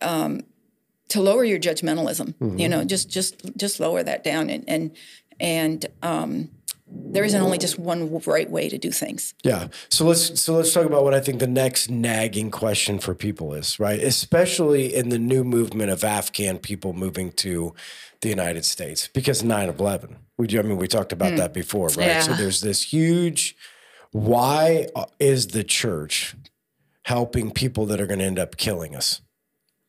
um, 0.00 0.42
to 1.08 1.20
lower 1.20 1.44
your 1.44 1.58
judgmentalism. 1.58 2.34
Mm-hmm. 2.34 2.58
You 2.58 2.68
know, 2.68 2.84
just 2.84 3.10
just 3.10 3.34
just 3.56 3.80
lower 3.80 4.02
that 4.02 4.24
down, 4.24 4.48
and 4.48 4.64
and 4.68 4.96
and 5.40 5.86
um, 6.02 6.50
there 6.90 7.24
isn't 7.24 7.40
only 7.40 7.58
just 7.58 7.78
one 7.78 8.20
right 8.26 8.50
way 8.50 8.68
to 8.68 8.78
do 8.78 8.90
things. 8.90 9.34
Yeah. 9.42 9.68
So 9.88 10.06
let's 10.06 10.40
so 10.40 10.54
let's 10.54 10.72
talk 10.72 10.86
about 10.86 11.04
what 11.04 11.14
I 11.14 11.20
think 11.20 11.38
the 11.38 11.46
next 11.46 11.90
nagging 11.90 12.50
question 12.50 12.98
for 12.98 13.14
people 13.14 13.54
is, 13.54 13.78
right? 13.78 14.00
Especially 14.00 14.94
in 14.94 15.10
the 15.10 15.18
new 15.18 15.44
movement 15.44 15.90
of 15.90 16.04
Afghan 16.04 16.58
people 16.58 16.92
moving 16.92 17.32
to 17.32 17.74
the 18.20 18.28
United 18.28 18.64
States 18.64 19.08
because 19.12 19.42
9/11. 19.42 20.16
We 20.36 20.58
I 20.58 20.62
mean 20.62 20.76
we 20.76 20.88
talked 20.88 21.12
about 21.12 21.30
hmm. 21.30 21.36
that 21.36 21.52
before, 21.52 21.88
right? 21.88 22.22
So 22.22 22.32
there's 22.34 22.60
this 22.60 22.92
huge 22.92 23.56
why 24.12 24.86
is 25.18 25.48
the 25.48 25.64
church 25.64 26.34
helping 27.04 27.50
people 27.50 27.86
that 27.86 28.00
are 28.00 28.06
going 28.06 28.18
to 28.18 28.24
end 28.24 28.38
up 28.38 28.56
killing 28.56 28.94
us? 28.94 29.20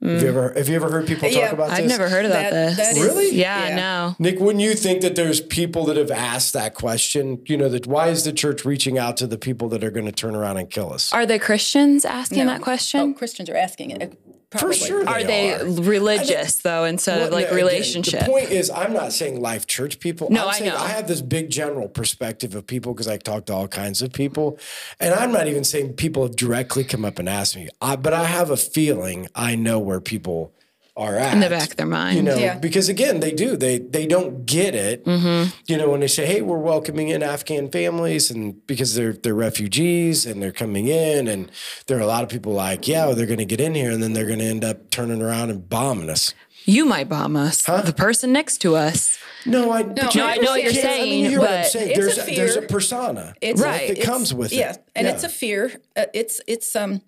Have 0.01 0.09
you 0.11 0.17
mm. 0.17 0.23
ever 0.29 0.53
have 0.55 0.69
you 0.69 0.75
ever 0.77 0.89
heard 0.89 1.07
people 1.07 1.27
talk 1.27 1.37
Yeah, 1.37 1.51
about 1.51 1.71
I've 1.71 1.83
this? 1.83 1.91
never 1.91 2.07
heard 2.07 2.25
about 2.25 2.51
That- 2.51 2.51
this. 2.51 2.77
that 2.77 2.97
is- 2.97 3.03
Really? 3.03 3.35
Yeah, 3.35 3.67
Yeah. 3.67 3.75
no. 3.75 4.15
Nick, 4.17 4.39
wouldn't 4.39 4.63
you 4.63 4.73
think 4.73 5.01
that 5.01 5.15
there's 5.15 5.41
people 5.41 5.83
that 5.85 5.97
have 5.97 6.09
asked 6.09 6.53
that 6.53 6.73
question? 6.73 7.39
You 7.47 7.57
know, 7.57 7.67
that 7.67 7.85
why 7.85 8.07
is 8.07 8.23
the 8.23 8.31
church 8.31 8.63
reaching 8.63 8.97
out 8.97 9.17
to 9.17 9.27
the 9.27 9.37
people 9.37 9.67
that 9.69 9.83
are 9.83 9.91
going 9.91 10.05
to 10.05 10.13
turn 10.13 10.35
around 10.35 10.55
and 10.55 10.69
kill 10.69 10.93
us? 10.93 11.11
Are 11.11 11.25
the 11.25 11.37
Christians 11.37 12.05
asking 12.05 12.45
No. 12.45 12.53
that 12.53 12.61
question? 12.61 12.99
Oh, 13.01 13.13
Christians 13.13 13.49
are 13.49 13.57
asking 13.57 13.91
it. 13.91 14.17
Probably. 14.51 14.75
sure 14.77 15.07
are 15.07 15.23
they 15.23 15.53
are. 15.53 15.63
religious 15.65 16.57
though 16.57 16.83
instead 16.85 17.21
of 17.21 17.31
like 17.31 17.45
no, 17.45 17.53
again, 17.53 17.55
relationship? 17.55 18.21
The 18.21 18.25
point 18.25 18.49
is, 18.49 18.71
I'm 18.71 18.93
not 18.93 19.13
saying 19.13 19.39
life 19.39 19.67
church 19.67 19.99
people. 19.99 20.29
No, 20.31 20.43
I'm 20.43 20.49
I 20.49 20.53
saying 20.53 20.71
know. 20.71 20.77
I 20.77 20.87
have 20.87 21.07
this 21.07 21.21
big 21.21 21.51
general 21.51 21.87
perspective 21.87 22.55
of 22.55 22.65
people 22.65 22.93
because 22.93 23.07
I 23.07 23.17
talk 23.17 23.45
to 23.45 23.53
all 23.53 23.67
kinds 23.67 24.01
of 24.01 24.11
people, 24.11 24.57
and 24.99 25.13
I'm 25.13 25.31
not 25.31 25.47
even 25.47 25.63
saying 25.63 25.93
people 25.93 26.23
have 26.23 26.35
directly 26.35 26.83
come 26.83 27.05
up 27.05 27.19
and 27.19 27.29
asked 27.29 27.55
me, 27.55 27.69
I, 27.79 27.95
but 27.95 28.13
I 28.13 28.23
have 28.23 28.49
a 28.49 28.57
feeling 28.57 29.27
I 29.35 29.55
know 29.55 29.77
where 29.77 30.01
people 30.01 30.51
are 30.99 31.15
at 31.15 31.33
in 31.33 31.39
the 31.39 31.49
back 31.49 31.71
of 31.71 31.77
their 31.77 31.85
mind. 31.87 32.17
You 32.17 32.23
know, 32.23 32.35
Yeah. 32.37 32.57
because 32.59 32.89
again, 32.89 33.19
they 33.21 33.31
do. 33.31 33.55
They 33.57 33.79
they 33.79 34.05
don't 34.05 34.45
get 34.45 34.75
it. 34.75 35.05
Mm-hmm. 35.05 35.49
You 35.67 35.77
know, 35.77 35.89
when 35.89 36.01
they 36.01 36.07
say, 36.07 36.25
"Hey, 36.25 36.41
we're 36.41 36.57
welcoming 36.59 37.07
in 37.09 37.23
Afghan 37.23 37.71
families," 37.71 38.29
and 38.29 38.65
because 38.67 38.95
they're 38.95 39.13
they're 39.13 39.33
refugees 39.33 40.25
and 40.25 40.41
they're 40.41 40.51
coming 40.51 40.87
in, 40.87 41.27
and 41.27 41.51
there 41.87 41.97
are 41.97 42.01
a 42.01 42.05
lot 42.07 42.23
of 42.23 42.29
people 42.29 42.51
like, 42.53 42.87
"Yeah, 42.87 43.11
they're 43.13 43.25
going 43.25 43.39
to 43.39 43.45
get 43.45 43.61
in 43.61 43.73
here, 43.75 43.91
and 43.91 44.03
then 44.03 44.13
they're 44.13 44.27
going 44.27 44.39
to 44.39 44.45
end 44.45 44.63
up 44.65 44.89
turning 44.91 45.21
around 45.21 45.49
and 45.49 45.67
bombing 45.69 46.09
us." 46.09 46.33
you 46.65 46.85
might 46.85 47.09
bomb 47.09 47.35
us. 47.35 47.63
The 47.63 47.93
person 47.95 48.31
next 48.31 48.59
to 48.59 48.75
us. 48.75 49.17
No, 49.45 49.71
I. 49.71 49.81
but 49.83 50.13
you 50.13 50.21
No, 50.21 50.27
I 50.27 50.35
know 50.35 50.51
what 50.51 50.61
you're 50.61 50.67
understand. 50.69 51.01
I 51.01 51.03
mean, 51.05 51.07
saying, 51.09 51.23
you 51.23 51.29
hear 51.29 51.39
what 51.39 51.49
but 51.49 51.65
saying. 51.67 51.89
it's 51.91 51.97
There's 51.99 52.17
a 52.19 52.31
a, 52.31 52.35
there's 52.35 52.55
a 52.57 52.61
persona, 52.63 53.33
It's 53.41 53.61
right, 53.61 53.87
that 53.87 53.91
it's- 53.97 54.05
comes 54.05 54.33
with 54.33 54.51
yeah, 54.53 54.71
it. 54.73 54.83
and 54.95 55.07
it's 55.07 55.23
a 55.23 55.29
fear. 55.29 55.71
Uh, 55.95 56.05
it's 56.13 56.41
it's 56.45 56.75
um, 56.75 57.01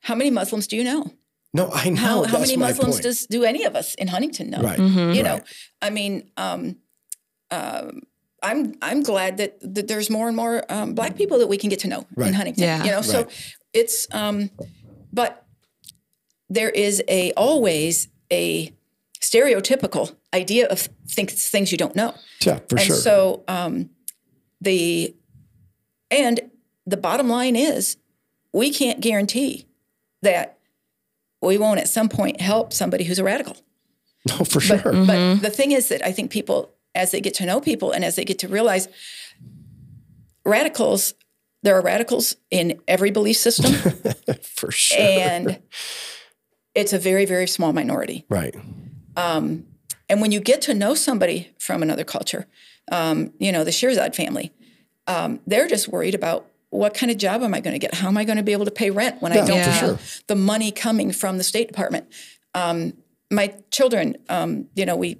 how 0.00 0.14
many 0.16 0.30
Muslims 0.30 0.66
do 0.66 0.76
you 0.76 0.84
know? 0.84 1.10
No. 1.52 1.70
I 1.72 1.90
know. 1.90 2.00
How, 2.00 2.24
how 2.24 2.38
many 2.38 2.56
Muslims 2.56 2.94
point. 2.96 3.02
does 3.02 3.26
do 3.26 3.44
any 3.44 3.64
of 3.64 3.74
us 3.76 3.94
in 3.96 4.08
Huntington 4.08 4.50
know? 4.50 4.62
Right. 4.62 4.78
You 4.78 5.22
know, 5.22 5.34
Right. 5.34 5.44
I 5.82 5.90
mean, 5.90 6.30
um, 6.36 6.76
um, 7.50 8.00
I'm 8.42 8.74
I'm 8.82 9.02
glad 9.02 9.36
that, 9.36 9.58
that 9.74 9.86
there's 9.88 10.10
more 10.10 10.26
and 10.28 10.36
more 10.36 10.64
um, 10.68 10.94
Black 10.94 11.16
people 11.16 11.38
that 11.38 11.46
we 11.48 11.56
can 11.58 11.70
get 11.70 11.80
to 11.80 11.88
know 11.88 12.06
Right. 12.16 12.28
in 12.28 12.34
Huntington. 12.34 12.64
Yeah. 12.64 12.84
You 12.84 12.90
know, 12.90 13.02
so 13.02 13.18
Right. 13.22 13.54
it's 13.72 14.06
um, 14.12 14.50
but 15.12 15.44
there 16.48 16.70
is 16.70 17.02
a 17.08 17.32
always 17.32 18.08
a 18.32 18.72
stereotypical 19.20 20.14
idea 20.34 20.66
of 20.66 20.88
things 21.08 21.48
things 21.48 21.70
you 21.72 21.78
don't 21.78 21.94
know. 21.94 22.14
Yeah, 22.44 22.58
for 22.68 22.76
and 22.78 22.86
sure. 22.86 22.96
so 22.96 23.44
um, 23.48 23.90
the 24.60 25.14
and 26.10 26.40
the 26.86 26.96
bottom 26.96 27.28
line 27.28 27.54
is 27.56 27.96
we 28.52 28.70
can't 28.72 29.00
guarantee 29.00 29.66
that 30.22 30.58
we 31.48 31.58
won't 31.58 31.80
at 31.80 31.88
some 31.88 32.08
point 32.08 32.40
help 32.40 32.72
somebody 32.72 33.04
who's 33.04 33.18
a 33.18 33.24
radical. 33.24 33.56
no, 34.28 34.36
for 34.44 34.60
sure. 34.60 34.78
But, 34.82 35.06
but 35.06 35.42
the 35.42 35.50
thing 35.50 35.72
is 35.72 35.88
that 35.88 36.04
I 36.04 36.12
think 36.12 36.30
people, 36.30 36.74
as 36.94 37.10
they 37.10 37.20
get 37.20 37.34
to 37.34 37.46
know 37.46 37.60
people 37.60 37.92
and 37.92 38.04
as 38.04 38.16
they 38.16 38.24
get 38.24 38.38
to 38.40 38.48
realize 38.48 38.88
radicals, 40.44 41.14
there 41.62 41.76
are 41.76 41.82
radicals 41.82 42.36
in 42.50 42.80
every 42.88 43.10
belief 43.10 43.36
system, 43.36 43.72
for 44.42 44.70
sure. 44.72 44.98
and 44.98 45.60
it's 46.74 46.92
a 46.92 46.98
very, 46.98 47.24
very 47.24 47.46
small 47.46 47.72
minority. 47.72 48.24
right. 48.28 48.54
And 50.12 50.20
when 50.20 50.30
you 50.30 50.40
get 50.40 50.60
to 50.62 50.74
know 50.74 50.94
somebody 50.94 51.54
from 51.58 51.82
another 51.82 52.04
culture, 52.04 52.46
um, 52.90 53.32
you 53.38 53.50
know, 53.50 53.64
the 53.64 53.70
Shirzad 53.70 54.14
family, 54.14 54.52
um, 55.06 55.40
they're 55.46 55.66
just 55.66 55.88
worried 55.88 56.14
about 56.14 56.51
what 56.72 56.94
kind 56.94 57.12
of 57.12 57.18
job 57.18 57.42
am 57.42 57.52
I 57.52 57.60
going 57.60 57.74
to 57.74 57.78
get? 57.78 57.92
How 57.92 58.08
am 58.08 58.16
I 58.16 58.24
going 58.24 58.38
to 58.38 58.42
be 58.42 58.52
able 58.52 58.64
to 58.64 58.70
pay 58.70 58.90
rent 58.90 59.20
when 59.20 59.30
I 59.30 59.36
don't 59.36 59.62
for 59.62 59.70
have 59.70 60.00
sure. 60.00 60.22
the 60.26 60.34
money 60.34 60.72
coming 60.72 61.12
from 61.12 61.36
the 61.36 61.44
State 61.44 61.68
Department? 61.68 62.10
Um, 62.54 62.94
my 63.30 63.54
children, 63.70 64.16
um, 64.30 64.68
you 64.74 64.86
know, 64.86 64.96
we 64.96 65.18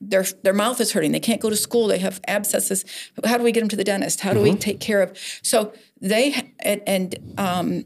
their 0.00 0.24
their 0.44 0.52
mouth 0.52 0.80
is 0.80 0.92
hurting. 0.92 1.10
They 1.10 1.18
can't 1.18 1.40
go 1.40 1.50
to 1.50 1.56
school. 1.56 1.88
They 1.88 1.98
have 1.98 2.20
abscesses. 2.28 2.84
How 3.24 3.36
do 3.36 3.42
we 3.42 3.50
get 3.50 3.60
them 3.60 3.68
to 3.68 3.76
the 3.76 3.82
dentist? 3.82 4.20
How 4.20 4.32
do 4.32 4.40
we 4.40 4.54
take 4.54 4.78
care 4.78 5.02
of? 5.02 5.18
So 5.42 5.72
they 6.00 6.52
and, 6.60 6.82
and 6.86 7.34
um, 7.36 7.84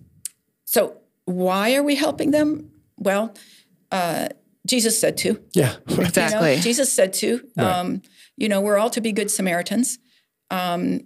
so 0.66 0.99
why 1.24 1.74
are 1.76 1.82
we 1.82 1.95
helping 1.95 2.32
them? 2.32 2.70
Well, 2.99 3.35
uh, 3.91 4.28
Jesus 4.66 5.01
said 5.01 5.16
to. 5.18 5.43
Yeah. 5.55 5.76
You 5.89 5.97
know, 5.97 6.03
Exactly. 6.03 6.57
Jesus 6.57 6.93
said 6.93 7.14
to. 7.14 7.49
Um, 7.57 8.03
you 8.37 8.51
know, 8.51 8.61
we're 8.61 8.76
all 8.76 8.91
to 8.91 9.01
be 9.01 9.12
good 9.12 9.30
Samaritans. 9.30 9.99
Um, 10.51 11.01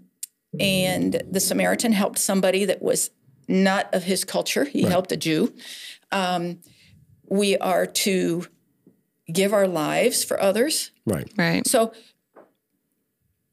and 0.61 1.23
the 1.31 1.41
Samaritan 1.41 1.93
helped 1.93 2.19
somebody 2.19 2.65
that 2.65 2.83
was 2.83 3.11
not 3.49 3.93
of 3.95 4.05
his 4.05 4.25
culture. 4.25 4.65
He 4.65 4.83
helped 4.83 5.11
a 5.13 5.17
Jew. 5.17 5.55
Um, 6.13 6.61
we 7.29 7.57
are 7.59 7.87
to 7.87 8.47
give 9.33 9.53
our 9.53 9.69
lives 9.69 10.25
for 10.25 10.41
others. 10.43 10.91
right. 11.07 11.31
Right. 11.37 11.67
So 11.67 11.93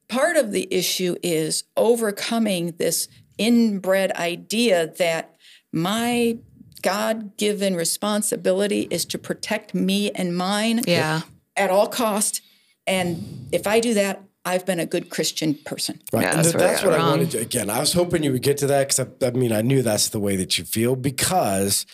part 0.07 0.37
of 0.37 0.51
the 0.51 0.67
issue 0.71 1.15
is 1.23 1.63
overcoming 1.75 2.75
this 2.77 3.07
inbred 3.37 4.11
idea 4.13 4.87
that 4.97 5.35
my 5.71 6.37
God 6.81 7.35
given 7.37 7.75
responsibility 7.75 8.87
is 8.91 9.05
to 9.05 9.17
protect 9.17 9.73
me 9.73 10.11
and 10.11 10.35
mine 10.37 10.81
Yeah. 10.87 11.21
at 11.57 11.69
all 11.69 11.87
cost. 11.87 12.41
And 12.87 13.47
if 13.51 13.65
I 13.65 13.79
do 13.79 13.93
that, 13.95 14.21
I've 14.45 14.65
been 14.65 14.79
a 14.79 14.85
good 14.85 15.09
Christian 15.09 15.55
person. 15.55 15.99
Right. 16.13 16.23
Yeah, 16.23 16.37
And 16.37 16.45
that's 16.45 16.81
th- 16.81 16.85
where 16.85 16.99
I 16.99 16.99
what 16.99 16.99
it 16.99 17.03
I 17.03 17.09
wanted 17.09 17.31
to, 17.31 17.39
again, 17.39 17.69
I 17.69 17.79
was 17.79 17.93
hoping 17.93 18.23
you 18.23 18.31
would 18.31 18.43
get 18.43 18.57
to 18.59 18.67
that 18.67 18.89
because 18.89 18.99
I, 18.99 19.27
I 19.27 19.31
mean, 19.31 19.51
I 19.51 19.61
knew 19.61 19.81
that's 19.81 20.09
the 20.09 20.19
way 20.19 20.35
that 20.35 20.57
you 20.57 20.65
feel 20.65 20.95
because 20.95 21.85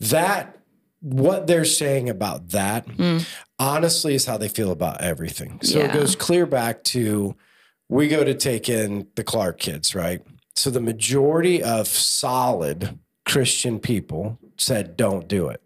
that, 0.00 0.56
what 1.00 1.46
they're 1.46 1.64
saying 1.64 2.08
about 2.08 2.48
that, 2.48 2.86
mm. 2.86 3.24
honestly, 3.58 4.14
is 4.14 4.24
how 4.24 4.36
they 4.36 4.48
feel 4.48 4.72
about 4.72 5.00
everything. 5.00 5.60
So 5.62 5.80
it 5.80 5.92
goes 5.92 6.16
clear 6.16 6.44
back 6.44 6.82
to 6.84 7.36
we 7.88 8.08
go 8.08 8.24
to 8.24 8.34
take 8.34 8.68
in 8.68 9.06
the 9.14 9.22
Clark 9.22 9.60
kids, 9.60 9.94
right? 9.94 10.22
So 10.56 10.70
the 10.70 10.80
majority 10.80 11.62
of 11.62 11.86
solid 11.86 12.98
Christian 13.24 13.78
people 13.78 14.38
said, 14.56 14.96
don't 14.96 15.28
do 15.28 15.48
it. 15.48 15.62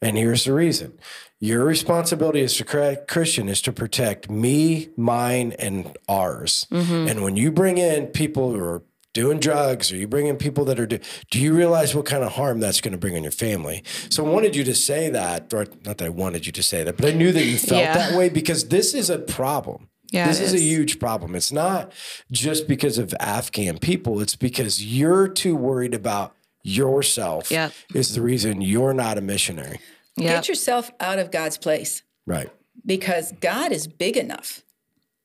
And 0.00 0.16
here's 0.16 0.44
the 0.44 0.54
reason. 0.54 0.98
Your 1.42 1.64
responsibility 1.64 2.40
as 2.42 2.60
a 2.60 2.96
Christian 3.08 3.48
is 3.48 3.60
to 3.62 3.72
protect 3.72 4.30
me, 4.30 4.90
mine, 4.96 5.54
and 5.58 5.98
ours. 6.08 6.68
Mm-hmm. 6.70 7.08
And 7.08 7.24
when 7.24 7.34
you 7.34 7.50
bring 7.50 7.78
in 7.78 8.06
people 8.06 8.52
who 8.52 8.60
are 8.62 8.84
doing 9.12 9.40
drugs 9.40 9.90
or 9.90 9.96
you 9.96 10.06
bring 10.06 10.28
in 10.28 10.36
people 10.36 10.64
that 10.66 10.78
are 10.78 10.86
do, 10.86 11.00
do 11.32 11.40
you 11.40 11.52
realize 11.52 11.96
what 11.96 12.06
kind 12.06 12.22
of 12.22 12.30
harm 12.34 12.60
that's 12.60 12.80
going 12.80 12.92
to 12.92 12.98
bring 12.98 13.16
on 13.16 13.24
your 13.24 13.32
family? 13.32 13.82
So 14.08 14.24
I 14.24 14.28
wanted 14.28 14.54
you 14.54 14.62
to 14.62 14.72
say 14.72 15.10
that, 15.10 15.52
or 15.52 15.66
not 15.84 15.98
that 15.98 16.02
I 16.02 16.10
wanted 16.10 16.46
you 16.46 16.52
to 16.52 16.62
say 16.62 16.84
that, 16.84 16.96
but 16.96 17.06
I 17.06 17.10
knew 17.10 17.32
that 17.32 17.44
you 17.44 17.58
felt 17.58 17.82
Yeah. 17.82 17.92
that 17.94 18.16
way 18.16 18.28
because 18.28 18.68
this 18.68 18.94
is 18.94 19.10
a 19.10 19.18
problem. 19.18 19.88
Yeah, 20.12 20.28
this 20.28 20.38
is 20.38 20.54
a 20.54 20.60
huge 20.60 21.00
problem. 21.00 21.34
It's 21.34 21.50
not 21.50 21.90
just 22.30 22.68
because 22.68 22.98
of 22.98 23.12
Afghan 23.18 23.78
people, 23.78 24.20
it's 24.20 24.36
because 24.36 24.84
you're 24.84 25.26
too 25.26 25.56
worried 25.56 25.94
about 25.94 26.36
yourself 26.62 27.50
Yep. 27.50 27.72
is 27.94 28.14
the 28.14 28.22
reason 28.22 28.60
you're 28.60 28.94
not 28.94 29.18
a 29.18 29.20
missionary. 29.20 29.80
Yeah. 30.16 30.34
Get 30.34 30.48
yourself 30.48 30.90
out 31.00 31.18
of 31.18 31.30
God's 31.30 31.56
place 31.58 32.02
Right. 32.26 32.50
because 32.84 33.32
God 33.40 33.72
is 33.72 33.86
big 33.86 34.16
enough 34.16 34.62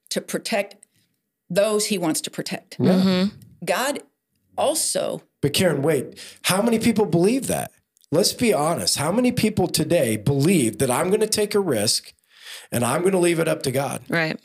to 0.10 0.22
protect 0.22 0.76
those 1.50 1.88
he 1.88 1.98
wants 1.98 2.22
to 2.22 2.32
protect. 2.32 2.78
God 3.66 4.00
also, 4.58 5.24
But 5.42 5.54
Karen, 5.54 5.82
wait, 5.82 6.18
how 6.44 6.62
many 6.62 6.80
people 6.80 7.06
believe 7.06 7.48
that? 7.48 7.72
Let's 8.12 8.34
be 8.34 8.54
honest. 8.54 8.98
How 8.98 9.12
many 9.12 9.32
people 9.32 9.68
today 9.68 10.16
believe 10.18 10.78
that 10.80 10.90
I'm 10.90 11.10
going 11.10 11.20
to 11.20 11.28
take 11.28 11.54
a 11.54 11.60
risk 11.60 12.14
and 12.72 12.84
I'm 12.86 13.02
going 13.02 13.12
to 13.12 13.18
leave 13.20 13.40
it 13.40 13.48
up 13.48 13.64
to 13.64 13.72
God? 13.72 14.02
Right. 14.10 14.40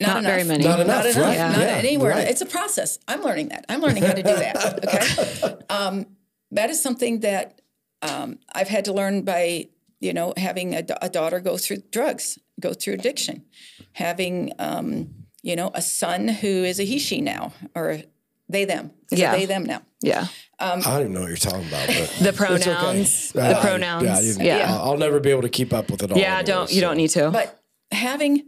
Not 0.00 0.18
enough. 0.18 0.22
very 0.24 0.44
many. 0.44 0.64
Not 0.64 0.80
enough, 0.80 1.04
Not 1.04 1.06
enough. 1.06 1.16
right, 1.22 1.38
Not 1.38 1.58
yeah, 1.58 1.64
anywhere. 1.76 2.10
right. 2.12 2.26
It's 2.28 2.40
a 2.40 2.46
process. 2.46 2.98
I'm 3.06 3.22
learning 3.22 3.48
that. 3.48 3.66
I'm 3.68 3.80
learning 3.80 4.02
how 4.02 4.12
to 4.14 4.22
do 4.22 4.34
that. 4.34 4.84
Okay. 4.84 5.64
um, 5.70 6.06
that 6.52 6.70
is 6.70 6.82
something 6.82 7.20
that 7.20 7.59
um, 8.02 8.38
I've 8.54 8.68
had 8.68 8.84
to 8.86 8.92
learn 8.92 9.22
by, 9.22 9.68
you 10.00 10.12
know, 10.12 10.32
having 10.36 10.74
a, 10.74 10.84
a 11.02 11.08
daughter 11.08 11.40
go 11.40 11.56
through 11.56 11.78
drugs, 11.90 12.38
go 12.58 12.72
through 12.72 12.94
addiction, 12.94 13.44
having, 13.92 14.52
um, 14.58 15.14
you 15.42 15.56
know, 15.56 15.70
a 15.74 15.82
son 15.82 16.28
who 16.28 16.48
is 16.48 16.78
a 16.80 16.84
he, 16.84 16.98
she 16.98 17.20
now, 17.20 17.52
or 17.74 18.02
they, 18.48 18.64
them. 18.64 18.90
It's 19.10 19.20
Yeah. 19.20 19.32
they, 19.36 19.46
them 19.46 19.64
now. 19.64 19.82
Yeah. 20.02 20.26
I 20.58 20.76
don't 20.80 21.00
even 21.00 21.12
know 21.14 21.20
what 21.20 21.28
you're 21.28 21.36
talking 21.36 21.66
about, 21.68 21.86
but 21.86 21.96
The 21.96 22.02
it's 22.02 22.18
okay. 22.18 22.32
pronouns. 22.36 23.32
Uh, 23.36 23.48
The 23.48 23.58
I- 23.58 23.60
pronouns. 23.60 24.04
Yeah, 24.04 24.20
Yeah. 24.20 24.54
you- 24.54 24.58
Yeah. 24.60 24.74
I'll, 24.74 24.90
I'll 24.92 24.96
never 24.98 25.20
be 25.20 25.30
able 25.30 25.42
to 25.42 25.48
keep 25.48 25.72
up 25.72 25.90
with 25.90 26.02
it 26.02 26.10
all. 26.12 26.18
anyway, 26.18 26.42
don't 26.42 26.70
you 26.70 26.80
so. 26.80 26.86
don't 26.86 26.96
need 26.96 27.08
to. 27.10 27.30
But 27.30 27.62
having 27.92 28.44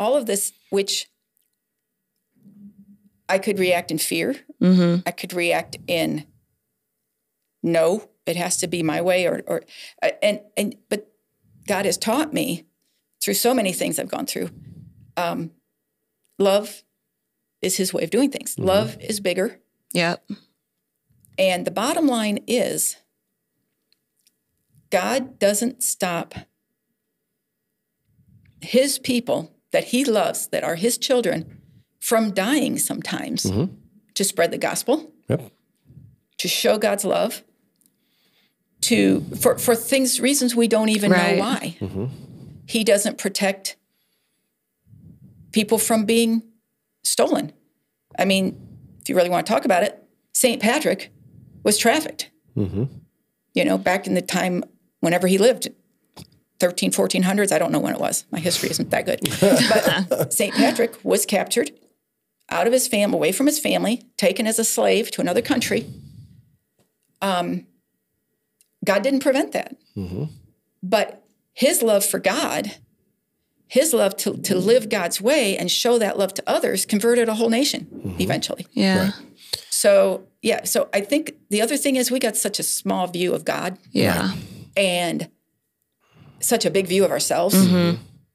all 0.00 0.16
of 0.16 0.26
this, 0.26 0.52
which 0.70 1.08
I 3.28 3.38
could 3.38 3.58
react 3.58 3.90
in 3.90 3.98
fear, 3.98 4.36
I 4.60 5.10
could 5.16 5.32
react 5.32 5.76
in 5.86 6.26
no, 7.62 8.08
it 8.26 8.36
has 8.36 8.56
to 8.58 8.66
be 8.66 8.82
my 8.82 9.00
way, 9.00 9.26
or 9.26 9.42
or 9.46 9.62
uh, 10.02 10.10
and 10.22 10.40
and 10.56 10.76
but 10.88 11.12
God 11.66 11.84
has 11.84 11.96
taught 11.98 12.32
me 12.32 12.64
through 13.22 13.34
so 13.34 13.54
many 13.54 13.72
things 13.72 13.98
I've 13.98 14.10
gone 14.10 14.26
through. 14.26 14.50
Um, 15.16 15.50
love 16.38 16.82
is 17.60 17.76
His 17.76 17.92
way 17.92 18.02
of 18.04 18.10
doing 18.10 18.30
things. 18.30 18.58
Love 18.58 18.96
is 19.00 19.20
bigger, 19.20 19.60
yep. 19.92 20.24
and 21.38 21.64
the 21.66 21.70
bottom 21.70 22.06
line 22.06 22.38
is 22.46 22.96
God 24.90 25.38
doesn't 25.38 25.82
stop 25.82 26.34
his 28.60 28.98
people 28.98 29.52
that 29.72 29.84
he 29.84 30.04
loves, 30.04 30.46
that 30.48 30.62
are 30.64 30.76
his 30.76 30.98
children, 30.98 31.58
from 31.98 32.30
dying 32.32 32.78
sometimes 32.78 33.50
to 34.14 34.24
spread 34.24 34.50
the 34.50 34.58
gospel, 34.58 35.12
Yep. 35.28 35.50
to 36.38 36.48
show 36.48 36.78
God's 36.78 37.04
love, 37.04 37.42
to 38.82 39.20
for, 39.40 39.58
for 39.58 39.74
things, 39.74 40.20
reasons 40.20 40.54
we 40.54 40.68
don't 40.68 40.88
even 40.88 41.10
Right. 41.12 41.36
know 41.36 41.40
why. 41.42 41.76
He 42.66 42.84
doesn't 42.84 43.18
protect 43.18 43.76
people 45.52 45.78
from 45.78 46.04
being 46.04 46.42
stolen. 47.04 47.52
I 48.18 48.24
mean, 48.24 48.56
if 49.00 49.08
you 49.08 49.16
really 49.16 49.28
want 49.30 49.46
to 49.46 49.52
talk 49.52 49.64
about 49.64 49.82
it, 49.82 50.02
St. 50.32 50.60
Patrick 50.60 51.10
was 51.62 51.78
trafficked. 51.78 52.30
You 52.56 53.64
know, 53.64 53.78
back 53.78 54.06
in 54.06 54.14
the 54.14 54.22
time 54.22 54.64
whenever 55.00 55.26
he 55.26 55.38
lived, 55.38 55.68
13, 56.60 56.90
1400s, 56.92 57.50
I 57.52 57.58
don't 57.58 57.72
know 57.72 57.80
when 57.80 57.92
it 57.94 58.00
was. 58.00 58.24
My 58.30 58.38
history 58.40 58.70
isn't 58.70 58.90
that 58.90 59.04
good. 59.06 59.20
But 60.08 60.32
St. 60.32 60.54
Patrick 60.54 60.94
was 61.04 61.26
captured 61.26 61.70
out 62.50 62.66
of 62.66 62.72
his 62.72 62.86
family, 62.88 63.16
away 63.16 63.32
from 63.32 63.46
his 63.46 63.58
family, 63.58 64.04
taken 64.16 64.46
as 64.46 64.58
a 64.58 64.64
slave 64.64 65.10
to 65.12 65.20
another 65.20 65.42
country. 65.42 65.86
Um, 67.20 67.66
God 68.84 69.02
didn't 69.02 69.20
prevent 69.20 69.52
that. 69.52 69.76
Mm-hmm. 69.96 70.24
But 70.82 71.24
his 71.52 71.82
love 71.82 72.04
for 72.04 72.18
God, 72.18 72.76
his 73.66 73.92
love 73.92 74.16
to, 74.18 74.32
to 74.32 74.54
mm-hmm. 74.54 74.66
live 74.66 74.88
God's 74.88 75.20
way 75.20 75.56
and 75.56 75.70
show 75.70 75.98
that 75.98 76.18
love 76.18 76.34
to 76.34 76.42
others 76.46 76.84
converted 76.84 77.28
a 77.28 77.34
whole 77.34 77.50
nation 77.50 77.86
mm-hmm. 77.92 78.20
eventually. 78.20 78.66
Yeah. 78.72 79.12
So, 79.70 80.26
yeah, 80.42 80.64
so 80.64 80.88
I 80.92 81.00
think 81.00 81.34
the 81.50 81.60
other 81.62 81.76
thing 81.76 81.96
is 81.96 82.10
we 82.10 82.18
got 82.18 82.36
such 82.36 82.58
a 82.58 82.62
small 82.62 83.06
view 83.06 83.34
of 83.34 83.44
God 83.44 83.78
Yeah. 83.90 84.32
and 84.76 85.28
such 86.40 86.64
a 86.64 86.70
big 86.70 86.86
view 86.86 87.04
of 87.04 87.10
ourselves 87.10 87.54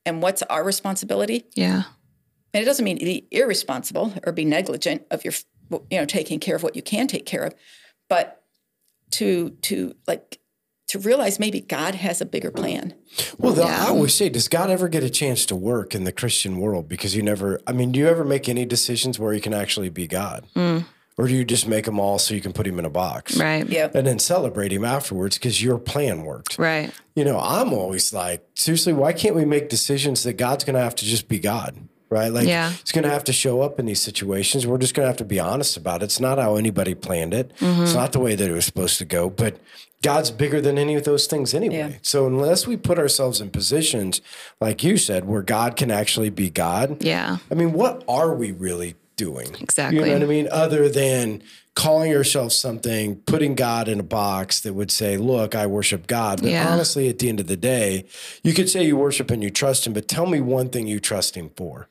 and 0.06 0.22
what's 0.22 0.42
our 0.44 0.64
responsibility. 0.64 1.46
Yeah. 1.56 1.84
And 2.54 2.62
it 2.62 2.66
doesn't 2.66 2.86
mean 2.86 2.98
be 2.98 3.28
irresponsible 3.32 4.14
or 4.26 4.32
be 4.32 4.46
negligent 4.46 5.06
of 5.12 5.24
your, 5.26 5.34
you 5.70 6.00
know, 6.00 6.06
taking 6.06 6.40
care 6.40 6.56
of 6.56 6.64
what 6.64 6.76
you 6.76 6.82
can 6.82 7.08
take 7.08 7.26
care 7.26 7.44
of, 7.44 7.54
but 8.10 8.44
to 9.12 9.52
to 9.62 9.96
like 10.08 10.40
to 10.88 11.00
realize 11.00 11.38
maybe 11.38 11.60
God 11.60 11.96
has 11.96 12.22
a 12.22 12.26
bigger 12.26 12.50
plan. 12.50 12.94
Well, 13.38 13.54
the, 13.54 13.64
I 13.64 13.88
always 13.88 14.14
say, 14.14 14.30
does 14.30 14.48
God 14.48 14.70
ever 14.70 14.88
get 14.88 15.04
a 15.04 15.10
chance 15.10 15.46
to 15.48 15.56
work 15.56 15.94
in 15.94 16.06
the 16.06 16.14
Christian 16.14 16.60
world? 16.60 16.88
Because 16.88 17.16
you 17.16 17.22
never, 17.22 17.60
I 17.68 17.74
mean, 17.74 17.92
do 17.92 18.00
you 18.00 18.08
ever 18.08 18.24
make 18.24 18.48
any 18.48 18.66
decisions 18.66 19.20
where 19.20 19.34
you 19.34 19.42
can 19.42 19.54
actually 19.54 19.90
be 19.90 20.08
God? 20.08 20.46
Mm. 20.56 20.86
Or 21.18 21.28
do 21.28 21.34
you 21.34 21.44
just 21.44 21.68
make 21.68 21.86
them 21.86 22.00
all 22.00 22.20
so 22.20 22.36
you 22.36 22.42
can 22.42 22.54
put 22.54 22.68
him 22.68 22.78
in 22.80 22.86
a 22.86 22.92
box? 22.92 23.38
Right. 23.38 23.68
Yeah. 23.68 23.90
And 23.94 24.06
then 24.06 24.20
celebrate 24.20 24.72
him 24.72 24.86
afterwards 24.86 25.38
because 25.38 25.62
your 25.62 25.80
plan 25.80 26.24
worked. 26.24 26.58
Right. 26.60 26.92
You 27.16 27.26
know, 27.26 27.40
I'm 27.40 27.74
always 27.74 28.14
like, 28.14 28.48
seriously, 28.54 28.94
why 28.94 29.14
can't 29.14 29.36
we 29.36 29.44
make 29.44 29.68
decisions 29.68 30.24
that 30.24 30.34
God's 30.34 30.64
going 30.64 30.76
to 30.76 30.82
have 30.82 30.96
to 30.96 31.06
just 31.06 31.28
be 31.28 31.40
God? 31.40 31.76
Right? 32.10 32.32
Like, 32.32 32.48
Yeah. 32.48 32.72
He's 32.72 32.92
going 32.92 33.04
to 33.04 33.10
have 33.10 33.24
to 33.26 33.34
show 33.34 33.62
up 33.62 33.80
in 33.80 33.86
these 33.86 34.02
situations. 34.02 34.66
We're 34.66 34.78
just 34.78 34.94
going 34.94 35.04
to 35.04 35.08
have 35.08 35.18
to 35.18 35.26
be 35.26 35.40
honest 35.40 35.76
about 35.78 36.02
it. 36.02 36.06
It's 36.06 36.20
not 36.20 36.38
how 36.38 36.56
anybody 36.56 36.96
planned 36.96 37.34
it, 37.34 37.52
it's 37.52 37.62
mm-hmm. 37.62 37.94
not 37.94 38.12
the 38.14 38.20
way 38.20 38.36
that 38.36 38.50
it 38.50 38.54
was 38.54 38.66
supposed 38.66 38.98
to 39.00 39.06
go. 39.06 39.30
But 39.30 39.60
God's 40.04 40.32
bigger 40.32 40.62
than 40.62 40.78
any 40.78 40.96
of 40.96 41.04
those 41.04 41.28
things 41.28 41.54
anyway. 41.54 41.76
Yeah. 41.76 41.92
So, 42.04 42.28
unless 42.28 42.68
we 42.68 42.78
put 42.78 43.00
ourselves 43.00 43.42
in 43.42 43.50
positions, 43.50 44.22
like 44.62 44.84
you 44.84 44.96
said, 44.98 45.26
where 45.26 45.42
God 45.42 45.76
can 45.76 45.90
actually 45.92 46.30
be 46.30 46.50
God, 46.50 47.04
Yeah. 47.04 47.38
I 47.52 47.56
mean, 47.56 47.74
what 47.74 48.04
are 48.08 48.34
we 48.34 48.52
really 48.52 48.96
doing? 49.16 49.56
Exactly. 49.60 50.00
You 50.00 50.06
know 50.06 50.14
what 50.14 50.24
I 50.24 50.28
mean? 50.28 50.48
Other 50.52 50.88
than 50.88 51.42
calling 51.78 52.10
yourself 52.10 52.52
something, 52.52 53.16
putting 53.28 53.54
God 53.54 53.88
in 53.88 54.00
a 54.00 54.04
box 54.04 54.62
that 54.62 54.74
would 54.74 54.90
say, 54.90 55.16
look, 55.16 55.54
I 55.54 55.68
worship 55.68 56.08
God. 56.08 56.42
But 56.42 56.50
Yeah. 56.50 56.68
honestly, 56.74 57.08
at 57.08 57.20
the 57.20 57.30
end 57.30 57.40
of 57.40 57.46
the 57.46 57.56
day, 57.56 58.06
you 58.44 58.52
could 58.56 58.68
say 58.68 58.84
you 58.84 58.98
worship 58.98 59.30
and 59.30 59.44
you 59.44 59.52
trust 59.52 59.86
him, 59.86 59.94
but 59.94 60.08
tell 60.08 60.26
me 60.26 60.42
one 60.42 60.70
thing 60.70 60.88
you 60.88 61.00
trust 61.00 61.36
him 61.36 61.52
for. 61.56 61.88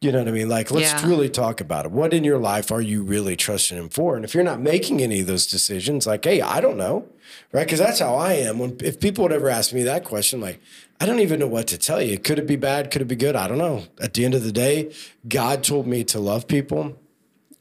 You 0.00 0.12
know 0.12 0.18
what 0.18 0.26
I 0.28 0.32
mean? 0.32 0.48
Like, 0.48 0.70
let's 0.72 0.92
Mm. 0.92 1.02
Yeah. 1.02 1.08
really 1.08 1.28
talk 1.30 1.60
about 1.60 1.86
it. 1.86 1.92
What 1.92 2.12
in 2.12 2.24
your 2.24 2.38
life 2.38 2.72
are 2.72 2.80
you 2.80 3.02
really 3.04 3.36
trusting 3.36 3.78
him 3.78 3.88
for? 3.88 4.16
And 4.16 4.24
if 4.24 4.34
you're 4.34 4.42
not 4.44 4.60
making 4.60 5.00
any 5.00 5.20
of 5.20 5.28
those 5.28 5.46
decisions, 5.46 6.06
like, 6.08 6.24
hey, 6.24 6.40
I 6.42 6.60
don't 6.60 6.76
know, 6.76 7.04
right? 7.52 7.64
Because 7.64 7.78
that's 7.78 8.00
how 8.00 8.16
I 8.16 8.32
am. 8.34 8.58
When 8.58 8.76
if 8.82 8.98
people 9.00 9.22
would 9.22 9.32
ever 9.32 9.48
ask 9.48 9.72
me 9.72 9.82
that 9.84 10.04
question, 10.04 10.40
like, 10.40 10.60
I 11.00 11.06
don't 11.06 11.20
even 11.20 11.38
know 11.38 11.46
what 11.46 11.68
to 11.68 11.78
tell 11.78 12.02
you. 12.02 12.18
Could 12.18 12.38
it 12.40 12.46
be 12.48 12.56
bad? 12.56 12.90
Could 12.90 13.00
it 13.00 13.06
be 13.08 13.16
good? 13.16 13.36
I 13.36 13.46
don't 13.48 13.58
know. 13.58 13.84
At 14.00 14.12
the 14.14 14.24
end 14.24 14.34
of 14.34 14.42
the 14.42 14.52
day, 14.52 14.90
God 15.26 15.62
told 15.62 15.86
me 15.86 16.02
to 16.04 16.18
love 16.18 16.48
people, 16.48 16.96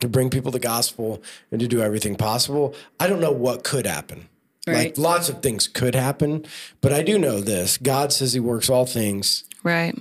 to 0.04 0.08
bring 0.08 0.30
people 0.30 0.51
the 0.51 0.60
gospel, 0.60 1.24
and 1.51 1.60
to 1.60 1.68
do 1.68 1.82
everything 1.82 2.16
possible. 2.16 2.76
I 2.99 3.08
don't 3.08 3.20
know 3.22 3.32
what 3.32 3.64
could 3.64 3.88
happen. 3.88 4.30
Like 4.68 4.76
Right. 4.76 4.97
lots 4.97 5.28
of 5.28 5.41
things 5.41 5.68
could 5.68 5.95
happen, 5.95 6.45
but 6.80 6.93
I 6.93 7.01
do 7.01 7.18
know 7.18 7.41
this: 7.41 7.78
God 7.78 8.14
says 8.14 8.34
He 8.34 8.39
works 8.39 8.70
all 8.70 8.86
things 8.86 9.43
Right. 9.64 9.97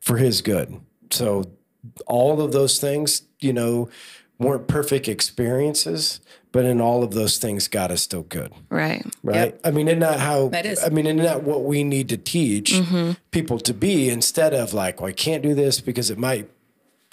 for 0.00 0.18
his 0.18 0.40
good. 0.42 0.80
So 1.10 1.44
all 2.06 2.40
of 2.40 2.52
those 2.52 2.78
things, 2.78 3.22
you 3.40 3.52
know, 3.52 3.88
weren't 4.38 4.68
perfect 4.68 5.08
experiences, 5.08 6.20
but 6.52 6.64
in 6.64 6.80
all 6.80 7.02
of 7.02 7.12
those 7.12 7.38
things, 7.38 7.66
God 7.68 7.90
is 7.90 8.02
still 8.02 8.22
good. 8.22 8.52
Right. 8.70 9.04
Right. 9.22 9.58
I 9.64 9.70
mean, 9.70 9.88
isn't 9.88 10.00
that 10.00 10.20
how, 10.20 10.48
That 10.48 10.66
is. 10.66 10.82
I 10.82 10.88
mean, 10.88 11.06
isn't 11.06 11.22
that 11.22 11.42
what 11.42 11.64
we 11.64 11.82
need 11.82 12.08
to 12.10 12.16
teach 12.16 12.72
mm-hmm. 12.72 13.12
people 13.32 13.58
to 13.58 13.74
be 13.74 14.08
instead 14.08 14.54
of 14.54 14.72
like, 14.72 15.00
well, 15.00 15.10
I 15.10 15.12
can't 15.12 15.42
do 15.42 15.54
this 15.54 15.80
because 15.80 16.10
it 16.10 16.18
might 16.18 16.48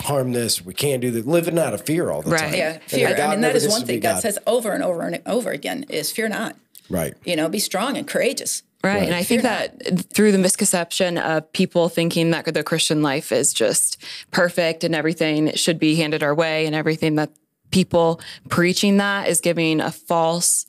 harm 0.01 0.33
this. 0.33 0.63
We 0.63 0.73
can't 0.73 1.01
do 1.01 1.11
that. 1.11 1.27
Living 1.27 1.57
out 1.57 1.73
of 1.73 1.85
fear 1.85 2.09
all 2.09 2.21
the 2.21 2.31
time. 2.31 2.39
Right. 2.39 2.51
time. 2.51 2.57
Yeah, 2.57 2.77
fear. 2.79 3.09
God 3.15 3.19
I 3.19 3.31
mean, 3.31 3.41
that 3.41 3.55
is 3.55 3.67
one 3.67 3.85
thing 3.85 3.99
God 3.99 4.19
says 4.19 4.37
over 4.45 4.71
and 4.71 4.83
over 4.83 5.01
and 5.01 5.21
over 5.25 5.51
again 5.51 5.85
is 5.89 6.11
fear 6.11 6.27
not. 6.27 6.55
Right. 6.89 7.13
You 7.23 7.35
know, 7.35 7.47
be 7.47 7.59
strong 7.59 7.97
and 7.97 8.07
courageous. 8.07 8.63
Right. 8.83 9.03
And 9.03 9.13
I 9.13 9.23
think 9.23 9.43
that 9.43 10.11
through 10.11 10.31
the 10.31 10.39
misconception 10.39 11.17
of 11.19 11.51
people 11.53 11.87
thinking 11.87 12.31
that 12.31 12.51
the 12.51 12.63
Christian 12.63 13.03
life 13.03 13.31
is 13.31 13.53
just 13.53 14.03
perfect 14.31 14.83
and 14.83 14.95
everything 14.95 15.53
should 15.53 15.77
be 15.77 15.95
handed 15.95 16.23
our 16.23 16.33
way 16.33 16.65
and 16.65 16.75
everything 16.75 17.15
that 17.15 17.29
people 17.69 18.19
preaching 18.49 18.97
that 18.97 19.27
is 19.27 19.39
giving 19.39 19.81
a 19.81 19.91
false, 19.91 20.65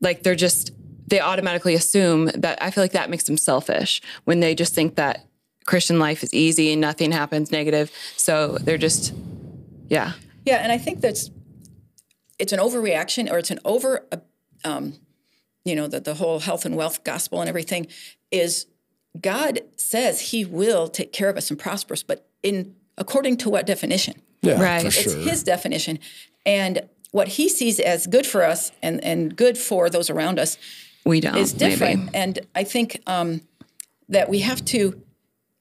like 0.00 0.24
they're 0.24 0.34
just, 0.34 0.72
they 1.06 1.20
automatically 1.20 1.74
assume 1.74 2.26
that 2.34 2.60
I 2.60 2.72
feel 2.72 2.82
like 2.82 2.92
that 2.92 3.10
makes 3.10 3.24
them 3.24 3.36
selfish 3.36 4.02
when 4.24 4.40
they 4.40 4.54
just 4.54 4.74
think 4.74 4.96
that 4.96 5.24
Christian 5.64 5.98
life 5.98 6.22
is 6.22 6.32
easy 6.34 6.72
and 6.72 6.80
nothing 6.80 7.12
happens 7.12 7.50
negative. 7.52 7.90
So 8.16 8.58
they're 8.58 8.78
just, 8.78 9.14
yeah. 9.88 10.12
Yeah, 10.44 10.56
and 10.56 10.72
I 10.72 10.78
think 10.78 11.00
that's 11.00 11.30
it's 12.38 12.52
an 12.52 12.58
overreaction 12.58 13.30
or 13.30 13.38
it's 13.38 13.50
an 13.50 13.60
over, 13.64 14.06
um, 14.64 14.94
you 15.64 15.76
know, 15.76 15.86
the 15.86 16.00
the 16.00 16.14
whole 16.14 16.40
health 16.40 16.64
and 16.64 16.76
wealth 16.76 17.04
gospel 17.04 17.40
and 17.40 17.48
everything 17.48 17.86
is 18.30 18.66
God 19.20 19.60
says 19.76 20.30
He 20.32 20.44
will 20.44 20.88
take 20.88 21.12
care 21.12 21.28
of 21.28 21.36
us 21.36 21.50
and 21.50 21.58
prosper 21.58 21.92
us, 21.94 22.02
but 22.02 22.26
in 22.42 22.74
according 22.98 23.36
to 23.38 23.50
what 23.50 23.66
definition? 23.66 24.14
Yeah. 24.42 24.60
Right. 24.60 24.80
For 24.80 24.86
It's 24.88 24.96
sure. 24.96 25.16
It's 25.18 25.30
His 25.30 25.42
definition, 25.44 25.98
and 26.44 26.88
what 27.12 27.28
He 27.28 27.48
sees 27.48 27.78
as 27.78 28.06
good 28.08 28.26
for 28.26 28.42
us 28.42 28.72
and 28.82 29.02
and 29.04 29.36
good 29.36 29.56
for 29.56 29.88
those 29.88 30.10
around 30.10 30.40
us 30.40 30.58
We 31.04 31.20
don't. 31.20 31.36
is 31.36 31.52
different. 31.52 32.06
Maybe. 32.06 32.16
And 32.16 32.40
I 32.56 32.64
think 32.64 33.00
um, 33.06 33.42
that 34.08 34.28
we 34.28 34.40
have 34.40 34.64
to 34.66 35.00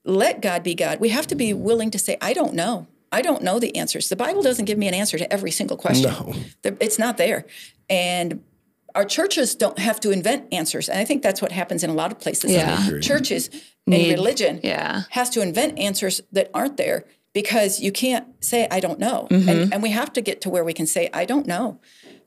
let 0.04 0.42
God 0.42 0.64
be 0.64 0.74
God. 0.76 1.00
We 1.00 1.10
have 1.10 1.28
to 1.28 1.36
be 1.36 1.54
willing 1.54 1.92
to 1.92 2.00
say, 2.00 2.18
I 2.22 2.34
don't 2.34 2.54
know. 2.54 2.88
I 3.12 3.22
don't 3.22 3.44
know 3.44 3.60
the 3.60 3.76
answers. 3.76 4.08
The 4.10 4.16
Bible 4.16 4.42
doesn't 4.42 4.66
give 4.66 4.78
me 4.78 4.88
an 4.88 4.94
answer 4.94 5.18
to 5.18 5.32
every 5.32 5.52
single 5.52 5.76
question. 5.78 6.10
No. 6.12 6.34
It's 6.64 6.98
not 6.98 7.18
there. 7.18 7.46
And 7.90 8.42
our 8.96 9.06
churches 9.06 9.54
don't 9.56 9.80
have 9.80 10.00
to 10.02 10.12
invent 10.12 10.54
answers, 10.54 10.90
and 10.90 10.98
I 11.00 11.06
think 11.06 11.22
that's 11.24 11.42
what 11.42 11.52
happens 11.52 11.84
in 11.84 11.90
a 11.90 11.94
lot 11.94 12.12
of 12.12 12.20
places. 12.20 12.52
Yeah. 12.52 13.00
Churches 13.02 13.50
Need- 13.88 14.10
and 14.10 14.12
religion 14.20 14.60
yeah. 14.64 15.04
has 15.12 15.30
to 15.32 15.42
invent 15.42 15.78
answers 15.80 16.22
that 16.34 16.50
aren't 16.54 16.78
there 16.78 17.06
because 17.34 17.80
you 17.80 17.92
can't 17.94 18.28
say 18.44 18.68
I 18.70 18.80
don't 18.82 19.00
know, 19.00 19.28
Mm-hmm. 19.30 19.50
and 19.50 19.74
and 19.74 19.84
we 19.84 19.92
have 19.92 20.12
to 20.14 20.22
get 20.22 20.42
to 20.42 20.50
where 20.50 20.64
we 20.66 20.74
can 20.74 20.86
say 20.88 21.10
I 21.14 21.24
don't 21.26 21.48
know. 21.48 21.80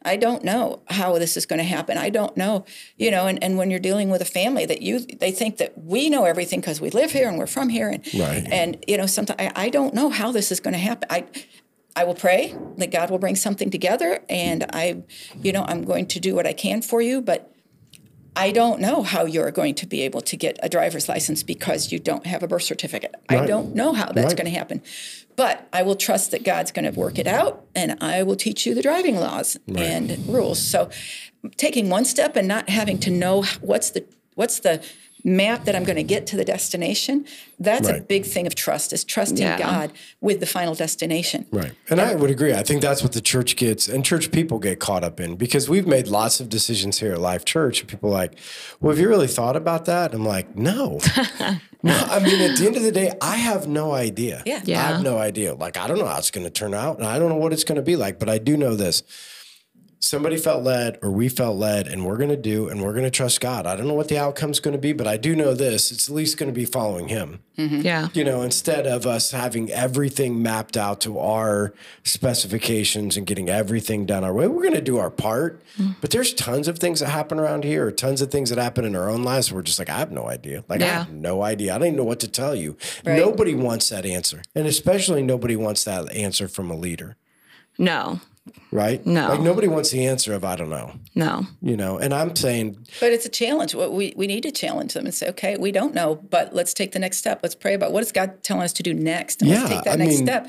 I 0.05 0.17
don't 0.17 0.45
know 0.45 0.83
how 0.89 1.19
this 1.19 1.37
is 1.37 1.47
going 1.47 1.59
to 1.59 1.65
happen. 1.65 1.97
I 1.97 2.11
don't 2.11 2.37
know, 2.37 2.65
you 2.99 3.11
know, 3.11 3.27
and, 3.27 3.43
and 3.43 3.57
when 3.57 3.71
you're 3.71 3.81
dealing 3.81 4.11
with 4.11 4.21
a 4.21 4.27
family 4.27 4.67
that 4.67 4.83
you 4.83 5.01
they 5.01 5.31
think 5.31 5.57
that 5.59 5.79
we 5.79 6.11
know 6.11 6.25
everything 6.25 6.61
because 6.61 6.81
we 6.81 6.91
live 6.91 7.13
here 7.13 7.29
and 7.29 7.39
we're 7.39 7.47
from 7.47 7.69
here 7.71 7.89
and 7.89 8.05
Right. 8.15 8.47
and 8.51 8.85
you 8.87 8.97
know 8.97 9.07
sometimes 9.07 9.41
I, 9.41 9.53
I 9.67 9.69
don't 9.71 9.95
know 9.95 10.11
how 10.11 10.31
this 10.33 10.53
is 10.53 10.61
going 10.61 10.75
to 10.75 10.81
happen. 10.81 11.09
I 11.11 11.25
I 11.97 12.05
will 12.05 12.15
pray 12.15 12.55
that 12.77 12.91
God 12.91 13.09
will 13.11 13.19
bring 13.19 13.37
something 13.37 13.71
together 13.71 14.23
and 14.29 14.67
I 14.73 15.05
you 15.43 15.53
know 15.53 15.65
I'm 15.67 15.85
going 15.85 16.07
to 16.09 16.21
do 16.21 16.35
what 16.35 16.47
I 16.47 16.53
can 16.53 16.83
for 16.83 17.01
you, 17.01 17.23
but 17.23 17.54
I 18.37 18.51
don't 18.51 18.81
know 18.81 19.03
how 19.03 19.25
you're 19.27 19.51
going 19.53 19.75
to 19.77 19.87
be 19.87 20.03
able 20.03 20.21
to 20.23 20.37
get 20.37 20.59
a 20.63 20.69
driver's 20.69 21.09
license 21.09 21.43
because 21.43 21.93
you 21.93 21.99
don't 22.01 22.27
have 22.27 22.43
a 22.43 22.49
birth 22.49 22.63
certificate. 22.65 23.15
I 23.29 23.47
don't 23.47 23.75
know 23.75 23.93
how 23.93 24.07
that's 24.07 24.29
Right. 24.29 24.37
going 24.37 24.53
to 24.53 24.59
happen. 24.59 24.83
But 25.37 25.69
I 25.73 25.83
will 25.83 25.95
trust 25.97 26.31
that 26.33 26.43
God's 26.45 26.71
going 26.73 26.85
to 26.93 26.99
work 26.99 27.19
it 27.19 27.27
out 27.27 27.65
and 27.75 27.97
I 28.01 28.23
will 28.23 28.37
teach 28.37 28.67
you 28.67 28.75
the 28.75 28.83
driving 28.83 29.17
laws 29.17 29.57
and 29.75 30.27
rules. 30.29 30.61
So 30.61 30.91
taking 31.57 31.91
one 31.91 32.05
step 32.05 32.37
and 32.37 32.47
not 32.49 32.69
having 32.69 32.99
to 33.01 33.11
know 33.11 33.43
what's 33.61 33.91
the 33.91 34.05
what's 34.35 34.61
the 34.61 34.83
map 35.25 35.65
that 35.65 35.75
I'm 35.75 35.85
going 35.85 35.97
to 35.97 36.03
get 36.03 36.27
to 36.29 36.37
the 36.37 36.45
destination, 36.45 37.25
that's 37.59 37.89
a 37.89 38.01
big 38.01 38.27
thing 38.27 38.47
of 38.47 38.55
trust 38.55 38.93
is 38.93 39.05
trusting 39.05 39.39
Yeah. 39.39 39.59
God 39.59 39.93
with 40.21 40.41
the 40.41 40.47
final 40.47 40.75
destination. 40.75 41.47
Right. 41.51 41.73
And 41.89 42.01
I 42.01 42.15
would 42.15 42.31
agree. 42.31 42.53
I 42.53 42.63
think 42.63 42.83
that's 42.83 43.03
what 43.03 43.13
the 43.13 43.23
church 43.23 43.57
gets 43.57 43.89
and 43.89 44.05
church 44.05 44.31
people 44.31 44.59
get 44.59 44.81
caught 44.81 45.03
up 45.03 45.21
in 45.21 45.37
because 45.37 45.69
we've 45.69 45.87
made 45.87 46.09
lots 46.09 46.41
of 46.41 46.51
decisions 46.51 46.99
here 47.01 47.13
at 47.13 47.21
Life 47.21 47.45
Church. 47.47 47.81
And 47.81 47.89
people 47.89 48.11
are 48.11 48.13
like, 48.13 48.39
well, 48.81 48.91
have 48.93 48.99
you 49.01 49.09
really 49.09 49.27
thought 49.27 49.57
about 49.57 49.87
that? 49.87 50.13
I'm 50.13 50.27
like, 50.27 50.55
no. 50.57 51.01
no. 51.83 51.95
I 51.97 52.21
mean, 52.21 52.41
at 52.43 52.59
the 52.59 52.67
end 52.67 52.77
of 52.77 52.83
the 52.83 52.93
day, 52.93 53.13
I 53.23 53.37
have 53.37 53.67
no 53.67 53.93
idea. 53.93 54.43
Yeah. 54.45 54.61
yeah. 54.65 54.81
I 54.81 54.87
have 54.89 55.03
no 55.03 55.17
idea. 55.19 55.55
Like, 55.55 55.79
I 55.79 55.87
don't 55.87 55.99
know 55.99 56.07
how 56.07 56.19
it's 56.19 56.31
going 56.31 56.45
to 56.45 56.51
turn 56.51 56.75
out 56.75 56.99
and 56.99 57.07
I 57.07 57.19
don't 57.19 57.31
know 57.31 57.37
what 57.37 57.53
it's 57.55 57.65
going 57.65 57.77
to 57.77 57.83
be 57.83 57.97
like, 57.97 58.19
but 58.19 58.29
I 58.29 58.37
do 58.37 58.59
know 58.59 58.75
this. 58.75 59.03
Somebody 60.01 60.37
felt 60.37 60.63
led 60.63 60.99
or 61.03 61.11
we 61.11 61.29
felt 61.29 61.57
led 61.57 61.89
and 61.89 62.05
we're 62.05 62.17
going 62.17 62.31
to 62.31 62.37
do 62.37 62.69
and 62.69 62.83
we're 62.83 62.93
going 62.93 63.05
to 63.05 63.11
trust 63.11 63.41
God. 63.41 63.67
I 63.67 63.75
don't 63.77 63.89
know 63.89 63.95
what 63.95 64.09
the 64.09 64.19
outcome's 64.19 64.61
going 64.61 64.73
to 64.73 64.81
be, 64.81 64.93
but 64.93 65.07
I 65.07 65.17
do 65.17 65.35
know 65.35 65.55
this. 65.55 65.91
It's 65.91 66.09
at 66.09 66.15
least 66.15 66.37
going 66.37 66.53
to 66.53 66.55
be 66.55 66.65
following 66.67 67.09
him 67.09 67.41
mm-hmm. 67.57 67.81
Yeah. 67.81 68.09
you 68.13 68.25
know, 68.25 68.43
instead 68.43 68.87
of 68.87 69.07
us 69.07 69.31
having 69.31 69.71
everything 69.71 70.43
mapped 70.43 70.77
out 70.77 71.01
to 71.03 71.19
our 71.19 71.73
specifications 72.03 73.17
and 73.17 73.27
getting 73.27 73.49
everything 73.49 74.07
done 74.07 74.25
our 74.25 74.33
way, 74.33 74.47
we're 74.47 74.63
going 74.63 74.75
to 74.75 74.81
do 74.81 74.99
our 74.99 75.11
part. 75.11 75.63
Mm. 75.79 75.97
But 76.01 76.11
there's 76.11 76.33
tons 76.35 76.69
of 76.69 76.79
things 76.79 77.01
that 77.01 77.09
happen 77.09 77.39
around 77.39 77.65
here, 77.65 77.87
or 77.87 77.91
tons 77.91 78.23
of 78.23 78.31
things 78.31 78.51
that 78.51 78.59
happen 78.59 78.85
in 78.85 78.95
our 78.95 79.09
own 79.09 79.23
lives. 79.23 79.53
We're 79.53 79.63
just 79.63 79.79
like, 79.79 79.91
I 79.91 79.99
have 79.99 80.13
no 80.13 80.29
idea. 80.29 80.65
Like, 80.69 80.83
I 80.83 80.87
have 80.87 81.13
no 81.13 81.43
idea. 81.43 81.75
I 81.75 81.79
don't 81.79 81.89
even 81.89 81.97
know 81.97 82.05
what 82.05 82.21
to 82.21 82.29
tell 82.29 82.55
you. 82.55 82.77
Right. 83.05 83.19
Nobody 83.19 83.55
wants 83.55 83.89
that 83.89 84.07
answer. 84.07 84.43
And 84.55 84.67
especially 84.67 85.23
nobody 85.23 85.57
wants 85.57 85.85
that 85.85 86.13
answer 86.13 86.49
from 86.49 86.71
a 86.71 86.77
leader, 86.77 87.17
No. 87.79 88.21
Right? 88.71 89.05
No. 89.07 89.29
Like, 89.31 89.41
nobody 89.41 89.69
wants 89.69 89.91
the 89.91 90.07
answer 90.07 90.33
of, 90.35 90.45
I 90.45 90.57
don't 90.57 90.71
know, 90.71 90.93
No. 91.15 91.47
you 91.63 91.77
know? 91.77 91.99
And 91.99 92.13
I'm 92.13 92.35
saying, 92.37 92.79
But 93.01 93.13
it's 93.13 93.25
a 93.27 93.29
challenge. 93.31 93.75
What 93.75 93.93
We, 93.93 94.13
we 94.17 94.27
need 94.27 94.43
to 94.43 94.51
challenge 94.51 94.95
them 94.95 95.05
and 95.07 95.15
say, 95.15 95.29
okay, 95.29 95.57
we 95.57 95.73
don't 95.73 95.95
know, 95.95 96.17
but 96.17 96.55
let's 96.55 96.75
take 96.75 96.93
the 96.93 96.99
next 96.99 97.19
step. 97.19 97.41
Let's 97.43 97.55
pray 97.55 97.75
about 97.75 97.93
what 97.93 98.03
is 98.03 98.13
God 98.13 98.43
telling 98.43 98.63
us 98.63 98.73
to 98.75 98.83
do 98.83 98.95
next, 98.95 99.41
and 99.43 99.51
Yeah, 99.51 99.61
let's 99.61 99.71
take 99.75 99.85
that 99.85 99.93
I 99.95 99.97
next 99.97 100.17
mean- 100.17 100.27
step. 100.27 100.49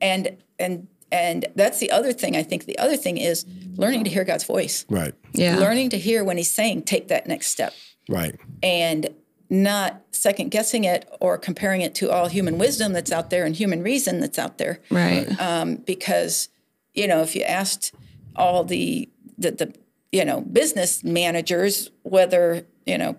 And 0.00 0.36
and 0.58 0.88
and 1.12 1.46
that's 1.56 1.78
the 1.80 1.90
other 1.90 2.12
thing. 2.12 2.36
I 2.36 2.42
think 2.42 2.64
the 2.66 2.78
other 2.78 2.96
thing 2.96 3.18
is 3.18 3.44
learning 3.76 4.04
to 4.04 4.10
hear 4.10 4.24
God's 4.24 4.44
voice, 4.44 4.86
right, 4.88 5.12
Yeah. 5.32 5.58
learning 5.58 5.90
to 5.90 5.98
hear 5.98 6.22
when 6.24 6.36
He's 6.36 6.50
saying, 6.50 6.82
take 6.84 7.08
that 7.08 7.26
next 7.26 7.48
step, 7.48 7.74
right, 8.08 8.38
and 8.62 9.08
not 9.50 10.00
second 10.12 10.50
guessing 10.52 10.84
it 10.84 11.08
or 11.20 11.36
comparing 11.36 11.80
it 11.82 11.94
to 11.96 12.10
all 12.10 12.28
human 12.28 12.56
wisdom 12.58 12.92
that's 12.92 13.10
out 13.10 13.28
there 13.30 13.44
and 13.44 13.56
human 13.56 13.82
reason 13.82 14.20
that's 14.20 14.38
out 14.38 14.58
there 14.58 14.78
Right. 14.90 15.28
Um, 15.40 15.76
because 15.76 16.48
you 16.94 17.06
know 17.06 17.20
if 17.22 17.34
you 17.36 17.42
asked 17.42 17.94
all 18.36 18.64
the 18.64 19.08
the, 19.38 19.50
the 19.52 19.74
you 20.12 20.24
know 20.24 20.40
business 20.40 21.02
managers 21.04 21.90
whether 22.02 22.66
you 22.86 22.98
know 22.98 23.16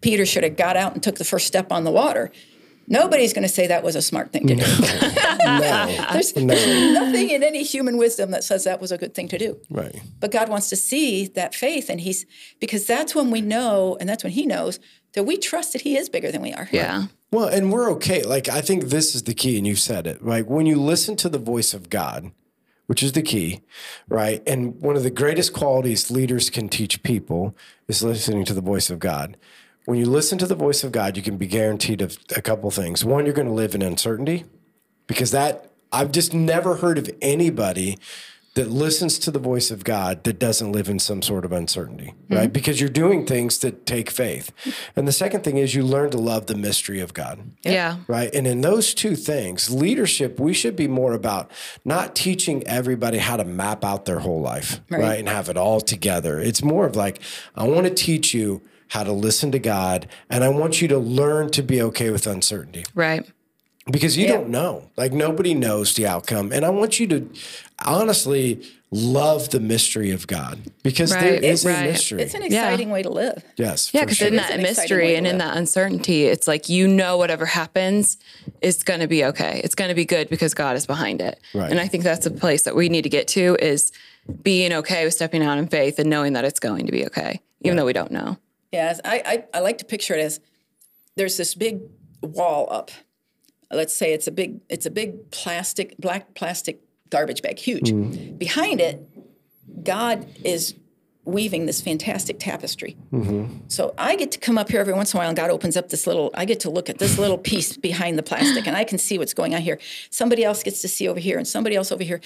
Peter 0.00 0.24
should 0.24 0.44
have 0.44 0.56
got 0.56 0.76
out 0.76 0.94
and 0.94 1.02
took 1.02 1.16
the 1.16 1.24
first 1.24 1.46
step 1.46 1.72
on 1.72 1.82
the 1.84 1.90
water, 1.90 2.30
nobody's 2.86 3.32
going 3.32 3.42
to 3.42 3.48
say 3.48 3.66
that 3.66 3.82
was 3.82 3.96
a 3.96 4.02
smart 4.02 4.32
thing 4.32 4.46
to 4.46 4.54
do. 4.54 4.62
no, 5.44 6.06
There's 6.12 6.36
nothing 6.36 7.30
in 7.30 7.42
any 7.42 7.64
human 7.64 7.96
wisdom 7.96 8.30
that 8.30 8.44
says 8.44 8.62
that 8.64 8.80
was 8.80 8.92
a 8.92 8.98
good 8.98 9.12
thing 9.14 9.26
to 9.28 9.38
do. 9.38 9.58
right, 9.70 10.00
But 10.20 10.30
God 10.30 10.48
wants 10.48 10.68
to 10.68 10.76
see 10.76 11.26
that 11.28 11.52
faith, 11.54 11.90
and 11.90 12.00
He's 12.00 12.26
because 12.60 12.86
that's 12.86 13.14
when 13.14 13.30
we 13.32 13.40
know, 13.40 13.96
and 13.98 14.08
that's 14.08 14.22
when 14.22 14.32
He 14.32 14.46
knows 14.46 14.78
that 15.14 15.24
we 15.24 15.36
trust 15.36 15.72
that 15.72 15.82
He 15.82 15.96
is 15.96 16.08
bigger 16.08 16.30
than 16.30 16.42
we 16.42 16.52
are. 16.52 16.68
yeah. 16.70 17.06
Well, 17.30 17.48
and 17.48 17.70
we're 17.70 17.90
okay. 17.92 18.22
Like, 18.22 18.48
I 18.48 18.60
think 18.60 18.84
this 18.84 19.14
is 19.14 19.24
the 19.24 19.34
key, 19.34 19.58
and 19.58 19.66
you've 19.66 19.78
said 19.78 20.06
it. 20.06 20.24
Like, 20.24 20.46
when 20.46 20.66
you 20.66 20.76
listen 20.76 21.14
to 21.16 21.28
the 21.28 21.38
voice 21.38 21.74
of 21.74 21.90
God, 21.90 22.30
which 22.86 23.02
is 23.02 23.12
the 23.12 23.22
key, 23.22 23.60
right? 24.08 24.42
And 24.46 24.80
one 24.80 24.96
of 24.96 25.02
the 25.02 25.10
greatest 25.10 25.52
qualities 25.52 26.10
leaders 26.10 26.48
can 26.48 26.70
teach 26.70 27.02
people 27.02 27.54
is 27.86 28.02
listening 28.02 28.46
to 28.46 28.54
the 28.54 28.62
voice 28.62 28.88
of 28.88 28.98
God. 28.98 29.36
When 29.84 29.98
you 29.98 30.06
listen 30.06 30.38
to 30.38 30.46
the 30.46 30.54
voice 30.54 30.82
of 30.82 30.90
God, 30.90 31.16
you 31.16 31.22
can 31.22 31.36
be 31.36 31.46
guaranteed 31.46 32.00
of 32.00 32.16
a 32.34 32.40
couple 32.40 32.70
things. 32.70 33.04
One, 33.04 33.26
you're 33.26 33.34
going 33.34 33.46
to 33.46 33.52
live 33.52 33.74
in 33.74 33.82
uncertainty 33.82 34.44
because 35.06 35.30
that, 35.32 35.70
I've 35.92 36.12
just 36.12 36.32
never 36.32 36.76
heard 36.76 36.96
of 36.96 37.10
anybody 37.20 37.98
that 38.54 38.70
listens 38.70 39.18
to 39.20 39.30
the 39.30 39.38
voice 39.38 39.70
of 39.70 39.84
God 39.84 40.24
that 40.24 40.38
doesn't 40.38 40.72
live 40.72 40.88
in 40.88 40.98
some 40.98 41.22
sort 41.22 41.44
of 41.44 41.52
uncertainty, 41.52 42.14
hmm. 42.28 42.34
right? 42.34 42.52
Because 42.52 42.80
you're 42.80 42.88
doing 42.88 43.24
things 43.24 43.58
that 43.58 43.86
take 43.86 44.10
faith. 44.10 44.50
And 44.96 45.06
the 45.06 45.12
second 45.12 45.44
thing 45.44 45.58
is 45.58 45.74
you 45.74 45.84
learn 45.84 46.10
to 46.10 46.18
love 46.18 46.46
the 46.46 46.56
mystery 46.56 47.00
of 47.00 47.14
God. 47.14 47.52
Yeah. 47.62 47.98
Right. 48.08 48.34
And 48.34 48.46
in 48.46 48.60
those 48.62 48.94
two 48.94 49.14
things, 49.14 49.70
leadership, 49.70 50.40
we 50.40 50.54
should 50.54 50.74
be 50.74 50.88
more 50.88 51.12
about 51.12 51.50
not 51.84 52.16
teaching 52.16 52.66
everybody 52.66 53.18
how 53.18 53.36
to 53.36 53.44
map 53.44 53.84
out 53.84 54.06
their 54.06 54.20
whole 54.20 54.40
life, 54.40 54.80
right? 54.90 55.00
Right. 55.00 55.18
And 55.20 55.28
have 55.28 55.48
it 55.48 55.56
all 55.56 55.80
together. 55.80 56.40
It's 56.40 56.62
more 56.62 56.84
of 56.86 56.96
like, 56.96 57.20
I 57.54 57.64
want 57.64 57.86
to 57.86 57.94
teach 57.94 58.34
you 58.34 58.62
how 58.88 59.04
to 59.04 59.12
listen 59.12 59.52
to 59.52 59.58
God 59.58 60.08
and 60.30 60.42
I 60.42 60.48
want 60.48 60.80
you 60.80 60.88
to 60.88 60.98
learn 60.98 61.50
to 61.50 61.62
be 61.62 61.80
okay 61.82 62.10
with 62.10 62.26
uncertainty 62.26 62.84
Right. 62.94 63.24
because 63.90 64.16
you 64.16 64.24
Yeah. 64.26 64.32
don't 64.32 64.48
know. 64.48 64.90
Like 64.96 65.12
nobody 65.12 65.52
knows 65.54 65.94
the 65.94 66.06
outcome. 66.06 66.52
And 66.52 66.64
I 66.64 66.70
want 66.70 66.98
you 66.98 67.06
to 67.08 67.28
honestly 67.84 68.62
love 68.90 69.50
the 69.50 69.60
mystery 69.60 70.10
of 70.10 70.26
God 70.26 70.58
because 70.82 71.10
there 71.10 71.34
Right, 71.34 71.44
is 71.44 71.64
right. 71.64 71.86
a 71.86 71.92
mystery. 71.92 72.22
It's 72.22 72.32
an 72.34 72.42
exciting 72.42 72.88
way 72.90 73.02
to 73.02 73.10
live. 73.10 73.44
yes. 73.56 73.92
Yeah, 73.92 74.02
because 74.04 74.16
sure. 74.16 74.28
in 74.28 74.36
that 74.36 74.50
an 74.52 74.62
mystery 74.62 75.14
and 75.14 75.26
in 75.26 75.38
that 75.38 75.56
uncertainty, 75.56 76.24
it's 76.24 76.48
like 76.48 76.68
you 76.70 76.88
know 76.88 77.18
whatever 77.18 77.44
happens 77.44 78.16
is 78.62 78.82
going 78.82 79.00
to 79.00 79.06
be 79.06 79.24
okay. 79.26 79.60
It's 79.62 79.74
going 79.74 79.90
to 79.90 79.94
be 79.94 80.06
good 80.06 80.30
because 80.30 80.54
God 80.54 80.74
is 80.76 80.86
behind 80.86 81.20
it. 81.20 81.38
Right. 81.54 81.70
And 81.70 81.78
I 81.78 81.86
think 81.86 82.02
that's 82.02 82.24
a 82.24 82.30
place 82.30 82.62
that 82.62 82.74
we 82.74 82.88
need 82.88 83.02
to 83.02 83.10
get 83.10 83.28
to 83.28 83.56
is 83.60 83.92
being 84.42 84.72
okay 84.72 85.04
with 85.04 85.14
stepping 85.14 85.42
out 85.42 85.58
in 85.58 85.68
faith 85.68 85.98
and 85.98 86.08
knowing 86.08 86.32
that 86.32 86.44
it's 86.44 86.60
going 86.60 86.86
to 86.86 86.92
be 86.92 87.04
okay, 87.06 87.40
even 87.62 87.76
though 87.76 87.86
we 87.86 87.92
don't 87.92 88.10
know. 88.10 88.38
Yes, 88.72 89.00
I, 89.04 89.22
I, 89.54 89.58
I 89.58 89.60
like 89.60 89.78
to 89.78 89.84
picture 89.84 90.14
it 90.14 90.20
as 90.20 90.40
there's 91.16 91.36
this 91.36 91.54
big 91.54 91.80
wall 92.22 92.68
up. 92.70 92.90
Let's 93.70 93.94
say 93.94 94.12
it's 94.14 94.26
a 94.26 94.30
big 94.32 94.60
it's 94.70 94.86
a 94.86 94.90
big 94.90 95.30
plastic 95.30 95.94
black 95.98 96.34
plastic 96.34 96.80
garbage 97.10 97.42
bag, 97.42 97.58
huge. 97.58 97.90
Mm. 97.90 98.38
Behind 98.38 98.80
it, 98.80 99.06
God 99.84 100.26
is 100.44 100.74
weaving 101.24 101.66
this 101.66 101.80
fantastic 101.82 102.38
tapestry. 102.38 102.96
Mm-hmm. 103.12 103.58
So 103.68 103.92
I 103.98 104.16
get 104.16 104.32
to 104.32 104.38
come 104.38 104.56
up 104.56 104.70
here 104.70 104.80
every 104.80 104.94
once 104.94 105.12
in 105.12 105.18
a 105.18 105.20
while, 105.20 105.28
and 105.28 105.36
God 105.36 105.50
opens 105.50 105.76
up 105.76 105.90
this 105.90 106.06
little. 106.06 106.30
I 106.34 106.44
get 106.46 106.60
to 106.60 106.70
look 106.70 106.88
at 106.88 106.98
this 106.98 107.18
little 107.18 107.36
piece 107.38 107.76
behind 107.76 108.18
the 108.18 108.22
plastic, 108.22 108.66
and 108.66 108.76
I 108.76 108.84
can 108.84 108.96
see 108.98 109.18
what's 109.18 109.34
going 109.34 109.54
on 109.54 109.60
here. 109.60 109.78
Somebody 110.10 110.42
else 110.44 110.62
gets 110.62 110.80
to 110.82 110.88
see 110.88 111.06
over 111.06 111.20
here, 111.20 111.36
and 111.36 111.46
somebody 111.46 111.76
else 111.76 111.92
over 111.92 112.02
here. 112.02 112.20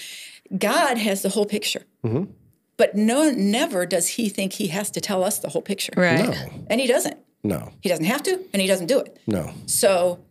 God 0.57 0.97
has 0.97 1.21
the 1.21 1.29
whole 1.29 1.45
picture. 1.45 1.83
Mm-hmm. 2.05 2.31
But 2.77 2.95
no, 2.95 3.29
never 3.29 3.85
does 3.85 4.07
he 4.07 4.29
think 4.29 4.53
he 4.53 4.67
has 4.67 4.89
to 4.91 5.01
tell 5.01 5.23
us 5.23 5.37
the 5.39 5.49
whole 5.49 5.61
picture. 5.61 5.93
Right. 5.95 6.35
And 6.67 6.81
he 6.81 6.87
doesn't. 6.87 7.17
No, 7.43 7.71
He 7.81 7.89
doesn't 7.89 8.05
have 8.05 8.23
to, 8.23 8.39
and 8.53 8.61
he 8.61 8.67
doesn't 8.69 8.87
do 8.87 8.99
it. 8.99 9.19
no. 9.27 9.51
So, 9.65 10.23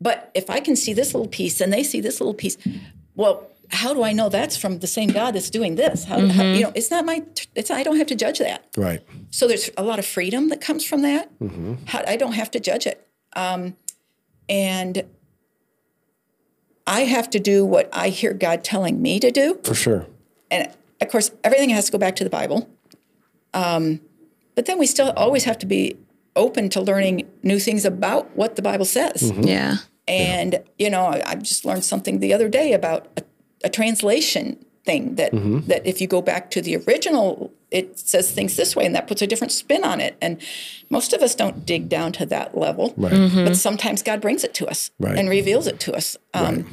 but 0.00 0.30
if 0.34 0.48
I 0.48 0.60
can 0.60 0.74
see 0.74 0.94
this 0.94 1.12
little 1.14 1.28
piece 1.28 1.60
and 1.60 1.70
they 1.70 1.82
see 1.82 2.00
this 2.00 2.20
little 2.22 2.32
piece, 2.34 2.56
well, 3.16 3.48
how 3.70 3.92
do 3.92 4.04
I 4.04 4.12
know 4.12 4.28
that's 4.28 4.56
from 4.56 4.78
the 4.78 4.86
same 4.86 5.08
God 5.10 5.34
that's 5.34 5.50
doing 5.50 5.74
this? 5.74 6.04
How, 6.04 6.24
how- 6.28 6.44
you 6.44 6.60
know, 6.62 6.72
it's 6.76 6.90
not 6.90 7.04
my. 7.04 7.24
It's 7.56 7.70
I 7.70 7.82
don't 7.82 7.96
have 7.96 8.06
to 8.08 8.14
judge 8.14 8.38
that. 8.38 8.64
Right. 8.76 9.00
So 9.30 9.48
there's 9.48 9.70
a 9.76 9.82
lot 9.82 9.98
of 9.98 10.06
freedom 10.06 10.48
that 10.50 10.60
comes 10.60 10.84
from 10.84 11.02
that. 11.02 11.30
How, 11.86 12.02
I 12.06 12.16
don't 12.16 12.32
have 12.34 12.50
to 12.52 12.60
judge 12.60 12.86
it, 12.86 13.04
um, 13.34 13.74
and 14.48 15.04
I 16.86 17.00
have 17.00 17.28
to 17.30 17.40
do 17.40 17.64
what 17.64 17.88
I 17.92 18.10
hear 18.10 18.32
God 18.32 18.62
telling 18.62 19.02
me 19.02 19.18
to 19.20 19.30
do 19.32 19.58
For 19.64 19.74
sure. 19.74 20.06
and 20.50 20.70
of 21.00 21.08
course, 21.08 21.30
everything 21.44 21.70
has 21.70 21.86
to 21.86 21.92
go 21.92 21.98
back 21.98 22.16
to 22.16 22.24
the 22.24 22.30
Bible. 22.30 22.68
Um, 23.52 24.00
but 24.54 24.66
then 24.66 24.78
we 24.78 24.86
still 24.86 25.12
always 25.16 25.44
have 25.44 25.58
to 25.58 25.66
be 25.66 25.96
open 26.36 26.68
to 26.70 26.80
learning 26.80 27.26
new 27.42 27.58
things 27.58 27.84
about 27.84 28.34
what 28.36 28.56
the 28.56 28.62
Bible 28.62 28.84
says. 28.86 29.30
Yeah. 29.40 29.76
And 30.08 30.62
you 30.78 30.90
know, 30.90 31.06
I, 31.06 31.22
I 31.26 31.34
just 31.36 31.64
learned 31.64 31.84
something 31.84 32.20
the 32.20 32.32
other 32.32 32.48
day 32.48 32.72
about 32.72 33.08
a, 33.16 33.22
a 33.64 33.68
translation 33.70 34.64
thing 34.84 35.16
that 35.16 35.32
that 35.66 35.84
if 35.86 36.00
you 36.00 36.06
go 36.06 36.22
back 36.22 36.50
to 36.52 36.60
the 36.62 36.76
original 36.76 37.52
it 37.72 37.98
says 37.98 38.30
things 38.30 38.54
this 38.56 38.76
way 38.76 38.86
and 38.86 38.94
that 38.94 39.08
puts 39.08 39.20
a 39.20 39.26
different 39.26 39.50
spin 39.52 39.82
on 39.82 40.00
it. 40.00 40.16
And 40.22 40.40
most 40.90 41.12
of 41.12 41.20
us 41.22 41.34
don't 41.34 41.66
dig 41.66 41.88
down 41.88 42.12
to 42.12 42.26
that 42.26 42.56
level 42.56 42.94
Right. 42.96 43.30
but 43.44 43.56
sometimes 43.56 44.02
god 44.04 44.20
brings 44.20 44.44
it 44.44 44.54
to 44.54 44.66
us 44.68 44.92
Right. 45.00 45.18
and 45.18 45.28
reveals 45.28 45.66
it 45.66 45.80
to 45.80 45.92
us. 45.96 46.16
Um, 46.32 46.64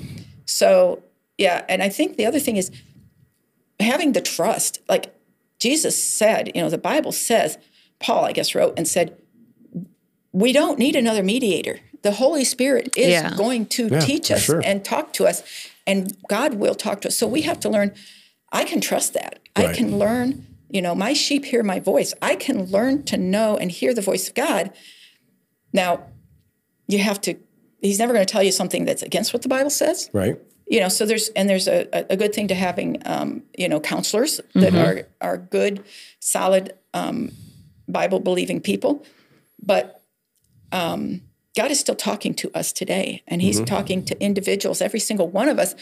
so 0.46 1.02
yeah 1.40 1.66
and 1.68 1.82
i 1.82 1.90
think 1.90 2.18
the 2.18 2.26
other 2.28 2.40
thing 2.40 2.58
is 2.58 2.70
having 3.80 4.12
the 4.14 4.22
trust. 4.22 4.80
Like 4.88 5.16
jesus 5.60 6.02
said 6.02 6.52
you 6.54 6.62
know 6.62 6.70
the 6.70 6.78
bible 6.78 7.12
says 7.12 7.58
paul 8.00 8.26
i 8.26 8.32
guess 8.34 8.54
wrote 8.54 8.74
and 8.78 8.88
said 8.88 9.18
we 10.32 10.52
don't 10.52 10.78
need 10.78 10.96
another 10.96 11.24
mediator 11.24 11.80
the 12.04 12.12
holy 12.12 12.44
spirit 12.46 12.96
is 12.96 13.08
Yeah. 13.10 13.34
going 13.36 13.66
to 13.78 13.88
Yeah, 13.88 14.00
teach 14.00 14.30
us 14.32 14.44
sure. 14.44 14.62
and 14.64 14.84
talk 14.86 15.14
to 15.14 15.26
us 15.26 15.42
and 15.88 16.16
god 16.30 16.54
will 16.56 16.76
talk 16.76 17.02
to 17.02 17.08
us. 17.10 17.18
So 17.18 17.28
we 17.28 17.42
have 17.42 17.60
to 17.62 17.70
learn 17.70 17.94
i 18.52 18.64
can 18.64 18.80
trust 18.82 19.14
that. 19.14 19.40
I 19.56 19.74
can 19.74 19.98
learn 19.98 20.46
you 20.70 20.82
know 20.82 20.94
my 20.96 21.14
sheep 21.14 21.46
hear 21.46 21.64
my 21.64 21.80
voice. 21.80 22.14
I 22.22 22.36
can 22.36 22.66
learn 22.66 23.04
to 23.12 23.18
know 23.18 23.58
and 23.58 23.72
hear 23.72 23.94
the 23.94 24.02
voice 24.02 24.28
of 24.30 24.34
god. 24.36 24.72
Now 25.72 25.92
you 26.88 27.00
have 27.00 27.20
to 27.22 27.36
he's 27.82 28.00
never 28.00 28.14
going 28.14 28.26
to 28.26 28.32
tell 28.32 28.44
you 28.44 28.52
something 28.52 28.86
that's 28.86 29.04
against 29.04 29.34
what 29.34 29.42
the 29.42 29.50
bible 29.50 29.70
says. 29.70 30.10
Right. 30.14 30.38
you 30.74 30.80
know 30.80 30.90
so 30.90 31.06
there's 31.06 31.30
and 31.38 31.50
there's 31.50 31.68
a, 31.68 31.88
a 32.14 32.18
good 32.18 32.34
thing 32.36 32.48
to 32.50 32.56
having 32.56 32.90
um, 33.06 33.44
you 33.58 33.68
know 33.70 33.80
counselors 33.80 34.40
that 34.56 34.74
are 34.76 35.08
are 35.22 35.38
good 35.38 35.84
solid 36.20 36.74
um, 36.94 37.32
bible 37.88 38.20
believing 38.20 38.60
people. 38.62 39.06
But 39.62 40.02
um, 40.72 41.22
god 41.56 41.72
is 41.72 41.80
still 41.80 41.96
talking 41.96 42.34
to 42.34 42.52
us 42.54 42.72
today 42.72 43.22
and 43.28 43.42
he's 43.42 43.58
mm-hmm. 43.58 43.66
talking 43.66 44.04
to 44.06 44.22
individuals 44.22 44.82
every 44.82 45.00
single 45.00 45.28
one 45.28 45.48
of 45.50 45.60
us 45.60 45.76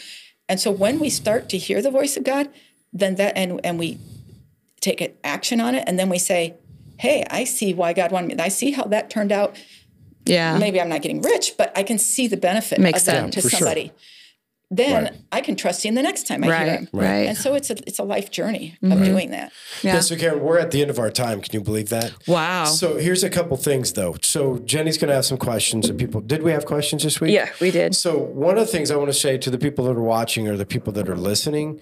and 0.48 0.60
so 0.60 0.70
when 0.70 0.98
we 0.98 1.08
start 1.08 1.48
to 1.48 1.58
hear 1.58 1.80
the 1.82 1.90
voice 1.90 2.16
of 2.16 2.24
god 2.24 2.48
then 2.92 3.14
that 3.16 3.36
and 3.36 3.60
and 3.64 3.78
we 3.78 3.98
take 4.80 5.16
action 5.24 5.60
on 5.60 5.74
it 5.74 5.84
and 5.86 5.98
then 5.98 6.08
we 6.08 6.18
say 6.18 6.54
hey 6.98 7.24
i 7.30 7.44
see 7.44 7.72
why 7.72 7.92
god 7.92 8.10
wanted 8.12 8.28
me 8.36 8.42
i 8.42 8.48
see 8.48 8.72
how 8.72 8.84
that 8.84 9.08
turned 9.10 9.32
out 9.32 9.56
Yeah. 10.26 10.56
maybe 10.58 10.80
I'm 10.80 10.88
not 10.88 11.02
getting 11.02 11.20
rich, 11.20 11.54
but 11.58 11.76
I 11.76 11.82
can 11.82 11.98
see 11.98 12.28
the 12.28 12.36
benefit 12.36 12.78
Makes 12.78 13.00
of 13.00 13.06
that 13.06 13.32
sense. 13.32 13.34
to 13.34 13.42
for 13.42 13.50
sure. 13.50 13.74
Somebody. 14.76 14.92
Then 14.92 15.04
Right. 15.04 15.12
I 15.32 15.40
can 15.40 15.56
trust 15.56 15.84
him 15.84 15.94
the 15.94 16.02
next 16.02 16.26
time 16.26 16.44
I 16.44 16.48
Right. 16.48 16.66
hear 16.66 16.76
him. 16.78 16.88
Right. 16.92 17.28
And 17.28 17.36
so 17.36 17.54
it's 17.54 17.70
a 17.70 17.76
it's 17.86 17.98
a 17.98 18.02
life 18.04 18.30
journey 18.30 18.76
of 18.82 19.04
doing 19.04 19.30
that. 19.30 19.52
Yeah. 19.82 19.94
Yeah. 19.94 20.00
So 20.00 20.16
Karen, 20.16 20.40
we're 20.42 20.58
at 20.58 20.70
the 20.70 20.80
end 20.82 20.90
of 20.90 20.98
our 20.98 21.10
time. 21.10 21.40
Can 21.40 21.52
you 21.54 21.60
believe 21.64 21.88
that? 21.90 22.12
Wow. 22.26 22.64
So 22.64 22.96
here's 22.96 23.22
a 23.24 23.30
couple 23.30 23.56
things 23.56 23.92
though. 23.92 24.16
So 24.22 24.58
Jenny's 24.64 24.98
going 24.98 25.08
to 25.08 25.14
have 25.14 25.24
some 25.24 25.38
questions 25.38 25.88
and 25.88 25.98
people. 25.98 26.20
Did 26.20 26.42
we 26.42 26.52
have 26.52 26.64
questions 26.66 27.02
this 27.02 27.20
week? 27.20 27.32
yeah, 27.32 27.48
we 27.60 27.70
did. 27.70 27.94
So 27.94 28.18
one 28.18 28.56
of 28.58 28.66
the 28.66 28.72
things 28.72 28.90
I 28.90 28.96
want 28.96 29.08
to 29.10 29.18
say 29.18 29.38
to 29.38 29.50
the 29.50 29.58
people 29.58 29.84
that 29.86 29.96
are 29.96 30.02
watching 30.02 30.48
or 30.48 30.56
the 30.56 30.66
people 30.66 30.92
that 30.94 31.08
are 31.08 31.16
listening, 31.16 31.80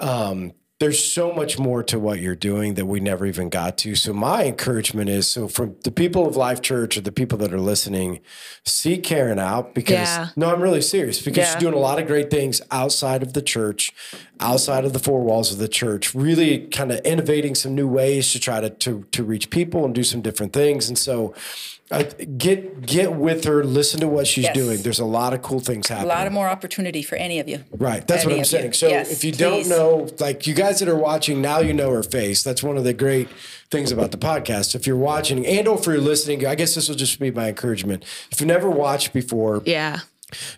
um, 0.00 0.52
there's 0.82 1.04
so 1.12 1.32
much 1.32 1.60
more 1.60 1.80
to 1.84 1.96
what 1.96 2.18
you're 2.18 2.34
doing 2.34 2.74
that 2.74 2.86
we 2.86 2.98
never 2.98 3.24
even 3.24 3.48
got 3.48 3.78
to. 3.78 3.94
So 3.94 4.12
my 4.12 4.46
encouragement 4.46 5.08
is 5.08 5.28
so 5.28 5.46
from 5.46 5.76
the 5.84 5.92
people 5.92 6.26
of 6.26 6.34
Life 6.34 6.60
Church 6.60 6.96
or 6.96 7.02
the 7.02 7.12
people 7.12 7.38
that 7.38 7.52
are 7.54 7.60
listening, 7.60 8.18
seek 8.64 9.04
Karen 9.04 9.38
out 9.38 9.74
because 9.74 10.08
Yeah. 10.08 10.30
no, 10.34 10.52
I'm 10.52 10.60
really 10.60 10.82
serious 10.82 11.22
because 11.22 11.38
Yeah. 11.46 11.52
she's 11.52 11.60
doing 11.60 11.74
a 11.74 11.78
lot 11.78 12.00
of 12.00 12.08
great 12.08 12.30
things 12.32 12.60
outside 12.72 13.22
of 13.22 13.32
the 13.32 13.42
church, 13.42 13.92
outside 14.40 14.84
of 14.84 14.92
the 14.92 14.98
four 14.98 15.20
walls 15.22 15.52
of 15.52 15.58
the 15.58 15.68
church, 15.68 16.16
really 16.16 16.66
kind 16.66 16.90
of 16.90 16.98
innovating 17.04 17.54
some 17.54 17.76
new 17.76 17.86
ways 17.86 18.32
to 18.32 18.40
try 18.40 18.60
to 18.60 18.68
to 18.70 19.04
to 19.12 19.22
reach 19.22 19.50
people 19.50 19.84
and 19.84 19.94
do 19.94 20.02
some 20.02 20.20
different 20.20 20.52
things. 20.52 20.88
And 20.88 20.98
so 20.98 21.32
uh, 21.92 22.04
get 22.38 22.84
get 22.86 23.12
with 23.14 23.44
her, 23.44 23.62
listen 23.62 24.00
to 24.00 24.08
what 24.08 24.26
she's 24.26 24.44
Yes. 24.44 24.54
doing. 24.54 24.82
There's 24.82 24.98
a 24.98 25.04
lot 25.04 25.32
of 25.34 25.42
cool 25.42 25.60
things 25.60 25.88
happening. 25.88 26.10
A 26.10 26.14
lot 26.14 26.26
of 26.26 26.32
more 26.32 26.48
opportunity 26.48 27.02
for 27.02 27.14
any 27.16 27.38
of 27.38 27.48
you. 27.48 27.60
Right. 27.70 28.06
That's 28.06 28.24
what 28.24 28.32
I'm 28.32 28.38
of 28.38 28.38
you. 28.38 28.44
saying. 28.44 28.72
So 28.72 28.88
Yes, 28.88 29.12
if 29.12 29.22
you 29.24 29.32
don't 29.32 29.68
know, 29.68 30.08
like 30.18 30.46
you 30.46 30.54
guys 30.54 30.80
that 30.80 30.88
are 30.88 30.96
watching 30.96 31.40
now, 31.40 31.60
you 31.60 31.72
know 31.74 31.90
her 31.92 32.02
face. 32.02 32.42
That's 32.42 32.62
one 32.62 32.76
of 32.76 32.84
the 32.84 32.92
great 32.92 33.28
things 33.70 33.92
about 33.92 34.10
the 34.10 34.18
podcast. 34.18 34.74
If 34.74 34.86
you're 34.86 34.96
watching 34.96 35.46
and 35.46 35.68
or 35.68 35.78
if 35.78 35.86
you're 35.86 35.98
listening, 35.98 36.46
I 36.46 36.54
guess 36.54 36.74
this 36.74 36.88
will 36.88 36.96
just 36.96 37.18
be 37.20 37.30
my 37.30 37.48
encouragement. 37.48 38.04
If 38.30 38.40
you 38.40 38.46
never 38.46 38.70
watched 38.70 39.12
before, 39.12 39.62
Yeah. 39.64 40.00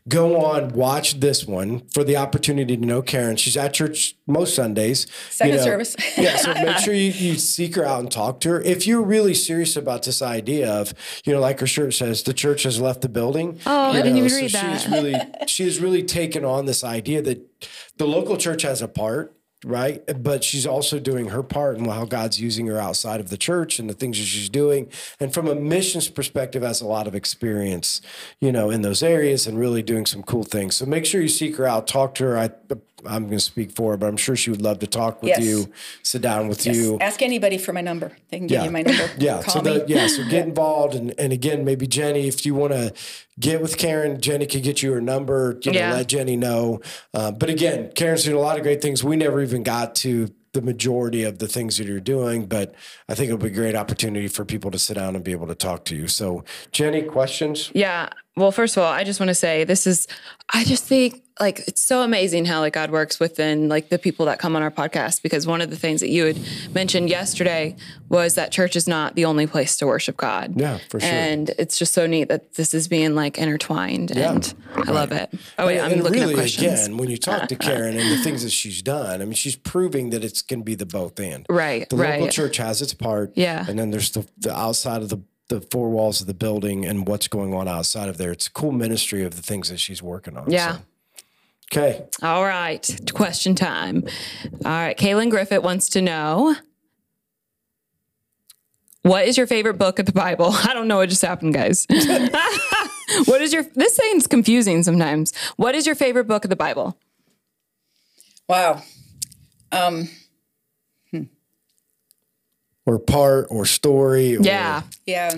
Go 0.09 0.45
on, 0.45 0.71
watch 0.71 1.21
this 1.21 1.47
one 1.47 1.87
for 1.89 2.05
the 2.05 2.17
opportunity 2.17 2.77
to 2.77 2.85
know 2.85 3.03
Karen. 3.03 3.37
She's 3.37 3.57
at 3.57 3.75
church 3.75 4.17
most 4.27 4.55
Sundays. 4.55 5.07
Second 5.31 5.61
service. 5.61 5.97
yeah, 6.17 6.37
so 6.37 6.55
make 6.55 6.79
sure 6.79 6.95
you, 6.95 7.11
you 7.11 7.35
seek 7.37 7.77
her 7.77 7.85
out 7.85 8.01
and 8.01 8.11
talk 8.11 8.41
to 8.41 8.51
her. 8.51 8.61
If 8.61 8.87
you're 8.87 9.03
really 9.03 9.35
serious 9.35 9.77
about 9.77 10.05
this 10.05 10.23
idea 10.23 10.73
of, 10.73 10.95
you 11.25 11.33
know, 11.33 11.41
like 11.41 11.61
her 11.61 11.67
shirt 11.67 11.95
says, 11.95 12.23
the 12.23 12.35
church 12.35 12.63
has 12.63 12.81
left 12.81 13.03
the 13.03 13.09
building. 13.09 13.61
Oh, 13.67 13.91
I 13.91 13.97
you 13.97 14.03
didn't 14.03 14.19
even 14.19 14.31
so 14.31 14.37
read 14.37 14.51
She's 14.51 14.53
that. 14.53 14.87
really, 14.91 15.15
she 15.47 15.65
has 15.65 15.81
really 15.81 16.03
taken 16.03 16.45
on 16.45 16.67
this 16.67 16.85
idea 16.85 17.23
that 17.23 17.69
the 17.97 18.07
local 18.07 18.37
church 18.37 18.63
has 18.63 18.83
a 18.83 18.89
part. 18.89 19.37
Right. 19.65 20.03
But 20.23 20.45
she's 20.45 20.67
also 20.67 20.99
doing 20.99 21.29
her 21.29 21.43
part 21.43 21.79
and 21.79 21.87
how 21.87 22.05
God's 22.05 22.41
using 22.41 22.67
her 22.67 22.79
outside 22.79 23.19
of 23.19 23.31
the 23.31 23.39
church 23.39 23.79
and 23.79 23.89
the 23.89 23.95
things 23.95 24.19
that 24.19 24.27
she's 24.27 24.51
doing. 24.51 24.91
And 25.19 25.33
from 25.33 25.49
a 25.49 25.55
missions 25.55 26.09
perspective, 26.09 26.63
has 26.63 26.81
a 26.81 26.87
lot 26.87 27.07
of 27.07 27.15
experience, 27.15 28.03
you 28.41 28.53
know, 28.53 28.71
in 28.71 28.83
those 28.83 29.03
areas 29.03 29.47
and 29.47 29.59
really 29.59 29.83
doing 29.83 30.07
some 30.07 30.23
cool 30.23 30.45
things. 30.45 30.77
So 30.77 30.87
make 30.87 31.07
sure 31.07 31.21
you 31.23 31.29
seek 31.29 31.57
her 31.57 31.67
out, 31.67 31.87
talk 31.87 32.15
to 32.17 32.25
her. 32.25 32.39
I, 32.39 32.51
I'm 33.07 33.25
going 33.27 33.39
to 33.39 33.41
speak 33.41 33.73
for 33.73 33.93
her, 33.93 33.97
but 33.97 34.07
I'm 34.07 34.17
sure 34.17 34.37
she 34.37 34.51
would 34.51 34.63
love 34.63 34.79
to 34.81 34.87
talk 34.87 35.23
with 35.23 35.31
Yes. 35.31 35.43
you, 35.45 35.73
sit 36.03 36.23
down 36.23 36.49
with 36.49 36.67
you. 36.67 36.99
Ask 37.01 37.23
anybody 37.23 37.59
for 37.59 37.73
my 37.73 37.81
number. 37.81 38.13
They 38.31 38.39
can 38.39 38.47
give 38.47 38.65
you 38.65 38.71
my 38.71 38.83
number. 38.83 39.09
Yeah. 39.19 39.43
Call 39.43 39.55
so 39.55 39.63
me. 39.63 39.79
that, 39.79 39.89
yeah. 39.89 40.07
So 40.07 40.25
get 40.29 40.47
involved. 40.47 40.95
And, 40.95 41.15
and 41.19 41.33
again, 41.33 41.65
maybe 41.65 41.87
Jenny, 41.87 42.27
if 42.29 42.45
you 42.47 42.55
want 42.55 42.73
to 42.73 42.93
get 43.39 43.61
with 43.63 43.77
Karen, 43.79 44.21
Jenny 44.21 44.47
could 44.47 44.63
get 44.63 44.83
you 44.83 44.93
her 44.93 45.01
number, 45.01 45.59
you 45.63 45.73
know, 45.73 45.79
Yeah. 45.79 45.93
let 45.95 46.09
Jenny 46.09 46.37
know. 46.37 46.81
Uh, 47.13 47.31
but 47.33 47.51
again, 47.51 47.91
Karen's 47.95 48.25
doing 48.25 48.37
a 48.37 48.41
lot 48.41 48.57
of 48.57 48.63
great 48.63 48.81
things. 48.83 49.03
We 49.05 49.17
never 49.17 49.41
even 49.43 49.63
got 49.63 49.95
to 49.97 50.29
the 50.53 50.63
majority 50.63 51.25
of 51.25 51.41
the 51.41 51.49
things 51.49 51.79
that 51.79 51.87
you're 51.89 51.99
doing, 51.99 52.47
but 52.47 52.77
I 53.09 53.15
think 53.17 53.27
it'll 53.27 53.39
be 53.39 53.49
a 53.49 53.51
great 53.51 53.75
opportunity 53.75 54.29
for 54.29 54.45
people 54.45 54.71
to 54.71 54.79
sit 54.79 54.95
down 54.95 55.17
and 55.17 55.25
be 55.25 55.33
able 55.33 55.49
to 55.49 55.55
talk 55.57 55.85
to 55.87 55.97
you. 55.97 56.07
So 56.07 56.45
Jenny, 56.71 57.03
questions? 57.03 57.73
Yeah. 57.75 58.09
Well, 58.37 58.53
first 58.53 58.77
of 58.77 58.85
all, 58.85 58.93
I 58.93 59.03
just 59.03 59.19
want 59.19 59.31
to 59.31 59.35
say 59.35 59.65
this 59.65 59.85
is, 59.85 60.07
I 60.53 60.63
just 60.63 60.85
think 60.85 61.24
like 61.41 61.61
it's 61.67 61.83
so 61.83 62.03
amazing 62.03 62.45
how 62.45 62.61
like 62.61 62.75
God 62.75 62.91
works 62.93 63.19
within 63.19 63.69
like 63.69 63.89
the 63.89 63.99
people 63.99 64.27
that 64.27 64.39
come 64.39 64.55
on 64.55 64.63
our 64.63 64.71
podcast 64.71 65.21
because 65.23 65.47
one 65.49 65.61
of 65.61 65.69
the 65.69 65.77
things 65.77 66.01
that 66.01 66.09
you 66.09 66.27
had 66.27 66.39
mentioned 66.73 67.09
yesterday 67.11 67.75
was 68.09 68.37
that 68.37 68.53
church 68.53 68.77
is 68.77 68.87
not 68.87 69.17
the 69.17 69.25
only 69.25 69.47
place 69.49 69.77
to 69.79 69.87
worship 69.87 70.17
God. 70.17 70.53
Yeah, 70.59 70.79
for 70.89 71.01
sure. 71.01 71.09
And 71.11 71.51
it's 71.59 71.77
just 71.77 71.93
so 71.93 72.07
neat 72.07 72.29
that 72.29 72.55
this 72.55 72.73
is 72.73 72.87
being 72.87 73.17
like 73.17 73.37
intertwined 73.37 74.13
Yeah. 74.15 74.33
and 74.33 74.55
I 74.77 74.93
love 74.93 75.11
it. 75.11 75.29
Oh 75.59 75.67
wait, 75.67 75.79
And- 75.79 75.87
I'm 75.87 75.93
and 75.95 76.03
looking 76.05 76.21
really, 76.21 76.35
at 76.35 76.39
questions. 76.39 76.83
again, 76.85 76.97
when 76.99 77.11
you 77.11 77.17
talk 77.17 77.49
to 77.49 77.57
Karen 77.57 77.97
and 77.99 78.11
the 78.13 78.23
things 78.23 78.45
that 78.45 78.51
she's 78.51 78.81
done, 78.81 79.21
I 79.21 79.25
mean, 79.25 79.35
she's 79.35 79.57
proving 79.57 80.11
that 80.11 80.23
it's 80.23 80.41
going 80.41 80.61
to 80.61 80.65
be 80.65 80.77
the 80.77 80.87
both 80.87 81.19
and. 81.19 81.45
Right, 81.49 81.89
The 81.91 81.97
local 81.97 82.29
church 82.29 82.59
has 82.59 82.81
its 82.81 82.95
part. 82.95 83.33
Yeah. 83.35 83.65
And 83.69 83.77
then 83.79 83.91
there's 83.91 84.11
the, 84.13 84.25
the 84.39 84.57
outside 84.57 85.03
of 85.03 85.09
the, 85.09 85.19
the 85.49 85.61
four 85.61 85.91
walls 85.91 86.21
of 86.21 86.27
the 86.29 86.35
building 86.35 86.85
and 86.87 87.09
what's 87.09 87.27
going 87.27 87.55
on 87.55 87.67
outside 87.67 88.09
of 88.09 88.19
there. 88.19 88.31
It's 88.31 88.47
a 88.47 88.53
cool 88.53 88.71
ministry 88.73 89.25
of 89.25 89.35
the 89.35 89.43
things 89.43 89.69
that 89.69 89.81
she's 89.81 90.01
working 90.01 90.37
on. 90.37 90.49
Yeah. 90.51 90.77
So. 90.77 90.79
Okay. 91.73 92.05
All 92.23 92.45
right, 92.45 92.89
question 93.13 93.55
time. 93.55 94.05
All 94.65 94.71
right, 94.71 94.97
Kaylin 94.97 95.31
Griffith 95.31 95.63
wants 95.63 95.89
to 95.91 96.03
know 96.03 96.55
what 99.03 99.27
is 99.27 99.37
your 99.37 99.47
favorite 99.47 99.75
book 99.79 99.99
of 99.99 100.07
the 100.07 100.13
Bible? 100.13 100.51
I 100.53 100.73
don't 100.73 100.89
know 100.89 100.97
what 100.99 101.09
just 101.09 101.23
happened, 101.23 101.55
guys. 101.55 101.87
what 103.27 103.43
is 103.43 103.53
your 103.53 103.65
this 103.75 103.97
thing's 103.97 104.27
confusing 104.27 104.83
sometimes. 104.83 105.33
What 105.57 105.75
is 105.75 105.87
your 105.87 105.95
favorite 105.95 106.27
book 106.27 106.45
of 106.45 106.51
the 106.51 106.57
Bible? 106.57 106.99
Wow. 108.49 108.83
Um. 109.73 110.09
Or 112.87 112.99
part 112.99 113.47
or 113.51 113.65
story. 113.65 114.37
Or, 114.37 114.43
Yeah, 114.43 114.83
Yeah. 115.07 115.37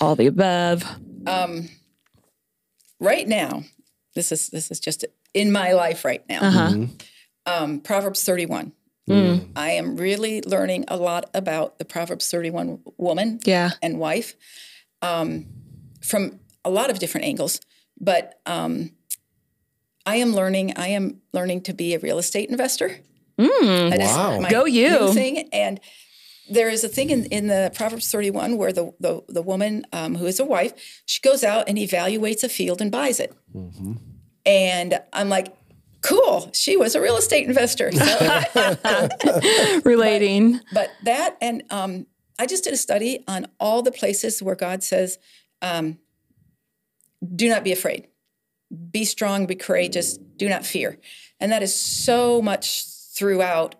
all 0.00 0.16
the 0.16 0.26
above. 0.26 0.84
Um 1.26 1.68
right 2.98 3.26
now, 3.28 3.62
this 4.16 4.32
is 4.32 4.48
this 4.48 4.70
is 4.72 4.80
just 4.80 5.04
in 5.34 5.52
my 5.52 5.72
life 5.72 6.04
right 6.04 6.22
now. 6.28 6.40
Uh-huh. 6.42 6.86
Um, 7.46 7.80
Proverbs 7.80 8.24
31. 8.24 8.72
Mm. 9.08 9.48
I 9.56 9.70
am 9.70 9.96
really 9.96 10.42
learning 10.42 10.84
a 10.88 10.96
lot 10.98 11.30
about 11.32 11.78
the 11.78 11.84
Proverbs 11.86 12.30
31 12.30 12.80
woman 12.98 13.40
Yeah. 13.44 13.70
and 13.80 13.98
wife 13.98 14.34
um, 15.00 15.46
from 16.02 16.40
a 16.64 16.68
lot 16.70 16.90
of 16.90 16.98
different 16.98 17.26
angles. 17.26 17.60
But 17.98 18.38
um, 18.44 18.90
I 20.04 20.16
am 20.16 20.34
learning. 20.34 20.74
I 20.76 20.88
am 20.88 21.22
learning 21.32 21.62
to 21.62 21.72
be 21.72 21.94
a 21.94 21.98
real 21.98 22.18
estate 22.18 22.50
investor. 22.50 22.98
That 23.38 23.98
is 24.00 24.08
Wow. 24.10 24.40
my 24.40 24.50
Go 24.50 24.66
you. 24.66 24.90
new 24.90 25.12
thing. 25.14 25.48
And 25.52 25.80
there 26.50 26.68
is 26.68 26.84
a 26.84 26.88
thing 26.88 27.10
in, 27.10 27.24
in 27.26 27.46
the 27.46 27.70
Proverbs 27.74 28.10
31 28.10 28.56
where 28.58 28.72
the 28.72 28.92
the, 29.00 29.22
the 29.28 29.42
woman 29.42 29.86
um, 29.92 30.16
who 30.16 30.26
is 30.26 30.38
a 30.40 30.44
wife, 30.44 30.72
she 31.06 31.20
goes 31.22 31.42
out 31.44 31.68
and 31.68 31.78
evaluates 31.78 32.42
a 32.44 32.48
field 32.48 32.80
and 32.82 32.90
buys 32.92 33.20
it. 33.20 33.32
And 34.48 34.98
I'm 35.12 35.28
like, 35.28 35.54
cool. 36.00 36.50
She 36.54 36.76
was 36.76 36.94
a 36.94 37.00
real 37.00 37.18
estate 37.18 37.46
investor. 37.46 37.92
So 37.92 38.44
Relating. 39.84 40.60
but 40.72 40.90
that 41.04 41.36
and 41.40 41.62
um, 41.70 42.06
I 42.38 42.46
just 42.46 42.64
did 42.64 42.72
a 42.72 42.76
study 42.78 43.22
on 43.28 43.46
all 43.60 43.82
the 43.82 43.92
places 43.92 44.42
where 44.42 44.54
God 44.54 44.82
says, 44.82 45.18
um, 45.60 45.98
"Do 47.34 47.48
not 47.48 47.62
be 47.62 47.72
afraid, 47.72 48.08
be 48.90 49.04
strong, 49.04 49.46
be 49.46 49.54
courageous, 49.54 50.16
do 50.16 50.48
not 50.48 50.64
fear," 50.64 50.98
and 51.40 51.52
that 51.52 51.62
is 51.62 51.74
so 51.74 52.40
much 52.40 52.84
throughout 53.14 53.74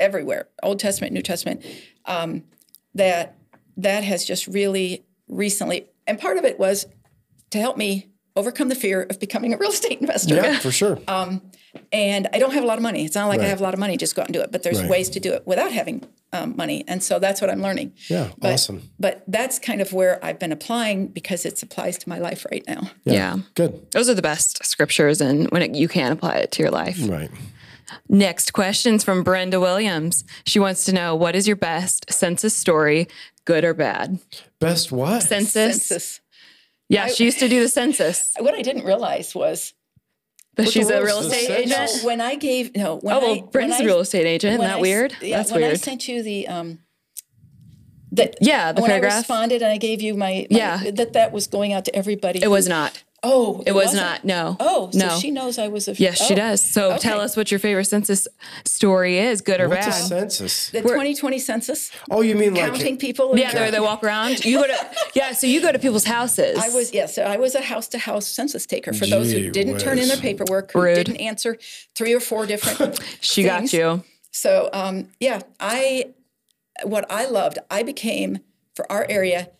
everywhere, 0.00 0.48
Old 0.62 0.78
Testament, 0.78 1.12
New 1.12 1.22
Testament. 1.22 1.64
Um, 2.06 2.44
that 2.94 3.36
that 3.76 4.04
has 4.04 4.24
just 4.24 4.46
really 4.46 5.04
recently, 5.28 5.86
and 6.06 6.18
part 6.18 6.38
of 6.38 6.44
it 6.44 6.58
was 6.58 6.86
to 7.50 7.58
help 7.60 7.76
me 7.76 8.08
overcome 8.36 8.68
the 8.68 8.74
fear 8.74 9.02
of 9.10 9.18
becoming 9.18 9.52
a 9.54 9.56
real 9.56 9.70
estate 9.70 9.98
investor. 10.00 10.36
Yeah, 10.36 10.58
for 10.58 10.70
sure. 10.70 10.98
And 11.92 12.26
I 12.32 12.38
don't 12.38 12.54
have 12.54 12.64
a 12.64 12.66
lot 12.66 12.78
of 12.78 12.82
money. 12.82 13.04
It's 13.04 13.14
not 13.14 13.28
like 13.28 13.40
I 13.40 13.44
have 13.48 13.60
a 13.60 13.62
lot 13.62 13.74
of 13.74 13.78
money, 13.80 13.98
just 13.98 14.16
go 14.16 14.22
out 14.22 14.28
and 14.28 14.32
do 14.34 14.40
it. 14.40 14.50
But 14.50 14.62
there's 14.62 14.80
Right. 14.80 14.88
ways 14.90 15.10
to 15.10 15.20
do 15.20 15.34
it 15.34 15.46
without 15.46 15.72
having 15.72 16.06
um, 16.32 16.54
money. 16.56 16.84
And 16.88 17.02
so 17.02 17.18
that's 17.18 17.40
what 17.42 17.50
I'm 17.50 17.60
learning. 17.60 17.92
Yeah, 18.08 18.30
But, 18.38 18.54
awesome. 18.54 18.90
But 18.98 19.22
that's 19.28 19.58
kind 19.58 19.82
of 19.82 19.92
where 19.92 20.18
I've 20.24 20.38
been 20.38 20.52
applying 20.52 21.08
because 21.08 21.44
it 21.44 21.62
applies 21.62 21.98
to 21.98 22.08
my 22.08 22.18
life 22.18 22.46
right 22.50 22.64
now. 22.66 22.90
Yeah. 23.04 23.36
Good. 23.54 23.90
Those 23.92 24.08
are 24.08 24.14
the 24.14 24.22
best 24.22 24.64
scriptures 24.64 25.20
and 25.20 25.50
when 25.50 25.60
it, 25.60 25.74
you 25.74 25.86
can 25.86 26.12
apply 26.12 26.36
it 26.36 26.50
to 26.52 26.62
your 26.62 26.70
life. 26.70 26.98
Right. 27.06 27.30
Next 28.08 28.52
question's 28.54 29.04
from 29.04 29.22
Brenda 29.22 29.60
Williams. 29.60 30.24
She 30.46 30.58
wants 30.58 30.84
to 30.86 30.92
know 30.92 31.14
what 31.14 31.36
is 31.36 31.46
your 31.46 31.56
best 31.56 32.10
census 32.10 32.56
story, 32.56 33.06
good 33.44 33.64
or 33.64 33.74
bad? 33.74 34.18
Best 34.60 34.90
what? 34.92 35.22
Census. 35.22 35.52
Census. 35.86 36.20
Yeah, 36.88 37.08
she 37.08 37.24
used 37.24 37.38
to 37.40 37.48
do 37.48 37.60
the 37.60 37.68
census, 37.68 38.32
What 38.38 38.54
I 38.54 38.62
didn't 38.62 38.84
realize 38.84 39.34
was 39.34 39.72
but 40.54 40.68
she's 40.68 40.88
a 40.88 41.02
real 41.04 41.18
estate 41.18 41.50
agent. 41.50 41.90
when 42.04 42.20
I 42.20 42.34
gave 42.36 42.74
no. 42.74 42.96
When 42.96 43.14
Oh, 43.14 43.18
well, 43.20 43.30
I, 43.30 43.34
when 43.40 43.46
Brenda's 43.50 43.80
I- 43.80 43.82
a 43.84 43.86
real 43.86 44.00
estate 44.00 44.26
agent. 44.26 44.60
That 44.60 44.78
I 44.78 44.80
weird? 44.80 45.14
Yeah, 45.20 45.36
That's 45.38 45.52
when 45.52 45.62
I 45.64 45.74
sent 45.74 46.08
you 46.08 46.22
the 46.22 46.48
um, 46.48 46.78
that 48.12 48.36
Yeah, 48.40 48.72
the 48.72 48.80
when 48.82 48.88
paragraph. 48.90 49.12
I 49.12 49.16
responded 49.18 49.62
and 49.62 49.70
I 49.70 49.76
gave 49.78 50.00
you 50.00 50.14
my, 50.14 50.46
my- 50.50 50.56
Yeah. 50.58 50.90
that 50.92 51.12
that 51.12 51.32
was 51.32 51.46
going 51.46 51.72
out 51.74 51.84
to 51.86 51.94
everybody. 51.94 52.42
It 52.42 52.48
was 52.48 52.66
not. 52.68 53.02
Oh, 53.28 53.62
It 53.66 53.72
was 53.72 53.86
wasn't? 53.86 54.02
not. 54.02 54.24
No. 54.24 54.56
Oh, 54.60 54.90
so 54.92 54.98
no. 54.98 55.18
she 55.18 55.30
knows 55.32 55.58
I 55.58 55.66
was 55.68 55.88
a. 55.88 55.94
Yes, 55.94 56.24
she 56.24 56.34
oh, 56.34 56.36
does. 56.36 56.62
So 56.64 56.90
okay. 56.92 56.98
tell 56.98 57.20
us 57.20 57.36
what 57.36 57.50
your 57.50 57.58
favorite 57.58 57.86
census 57.86 58.28
story 58.64 59.18
is, 59.18 59.40
good 59.40 59.60
or 59.60 59.68
What's 59.68 59.86
a 59.86 59.90
bad. 59.90 60.30
census? 60.32 60.70
The 60.70 60.82
2020 60.82 61.38
census, 61.40 61.90
Oh, 62.10 62.20
you 62.20 62.36
mean 62.36 62.54
like 62.54 62.66
counting 62.70 62.96
people. 62.96 63.36
yeah, 63.36 63.52
they 63.52 63.70
they 63.72 63.80
walk 63.80 64.04
around. 64.04 64.44
You 64.44 64.60
go 64.60 64.66
to 64.68 64.90
yeah, 65.14 65.32
so 65.32 65.46
you 65.48 65.60
go 65.60 65.72
to 65.72 65.78
people's 65.78 66.04
houses. 66.04 66.56
I 66.58 66.68
was 66.68 66.94
yes, 66.94 67.18
I 67.18 67.36
was 67.36 67.54
a 67.56 67.62
house 67.62 67.88
to 67.88 67.98
house 67.98 68.28
census 68.28 68.64
taker 68.64 68.92
for 68.92 69.06
those 69.06 69.32
who 69.32 69.50
didn't 69.50 69.78
turn 69.78 69.98
in 69.98 70.06
their 70.08 70.16
whiz. 70.16 70.20
paperwork, 70.20 70.72
who 70.72 70.82
Rude. 70.82 70.94
didn't 70.94 71.16
answer 71.16 71.58
three 71.96 72.14
or 72.14 72.20
four 72.20 72.46
different. 72.46 73.00
She 73.20 73.42
got 73.42 73.72
you. 73.72 74.04
So 74.30 74.70
um, 74.72 75.08
yeah, 75.18 75.40
I 75.58 76.12
what 76.84 77.10
I 77.10 77.26
loved, 77.26 77.58
I 77.70 77.82
became 77.82 78.38
for 78.74 78.90
our 78.92 79.06
area 79.08 79.50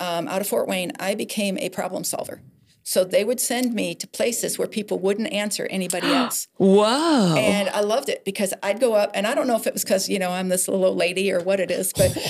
um, 0.00 0.26
out 0.26 0.40
of 0.40 0.46
Fort 0.48 0.66
Wayne, 0.66 0.92
I 0.98 1.14
became 1.14 1.56
a 1.58 1.68
problem 1.68 2.02
solver. 2.04 2.40
So 2.82 3.04
they 3.04 3.24
would 3.24 3.40
send 3.40 3.74
me 3.74 3.94
to 3.94 4.06
places 4.06 4.58
where 4.58 4.68
people 4.68 4.98
wouldn't 4.98 5.32
answer 5.32 5.66
anybody 5.66 6.08
else. 6.12 6.48
Whoa. 6.56 7.34
And 7.36 7.68
I 7.70 7.80
loved 7.80 8.08
it 8.08 8.24
because 8.24 8.52
I'd 8.62 8.80
go 8.80 8.94
up, 8.94 9.10
and 9.14 9.26
I 9.26 9.34
don't 9.34 9.46
know 9.46 9.56
if 9.56 9.66
it 9.66 9.72
was 9.72 9.84
because 9.84 10.08
you 10.08 10.18
know 10.18 10.30
I'm 10.30 10.48
this 10.48 10.68
little 10.68 10.84
old 10.84 10.96
lady 10.96 11.32
or 11.32 11.40
what 11.40 11.60
it 11.60 11.70
is, 11.70 11.92
but 11.92 12.12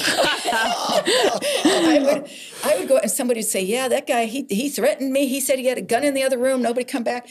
I 1.64 2.00
would 2.02 2.30
I 2.64 2.78
would 2.78 2.88
go 2.88 2.98
and 2.98 3.10
somebody 3.10 3.40
would 3.40 3.48
say, 3.48 3.62
"Yeah, 3.62 3.88
that 3.88 4.06
guy 4.06 4.26
he 4.26 4.46
he 4.48 4.68
threatened 4.68 5.12
me. 5.12 5.26
He 5.26 5.40
said 5.40 5.58
he 5.58 5.66
had 5.66 5.78
a 5.78 5.82
gun 5.82 6.04
in 6.04 6.14
the 6.14 6.22
other 6.22 6.38
room. 6.38 6.62
Nobody 6.62 6.84
come 6.84 7.02
back." 7.02 7.28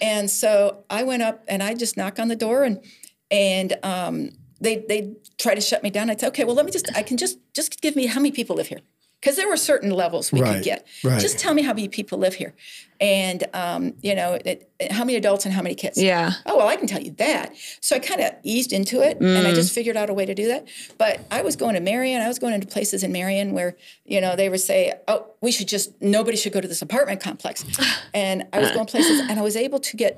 And 0.00 0.30
so 0.30 0.84
I 0.88 1.02
went 1.02 1.22
up 1.22 1.44
and 1.48 1.62
I 1.62 1.74
just 1.74 1.96
knock 1.96 2.18
on 2.18 2.28
the 2.28 2.36
door 2.36 2.64
and 2.64 2.82
and 3.30 3.76
um, 3.82 4.30
they 4.60 4.84
they 4.88 5.14
try 5.38 5.54
to 5.54 5.60
shut 5.60 5.82
me 5.82 5.90
down. 5.90 6.10
I'd 6.10 6.20
say, 6.20 6.28
"Okay, 6.28 6.44
well 6.44 6.54
let 6.54 6.66
me 6.66 6.72
just 6.72 6.88
I 6.96 7.02
can 7.02 7.16
just 7.16 7.38
just 7.54 7.80
give 7.80 7.96
me 7.96 8.06
how 8.06 8.20
many 8.20 8.32
people 8.32 8.56
live 8.56 8.68
here." 8.68 8.80
Because 9.22 9.36
there 9.36 9.48
were 9.48 9.56
certain 9.56 9.90
levels 9.92 10.32
we 10.32 10.40
Right, 10.40 10.54
could 10.56 10.64
get. 10.64 10.86
right. 11.04 11.20
Just 11.20 11.38
tell 11.38 11.54
me 11.54 11.62
how 11.62 11.72
many 11.72 11.86
people 11.88 12.18
live 12.18 12.34
here, 12.34 12.54
and 13.00 13.44
um, 13.54 13.94
you 14.02 14.16
know 14.16 14.36
it, 14.44 14.68
how 14.90 15.04
many 15.04 15.14
adults 15.16 15.44
and 15.44 15.54
how 15.54 15.62
many 15.62 15.76
kids? 15.76 15.96
Yeah. 16.02 16.32
oh 16.44 16.56
well 16.56 16.66
i 16.66 16.74
can 16.74 16.88
tell 16.88 17.00
you 17.00 17.12
that. 17.12 17.54
So 17.80 17.94
i 17.94 17.98
kind 18.00 18.20
of 18.20 18.32
eased 18.42 18.72
into 18.72 19.00
it 19.00 19.18
and 19.20 19.46
i 19.46 19.54
just 19.54 19.72
figured 19.72 19.96
out 19.96 20.10
a 20.10 20.14
way 20.14 20.26
to 20.26 20.34
do 20.34 20.48
that. 20.48 20.66
But 20.98 21.20
i 21.30 21.40
was 21.42 21.54
going 21.54 21.74
to 21.74 21.80
marion. 21.80 22.20
I 22.20 22.26
was 22.26 22.40
going 22.40 22.52
into 22.54 22.66
places 22.66 23.04
in 23.04 23.12
marion 23.12 23.52
where 23.52 23.76
you 24.04 24.20
know 24.20 24.34
they 24.34 24.48
would 24.48 24.60
say 24.60 24.92
oh 25.06 25.26
we 25.40 25.52
should 25.52 25.68
just 25.68 25.88
nobody 26.02 26.36
should 26.36 26.52
go 26.52 26.60
to 26.60 26.66
this 26.68 26.82
apartment 26.82 27.20
complex. 27.20 27.64
And 28.14 28.44
i 28.52 28.58
was 28.58 28.72
going 28.72 28.86
places 28.86 29.20
and 29.20 29.38
i 29.38 29.42
was 29.42 29.54
able 29.56 29.78
to 29.78 29.96
get 29.96 30.12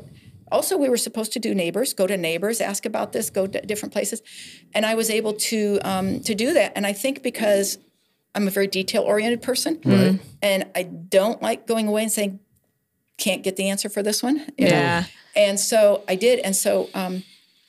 also 0.51 0.77
we 0.79 0.89
were 0.89 0.97
supposed 1.09 1.33
to 1.35 1.39
do 1.39 1.55
neighbors 1.55 1.93
go 1.93 2.07
to 2.07 2.17
neighbors 2.17 2.61
ask 2.61 2.87
about 2.87 3.13
this 3.13 3.29
go 3.29 3.47
to 3.47 3.61
different 3.61 3.93
places. 3.93 4.23
And 4.75 4.87
i 4.87 4.95
was 4.95 5.11
able 5.11 5.35
to 5.51 5.79
um, 5.85 6.21
to 6.21 6.35
do 6.35 6.55
that. 6.55 6.73
And 6.77 6.87
i 6.87 6.93
think 6.95 7.23
because 7.23 7.79
i'm 8.35 8.47
a 8.49 8.51
very 8.51 8.67
detail 8.67 9.03
oriented 9.03 9.43
person 9.43 9.79
and 10.43 10.67
i 10.75 10.83
don't 10.83 11.41
like 11.43 11.67
going 11.67 11.89
away 11.89 12.03
and 12.03 12.13
saying 12.13 12.39
can't 13.17 13.43
get 13.43 13.57
the 13.57 13.69
answer 13.69 13.89
for 13.89 14.03
this 14.03 14.23
one 14.23 14.37
you 14.59 14.67
know? 14.69 14.71
Yeah. 14.71 15.05
And 15.37 15.59
so 15.59 16.05
I 16.07 16.15
did. 16.15 16.39
And 16.41 16.55
so 16.55 16.89
um, 16.95 17.25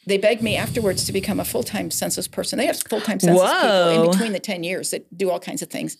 they 0.05 0.17
begged 0.19 0.43
me 0.43 0.55
afterwards 0.55 1.05
to 1.05 1.11
become 1.13 1.39
a 1.39 1.45
full 1.45 1.63
time 1.63 1.89
census 1.89 2.27
person. 2.27 2.59
They 2.59 2.67
have 2.67 2.79
full 2.79 3.01
time 3.01 3.19
census 3.19 3.41
people 3.41 3.89
in 4.05 4.11
between 4.11 4.33
the 4.33 4.39
10 4.39 4.63
years 4.63 4.91
that 4.91 5.05
do 5.17 5.31
all 5.31 5.39
kinds 5.39 5.61
of 5.63 5.69
things. 5.69 5.97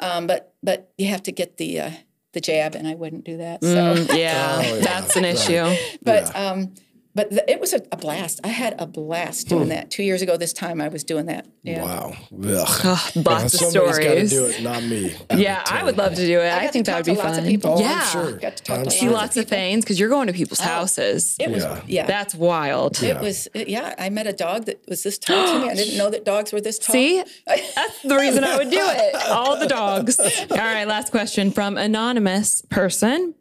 Um, 0.00 0.26
but 0.26 0.52
but 0.62 0.92
you 0.98 1.08
have 1.08 1.22
to 1.22 1.32
get 1.32 1.56
the 1.56 1.80
uh, 1.80 1.90
the 2.34 2.40
jab, 2.42 2.74
and 2.74 2.86
I 2.86 2.94
wouldn't 2.94 3.24
do 3.24 3.38
that. 3.38 3.64
So, 3.64 3.94
Yeah. 4.14 4.56
Oh, 4.58 4.74
yeah. 4.76 4.80
That's 4.80 5.16
an 5.16 5.24
issue. 5.24 5.74
but 6.02 6.34
um, 6.36 6.74
but 7.18 7.30
th- 7.30 7.42
it 7.48 7.58
was 7.58 7.72
a, 7.72 7.82
a 7.90 7.96
blast. 7.96 8.38
I 8.44 8.48
had 8.48 8.80
a 8.80 8.86
blast 8.86 9.48
doing 9.48 9.64
hmm. 9.64 9.68
that. 9.70 9.90
Two 9.90 10.04
years 10.04 10.22
ago, 10.22 10.36
this 10.36 10.52
time 10.52 10.80
I 10.80 10.86
was 10.86 11.02
doing 11.02 11.26
that. 11.26 11.48
Yeah. 11.64 11.82
Wow. 11.82 12.16
Ugh. 12.32 12.80
Ugh, 12.84 13.16
lots 13.26 13.54
of 13.54 13.72
Somebody's 13.72 13.98
got 13.98 14.14
to 14.14 14.28
do 14.28 14.46
it, 14.46 14.62
not 14.62 14.84
me. 14.84 15.16
Yeah, 15.34 15.64
I 15.66 15.82
would 15.82 15.98
love 15.98 16.14
to 16.14 16.24
do 16.24 16.38
it. 16.38 16.48
I, 16.48 16.60
got 16.60 16.66
to 16.66 16.68
think 16.68 16.86
that 16.86 16.94
would 16.94 17.06
be 17.06 17.16
to 17.16 17.18
lots 17.18 17.30
fun. 17.30 17.40
of 17.40 17.44
people. 17.50 17.74
Oh, 17.76 17.80
yeah. 17.80 18.02
I'm 18.04 18.06
sure. 18.06 18.32
Got 18.38 18.56
to 18.58 18.62
talk 18.62 18.78
I'm 18.78 18.84
to 18.84 18.90
See 18.92 18.98
sure. 19.00 19.10
lots 19.10 19.36
of 19.36 19.48
things 19.48 19.84
because 19.84 19.98
you're 19.98 20.10
going 20.10 20.28
to 20.28 20.32
people's 20.32 20.60
oh. 20.60 20.62
houses. 20.62 21.36
It 21.40 21.50
was 21.50 21.64
Yeah. 21.64 21.82
yeah. 21.88 22.06
That's 22.06 22.36
wild. 22.36 23.02
it 23.02 23.18
was 23.20 23.48
yeah. 23.52 23.96
I 23.98 24.10
met 24.10 24.28
a 24.28 24.32
dog 24.32 24.66
that 24.66 24.88
was 24.88 25.02
this 25.02 25.18
tall 25.18 25.54
to 25.54 25.58
me. 25.58 25.70
I 25.70 25.74
didn't 25.74 25.98
know 25.98 26.10
that 26.10 26.24
dogs 26.24 26.52
were 26.52 26.60
this 26.60 26.78
tall. 26.78 26.92
See, 26.92 27.24
that's 27.46 28.00
the 28.02 28.16
reason 28.16 28.44
I 28.44 28.58
would 28.58 28.70
do 28.70 28.78
it. 28.80 29.16
All 29.28 29.58
the 29.58 29.66
dogs. 29.66 30.20
All 30.20 30.56
right, 30.56 30.86
last 30.86 31.10
question 31.10 31.50
from 31.50 31.78
anonymous 31.78 32.62
person. 32.70 33.34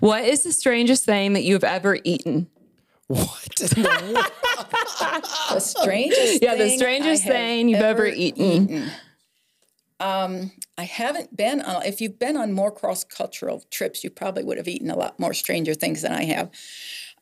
What 0.00 0.24
is 0.24 0.42
the 0.42 0.52
strangest 0.52 1.06
thing 1.06 1.32
that 1.32 1.44
you've 1.44 1.64
ever 1.64 1.98
eaten? 2.04 2.48
What? 3.08 3.54
the 3.56 3.82
world? 4.04 4.26
the 5.52 5.60
strangest 5.60 6.42
Yeah, 6.42 6.54
the 6.54 6.68
thing 6.68 6.78
strangest 6.78 7.24
thing 7.24 7.68
you've 7.68 7.80
ever, 7.80 8.06
eaten. 8.06 8.90
I 10.78 10.84
haven't 10.84 11.36
been 11.36 11.62
on, 11.62 11.84
if 11.84 12.00
you've 12.00 12.18
been 12.18 12.36
on 12.36 12.52
more 12.52 12.70
cross 12.70 13.02
cultural 13.04 13.64
trips, 13.70 14.04
you 14.04 14.10
probably 14.10 14.44
would 14.44 14.58
have 14.58 14.68
eaten 14.68 14.90
a 14.90 14.96
lot 14.96 15.18
more 15.18 15.32
stranger 15.32 15.72
things 15.74 16.02
than 16.02 16.12
I 16.12 16.24
have. 16.24 16.50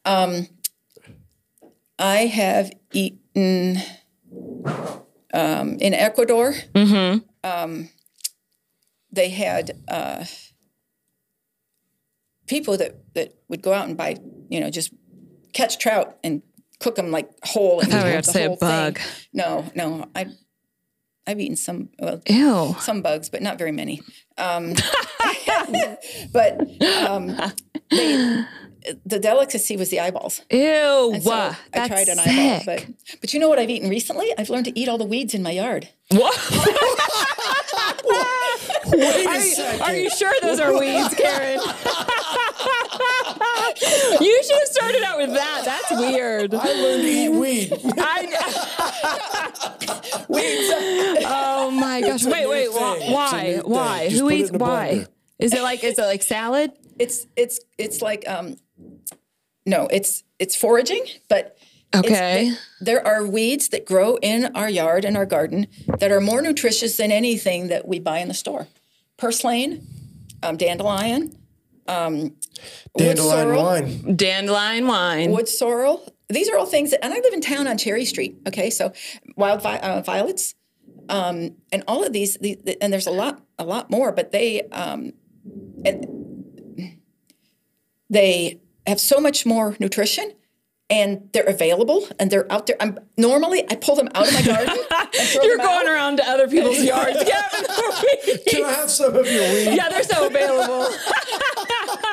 Um, 0.05 0.49
I 1.99 2.27
have 2.27 2.73
eaten 2.93 3.79
um, 5.33 5.77
in 5.79 5.95
Ecuador. 5.95 6.55
Um, 7.45 7.91
they 9.13 9.29
had 9.29 9.81
uh, 9.87 10.25
people 12.49 12.77
that, 12.79 12.97
that 13.15 13.35
would 13.49 13.63
go 13.63 13.73
out 13.73 13.87
and 13.87 13.97
buy, 13.97 14.17
you 14.49 14.59
know, 14.59 14.71
just 14.71 14.93
catch 15.55 15.79
trout 15.79 16.19
and 16.23 16.43
cook 16.81 16.97
them 16.97 17.11
like 17.11 17.31
whole. 17.45 17.81
And 17.81 17.91
thought 17.91 18.07
you 18.07 18.13
were 18.15 18.21
to 18.21 18.27
the 18.27 18.33
say 18.33 18.45
a 18.45 18.49
whole 18.49 18.57
thing. 18.57 18.69
bug. 18.69 18.99
No, 19.33 19.65
no, 19.75 20.07
I, 20.15 20.27
I've 21.27 21.41
eaten 21.41 21.57
some. 21.57 21.89
Well, 21.99 22.21
Ew. 22.29 22.77
some 22.81 23.01
bugs, 23.01 23.31
but 23.31 23.41
not 23.41 23.57
very 23.59 23.73
many. 23.73 24.03
Um, 24.37 24.75
but 26.33 26.61
um, 26.83 27.37
they, 27.91 28.45
the 29.07 29.19
delicacy 29.19 29.77
was 29.79 29.89
the 29.89 30.01
eyeballs. 30.01 30.43
Ew. 30.51 30.59
And 31.15 31.23
so 31.23 31.31
I 31.33 31.57
that's 31.73 31.89
tried 31.89 32.09
an 32.09 32.19
sick. 32.19 32.27
eyeball, 32.29 32.63
but 32.67 32.87
but 33.23 33.33
you 33.33 33.41
know 33.41 33.49
what 33.49 33.59
I've 33.59 33.71
eaten 33.71 33.89
recently? 33.89 34.33
I've 34.37 34.51
learned 34.51 34.67
to 34.67 34.79
eat 34.79 34.89
all 34.89 34.99
the 34.99 35.07
weeds 35.07 35.33
in 35.33 35.43
my 35.43 35.53
yard. 35.53 35.89
What? 36.11 36.37
Wait 38.87 39.27
a 39.27 39.29
Are 39.29 39.41
second. 39.41 39.81
are 39.83 39.95
you 39.97 40.11
sure 40.11 40.33
those 40.43 40.61
are 40.61 40.79
weeds, 40.79 41.15
Karen? 41.15 41.59
you 43.81 44.43
should 44.45 44.59
have 44.59 44.69
started 44.69 45.03
out 45.03 45.19
with 45.19 45.31
that. 45.35 45.63
That's 45.65 45.91
weird. 46.01 46.55
I 46.55 46.73
learned 46.73 47.03
to 47.03 47.09
eat 47.09 47.29
weed. 47.31 47.73
I, 47.99 48.27
oh 51.27 51.71
my 51.71 52.01
gosh! 52.01 52.25
a 52.25 52.31
Wait, 52.31 52.49
wait. 52.49 52.69
thing. 52.71 52.83
wh- 52.83 52.97
It's 52.97 53.09
a 53.09 53.13
Why? 53.13 53.61
Why? 53.65 54.09
Just 54.09 54.21
Who 54.21 54.31
eats? 54.31 54.51
Why? 54.51 54.59
blender. 55.05 55.09
Is 55.39 55.53
it 55.55 55.63
like 55.63 55.85
is 55.85 55.99
it 55.99 56.03
like 56.05 56.23
salad? 56.23 56.73
It's 56.99 57.27
it's 57.37 57.61
it's 57.79 58.01
like 58.03 58.25
um, 58.29 58.57
no, 59.67 59.87
it's 59.91 60.23
it's 60.39 60.57
foraging, 60.57 61.05
but 61.29 61.39
it's- 61.39 61.61
Okay. 61.97 62.53
there 62.81 63.07
are 63.07 63.25
weeds 63.25 63.69
that 63.69 63.87
grow 63.87 64.17
in 64.17 64.47
our 64.57 64.69
yard 64.69 65.05
and 65.05 65.17
our 65.17 65.27
garden 65.27 65.69
that 66.01 66.11
are 66.11 66.21
more 66.21 66.43
nutritious 66.43 66.97
than 66.97 67.13
anything 67.13 67.69
that 67.69 67.87
we 67.87 68.01
buy 68.01 68.19
in 68.19 68.27
the 68.27 68.35
store. 68.35 68.67
Purslane, 69.17 69.87
um, 70.43 70.57
dandelion, 70.57 71.37
um, 71.89 72.21
wood 72.23 72.35
Dandelion 72.99 73.17
sorrel, 73.47 73.63
wine. 73.63 74.17
Dandelion 74.17 74.87
wine. 74.87 75.31
wood 75.33 75.49
sorrel. 75.49 76.13
These 76.29 76.49
are 76.49 76.57
all 76.57 76.67
things 76.67 76.91
that, 76.91 77.05
and 77.05 77.13
I 77.13 77.19
live 77.21 77.33
in 77.35 77.41
town 77.41 77.67
on 77.69 77.77
Cherry 77.79 78.05
Street. 78.05 78.37
Okay, 78.49 78.71
so 78.71 78.93
wild 79.37 79.63
vi- 79.63 79.79
uh, 79.79 80.01
violets, 80.03 80.55
um, 81.09 81.57
and 81.71 81.85
all 81.87 82.03
of 82.05 82.13
these, 82.13 82.37
these, 82.39 82.57
and 82.81 82.93
there's 82.93 83.07
a 83.07 83.11
lot, 83.13 83.43
a 83.59 83.65
lot 83.65 83.91
more, 83.91 84.11
but 84.13 84.33
they, 84.33 84.63
um, 84.73 85.13
and 85.85 86.99
they 88.09 88.61
have 88.87 89.01
so 89.01 89.21
much 89.21 89.45
more 89.45 89.77
nutrition, 89.79 90.33
and 90.91 91.29
they're 91.33 91.45
available 91.45 92.07
and 92.19 92.31
they're 92.31 92.51
out 92.53 92.67
there. 92.67 92.77
I'm 92.81 92.99
normally 93.17 93.65
I 93.71 93.75
pull 93.77 93.97
them 93.97 94.09
out 94.15 94.29
of 94.29 94.35
my 94.35 94.43
garden. 94.47 94.77
and 94.91 95.29
throw 95.29 95.43
You're 95.43 95.57
them 95.57 95.67
going 95.67 95.87
out. 95.89 95.95
around 95.95 96.17
to 96.19 96.29
other 96.29 96.47
people's 96.47 96.83
yards. 96.85 97.17
Yeah, 97.27 97.43
Can 98.49 98.65
I 98.65 98.73
have 98.73 98.91
some 98.91 99.15
of 99.17 99.27
your 99.27 99.43
weed? 99.53 99.75
yeah, 99.77 99.89
they're 99.89 100.03
so 100.03 100.27
available. 100.27 100.87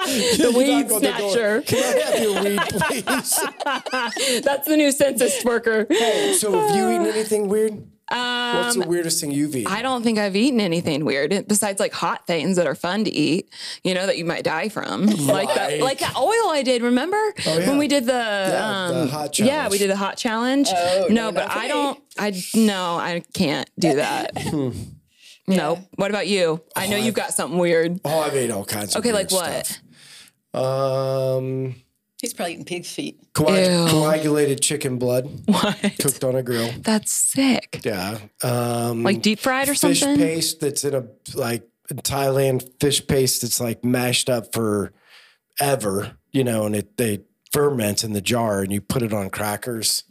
the 0.38 0.54
weed 0.56 0.84
the 0.84 0.90
door. 0.90 1.00
snatcher. 1.00 1.62
Can 1.62 1.84
I 1.84 2.00
have 2.00 2.24
your 2.24 2.44
weed, 2.44 2.60
please? 2.70 4.42
That's 4.44 4.68
the 4.68 4.76
new 4.78 4.92
census 4.92 5.44
worker. 5.46 5.86
Hey, 5.90 6.34
so, 6.40 6.52
have 6.52 6.76
you 6.76 6.90
eaten 6.90 7.06
anything 7.08 7.48
weird? 7.50 7.88
What's 8.14 8.76
the 8.76 8.86
weirdest 8.88 9.22
thing 9.22 9.32
you've 9.32 9.56
eaten? 9.56 9.72
Um, 9.72 9.78
I 9.78 9.82
don't 9.82 10.04
think 10.04 10.20
I've 10.20 10.36
eaten 10.36 10.60
anything 10.60 11.06
weird 11.06 11.46
besides 11.48 11.80
like 11.80 11.94
hot 11.94 12.28
things 12.28 12.58
that 12.58 12.68
are 12.68 12.76
fun 12.76 13.06
to 13.06 13.10
eat, 13.12 13.50
you 13.86 13.94
know, 13.94 14.06
that 14.06 14.18
you 14.18 14.26
might 14.26 14.44
die 14.44 14.68
from. 14.68 15.06
Like 15.32 15.54
that, 15.56 15.80
Like- 15.80 16.00
that 16.00 16.18
oil 16.18 16.50
I 16.50 16.62
did, 16.62 16.82
remember? 16.82 17.16
Oh, 17.16 17.58
yeah. 17.58 17.70
When 17.70 17.78
we 17.78 17.88
did 17.88 18.06
the, 18.06 18.12
Yeah, 18.12 18.88
the 18.92 19.02
um, 19.04 19.08
hot 19.08 19.40
Yeah, 19.40 19.70
we 19.70 19.78
did 19.78 19.90
the 19.90 19.96
hot 19.96 20.18
challenge. 20.18 20.68
Oh, 20.76 21.08
no, 21.10 21.32
but 21.32 21.50
I 21.50 21.70
don't, 21.70 21.98
I, 22.20 22.34
no, 22.54 22.98
I 22.98 23.24
can't 23.34 23.70
do 23.80 23.96
that. 23.96 24.38
Hmm. 24.38 24.72
No. 25.48 25.80
What 25.96 26.12
about 26.12 26.28
you? 26.28 26.62
I 26.76 26.88
know 26.88 26.98
you've 26.98 27.16
got 27.16 27.34
something 27.34 27.58
weird. 27.60 28.00
oh, 28.04 28.20
I've 28.20 28.36
ate 28.36 28.52
all 28.52 28.66
kinds 28.66 28.84
of 28.86 28.90
stuff. 28.92 29.00
Okay, 29.02 29.14
like 29.14 29.32
what? 29.32 29.66
stuff. 29.66 29.82
Um, 30.54 31.76
He's 32.22 32.34
probably 32.34 32.54
eating 32.54 32.66
pig 32.66 32.86
feet. 32.86 33.34
coag- 33.34 33.90
coagulated 33.90 34.62
chicken 34.62 34.98
blood 35.00 35.28
What? 35.46 35.78
cooked 36.00 36.24
on 36.24 36.36
a 36.36 36.44
grill. 36.44 36.72
That's 36.80 37.12
sick. 37.12 37.82
Yeah. 37.84 38.20
Um, 38.44 39.04
Like 39.04 39.22
deep 39.22 39.40
fried 39.40 39.70
or 39.70 39.74
fish 39.74 40.02
something? 40.02 40.18
Fish 40.18 40.26
paste 40.36 40.60
that's 40.60 40.84
in 40.84 40.94
a 40.94 41.06
like 41.34 41.68
Thailand 41.92 42.70
fish 42.80 43.06
paste 43.08 43.42
that's 43.42 43.60
like 43.60 43.84
mashed 43.84 44.30
up 44.30 44.54
for 44.54 44.94
ever, 45.60 46.12
you 46.32 46.44
know, 46.44 46.66
and 46.66 46.76
it 46.76 46.96
they 46.98 47.22
ferment 47.52 48.04
in 48.04 48.14
the 48.14 48.22
jar 48.22 48.62
and 48.62 48.72
you 48.72 48.82
put 48.82 49.02
it 49.02 49.14
on 49.14 49.30
crackers. 49.30 50.04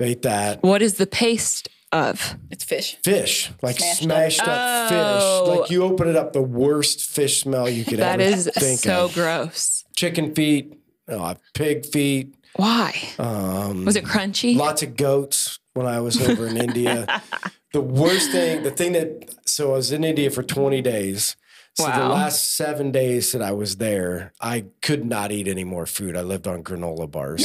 Ate 0.00 0.22
that. 0.22 0.62
What 0.62 0.82
is 0.82 0.94
the 0.94 1.06
paste 1.06 1.68
of? 1.92 2.36
It's 2.50 2.64
fish. 2.64 2.98
Fish, 3.04 3.50
like 3.62 3.78
Smashed 3.78 4.02
smashed, 4.02 4.42
up. 4.42 4.48
up, 4.48 4.92
Oh. 4.92 5.46
fish. 5.50 5.60
Like 5.60 5.70
you 5.70 5.82
open 5.84 6.08
it 6.08 6.16
up, 6.16 6.32
the 6.34 6.42
worst 6.42 7.00
fish 7.08 7.40
smell 7.40 7.68
you 7.70 7.84
could 7.84 8.00
That 8.00 8.20
ever 8.20 8.36
is 8.36 8.50
think 8.54 8.80
so 8.80 9.06
of. 9.06 9.14
gross. 9.14 9.83
Chicken 9.96 10.34
feet, 10.34 10.74
oh, 11.08 11.34
pig 11.54 11.86
feet, 11.86 12.34
Why? 12.56 12.94
um, 13.18 13.84
Was 13.84 13.96
it 13.96 14.04
crunchy? 14.04 14.56
lots 14.56 14.82
of 14.82 14.96
goats 14.96 15.58
when 15.74 15.86
I 15.86 16.00
was 16.00 16.20
over 16.20 16.46
in 16.46 16.56
India. 16.56 17.22
The 17.72 17.80
worst 17.80 18.30
thing, 18.30 18.62
the 18.62 18.70
thing 18.70 18.92
that, 18.92 19.34
so 19.46 19.72
I 19.72 19.76
was 19.78 19.90
in 19.90 20.04
India 20.04 20.30
for 20.30 20.44
20 20.44 20.80
days. 20.80 21.34
So 21.76 21.82
the 21.86 22.06
last 22.08 22.54
seven 22.54 22.92
days 22.92 23.32
that 23.32 23.42
I 23.42 23.50
was 23.50 23.78
there, 23.78 24.32
I 24.40 24.66
could 24.80 25.04
not 25.04 25.32
eat 25.32 25.48
any 25.48 25.64
more 25.64 25.84
food. 25.84 26.16
I 26.16 26.20
lived 26.20 26.46
on 26.46 26.62
granola 26.62 27.10
bars. 27.10 27.44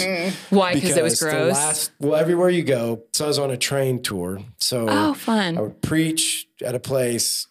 Why? 0.52 0.76
Because 0.76 0.95
it 0.97 1.02
was 1.02 1.18
the 1.20 1.32
gross. 1.32 1.54
last- 1.56 1.91
well, 2.00 2.16
everywhere 2.16 2.52
you 2.52 2.62
go. 2.62 3.02
So 3.14 3.26
I 3.26 3.28
was 3.28 3.39
on 3.39 3.50
a 3.50 3.58
train 3.58 4.04
tour. 4.04 4.39
So 4.60 4.86
oh, 4.88 5.16
fun. 5.16 5.58
I 5.58 5.62
would 5.62 5.82
preach 5.82 6.47
at 6.64 6.76
a 6.76 6.80
place 6.80 7.47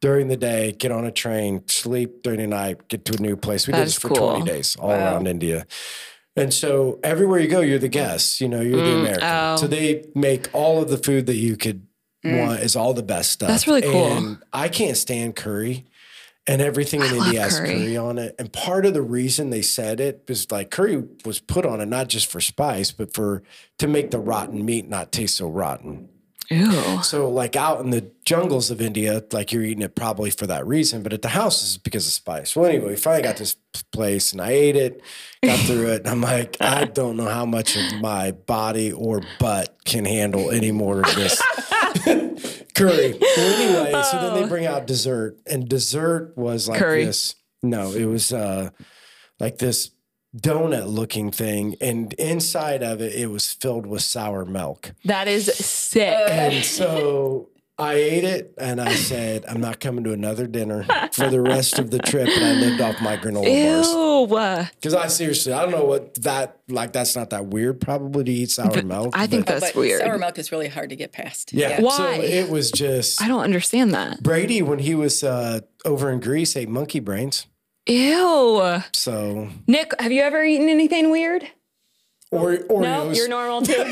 during 0.00 0.28
the 0.28 0.36
day, 0.36 0.72
get 0.72 0.92
on 0.92 1.04
a 1.04 1.10
train, 1.10 1.66
sleep 1.66 2.22
during 2.22 2.40
the 2.40 2.46
night, 2.46 2.88
get 2.88 3.04
to 3.06 3.14
a 3.18 3.20
new 3.20 3.36
place. 3.36 3.66
We 3.66 3.72
That 3.72 3.78
did 3.78 3.86
this 3.88 3.98
for 3.98 4.08
cool. 4.08 4.30
20 4.36 4.44
days 4.44 4.76
all 4.76 4.90
around 4.90 5.26
India. 5.26 5.66
And 6.36 6.54
so 6.54 7.00
everywhere 7.02 7.40
you 7.40 7.48
go, 7.48 7.60
you're 7.60 7.80
the 7.80 7.88
guest, 7.88 8.40
you 8.40 8.48
know, 8.48 8.60
you're 8.60 8.80
the 8.80 8.92
mm, 8.92 9.00
American. 9.00 9.28
oh. 9.28 9.56
So 9.56 9.66
they 9.66 10.06
make 10.14 10.48
all 10.52 10.80
of 10.80 10.88
the 10.88 10.98
food 10.98 11.26
that 11.26 11.34
you 11.34 11.56
could 11.56 11.86
mm. 12.24 12.38
want 12.38 12.60
is 12.60 12.76
all 12.76 12.94
the 12.94 13.02
best 13.02 13.32
stuff. 13.32 13.48
That's 13.48 13.66
really 13.66 13.82
cool. 13.82 14.06
And 14.06 14.38
I 14.52 14.68
can't 14.68 14.96
stand 14.96 15.34
curry. 15.34 15.84
And 16.46 16.62
everything 16.62 17.02
in 17.02 17.14
love 17.14 17.26
India 17.26 17.42
has 17.42 17.58
curry. 17.58 17.68
curry 17.68 17.96
on 17.96 18.16
it. 18.18 18.34
And 18.38 18.50
part 18.50 18.86
of 18.86 18.94
the 18.94 19.02
reason 19.02 19.50
they 19.50 19.60
said 19.60 20.00
it 20.00 20.24
was 20.28 20.50
like 20.50 20.70
curry 20.70 21.04
was 21.24 21.40
put 21.40 21.66
on 21.66 21.80
it 21.80 21.86
not 21.86 22.08
just 22.08 22.30
for 22.30 22.40
spice, 22.40 22.90
but 22.90 23.12
for 23.12 23.42
to 23.78 23.86
make 23.86 24.12
the 24.12 24.18
rotten 24.18 24.64
meat 24.64 24.88
not 24.88 25.12
taste 25.12 25.36
so 25.36 25.48
rotten. 25.48 26.08
Ew. 26.50 27.02
So, 27.02 27.28
like 27.28 27.56
out 27.56 27.80
in 27.80 27.90
the 27.90 28.10
jungles 28.24 28.70
of 28.70 28.80
India, 28.80 29.22
like 29.32 29.52
you're 29.52 29.62
eating 29.64 29.82
it 29.82 29.94
probably 29.94 30.30
for 30.30 30.46
that 30.46 30.66
reason, 30.66 31.02
but 31.02 31.12
at 31.12 31.20
the 31.20 31.28
house 31.28 31.62
is 31.62 31.76
because 31.76 32.06
of 32.06 32.12
spice. 32.12 32.56
Well, 32.56 32.64
anyway, 32.66 32.90
we 32.90 32.96
finally 32.96 33.22
got 33.22 33.36
this 33.36 33.56
place 33.92 34.32
and 34.32 34.40
I 34.40 34.52
ate 34.52 34.76
it, 34.76 35.02
got 35.44 35.58
through 35.60 35.88
it. 35.88 36.00
And 36.00 36.08
I'm 36.08 36.20
like, 36.22 36.56
I 36.60 36.84
don't 36.84 37.18
know 37.18 37.28
how 37.28 37.44
much 37.44 37.76
of 37.76 38.00
my 38.00 38.30
body 38.30 38.92
or 38.92 39.20
butt 39.38 39.76
can 39.84 40.06
handle 40.06 40.50
any 40.50 40.72
more 40.72 41.00
of 41.00 41.14
this 41.14 41.38
curry. 42.74 43.18
Well, 43.20 43.60
anyway, 43.60 44.02
so 44.10 44.18
then 44.18 44.40
they 44.42 44.48
bring 44.48 44.64
out 44.64 44.86
dessert, 44.86 45.38
and 45.46 45.68
dessert 45.68 46.32
was 46.36 46.66
like 46.66 46.78
Curry. 46.78 47.04
this. 47.04 47.34
No, 47.62 47.92
it 47.92 48.04
was 48.06 48.32
uh, 48.32 48.70
like 49.38 49.58
this 49.58 49.90
donut 50.36 50.86
looking 50.86 51.30
thing, 51.30 51.76
and 51.80 52.12
inside 52.14 52.82
of 52.82 53.00
it, 53.00 53.14
it 53.14 53.26
was 53.30 53.52
filled 53.52 53.86
with 53.86 54.02
sour 54.02 54.44
milk. 54.44 54.92
That 55.04 55.28
is 55.28 55.46
sick. 55.46 56.14
And 56.28 56.64
so 56.64 57.48
I 57.78 57.94
ate 57.94 58.24
it 58.24 58.54
and 58.58 58.80
I 58.80 58.92
said, 58.94 59.44
I'm 59.48 59.60
not 59.60 59.78
coming 59.78 60.02
to 60.04 60.12
another 60.12 60.46
dinner 60.48 60.84
for 61.12 61.28
the 61.30 61.40
rest 61.40 61.78
of 61.78 61.90
the 61.92 61.98
trip. 62.00 62.26
And 62.28 62.44
I 62.44 62.52
lived 62.54 62.80
off 62.80 63.00
my 63.00 63.16
granola 63.16 63.44
bars. 63.44 63.88
Ew. 63.88 64.68
Because 64.74 64.94
I 64.94 65.06
seriously, 65.06 65.52
I 65.52 65.62
don't 65.62 65.70
know 65.70 65.84
what 65.84 66.16
that, 66.22 66.58
like, 66.68 66.92
that's 66.92 67.14
not 67.14 67.30
that 67.30 67.46
weird 67.46 67.80
probably 67.80 68.24
to 68.24 68.32
eat 68.32 68.50
sour 68.50 68.82
milk. 68.82 69.10
I 69.16 69.28
think 69.28 69.46
but- 69.46 69.60
that's 69.60 69.72
but 69.72 69.80
weird. 69.80 70.00
sour 70.02 70.18
milk 70.18 70.38
is 70.40 70.50
really 70.50 70.66
hard 70.68 70.90
to 70.90 70.96
get 70.96 71.12
past. 71.12 71.52
yeah. 71.52 71.80
Why? 71.80 72.16
So 72.18 72.22
it 72.22 72.50
was 72.50 72.72
just, 72.72 73.22
I 73.22 73.28
don't 73.28 73.44
understand 73.44 73.94
that. 73.94 74.22
Brady, 74.24 74.60
when 74.60 74.80
he 74.80 74.96
was 74.96 75.22
uh, 75.22 75.60
over 75.84 76.10
in 76.10 76.18
Greece, 76.20 76.56
ate 76.56 76.68
monkey 76.68 76.98
brains. 77.00 77.46
Ew. 77.88 78.82
So, 78.92 79.48
Nick, 79.66 79.92
have 80.00 80.12
you 80.12 80.22
ever 80.22 80.44
eaten 80.44 80.68
anything 80.68 81.10
weird? 81.10 81.48
or, 82.30 82.58
Oreos. 82.58 82.82
No, 82.82 83.10
you're 83.10 83.28
normal 83.28 83.62
too. 83.62 83.72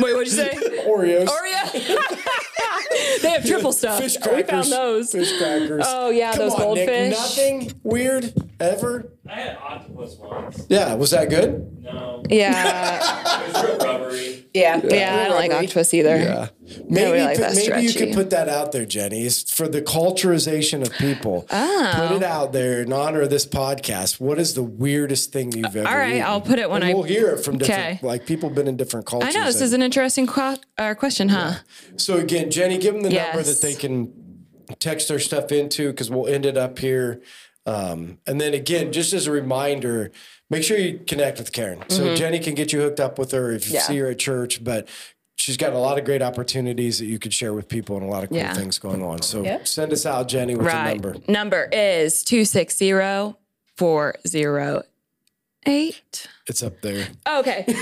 Wait, 0.00 0.14
what'd 0.14 0.26
you 0.26 0.32
say? 0.32 0.54
Oreos. 0.86 1.26
Oreo. 1.26 3.22
they 3.22 3.30
have 3.30 3.44
triple 3.44 3.72
stuff. 3.72 4.00
Fish 4.00 4.16
We 4.32 4.42
found 4.44 4.70
those. 4.70 5.10
Fish 5.10 5.36
crackers. 5.38 5.84
Oh, 5.86 6.10
yeah, 6.10 6.30
Come 6.32 6.38
those 6.38 6.54
on, 6.54 6.74
Nick, 6.74 6.86
goldfish. 6.86 7.10
Nothing 7.10 7.72
weird 7.82 8.32
ever. 8.60 9.10
I 9.30 9.34
had 9.40 9.58
octopus 9.58 10.16
once. 10.18 10.66
Yeah. 10.68 10.94
Was 10.94 11.10
that 11.10 11.28
good? 11.28 11.82
No, 11.82 12.22
Yeah. 12.28 13.42
it 13.46 13.52
was 13.52 13.64
real 13.64 13.78
rubbery. 13.78 14.34
Yeah. 14.54 14.80
Yeah, 14.82 15.14
I 15.16 15.28
don't 15.28 15.36
like 15.36 15.52
octopus 15.52 15.92
either. 15.92 16.16
Yeah. 16.16 16.48
Maybe, 16.88 17.12
really 17.12 17.20
like 17.24 17.38
put- 17.38 17.54
maybe 17.54 17.82
you 17.82 17.92
could 17.92 18.14
put 18.14 18.30
that 18.30 18.48
out 18.48 18.72
there, 18.72 18.86
Jenny. 18.86 19.22
It's 19.26 19.50
for 19.52 19.68
the 19.68 19.82
culturization 19.82 20.82
of 20.86 20.92
people. 20.94 21.46
Oh. 21.50 21.92
Put 21.94 22.16
it 22.16 22.22
out 22.22 22.52
there 22.52 22.82
in 22.82 22.92
honor 22.92 23.22
of 23.22 23.30
this 23.30 23.46
podcast. 23.46 24.18
What 24.18 24.38
is 24.38 24.54
the 24.54 24.62
weirdest 24.62 25.32
thing 25.32 25.52
you've 25.52 25.76
ever 25.76 25.86
All 25.86 25.96
right, 25.96 26.14
eaten? 26.16 26.22
I'll 26.26 26.40
put 26.40 26.58
it 26.58 26.70
when 26.70 26.82
And 26.82 26.90
I- 26.90 26.94
We'll 26.94 27.02
hear 27.04 27.28
it 27.28 27.44
from 27.44 27.58
different, 27.58 27.80
Okay. 27.80 27.98
like 28.06 28.26
people 28.26 28.48
been 28.50 28.66
in 28.66 28.76
different 28.78 29.06
cultures. 29.06 29.34
I 29.36 29.38
know 29.38 29.44
this 29.46 29.56
and- 29.56 29.64
is 29.64 29.72
an 29.74 29.82
interesting 29.82 30.26
que- 30.26 30.56
uh, 30.78 30.94
question, 30.94 31.28
huh? 31.28 31.54
so 31.96 32.16
again, 32.16 32.50
Jenny, 32.50 32.78
give 32.78 32.94
them 32.94 33.02
the 33.02 33.10
number 33.10 33.42
that 33.42 33.60
they 33.60 33.74
can 33.74 34.12
text 34.80 35.08
their 35.08 35.18
stuff 35.18 35.52
into 35.52 35.90
because 35.90 36.10
we'll 36.10 36.26
end 36.26 36.44
it 36.46 36.56
up 36.56 36.78
here. 36.78 37.20
Um, 37.68 38.18
and 38.26 38.40
then 38.40 38.54
again, 38.54 38.92
just 38.92 39.12
as 39.12 39.26
a 39.26 39.32
reminder, 39.32 40.10
make 40.50 40.62
sure 40.64 40.78
you 40.78 41.00
connect 41.06 41.38
with 41.38 41.52
Karen. 41.52 41.82
So 41.88 42.14
Jenny 42.14 42.38
can 42.38 42.54
get 42.54 42.72
you 42.72 42.80
hooked 42.80 43.00
up 43.00 43.18
with 43.18 43.32
her 43.32 43.52
if 43.52 43.66
you 43.66 43.68
Mm-hmm. 43.68 43.74
Yeah. 43.74 43.82
see 43.82 43.98
her 43.98 44.08
at 44.10 44.18
church, 44.18 44.64
but 44.64 44.88
she's 45.36 45.56
got 45.56 45.72
a 45.72 45.78
lot 45.78 45.98
of 45.98 46.04
great 46.04 46.22
opportunities 46.22 46.98
that 46.98 47.06
you 47.06 47.18
could 47.18 47.32
share 47.34 47.52
with 47.54 47.68
people 47.68 47.96
and 47.96 48.04
a 48.06 48.08
lot 48.08 48.22
of 48.24 48.30
cool 48.30 48.38
Yeah. 48.38 48.54
things 48.54 48.78
going 48.78 49.02
on. 49.02 49.22
So 49.22 49.42
Yep. 49.42 49.66
send 49.68 49.92
us 49.92 50.06
out, 50.06 50.28
Jenny, 50.28 50.54
with 50.56 50.66
right. 50.66 51.00
the 51.00 51.08
number. 51.10 51.30
Number 51.30 51.68
is 51.72 52.24
260 52.24 52.92
408. 55.68 56.28
It's 56.46 56.62
up 56.62 56.80
there. 56.80 57.06
Okay. 57.28 57.64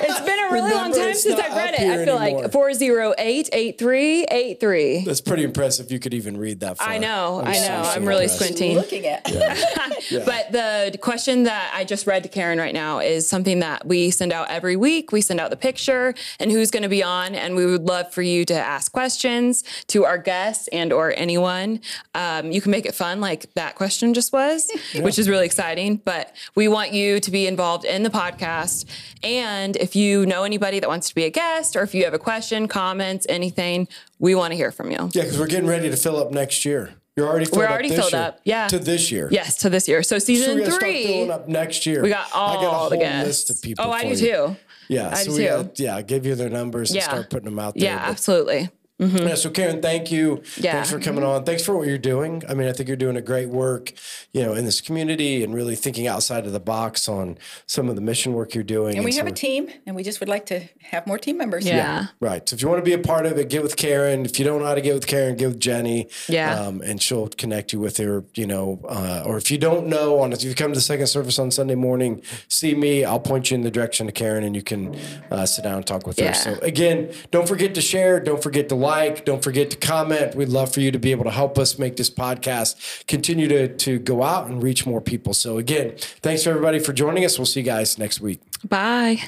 It's 0.00 0.20
been 0.20 0.38
a 0.38 0.52
really 0.52 0.72
long 0.72 0.92
time 0.92 1.12
since 1.14 1.40
I've 1.40 1.56
read 1.56 1.74
it. 1.74 1.80
I 1.80 2.04
feel 2.04 2.16
anymore. 2.18 2.42
like 2.42 2.52
408 2.52 3.48
8383. 3.52 5.04
That's 5.04 5.20
pretty 5.20 5.42
impressive. 5.42 5.90
You 5.90 5.98
could 5.98 6.14
even 6.14 6.36
read 6.36 6.60
that 6.60 6.78
far. 6.78 6.88
I 6.88 6.98
know, 6.98 7.40
I 7.44 7.54
know. 7.54 7.58
seriously 7.58 7.94
I'm 7.96 8.04
really 8.06 8.24
impressed. 8.24 8.34
squinting. 8.36 8.76
Looking 8.76 9.06
at. 9.06 9.24
But 10.24 10.52
the 10.52 10.96
question 11.02 11.42
that 11.44 11.72
I 11.74 11.84
just 11.84 12.06
read 12.06 12.22
to 12.22 12.28
Karen 12.28 12.58
right 12.58 12.72
now 12.72 13.00
is 13.00 13.28
something 13.28 13.58
that 13.58 13.86
we 13.86 14.10
send 14.10 14.32
out 14.32 14.48
every 14.48 14.76
week. 14.76 15.10
We 15.12 15.20
send 15.20 15.40
out 15.40 15.50
the 15.50 15.56
picture 15.56 16.14
and 16.38 16.50
who's 16.50 16.70
going 16.70 16.84
to 16.84 16.88
be 16.88 17.02
on, 17.02 17.34
and 17.34 17.56
we 17.56 17.66
would 17.66 17.82
love 17.82 18.12
for 18.12 18.22
you 18.22 18.44
to 18.46 18.54
ask 18.54 18.92
questions 18.92 19.64
to 19.88 20.04
our 20.04 20.16
guests 20.16 20.68
and 20.68 20.92
or 20.92 21.12
anyone. 21.16 21.80
Um, 22.14 22.52
you 22.52 22.60
can 22.60 22.70
make 22.70 22.86
it 22.86 22.94
fun, 22.94 23.20
like 23.20 23.52
that 23.54 23.74
question 23.74 24.14
just 24.14 24.32
was, 24.32 24.70
which 25.00 25.18
is 25.18 25.28
really 25.28 25.44
exciting. 25.46 25.96
But 25.96 26.34
we 26.54 26.68
want 26.68 26.92
you 26.92 27.18
to 27.20 27.27
be 27.30 27.46
involved 27.46 27.84
in 27.84 28.02
the 28.02 28.10
podcast, 28.10 28.84
and 29.22 29.76
if 29.76 29.94
you 29.96 30.26
know 30.26 30.44
anybody 30.44 30.80
that 30.80 30.88
wants 30.88 31.08
to 31.08 31.14
be 31.14 31.24
a 31.24 31.30
guest, 31.30 31.76
or 31.76 31.82
if 31.82 31.94
you 31.94 32.04
have 32.04 32.14
a 32.14 32.18
question, 32.18 32.68
comments, 32.68 33.26
anything, 33.28 33.88
we 34.18 34.34
want 34.34 34.52
to 34.52 34.56
hear 34.56 34.70
from 34.72 34.90
you. 34.90 35.10
Yeah, 35.12 35.22
because 35.22 35.38
we're 35.38 35.46
getting 35.46 35.68
ready 35.68 35.90
to 35.90 35.96
fill 35.96 36.16
up 36.16 36.30
next 36.30 36.64
year. 36.64 36.94
You're 37.16 37.26
already 37.26 37.46
filled 37.46 37.58
We're 37.58 37.64
up 37.64 37.70
already 37.72 37.88
this 37.88 37.98
filled 37.98 38.12
year. 38.12 38.22
up, 38.22 38.40
yeah. 38.44 38.68
To 38.68 38.78
this 38.78 39.10
year. 39.10 39.28
Yes, 39.32 39.56
to 39.58 39.68
this 39.70 39.88
year. 39.88 40.04
So 40.04 40.16
So 40.20 40.24
season 40.24 40.64
start 40.64 40.80
three. 40.80 41.04
filling 41.04 41.30
up 41.32 41.48
next 41.48 41.84
year. 41.84 42.00
We 42.00 42.10
got 42.10 42.28
all 42.32 42.58
I 42.58 42.62
got 42.62 42.72
a 42.72 42.76
whole 42.78 42.90
the 42.90 42.96
guests. 42.98 43.26
list 43.26 43.50
of 43.50 43.60
people. 43.62 43.84
Oh, 43.86 43.90
I 43.90 44.02
do 44.02 44.08
you. 44.10 44.16
too. 44.16 44.56
Yeah, 44.88 45.10
I 45.10 45.14
so 45.24 45.24
do 45.24 45.32
we 45.32 45.64
too. 45.74 45.82
yeah, 45.82 46.00
give 46.02 46.24
you 46.24 46.36
their 46.36 46.48
numbers 46.48 46.92
and 46.92 47.02
start 47.02 47.28
putting 47.28 47.46
them 47.46 47.58
out 47.58 47.74
there. 47.74 47.84
Yeah, 47.84 47.98
But 47.98 48.08
absolutely. 48.10 48.70
Yeah, 48.98 49.34
so 49.36 49.50
Karen, 49.50 49.80
thank 49.80 50.10
you. 50.10 50.42
Yeah. 50.56 50.72
Thanks 50.72 50.90
for 50.90 50.98
coming 50.98 51.22
on. 51.22 51.44
Thanks 51.44 51.64
for 51.64 51.76
what 51.76 51.86
you're 51.86 51.98
doing. 51.98 52.42
I 52.48 52.54
mean, 52.54 52.66
I 52.68 52.72
think 52.72 52.88
you're 52.88 52.96
doing 52.96 53.16
a 53.16 53.20
great 53.22 53.48
work, 53.48 53.92
you 54.32 54.42
know, 54.42 54.54
in 54.54 54.64
this 54.64 54.80
community 54.80 55.44
and 55.44 55.54
really 55.54 55.76
thinking 55.76 56.06
outside 56.08 56.46
of 56.46 56.52
the 56.52 56.58
box 56.60 57.08
on 57.08 57.38
some 57.66 57.88
of 57.88 57.94
the 57.94 58.00
mission 58.00 58.32
work 58.32 58.54
you're 58.54 58.64
doing. 58.64 58.96
And 58.96 59.04
we 59.04 59.14
have 59.14 59.26
a 59.26 59.32
team, 59.32 59.68
and 59.86 59.94
we 59.94 60.02
just 60.02 60.18
would 60.20 60.28
like 60.28 60.46
to 60.46 60.62
have 60.82 61.06
more 61.06 61.18
team 61.18 61.36
members. 61.38 61.64
Yeah. 61.64 62.06
Right. 62.20 62.48
So 62.48 62.54
if 62.54 62.62
you 62.62 62.68
want 62.68 62.78
to 62.80 62.84
be 62.84 62.92
a 62.92 62.98
part 62.98 63.24
of 63.26 63.38
it, 63.38 63.48
get 63.48 63.62
with 63.62 63.76
Karen. 63.76 64.24
If 64.24 64.38
you 64.38 64.44
don't 64.44 64.60
know 64.60 64.66
how 64.66 64.74
to 64.74 64.80
get 64.80 64.94
with 64.94 65.06
Karen, 65.06 65.36
get 65.36 65.46
with 65.48 65.60
Jenny. 65.60 66.08
Yeah. 66.28 66.58
Um, 66.58 66.80
and 66.82 67.00
she'll 67.00 67.28
connect 67.28 67.72
you 67.72 67.78
with 67.78 67.98
her, 67.98 68.24
you 68.34 68.46
know, 68.46 68.80
uh, 68.88 69.22
or 69.26 69.36
if 69.36 69.50
you 69.50 69.58
don't 69.58 69.86
know, 69.86 70.18
on 70.18 70.32
if 70.32 70.42
you 70.42 70.54
come 70.54 70.72
to 70.72 70.78
the 70.78 70.80
second 70.82 71.06
service 71.06 71.38
on 71.38 71.50
Sunday 71.52 71.74
morning, 71.76 72.20
see 72.48 72.74
me. 72.74 73.04
I'll 73.04 73.20
point 73.20 73.50
you 73.50 73.54
in 73.54 73.62
the 73.62 73.70
direction 73.70 74.08
of 74.08 74.14
Karen 74.14 74.42
and 74.42 74.56
you 74.56 74.62
can 74.62 74.98
uh, 75.30 75.46
sit 75.46 75.62
down 75.62 75.74
and 75.76 75.86
talk 75.86 76.06
with 76.06 76.18
Yeah. 76.18 76.28
her. 76.28 76.34
So 76.34 76.58
again, 76.62 77.12
don't 77.30 77.46
forget 77.46 77.74
to 77.76 77.80
share. 77.80 78.18
Don't 78.18 78.42
forget 78.42 78.68
to 78.70 78.74
like. 78.88 79.24
Don't 79.24 79.42
forget 79.42 79.70
to 79.70 79.76
comment. 79.76 80.34
We'd 80.34 80.48
love 80.48 80.72
for 80.72 80.80
you 80.80 80.90
to 80.90 80.98
be 80.98 81.10
able 81.10 81.24
to 81.24 81.30
help 81.30 81.58
us 81.58 81.78
make 81.78 81.96
this 81.96 82.10
podcast 82.10 83.06
continue 83.06 83.48
to, 83.48 83.76
to 83.76 83.98
go 83.98 84.22
out 84.22 84.48
and 84.48 84.62
reach 84.62 84.86
more 84.86 85.00
people. 85.00 85.34
So 85.34 85.58
again, 85.58 85.94
thanks 86.22 86.44
for 86.44 86.50
everybody 86.50 86.78
for 86.78 86.92
joining 86.92 87.24
us. 87.24 87.38
We'll 87.38 87.46
see 87.46 87.60
you 87.60 87.66
guys 87.66 87.98
next 87.98 88.20
week. 88.20 88.40
Bye. 88.68 89.22